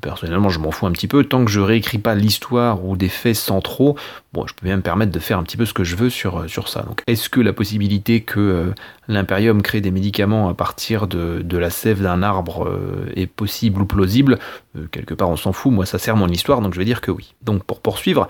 personnellement 0.00 0.48
je 0.48 0.58
m'en 0.58 0.72
fous 0.72 0.86
un 0.86 0.92
petit 0.92 1.06
peu, 1.06 1.24
tant 1.24 1.44
que 1.44 1.50
je 1.50 1.60
réécris 1.60 1.98
pas 1.98 2.14
l'histoire 2.14 2.84
ou 2.84 2.96
des 2.96 3.08
faits 3.08 3.36
centraux, 3.36 3.96
bon, 4.32 4.46
je 4.46 4.54
peux 4.54 4.66
bien 4.66 4.76
me 4.76 4.82
permettre 4.82 5.12
de 5.12 5.18
faire 5.20 5.38
un 5.38 5.44
petit 5.44 5.56
peu 5.56 5.64
ce 5.64 5.72
que 5.72 5.84
je 5.84 5.94
veux 5.94 6.10
sur, 6.10 6.50
sur 6.50 6.68
ça. 6.68 6.82
Donc 6.82 7.02
est-ce 7.06 7.28
que 7.28 7.40
la 7.40 7.52
possibilité 7.52 8.22
que 8.22 8.72
l'Imperium 9.08 9.62
crée 9.62 9.80
des 9.80 9.90
médicaments 9.90 10.48
à 10.48 10.54
partir 10.54 11.06
de, 11.06 11.56
la 11.56 11.70
sève 11.70 12.02
d'un 12.02 12.22
arbre 12.22 12.66
euh, 12.66 13.10
est 13.14 13.26
possible 13.26 13.82
ou 13.82 13.86
plausible 13.86 14.38
euh, 14.76 14.86
Quelque 14.90 15.14
part 15.14 15.30
on 15.30 15.36
s'en 15.36 15.52
fout, 15.52 15.72
moi 15.72 15.86
ça 15.86 15.98
sert 15.98 16.16
mon 16.16 16.28
histoire, 16.28 16.60
donc 16.60 16.74
je 16.74 16.78
vais 16.78 16.84
dire 16.84 17.00
que 17.00 17.10
oui. 17.10 17.34
Donc 17.42 17.64
pour 17.64 17.80
poursuivre, 17.80 18.28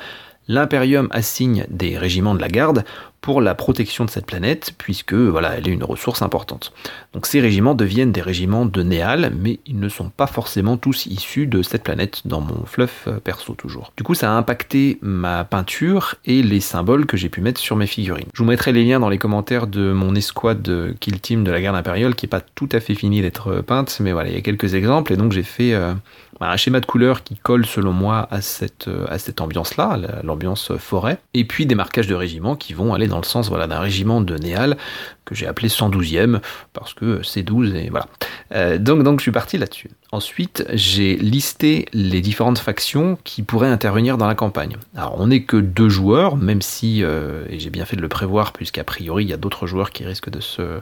l'Imperium 0.49 1.09
assigne 1.11 1.67
des 1.71 1.99
régiments 1.99 2.35
de 2.35 2.41
la 2.41 2.49
garde 2.49 2.85
pour 3.27 3.41
la 3.41 3.57
protection 3.57 4.05
de 4.05 4.11
cette 4.11 4.27
planète, 4.27 4.73
puisque 4.79 5.13
voilà, 5.13 5.57
elle 5.57 5.67
est 5.67 5.73
une 5.73 5.83
ressource 5.83 6.23
importante. 6.23 6.73
Donc 7.13 7.27
ces 7.27 7.41
régiments 7.41 7.75
deviennent 7.75 8.13
des 8.13 8.21
régiments 8.21 8.67
de 8.67 8.83
Néal, 8.85 9.33
mais 9.37 9.59
ils 9.67 9.81
ne 9.81 9.89
sont 9.89 10.11
pas 10.11 10.29
forcément 10.29 10.77
tous 10.77 11.07
issus 11.07 11.49
de 11.49 11.61
cette 11.63 11.83
planète, 11.83 12.23
dans 12.25 12.41
mon 12.41 12.65
fluff 12.67 13.09
euh, 13.09 13.19
perso 13.19 13.55
toujours. 13.55 13.93
Du 13.97 14.05
coup, 14.05 14.15
ça 14.15 14.31
a 14.31 14.37
impacté 14.37 14.99
ma 15.03 15.43
peinture 15.43 16.15
et 16.25 16.41
les 16.41 16.61
symboles 16.61 17.07
que 17.07 17.17
j'ai 17.17 17.29
pu 17.29 17.41
mettre 17.41 17.61
sur 17.61 17.75
mes 17.75 17.89
figurines. 17.89 18.29
Je 18.33 18.45
vous 18.45 18.49
mettrai 18.49 18.71
les 18.71 18.85
liens 18.85 19.01
dans 19.01 19.09
les 19.09 19.19
commentaires 19.19 19.67
de 19.67 19.93
mon 19.93 20.15
escouade 20.15 20.95
Kill 21.01 21.21
Team 21.21 21.43
de 21.43 21.51
la 21.51 21.61
garde 21.61 21.77
impériale, 21.77 22.15
qui 22.15 22.27
est 22.27 22.29
pas 22.29 22.43
tout 22.55 22.69
à 22.71 22.79
fait 22.79 22.95
fini 22.95 23.23
d'être 23.23 23.61
peinte, 23.61 23.99
mais 24.01 24.13
voilà, 24.13 24.29
il 24.29 24.37
y 24.37 24.39
a 24.39 24.43
quelques 24.43 24.75
exemples, 24.75 25.13
et 25.13 25.17
donc 25.17 25.33
j'ai 25.33 25.43
fait 25.43 25.75
euh, 25.75 25.95
un 26.41 26.57
schéma 26.57 26.81
de 26.81 26.87
couleurs 26.87 27.23
qui 27.23 27.37
colle 27.37 27.67
selon 27.67 27.93
moi 27.93 28.29
à 28.31 28.41
cette, 28.41 28.89
euh, 28.89 29.07
ambiance-là, 29.41 29.99
l'ambiance 30.23 30.73
forêt, 30.77 31.19
et 31.35 31.45
puis 31.45 31.67
des 31.67 31.75
marquages 31.75 32.07
de 32.07 32.15
régiments 32.15 32.57
qui 32.57 32.75
vont 32.75 32.95
aller 32.95 33.07
dans 33.07 33.19
le 33.19 33.25
sens 33.25 33.49
voilà, 33.49 33.67
d'un 33.67 33.81
régiment 33.81 34.21
de 34.21 34.37
Néal 34.37 34.77
que 35.25 35.35
j'ai 35.35 35.47
appelé 35.47 35.69
112e 35.69 36.41
parce 36.73 36.95
que 36.95 37.23
c'est 37.23 37.43
12 37.43 37.75
et 37.75 37.91
voilà. 37.91 38.07
Euh, 38.53 38.79
donc, 38.79 39.19
je 39.19 39.23
suis 39.23 39.33
parti 39.33 39.59
là-dessus. 39.59 39.91
Ensuite, 40.13 40.65
j'ai 40.73 41.17
listé 41.17 41.87
les 41.93 42.21
différentes 42.21 42.59
factions 42.59 43.19
qui 43.25 43.43
pourraient 43.43 43.69
intervenir 43.69 44.19
dans 44.19 44.27
la 44.27 44.35
campagne. 44.35 44.77
Alors, 44.97 45.21
on 45.21 45.27
n'est 45.27 45.43
que 45.43 45.57
deux 45.57 45.89
joueurs, 45.89 46.37
même 46.37 46.63
si, 46.63 47.03
euh, 47.03 47.45
et 47.51 47.59
j'ai 47.59 47.71
bien 47.71 47.85
fait 47.85 47.97
de 47.97 48.03
le 48.03 48.09
prévoir, 48.09 48.53
puisqu'a 48.53 48.85
priori, 48.85 49.25
il 49.25 49.31
y 49.31 49.35
a 49.35 49.37
d'autres 49.37 49.67
joueurs 49.67 49.91
qui 49.91 50.05
risquent 50.05 50.31
de 50.31 50.41
se, 50.41 50.81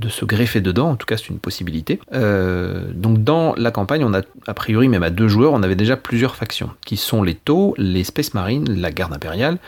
de 0.00 0.08
se 0.08 0.24
greffer 0.24 0.60
dedans, 0.60 0.90
en 0.90 0.96
tout 0.96 1.06
cas 1.06 1.16
c'est 1.16 1.28
une 1.28 1.38
possibilité. 1.38 2.00
Euh, 2.12 2.84
donc 2.92 3.22
dans 3.22 3.54
la 3.56 3.70
campagne, 3.70 4.04
on 4.04 4.14
a 4.14 4.22
a 4.46 4.54
priori 4.54 4.88
même 4.88 5.02
à 5.02 5.10
deux 5.10 5.28
joueurs, 5.28 5.52
on 5.52 5.62
avait 5.62 5.76
déjà 5.76 5.96
plusieurs 5.96 6.34
factions, 6.34 6.70
qui 6.84 6.96
sont 6.96 7.22
les 7.22 7.34
Tau, 7.34 7.74
les 7.76 8.04
Space 8.04 8.34
Marines, 8.34 8.80
la 8.80 8.90
garde 8.90 9.12
impériale, 9.12 9.58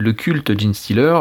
le 0.00 0.12
culte 0.12 0.58
Gene 0.58 0.72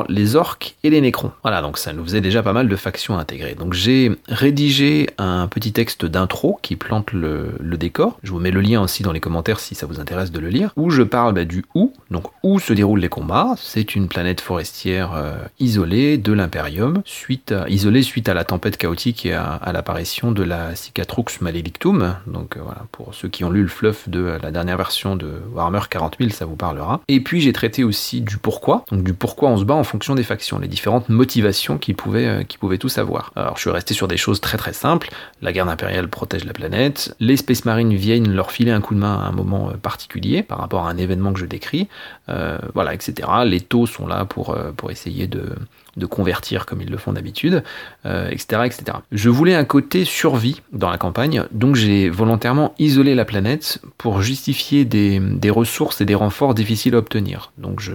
les 0.07 0.35
orques 0.35 0.75
et 0.83 0.89
les 0.89 1.01
nécrons. 1.01 1.31
Voilà, 1.43 1.61
donc 1.61 1.77
ça 1.77 1.93
nous 1.93 2.03
faisait 2.03 2.21
déjà 2.21 2.41
pas 2.41 2.53
mal 2.53 2.67
de 2.67 2.75
factions 2.75 3.17
intégrées. 3.17 3.55
Donc 3.55 3.73
j'ai 3.73 4.11
rédigé 4.27 5.09
un 5.17 5.47
petit 5.47 5.73
texte 5.73 6.05
d'intro 6.05 6.59
qui 6.61 6.75
plante 6.75 7.11
le, 7.11 7.57
décor. 7.77 8.17
Je 8.23 8.31
vous 8.31 8.39
mets 8.39 8.51
le 8.51 8.61
lien 8.61 8.81
aussi 8.81 9.03
dans 9.03 9.11
les 9.11 9.19
commentaires 9.19 9.59
si 9.59 9.75
ça 9.75 9.85
vous 9.85 9.99
intéresse 9.99 10.31
de 10.31 10.39
le 10.39 10.49
lire. 10.49 10.71
Où 10.75 10.89
je 10.89 11.03
parle 11.03 11.33
bah, 11.33 11.45
du 11.45 11.63
où, 11.75 11.93
donc 12.11 12.25
où 12.43 12.59
se 12.59 12.73
déroulent 12.73 12.99
les 12.99 13.09
combats. 13.09 13.55
C'est 13.57 13.95
une 13.95 14.07
planète 14.07 14.41
forestière 14.41 15.13
euh, 15.13 15.37
isolée 15.59 16.17
de 16.17 16.33
l'Imperium, 16.33 17.01
suite 17.05 17.53
isolée 17.67 18.01
suite 18.01 18.27
à 18.27 18.33
la 18.33 18.43
tempête 18.43 18.77
chaotique 18.77 19.25
et 19.25 19.33
à, 19.33 19.59
l'apparition 19.71 20.31
de 20.31 20.43
la 20.43 20.75
Cicatrux 20.75 21.25
Maledictum. 21.41 22.15
Donc 22.27 22.57
euh, 22.57 22.61
voilà, 22.63 22.85
pour 22.91 23.13
ceux 23.13 23.29
qui 23.29 23.43
ont 23.43 23.49
lu 23.49 23.61
le 23.61 23.67
fluff 23.67 24.09
de 24.09 24.37
la 24.41 24.51
dernière 24.51 24.77
version 24.77 25.15
de 25.15 25.31
Warhammer 25.53 25.81
40 25.89 26.17
000, 26.19 26.31
ça 26.31 26.45
vous 26.45 26.55
parlera. 26.55 27.01
Et 27.07 27.21
puis 27.21 27.41
j'ai 27.41 27.53
traité 27.53 27.83
aussi 27.83 28.21
du 28.21 28.37
pourquoi 28.37 28.68
donc 28.91 29.03
du 29.03 29.13
pourquoi 29.13 29.49
on 29.49 29.57
se 29.57 29.63
bat 29.63 29.73
en 29.73 29.83
fonction 29.83 30.15
des 30.15 30.23
factions, 30.23 30.59
les 30.59 30.67
différentes 30.67 31.09
motivations 31.09 31.77
qu'ils 31.77 31.95
pouvaient, 31.95 32.27
euh, 32.27 32.43
pouvaient 32.59 32.77
tous 32.77 32.97
avoir. 32.97 33.31
Alors 33.35 33.55
je 33.55 33.61
suis 33.61 33.69
resté 33.69 33.93
sur 33.93 34.07
des 34.07 34.17
choses 34.17 34.41
très 34.41 34.57
très 34.57 34.73
simples, 34.73 35.09
la 35.41 35.51
garde 35.51 35.69
impériale 35.69 36.07
protège 36.07 36.45
la 36.45 36.53
planète, 36.53 37.15
les 37.19 37.37
Space 37.37 37.65
Marines 37.65 37.93
viennent 37.93 38.31
leur 38.31 38.51
filer 38.51 38.71
un 38.71 38.81
coup 38.81 38.95
de 38.95 38.99
main 38.99 39.19
à 39.19 39.27
un 39.27 39.31
moment 39.31 39.69
euh, 39.69 39.73
particulier 39.73 40.43
par 40.43 40.59
rapport 40.59 40.87
à 40.87 40.89
un 40.89 40.97
événement 40.97 41.33
que 41.33 41.39
je 41.39 41.45
décris, 41.45 41.87
euh, 42.29 42.57
voilà, 42.73 42.93
etc. 42.93 43.27
Les 43.45 43.61
taux 43.61 43.85
sont 43.85 44.07
là 44.07 44.25
pour, 44.25 44.57
pour 44.75 44.91
essayer 44.91 45.27
de, 45.27 45.55
de 45.99 46.05
convertir 46.05 46.65
comme 46.65 46.81
ils 46.81 46.89
le 46.89 46.97
font 46.97 47.13
d'habitude, 47.13 47.63
etc., 48.05 48.63
etc. 48.65 48.97
Je 49.11 49.29
voulais 49.29 49.55
un 49.55 49.65
côté 49.65 50.05
survie 50.05 50.61
dans 50.71 50.89
la 50.89 50.97
campagne, 50.97 51.43
donc 51.51 51.75
j'ai 51.75 52.09
volontairement 52.09 52.73
isolé 52.79 53.15
la 53.15 53.25
planète 53.25 53.81
pour 53.97 54.21
justifier 54.21 54.85
des, 54.85 55.49
ressources 55.49 56.01
et 56.01 56.05
des 56.05 56.15
renforts 56.15 56.53
difficiles 56.53 56.95
à 56.95 56.99
obtenir. 56.99 57.51
Donc 57.57 57.79
je, 57.79 57.93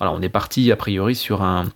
on 0.00 0.22
est 0.22 0.28
parti 0.28 0.70
a 0.72 0.76
priori 0.76 1.14
sur 1.14 1.42
un, 1.42 1.66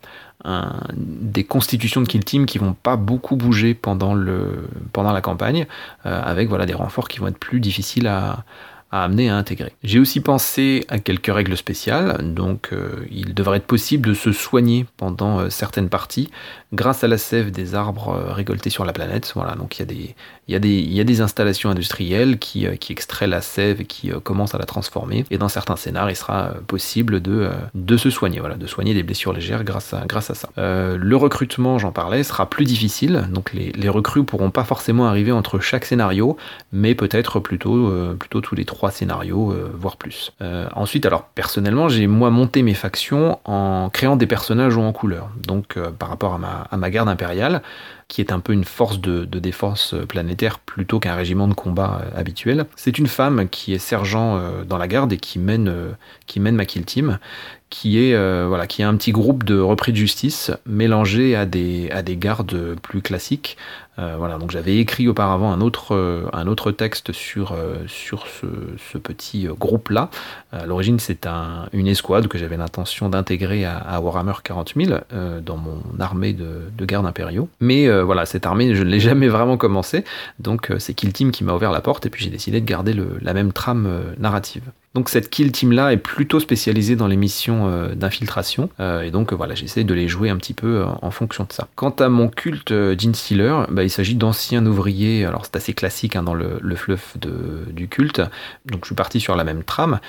des 0.94 1.44
constitutions 1.44 2.00
de 2.00 2.06
kill 2.06 2.24
team 2.24 2.46
qui 2.46 2.58
vont 2.58 2.74
pas 2.74 2.96
beaucoup 2.96 3.36
bouger 3.36 3.74
pendant, 3.74 4.14
le, 4.14 4.68
pendant 4.92 5.12
la 5.12 5.20
campagne, 5.20 5.66
euh, 6.06 6.22
avec 6.22 6.48
voilà, 6.48 6.66
des 6.66 6.74
renforts 6.74 7.08
qui 7.08 7.18
vont 7.18 7.26
être 7.28 7.38
plus 7.38 7.60
difficiles 7.60 8.06
à 8.06 8.44
amener 8.90 9.28
à 9.28 9.36
intégrer. 9.36 9.72
J'ai 9.82 9.98
aussi 9.98 10.20
pensé 10.20 10.84
à 10.88 10.98
quelques 10.98 11.32
règles 11.32 11.56
spéciales, 11.56 12.34
donc 12.34 12.70
euh, 12.72 13.06
il 13.10 13.34
devrait 13.34 13.58
être 13.58 13.66
possible 13.66 14.08
de 14.08 14.14
se 14.14 14.32
soigner 14.32 14.86
pendant 14.96 15.40
euh, 15.40 15.50
certaines 15.50 15.90
parties 15.90 16.30
grâce 16.72 17.04
à 17.04 17.08
la 17.08 17.18
sève 17.18 17.50
des 17.50 17.74
arbres 17.74 18.08
euh, 18.08 18.32
récoltés 18.32 18.70
sur 18.70 18.84
la 18.84 18.92
planète. 18.92 19.32
Voilà, 19.34 19.54
donc 19.56 19.76
il 19.76 19.80
y 19.80 19.82
a 19.82 19.86
des, 19.86 20.14
il 20.48 20.52
y 20.54 21.00
a 21.00 21.04
des, 21.04 21.20
installations 21.20 21.70
industrielles 21.70 22.38
qui, 22.38 22.66
qui 22.78 22.92
extraient 22.92 23.26
la 23.26 23.40
sève 23.40 23.80
et 23.80 23.84
qui 23.84 24.10
commencent 24.22 24.54
à 24.54 24.58
la 24.58 24.66
transformer. 24.66 25.24
Et 25.30 25.38
dans 25.38 25.48
certains 25.48 25.74
scénars, 25.74 26.10
il 26.10 26.16
sera 26.16 26.54
possible 26.66 27.20
de, 27.20 27.50
se 27.96 28.10
soigner, 28.10 28.38
voilà, 28.38 28.54
de 28.54 28.66
soigner 28.66 28.94
des 28.94 29.02
blessures 29.02 29.32
légères 29.32 29.64
grâce 29.64 29.94
à, 29.94 30.06
ça. 30.34 30.48
le 30.56 31.16
recrutement, 31.16 31.78
j'en 31.78 31.90
parlais, 31.92 32.22
sera 32.22 32.48
plus 32.48 32.64
difficile, 32.64 33.28
donc 33.32 33.52
les, 33.52 33.72
les 33.72 33.88
recrues 33.88 34.24
pourront 34.24 34.50
pas 34.50 34.64
forcément 34.64 35.06
arriver 35.06 35.32
entre 35.32 35.58
chaque 35.58 35.84
scénario, 35.84 36.36
mais 36.72 36.94
peut-être 36.94 37.40
plutôt, 37.40 38.14
tous 38.42 38.54
les 38.54 38.64
trois 38.64 38.90
scénarios, 38.90 39.52
euh, 39.52 39.70
voire 39.74 39.96
plus. 39.96 40.32
Euh, 40.42 40.68
ensuite, 40.74 41.06
alors 41.06 41.24
personnellement, 41.34 41.88
j'ai 41.88 42.06
moi 42.06 42.30
monté 42.30 42.62
mes 42.62 42.74
factions 42.74 43.38
en 43.44 43.90
créant 43.90 44.16
des 44.16 44.26
personnages 44.26 44.76
ou 44.76 44.82
en 44.82 44.92
couleur. 44.92 45.30
Donc 45.46 45.76
euh, 45.76 45.90
par 45.90 46.08
rapport 46.08 46.38
à 46.70 46.76
ma 46.76 46.90
garde 46.90 47.08
impériale, 47.08 47.62
qui 48.08 48.20
est 48.22 48.32
un 48.32 48.40
peu 48.40 48.52
une 48.52 48.64
force 48.64 49.00
de, 49.00 49.24
défense 49.24 49.94
planétaire 50.08 50.58
plutôt 50.58 50.98
qu'un 50.98 51.14
régiment 51.14 51.46
de 51.46 51.54
combat 51.54 52.02
habituel. 52.16 52.66
C'est 52.74 52.98
une 52.98 53.06
femme 53.06 53.48
qui 53.48 53.74
est 53.74 53.78
sergent 53.78 54.40
dans 54.64 54.78
la 54.78 54.88
garde 54.88 55.12
et 55.12 55.18
qui 55.18 55.38
mène, 55.38 55.72
qui 56.26 56.40
mène 56.40 56.56
ma 56.56 56.64
kill 56.64 56.84
team, 56.84 57.18
qui 57.70 57.98
est 57.98 58.16
voilà, 58.46 58.66
qui 58.66 58.82
est 58.82 58.86
un 58.86 58.96
petit 58.96 59.12
groupe 59.12 59.44
de 59.44 59.60
repris 59.60 59.92
de 59.92 59.98
justice 59.98 60.50
mélangé 60.66 61.36
à 61.36 61.44
des, 61.44 61.90
à 61.90 62.02
des 62.02 62.16
gardes 62.16 62.76
plus 62.82 63.02
classiques 63.02 63.58
euh, 63.98 64.14
voilà, 64.16 64.38
donc 64.38 64.50
j'avais 64.50 64.78
écrit 64.78 65.08
auparavant 65.08 65.52
un 65.52 65.60
autre, 65.60 65.94
euh, 65.94 66.26
un 66.32 66.46
autre 66.46 66.70
texte 66.70 67.12
sur, 67.12 67.52
euh, 67.52 67.76
sur 67.86 68.26
ce, 68.26 68.46
petit 68.98 69.46
groupe-là. 69.46 70.10
À 70.52 70.66
l'origine, 70.66 70.98
c'est 70.98 71.26
une 71.72 71.86
escouade 71.86 72.26
que 72.26 72.36
j'avais 72.36 72.56
l'intention 72.56 73.08
d'intégrer 73.08 73.64
à, 73.64 74.00
Warhammer 74.00 74.32
40 74.42 74.74
000 74.76 74.98
dans 75.40 75.56
mon 75.56 75.80
armée 76.00 76.32
de, 76.32 76.62
de 76.76 76.84
gardes 76.84 77.06
impériaux. 77.06 77.48
Mais 77.60 77.88
voilà, 78.02 78.26
cette 78.26 78.44
armée, 78.44 78.74
je 78.74 78.82
ne 78.82 78.90
l'ai 78.90 78.98
jamais 78.98 79.28
vraiment 79.28 79.56
commencé. 79.56 80.04
Donc 80.40 80.72
c'est 80.78 80.94
Kill 80.94 81.12
Team 81.12 81.30
qui 81.30 81.44
m'a 81.44 81.54
ouvert 81.54 81.70
la 81.70 81.80
porte 81.80 82.06
et 82.06 82.10
puis 82.10 82.24
j'ai 82.24 82.30
décidé 82.30 82.60
de 82.60 82.66
garder 82.66 82.94
la 83.22 83.34
même 83.34 83.52
trame 83.52 83.88
narrative. 84.18 84.64
Donc 84.94 85.10
cette 85.10 85.28
kill 85.30 85.52
team 85.52 85.70
là 85.70 85.92
est 85.92 85.98
plutôt 85.98 86.40
spécialisée 86.40 86.96
dans 86.96 87.06
les 87.06 87.16
missions 87.16 87.70
d'infiltration 87.94 88.70
et 88.80 89.10
donc 89.10 89.32
voilà 89.32 89.54
j'essaie 89.54 89.84
de 89.84 89.94
les 89.94 90.08
jouer 90.08 90.30
un 90.30 90.36
petit 90.36 90.54
peu 90.54 90.82
en 91.02 91.10
fonction 91.10 91.44
de 91.44 91.52
ça. 91.52 91.68
Quant 91.76 91.90
à 91.90 92.08
mon 92.08 92.28
culte 92.28 92.72
Gene 92.98 93.12
bah, 93.70 93.84
il 93.88 93.90
s'agit 93.90 94.14
d'anciens 94.14 94.64
ouvriers, 94.64 95.24
alors 95.24 95.44
c'est 95.44 95.56
assez 95.56 95.72
classique 95.72 96.16
hein, 96.16 96.22
dans 96.22 96.34
le, 96.34 96.60
fluff 96.76 97.16
du 97.18 97.88
culte, 97.88 98.20
donc 98.66 98.80
je 98.82 98.86
suis 98.86 98.94
parti 98.94 99.20
sur 99.20 99.34
la 99.36 99.44
même 99.44 99.64
trame. 99.64 100.00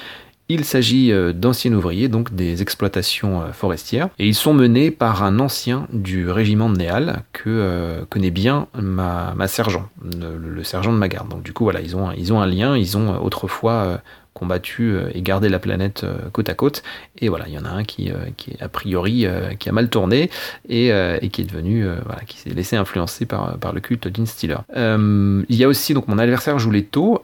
Il 0.52 0.66
s'agit 0.66 1.14
d'anciens 1.34 1.74
ouvriers, 1.74 2.08
donc 2.08 2.34
des 2.34 2.62
exploitations 2.64 3.44
forestières, 3.54 4.10
et 4.18 4.28
ils 4.28 4.36
sont 4.36 4.54
menés 4.54 4.90
par 4.90 5.24
un 5.24 5.40
ancien 5.40 5.88
du 5.94 6.30
régiment 6.30 6.70
de 6.70 6.78
Néal 6.78 7.24
que 7.34 8.04
connaît 8.10 8.32
bien 8.32 8.68
ma, 8.74 9.36
sergent, 9.48 9.88
le, 10.04 10.64
sergent 10.64 10.92
de 10.92 10.98
ma 10.98 11.08
garde. 11.08 11.30
Donc 11.30 11.44
du 11.44 11.54
coup 11.54 11.64
voilà, 11.66 11.82
ils 11.82 11.96
ils 12.18 12.34
ont 12.34 12.42
un 12.42 12.48
lien, 12.48 12.76
ils 12.76 12.98
ont 12.98 13.24
autrefois 13.24 14.02
combattu 14.40 14.94
euh, 14.94 15.10
et 15.14 15.22
gardé 15.22 15.50
la 15.50 15.60
planète 15.60 16.04
euh, 16.04 16.30
côte 16.32 16.50
à 16.50 16.54
côte. 16.54 16.82
Et 17.20 17.30
voilà, 17.30 17.48
il 17.48 17.54
y 17.54 17.58
en 17.58 17.66
a 17.66 17.70
un 17.70 17.84
qui, 17.84 18.10
euh, 18.10 18.16
qui 18.38 18.52
est 18.52 18.62
a 18.62 18.70
priori 18.70 19.28
qui 19.60 19.70
a 19.70 19.72
mal 19.72 19.90
tourné 19.90 20.30
et, 20.68 20.88
et 20.88 21.30
qui 21.30 21.42
est 21.42 21.46
devenu, 21.46 21.86
voilà, 22.06 22.22
qui 22.26 22.38
s'est 22.38 22.50
laissé 22.50 22.76
influencer 22.76 23.26
par, 23.26 23.58
par 23.58 23.74
le 23.74 23.82
culte 23.82 24.08
d'Instiller. 24.08 24.58
il 24.76 25.56
y 25.56 25.64
a 25.64 25.68
aussi 25.68 25.94
donc 25.94 26.08
mon 26.08 26.18
adversaire 26.18 26.58
joue 26.60 26.72
les 26.72 26.86
taux 26.86 27.22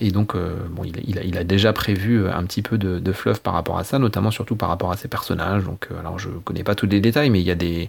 et 0.00 0.10
donc 0.10 0.34
bon, 0.34 0.84
il, 0.84 0.94
il, 1.06 1.18
a, 1.18 1.22
il, 1.22 1.36
a, 1.36 1.44
déjà 1.44 1.72
prévu 1.72 2.28
un 2.28 2.44
petit 2.44 2.62
peu 2.62 2.78
de, 2.78 2.98
de, 2.98 3.12
fluff 3.12 3.40
par 3.40 3.54
rapport 3.54 3.78
à 3.78 3.84
ça, 3.84 3.98
notamment 3.98 4.30
surtout 4.30 4.56
par 4.56 4.68
rapport 4.68 4.92
à 4.92 4.96
ses 4.96 5.08
personnages. 5.08 5.64
Donc 5.64 5.88
alors 5.98 6.18
je 6.18 6.28
connais 6.28 6.64
pas 6.64 6.74
tous 6.74 6.86
les 6.86 7.00
détails, 7.00 7.30
mais 7.30 7.40
il 7.40 7.46
y 7.46 7.50
a 7.50 7.56
des 7.56 7.88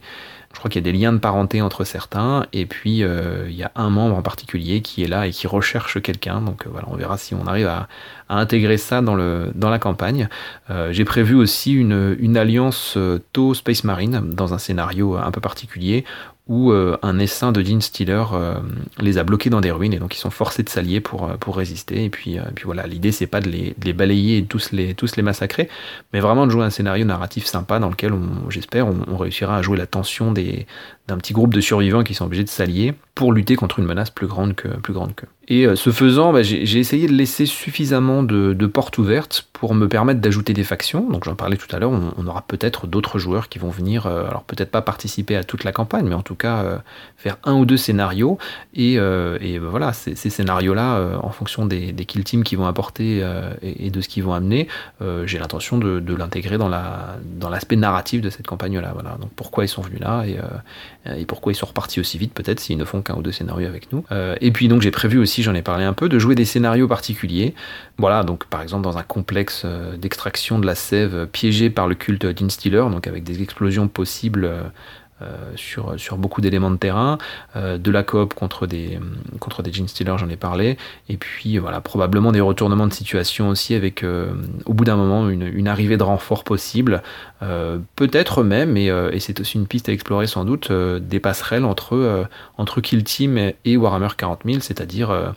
je 0.58 0.60
crois 0.60 0.72
qu'il 0.72 0.84
y 0.84 0.90
a 0.90 0.92
des 0.92 0.98
liens 0.98 1.14
de 1.14 1.20
parenté 1.20 1.62
entre 1.62 1.84
certains, 1.84 2.48
et 2.52 2.66
puis 2.66 3.02
il 3.02 3.56
y 3.56 3.64
a 3.64 3.72
un 3.76 3.92
membre 3.92 4.16
en 4.16 4.24
particulier 4.24 4.82
qui 4.82 5.04
est 5.04 5.08
là 5.08 5.28
et 5.28 5.30
qui 5.30 5.46
recherche 5.46 6.02
quelqu'un. 6.02 6.42
Donc 6.42 6.66
voilà, 6.66 6.88
on 6.90 6.96
verra 6.96 7.16
si 7.18 7.36
on 7.36 7.46
arrive 7.46 7.68
à, 7.68 7.88
intégrer 8.30 8.78
ça 8.78 9.02
dans, 9.02 9.16
le, 9.16 9.52
dans 9.56 9.70
la 9.70 9.80
campagne. 9.80 10.28
Euh, 10.70 10.92
j'ai 10.92 11.06
prévu 11.06 11.36
aussi 11.36 11.74
une, 11.74 12.16
une 12.20 12.38
alliance 12.38 12.96
euh, 12.98 13.20
TOW 13.34 13.54
Space 13.54 13.84
Marine 13.84 14.22
dans 14.34 14.54
un 14.54 14.58
scénario 14.58 15.16
un 15.16 15.32
peu 15.32 15.40
particulier 15.40 16.04
où 16.48 16.72
euh, 16.72 16.98
un 17.02 17.20
essaim 17.20 17.52
de 17.52 17.62
Dean 17.62 17.82
Steeler 17.82 18.24
les 19.00 19.18
a 19.18 19.24
bloqués 19.24 19.50
dans 19.50 19.62
des 19.62 19.72
ruines 19.72 19.94
et 19.94 20.00
donc 20.00 20.16
ils 20.16 20.20
sont 20.20 20.30
forcés 20.30 20.64
de 20.64 20.70
s'allier 20.70 21.02
pour, 21.02 21.28
pour 21.40 21.58
résister. 21.58 22.06
Et 22.06 22.10
puis, 22.10 22.38
puis 22.56 22.66
voilà, 22.66 22.88
l'idée 22.88 23.12
c'est 23.12 23.28
pas 23.28 23.42
de 23.42 23.50
les, 23.50 23.76
de 23.78 23.86
les, 23.86 23.94
balayer 23.94 24.38
et 24.38 24.46
tous 24.46 24.72
les, 24.72 24.94
tous 24.94 25.16
les 25.16 25.24
massacrer, 25.24 25.70
mais 26.14 26.20
vraiment 26.20 26.46
de 26.46 26.52
jouer 26.52 26.64
un 26.64 26.70
scénario 26.70 27.06
narratif 27.06 27.46
sympa 27.46 27.80
dans 27.80 27.90
lequel 27.90 28.14
j'espère 28.50 28.88
on, 28.88 29.18
réussira 29.18 29.58
à 29.58 29.62
jouer 29.62 29.78
la 29.78 29.88
tension 29.88 30.32
d'un 30.32 31.18
petit 31.18 31.34
groupe 31.34 31.54
de 31.54 31.62
survivants 31.62 32.04
qui 32.04 32.14
sont 32.14 32.26
obligés 32.26 32.44
de 32.44 32.50
s'allier 32.50 32.94
pour 33.18 33.34
lutter 33.34 33.56
contre 33.56 33.80
une 33.80 33.86
menace 33.86 34.12
plus 34.12 34.28
grande 34.28 34.54
que 34.54 34.68
plus 34.68 34.94
grande 34.94 35.16
que. 35.16 35.26
Et 35.50 35.66
euh, 35.66 35.76
ce 35.76 35.92
faisant, 35.92 36.34
bah, 36.34 36.44
j'ai 36.44 36.78
essayé 36.78 37.08
de 37.08 37.14
laisser 37.14 37.46
suffisamment 37.46 38.22
de, 38.22 38.54
portes 38.68 38.98
ouvertes 38.98 39.48
pour 39.54 39.74
me 39.74 39.88
permettre 39.88 40.20
d'ajouter 40.20 40.54
des 40.54 40.66
factions. 40.66 41.10
Donc 41.10 41.24
j'en 41.24 41.36
parlais 41.36 41.56
tout 41.56 41.74
à 41.74 41.80
l'heure, 41.80 41.92
on, 41.92 42.28
aura 42.28 42.44
peut-être 42.44 42.86
d'autres 42.86 43.18
joueurs 43.18 43.48
qui 43.48 43.58
vont 43.58 43.70
venir, 43.70 44.06
euh, 44.06 44.28
alors 44.28 44.44
peut-être 44.44 44.70
pas 44.70 44.82
participer 44.82 45.36
à 45.36 45.44
toute 45.44 45.64
la 45.64 45.72
campagne, 45.72 46.06
mais 46.06 46.16
en 46.16 46.22
tout 46.22 46.36
cas 46.36 46.58
euh, 46.58 46.78
faire 47.16 47.38
un 47.46 47.54
ou 47.54 47.66
deux 47.66 47.78
scénarios. 47.78 48.38
Et, 48.76 48.96
et 48.96 49.58
voilà, 49.58 49.94
ces, 49.94 50.16
scénarios-là, 50.16 51.18
en 51.24 51.30
fonction 51.32 51.66
des, 51.66 51.94
kill 52.06 52.24
teams 52.24 52.44
qui 52.44 52.56
vont 52.56 52.68
apporter 52.68 53.26
et, 53.64 53.90
de 53.90 54.02
ce 54.02 54.08
qu'ils 54.08 54.24
vont 54.24 54.34
amener, 54.34 54.68
j'ai 55.26 55.40
l'intention 55.40 55.78
de, 55.80 56.16
l'intégrer 56.16 56.58
dans 56.58 56.70
l'aspect 57.50 57.76
narratif 57.76 58.22
de 58.22 58.30
cette 58.30 58.46
campagne-là. 58.46 58.92
Voilà. 58.94 59.18
Donc 59.20 59.32
pourquoi 59.36 59.66
ils 59.66 59.70
sont 59.70 59.82
venus 59.82 60.02
là 60.02 60.26
et 60.26 60.38
et 61.16 61.26
pourquoi 61.26 61.54
ils 61.54 61.56
sont 61.56 61.66
repartis 61.66 62.00
aussi 62.00 62.18
vite 62.18 62.34
peut-être 62.34 62.60
s'ils 62.60 62.78
ne 62.78 62.86
font 62.86 63.02
qu'un 63.08 63.16
ou 63.16 63.22
deux 63.22 63.32
scénarios 63.32 63.68
avec 63.68 63.92
nous. 63.92 64.04
Euh, 64.12 64.36
et 64.42 64.52
puis 64.52 64.68
donc 64.68 64.82
j'ai 64.82 64.92
prévu 64.92 65.18
aussi, 65.18 65.44
j'en 65.44 65.56
ai 65.56 65.62
parlé 65.62 65.84
un 65.84 65.94
peu, 65.94 66.10
de 66.10 66.20
jouer 66.20 66.36
des 66.36 66.46
scénarios 66.46 66.88
particuliers. 66.88 67.54
Voilà, 67.98 68.24
donc 68.24 68.46
par 68.46 68.62
exemple 68.62 68.84
dans 68.84 68.98
un 68.98 69.04
complexe 69.04 69.64
euh, 69.66 69.98
d'extraction 69.98 70.60
de 70.60 70.66
la 70.66 70.76
sève 70.76 71.28
piégé 71.32 71.70
par 71.70 71.88
le 71.88 71.96
culte 71.96 72.26
d'Instiller, 72.26 72.86
donc 72.92 73.08
avec 73.08 73.24
des 73.24 73.42
explosions 73.42 73.88
possibles 73.88 74.50
euh, 75.24 75.52
sur, 75.56 76.00
sur 76.00 76.16
beaucoup 76.18 76.42
d'éléments 76.42 76.70
de 76.70 76.76
terrain, 76.76 77.18
euh, 77.56 77.80
de 77.80 77.90
la 77.90 78.04
coop 78.04 78.36
contre 78.36 78.68
des, 78.68 79.00
contre 79.40 79.64
des 79.64 79.72
j'en 79.74 80.30
ai 80.30 80.36
parlé, 80.36 80.78
et 81.10 81.18
puis 81.18 81.58
voilà, 81.58 81.82
probablement 81.82 82.32
des 82.32 82.40
retournements 82.40 82.86
de 82.86 82.94
situation 82.94 83.50
aussi 83.50 83.74
avec 83.74 84.04
euh, 84.04 84.32
au 84.66 84.76
bout 84.76 84.86
d'un 84.86 84.96
moment 84.96 85.28
une, 85.28 85.42
une, 85.42 85.68
arrivée 85.68 85.98
de 85.98 86.04
renfort 86.04 86.44
possible, 86.44 87.02
peut-être 87.96 88.44
même, 88.44 88.78
et, 88.78 89.20
c'est 89.20 89.40
aussi 89.40 89.58
une 89.58 89.66
piste 89.66 89.90
à 89.90 89.92
explorer 89.92 90.28
sans 90.28 90.46
doute, 90.46 90.72
des 90.72 91.20
passerelles 91.20 91.66
entre, 91.66 92.28
entre 92.58 92.82
Kill 92.82 93.04
Team 93.04 93.38
et 93.66 93.78
Warhammer 93.78 94.10
40 94.16 94.42
000, 94.46 94.60
c'est-à-dire 94.60 95.34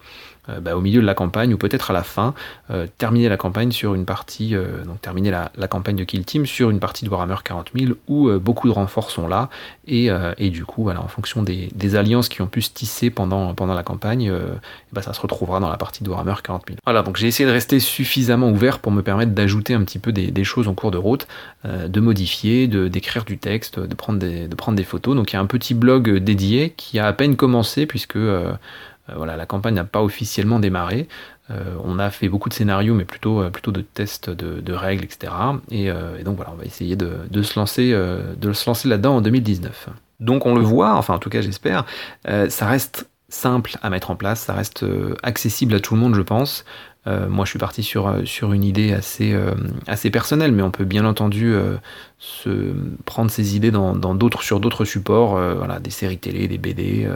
bah, 0.48 0.76
au 0.76 0.80
milieu 0.80 1.00
de 1.00 1.06
la 1.06 1.14
campagne 1.14 1.54
ou 1.54 1.58
peut-être 1.58 1.90
à 1.90 1.94
la 1.94 2.02
fin, 2.02 2.34
euh, 2.70 2.86
terminer 2.98 3.28
la 3.28 3.36
campagne 3.36 3.72
sur 3.72 3.94
une 3.94 4.04
partie, 4.04 4.54
euh, 4.54 4.84
donc 4.84 5.00
terminer 5.00 5.30
la, 5.30 5.68
campagne 5.68 5.96
de 5.96 6.04
Kill 6.04 6.24
Team 6.24 6.46
sur 6.46 6.70
une 6.70 6.80
partie 6.80 7.04
de 7.04 7.10
Warhammer 7.10 7.36
40 7.44 7.70
000 7.78 7.92
où 8.08 8.30
beaucoup 8.38 8.66
de 8.68 8.72
renforts 8.72 9.10
sont 9.10 9.28
là 9.28 9.48
et, 9.86 10.08
et 10.38 10.50
du 10.50 10.64
coup, 10.64 10.82
voilà, 10.82 11.00
en 11.00 11.06
fonction 11.06 11.42
des, 11.42 11.68
des, 11.74 11.94
alliances 11.94 12.28
qui 12.28 12.42
ont 12.42 12.48
pu 12.48 12.60
se 12.60 12.70
tisser 12.70 13.10
pendant, 13.10 13.54
pendant 13.54 13.74
la 13.74 13.82
campagne, 13.84 14.32
bah, 14.92 15.02
ça 15.02 15.12
se 15.12 15.20
retrouvera 15.20 15.60
dans 15.60 15.68
la 15.68 15.76
partie 15.76 16.02
de 16.02 16.10
Warhammer 16.10 16.34
40 16.42 16.64
000. 16.66 16.78
Voilà, 16.84 17.02
donc 17.02 17.16
j'ai 17.16 17.28
essayé 17.28 17.48
de 17.48 17.52
rester 17.52 17.78
suffisamment 17.78 18.48
ouvert 18.48 18.80
pour 18.80 18.90
me 18.90 19.02
permettre 19.02 19.32
d'ajouter 19.32 19.74
un 19.74 19.84
petit 19.84 19.98
peu 19.98 20.12
des, 20.12 20.44
choses 20.44 20.66
en 20.66 20.74
cours 20.74 20.90
de 20.90 20.98
route, 20.98 21.28
de 21.64 22.00
modifier, 22.00 22.66
de 22.66 22.88
d'écrire 22.88 23.24
du 23.24 23.38
texte, 23.38 23.78
de 23.78 23.94
prendre 23.94 24.18
des, 24.18 24.48
de 24.48 24.54
prendre 24.54 24.76
des 24.76 24.84
photos. 24.84 25.14
Donc 25.14 25.32
il 25.32 25.34
y 25.34 25.36
a 25.36 25.40
un 25.40 25.46
petit 25.46 25.74
blog 25.74 26.18
dédié 26.18 26.74
qui 26.76 26.98
a 26.98 27.06
à 27.06 27.12
peine 27.12 27.36
commencé 27.36 27.86
puisque 27.86 28.16
euh, 28.16 28.52
voilà, 29.16 29.36
la 29.36 29.46
campagne 29.46 29.74
n'a 29.74 29.84
pas 29.84 30.02
officiellement 30.02 30.58
démarré. 30.58 31.08
Euh, 31.50 31.74
on 31.84 31.98
a 31.98 32.10
fait 32.10 32.28
beaucoup 32.28 32.48
de 32.48 32.54
scénarios, 32.54 32.94
mais 32.94 33.04
plutôt, 33.04 33.42
euh, 33.42 33.50
de 33.50 33.80
tests 33.80 34.30
de, 34.30 34.72
règles, 34.72 35.04
etc. 35.04 35.32
Et, 35.70 35.90
donc 36.24 36.36
voilà, 36.36 36.52
on 36.52 36.56
va 36.56 36.64
essayer 36.64 36.96
de 36.96 37.42
se 37.42 37.58
lancer 37.58 38.88
là-dedans 38.88 39.16
en 39.16 39.20
2019. 39.20 39.88
Donc 40.20 40.46
on 40.46 40.54
le 40.54 40.60
voit, 40.60 40.94
enfin 40.94 41.14
en 41.14 41.18
tout 41.18 41.30
cas 41.30 41.40
j'espère, 41.40 41.86
ça 42.24 42.66
reste 42.66 43.08
simple 43.28 43.76
à 43.80 43.90
mettre 43.90 44.10
en 44.10 44.16
place, 44.16 44.40
ça 44.40 44.52
reste 44.52 44.84
accessible 45.22 45.74
à 45.74 45.80
tout 45.80 45.94
le 45.94 46.00
monde, 46.00 46.14
je 46.14 46.22
pense. 46.22 46.64
Moi, 47.06 47.44
je 47.44 47.50
suis 47.50 47.58
parti 47.58 47.82
sur, 47.82 48.14
sur 48.24 48.52
une 48.52 48.62
idée 48.62 48.92
assez, 48.92 49.34
assez 49.86 50.10
personnelle, 50.10 50.52
mais 50.52 50.62
on 50.62 50.70
peut 50.70 50.84
bien 50.84 51.04
entendu 51.04 51.54
se 52.18 52.74
prendre 53.04 53.30
ses 53.30 53.56
idées 53.56 53.70
dans, 53.70 53.94
d'autres, 54.14 54.42
sur 54.42 54.60
d'autres 54.60 54.84
supports, 54.84 55.40
voilà, 55.56 55.80
des 55.80 55.90
séries 55.90 56.18
télé, 56.18 56.46
des 56.46 56.58
BD, 56.58 57.08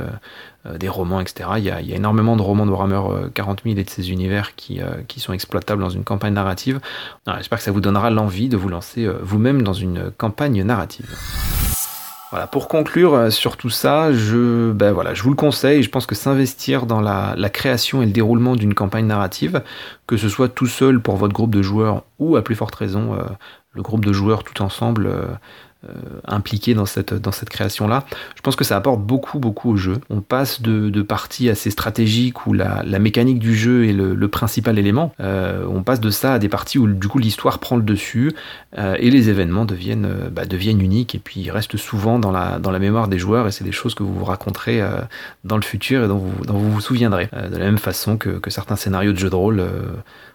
euh, 0.66 0.78
des 0.78 0.88
romans, 0.88 1.20
etc. 1.20 1.50
Il 1.58 1.64
y, 1.64 1.70
a, 1.70 1.80
énormément 1.80 2.36
de 2.36 2.42
romans 2.42 2.64
de 2.64 2.70
Warhammer 2.70 3.28
40 3.34 3.62
000 3.64 3.76
et 3.76 3.84
de 3.84 3.90
ces 3.90 4.10
univers 4.10 4.54
qui, 4.54 4.80
euh, 4.80 5.02
qui 5.08 5.20
sont 5.20 5.34
exploitables 5.34 5.82
dans 5.82 5.90
une 5.90 6.04
campagne 6.04 6.32
narrative. 6.32 6.80
J'espère 7.26 7.58
que 7.58 7.64
ça 7.64 7.70
vous 7.70 7.82
donnera 7.82 8.10
l'envie 8.10 8.48
de 8.48 8.56
vous 8.56 8.70
lancer 8.70 9.04
euh, 9.04 9.18
vous-même 9.22 9.62
dans 9.62 9.74
une 9.74 10.10
campagne 10.10 10.62
narrative. 10.62 11.06
Voilà, 12.34 12.48
pour 12.48 12.66
conclure 12.66 13.30
sur 13.30 13.56
tout 13.56 13.70
ça, 13.70 14.12
je, 14.12 14.72
ben 14.72 14.90
voilà, 14.90 15.14
je 15.14 15.22
vous 15.22 15.30
le 15.30 15.36
conseille, 15.36 15.84
je 15.84 15.88
pense 15.88 16.04
que 16.04 16.16
s'investir 16.16 16.84
dans 16.84 17.00
la, 17.00 17.36
création 17.48 18.02
et 18.02 18.06
le 18.06 18.10
déroulement 18.10 18.56
d'une 18.56 18.74
campagne 18.74 19.06
narrative, 19.06 19.62
que 20.08 20.16
ce 20.16 20.28
soit 20.28 20.48
tout 20.48 20.66
seul 20.66 20.98
pour 20.98 21.14
votre 21.14 21.32
groupe 21.32 21.52
de 21.52 21.62
joueurs 21.62 22.02
ou 22.18 22.34
à 22.34 22.42
plus 22.42 22.56
forte 22.56 22.74
raison 22.74 23.16
le 23.74 23.82
groupe 23.82 24.04
de 24.04 24.12
joueurs 24.12 24.44
tout 24.44 24.62
ensemble, 24.62 25.06
euh, 25.06 25.26
impliqué 26.26 26.74
dans 26.74 26.86
cette, 26.86 27.14
dans 27.14 27.32
cette 27.32 27.50
création-là. 27.50 28.04
Je 28.36 28.42
pense 28.42 28.56
que 28.56 28.64
ça 28.64 28.76
apporte 28.76 29.00
beaucoup, 29.00 29.38
beaucoup 29.38 29.70
au 29.70 29.76
jeu. 29.76 29.98
On 30.10 30.20
passe 30.20 30.62
de, 30.62 30.90
de 30.90 31.02
parties 31.02 31.48
assez 31.48 31.70
stratégiques 31.70 32.46
où 32.46 32.52
la, 32.52 32.82
la, 32.84 32.98
mécanique 32.98 33.38
du 33.38 33.54
jeu 33.54 33.86
est 33.86 33.92
le, 33.92 34.14
le 34.14 34.28
principal 34.28 34.78
élément. 34.78 35.12
Euh, 35.20 35.64
on 35.68 35.82
passe 35.82 36.00
de 36.00 36.10
ça 36.10 36.34
à 36.34 36.38
des 36.38 36.48
parties 36.48 36.78
où 36.78 36.86
du 36.86 37.08
coup 37.08 37.18
l'histoire 37.18 37.58
prend 37.58 37.76
le 37.76 37.82
dessus 37.82 38.32
euh, 38.78 38.96
et 38.98 39.10
les 39.10 39.28
événements 39.28 39.64
deviennent, 39.64 40.08
bah, 40.32 40.44
deviennent 40.44 40.80
uniques 40.80 41.14
et 41.14 41.18
puis 41.18 41.40
ils 41.40 41.50
restent 41.50 41.76
souvent 41.76 42.18
dans 42.18 42.32
la, 42.32 42.58
dans 42.58 42.70
la 42.70 42.78
mémoire 42.78 43.08
des 43.08 43.18
joueurs 43.18 43.46
et 43.46 43.52
c'est 43.52 43.64
des 43.64 43.72
choses 43.72 43.94
que 43.94 44.02
vous 44.02 44.14
vous 44.14 44.24
raconterez 44.24 44.82
dans 45.44 45.56
le 45.56 45.62
futur 45.62 46.04
et 46.04 46.08
dont 46.08 46.18
vous 46.18 46.44
dont 46.44 46.54
vous, 46.54 46.70
vous 46.70 46.80
souviendrez. 46.80 47.28
de 47.32 47.56
la 47.56 47.64
même 47.64 47.78
façon 47.78 48.16
que, 48.16 48.30
que 48.30 48.50
certains 48.50 48.76
scénarios 48.76 49.12
de 49.12 49.18
jeux 49.18 49.30
de 49.30 49.34
rôle 49.34 49.62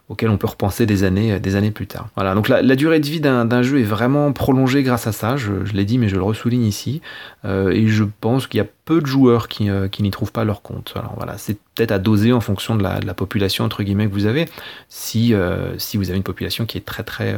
auquel 0.09 0.29
on 0.29 0.37
peut 0.37 0.47
repenser 0.47 0.85
des 0.85 1.03
années, 1.03 1.39
des 1.39 1.55
années 1.55 1.71
plus 1.71 1.87
tard. 1.87 2.09
Voilà, 2.15 2.33
donc 2.33 2.49
la, 2.49 2.75
durée 2.75 2.99
de 2.99 3.05
vie 3.05 3.19
d'un 3.21 3.61
jeu 3.61 3.79
est 3.79 3.83
vraiment 3.83 4.33
prolongée 4.33 4.83
grâce 4.83 5.07
à 5.07 5.11
ça, 5.11 5.37
je, 5.37 5.51
l'ai 5.73 5.85
dit 5.85 5.99
mais 5.99 6.09
je 6.09 6.15
le 6.15 6.23
ressouligne 6.23 6.65
ici, 6.65 7.01
euh, 7.45 7.69
et 7.69 7.87
je 7.87 8.03
pense 8.19 8.47
qu'il 8.47 8.57
y 8.57 8.61
a 8.61 8.67
peu 8.89 9.01
de 9.01 9.05
joueurs 9.05 9.49
qui, 9.49 9.69
euh, 9.69 9.87
qui 9.87 10.01
n'y 10.01 10.09
trouvent 10.09 10.31
pas 10.31 10.43
leur 10.43 10.63
compte. 10.63 10.93
Alors 10.95 11.13
voilà, 11.15 11.37
c'est 11.37 11.59
peut-être 11.75 11.91
à 11.91 11.99
doser 11.99 12.33
en 12.33 12.41
fonction 12.41 12.75
de 12.75 12.81
la, 12.81 13.13
population 13.13 13.63
entre 13.63 13.83
guillemets 13.83 14.07
que 14.07 14.13
vous 14.13 14.25
avez. 14.25 14.49
Si, 14.87 15.31
euh, 15.35 15.77
si 15.77 15.95
vous 15.95 16.09
avez 16.09 16.17
une 16.17 16.23
population 16.23 16.65
qui 16.65 16.79
est 16.79 16.81
très 16.81 17.03
très 17.03 17.35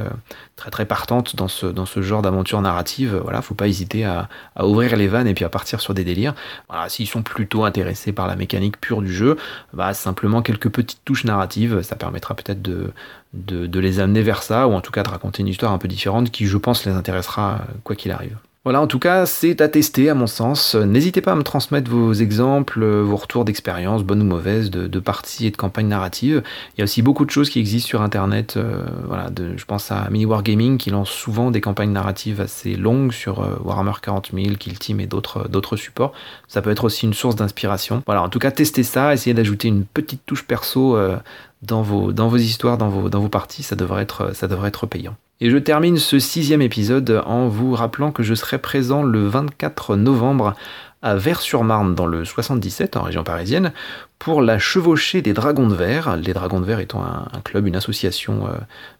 très 0.55 0.71
très 0.71 0.85
partante 0.85 1.35
dans 1.35 1.49
ce, 1.49 1.65
dans 1.65 1.85
ce 1.85 2.01
genre 2.01 2.21
d'aventure 2.21 2.61
narrative, 2.61 3.19
voilà, 3.21 3.41
faut 3.41 3.53
pas 3.53 3.67
hésiter 3.67 4.05
à, 4.05 4.29
ouvrir 4.63 4.95
les 4.95 5.09
vannes 5.09 5.27
et 5.27 5.33
puis 5.33 5.43
à 5.43 5.49
partir 5.49 5.81
sur 5.81 5.93
des 5.93 6.05
délires. 6.05 6.35
Voilà, 6.69 6.87
s'ils 6.87 7.07
sont 7.07 7.21
plutôt 7.21 7.65
intéressés 7.65 8.13
par 8.13 8.27
la 8.27 8.37
mécanique 8.37 8.79
pure 8.79 9.01
du 9.01 9.13
jeu, 9.13 9.35
bah, 9.73 9.93
simplement 9.93 10.41
quelques 10.41 10.69
petites 10.69 11.03
touches 11.03 11.25
narratives, 11.25 11.81
ça 11.81 11.97
permettra 11.97 12.33
peut-être 12.33 12.61
de, 12.61 12.93
de 13.33 13.79
les 13.81 13.99
amener 13.99 14.21
vers 14.21 14.41
ça, 14.41 14.69
ou 14.69 14.71
en 14.71 14.79
tout 14.79 14.91
cas 14.93 15.03
de 15.03 15.09
raconter 15.09 15.41
une 15.41 15.49
histoire 15.49 15.73
un 15.73 15.77
peu 15.79 15.89
différente 15.89 16.31
qui, 16.31 16.45
je 16.45 16.57
pense, 16.57 16.85
les 16.85 16.93
intéressera 16.93 17.59
quoi 17.83 17.97
qu'il 17.97 18.11
arrive. 18.11 18.37
Voilà, 18.63 18.79
en 18.79 18.85
tout 18.85 18.99
cas, 18.99 19.25
c'est 19.25 19.59
à 19.59 19.67
tester 19.69 20.07
à 20.07 20.13
mon 20.13 20.27
sens. 20.27 20.75
N'hésitez 20.75 21.21
pas 21.21 21.31
à 21.31 21.35
me 21.35 21.41
transmettre 21.41 21.89
vos 21.89 22.13
exemples, 22.13 22.85
vos 22.85 23.15
retours 23.15 23.43
d'expérience, 23.43 24.03
bonnes 24.03 24.21
ou 24.21 24.25
mauvaises, 24.25 24.69
de, 24.69 24.99
parties 24.99 25.47
et 25.47 25.51
de 25.51 25.57
campagnes 25.57 25.87
narratives. 25.87 26.43
Il 26.75 26.77
y 26.77 26.81
a 26.81 26.83
aussi 26.83 27.01
beaucoup 27.01 27.25
de 27.25 27.31
choses 27.31 27.49
qui 27.49 27.57
existent 27.57 27.87
sur 27.87 28.03
Internet. 28.03 28.57
Euh, 28.57 28.85
voilà, 29.07 29.31
je 29.57 29.65
pense 29.65 29.91
à 29.91 30.07
Mini 30.11 30.25
Wargaming 30.25 30.77
qui 30.77 30.91
lance 30.91 31.09
souvent 31.09 31.49
des 31.49 31.59
campagnes 31.59 31.91
narratives 31.91 32.39
assez 32.39 32.75
longues 32.75 33.13
sur 33.13 33.41
euh, 33.41 33.55
Warhammer 33.63 33.93
40 33.99 34.29
000, 34.31 34.55
Kill 34.57 34.77
Team 34.77 34.99
et 34.99 35.07
d'autres, 35.07 35.75
supports. 35.75 36.13
Ça 36.47 36.61
peut 36.61 36.69
être 36.69 36.83
aussi 36.83 37.07
une 37.07 37.15
source 37.15 37.35
d'inspiration. 37.35 38.03
Voilà, 38.05 38.21
en 38.21 38.29
tout 38.29 38.37
cas, 38.37 38.51
testez 38.51 38.83
ça, 38.83 39.11
essayez 39.11 39.33
d'ajouter 39.33 39.69
une 39.69 39.85
petite 39.85 40.23
touche 40.27 40.43
perso 40.45 40.95
euh, 40.95 41.17
dans, 41.63 41.81
vos, 41.81 42.13
dans 42.13 42.27
vos 42.27 42.37
histoires, 42.37 42.77
dans 42.77 42.89
vos, 42.89 43.09
dans 43.09 43.21
vos 43.21 43.29
parties. 43.29 43.63
Ça 43.63 43.75
devrait 43.75 44.03
être, 44.03 44.35
ça 44.35 44.47
devrait 44.47 44.67
être 44.67 44.85
payant. 44.85 45.15
Et 45.43 45.49
je 45.49 45.57
termine 45.57 45.97
ce 45.97 46.19
sixième 46.19 46.61
épisode 46.61 47.23
en 47.25 47.47
vous 47.47 47.73
rappelant 47.73 48.11
que 48.11 48.21
je 48.21 48.35
serai 48.35 48.59
présent 48.59 49.01
le 49.01 49.27
24 49.27 49.95
novembre 49.95 50.53
à 51.01 51.15
Vers-sur-Marne 51.15 51.95
dans 51.95 52.05
le 52.05 52.23
77 52.25 52.95
en 52.95 53.01
région 53.01 53.23
parisienne 53.23 53.73
pour 54.19 54.43
la 54.43 54.59
chevauchée 54.59 55.23
des 55.23 55.33
Dragons 55.33 55.65
de 55.65 55.73
Verre, 55.73 56.15
les 56.15 56.33
Dragons 56.33 56.59
de 56.59 56.65
Verre 56.65 56.79
étant 56.79 57.03
un, 57.03 57.41
club, 57.43 57.65
une 57.65 57.75
association 57.75 58.45
euh, 58.45 58.51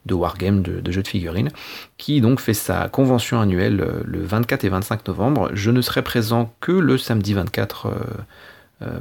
de 0.04 0.14
wargame, 0.14 0.62
de, 0.62 0.90
jeux 0.90 1.04
de 1.04 1.08
figurines, 1.08 1.50
qui 1.96 2.20
donc 2.20 2.40
fait 2.40 2.54
sa 2.54 2.88
convention 2.88 3.40
annuelle 3.40 3.80
euh, 3.80 4.02
le 4.04 4.20
24 4.20 4.64
et 4.64 4.68
25 4.68 5.06
novembre. 5.06 5.48
Je 5.52 5.70
ne 5.70 5.80
serai 5.80 6.02
présent 6.02 6.52
que 6.58 6.72
le 6.72 6.98
samedi 6.98 7.34
24 7.34 7.86
euh, 7.86 7.90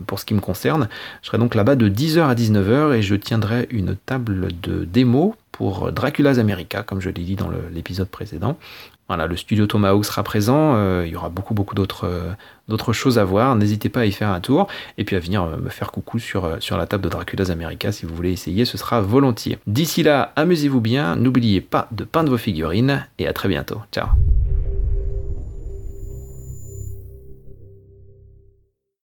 pour 0.07 0.19
ce 0.19 0.25
qui 0.25 0.33
me 0.33 0.39
concerne. 0.39 0.89
Je 1.21 1.27
serai 1.27 1.37
donc 1.37 1.55
là-bas 1.55 1.75
de 1.75 1.89
10h 1.89 2.21
à 2.21 2.35
19h 2.35 2.93
et 2.93 3.01
je 3.01 3.15
tiendrai 3.15 3.67
une 3.69 3.95
table 3.95 4.49
de 4.61 4.85
démo 4.85 5.35
pour 5.51 5.91
Dracula's 5.91 6.39
America, 6.39 6.83
comme 6.83 7.01
je 7.01 7.09
l'ai 7.09 7.23
dit 7.23 7.35
dans 7.35 7.49
l'épisode 7.73 8.07
précédent. 8.07 8.57
Voilà, 9.07 9.27
le 9.27 9.35
studio 9.35 9.67
Tomahawk 9.67 10.05
sera 10.05 10.23
présent, 10.23 10.75
euh, 10.75 11.03
il 11.05 11.11
y 11.11 11.17
aura 11.17 11.27
beaucoup 11.27 11.53
beaucoup 11.53 11.75
euh, 11.77 12.31
d'autres 12.69 12.93
choses 12.93 13.19
à 13.19 13.25
voir, 13.25 13.57
n'hésitez 13.57 13.89
pas 13.89 13.99
à 13.99 14.05
y 14.05 14.11
faire 14.13 14.29
un 14.29 14.39
tour, 14.39 14.69
et 14.97 15.03
puis 15.03 15.17
à 15.17 15.19
venir 15.19 15.45
me 15.45 15.67
faire 15.67 15.91
coucou 15.91 16.17
sur, 16.17 16.55
sur 16.61 16.77
la 16.77 16.87
table 16.87 17.03
de 17.03 17.09
Dracula's 17.09 17.49
America 17.49 17.91
si 17.91 18.05
vous 18.05 18.15
voulez 18.15 18.31
essayer, 18.31 18.63
ce 18.63 18.77
sera 18.77 19.01
volontiers. 19.01 19.59
D'ici 19.67 20.01
là, 20.01 20.31
amusez-vous 20.37 20.79
bien, 20.79 21.17
n'oubliez 21.17 21.59
pas 21.59 21.89
de 21.91 22.05
peindre 22.05 22.29
vos 22.29 22.37
figurines, 22.37 23.05
et 23.19 23.27
à 23.27 23.33
très 23.33 23.49
bientôt. 23.49 23.81
Ciao 23.91 24.07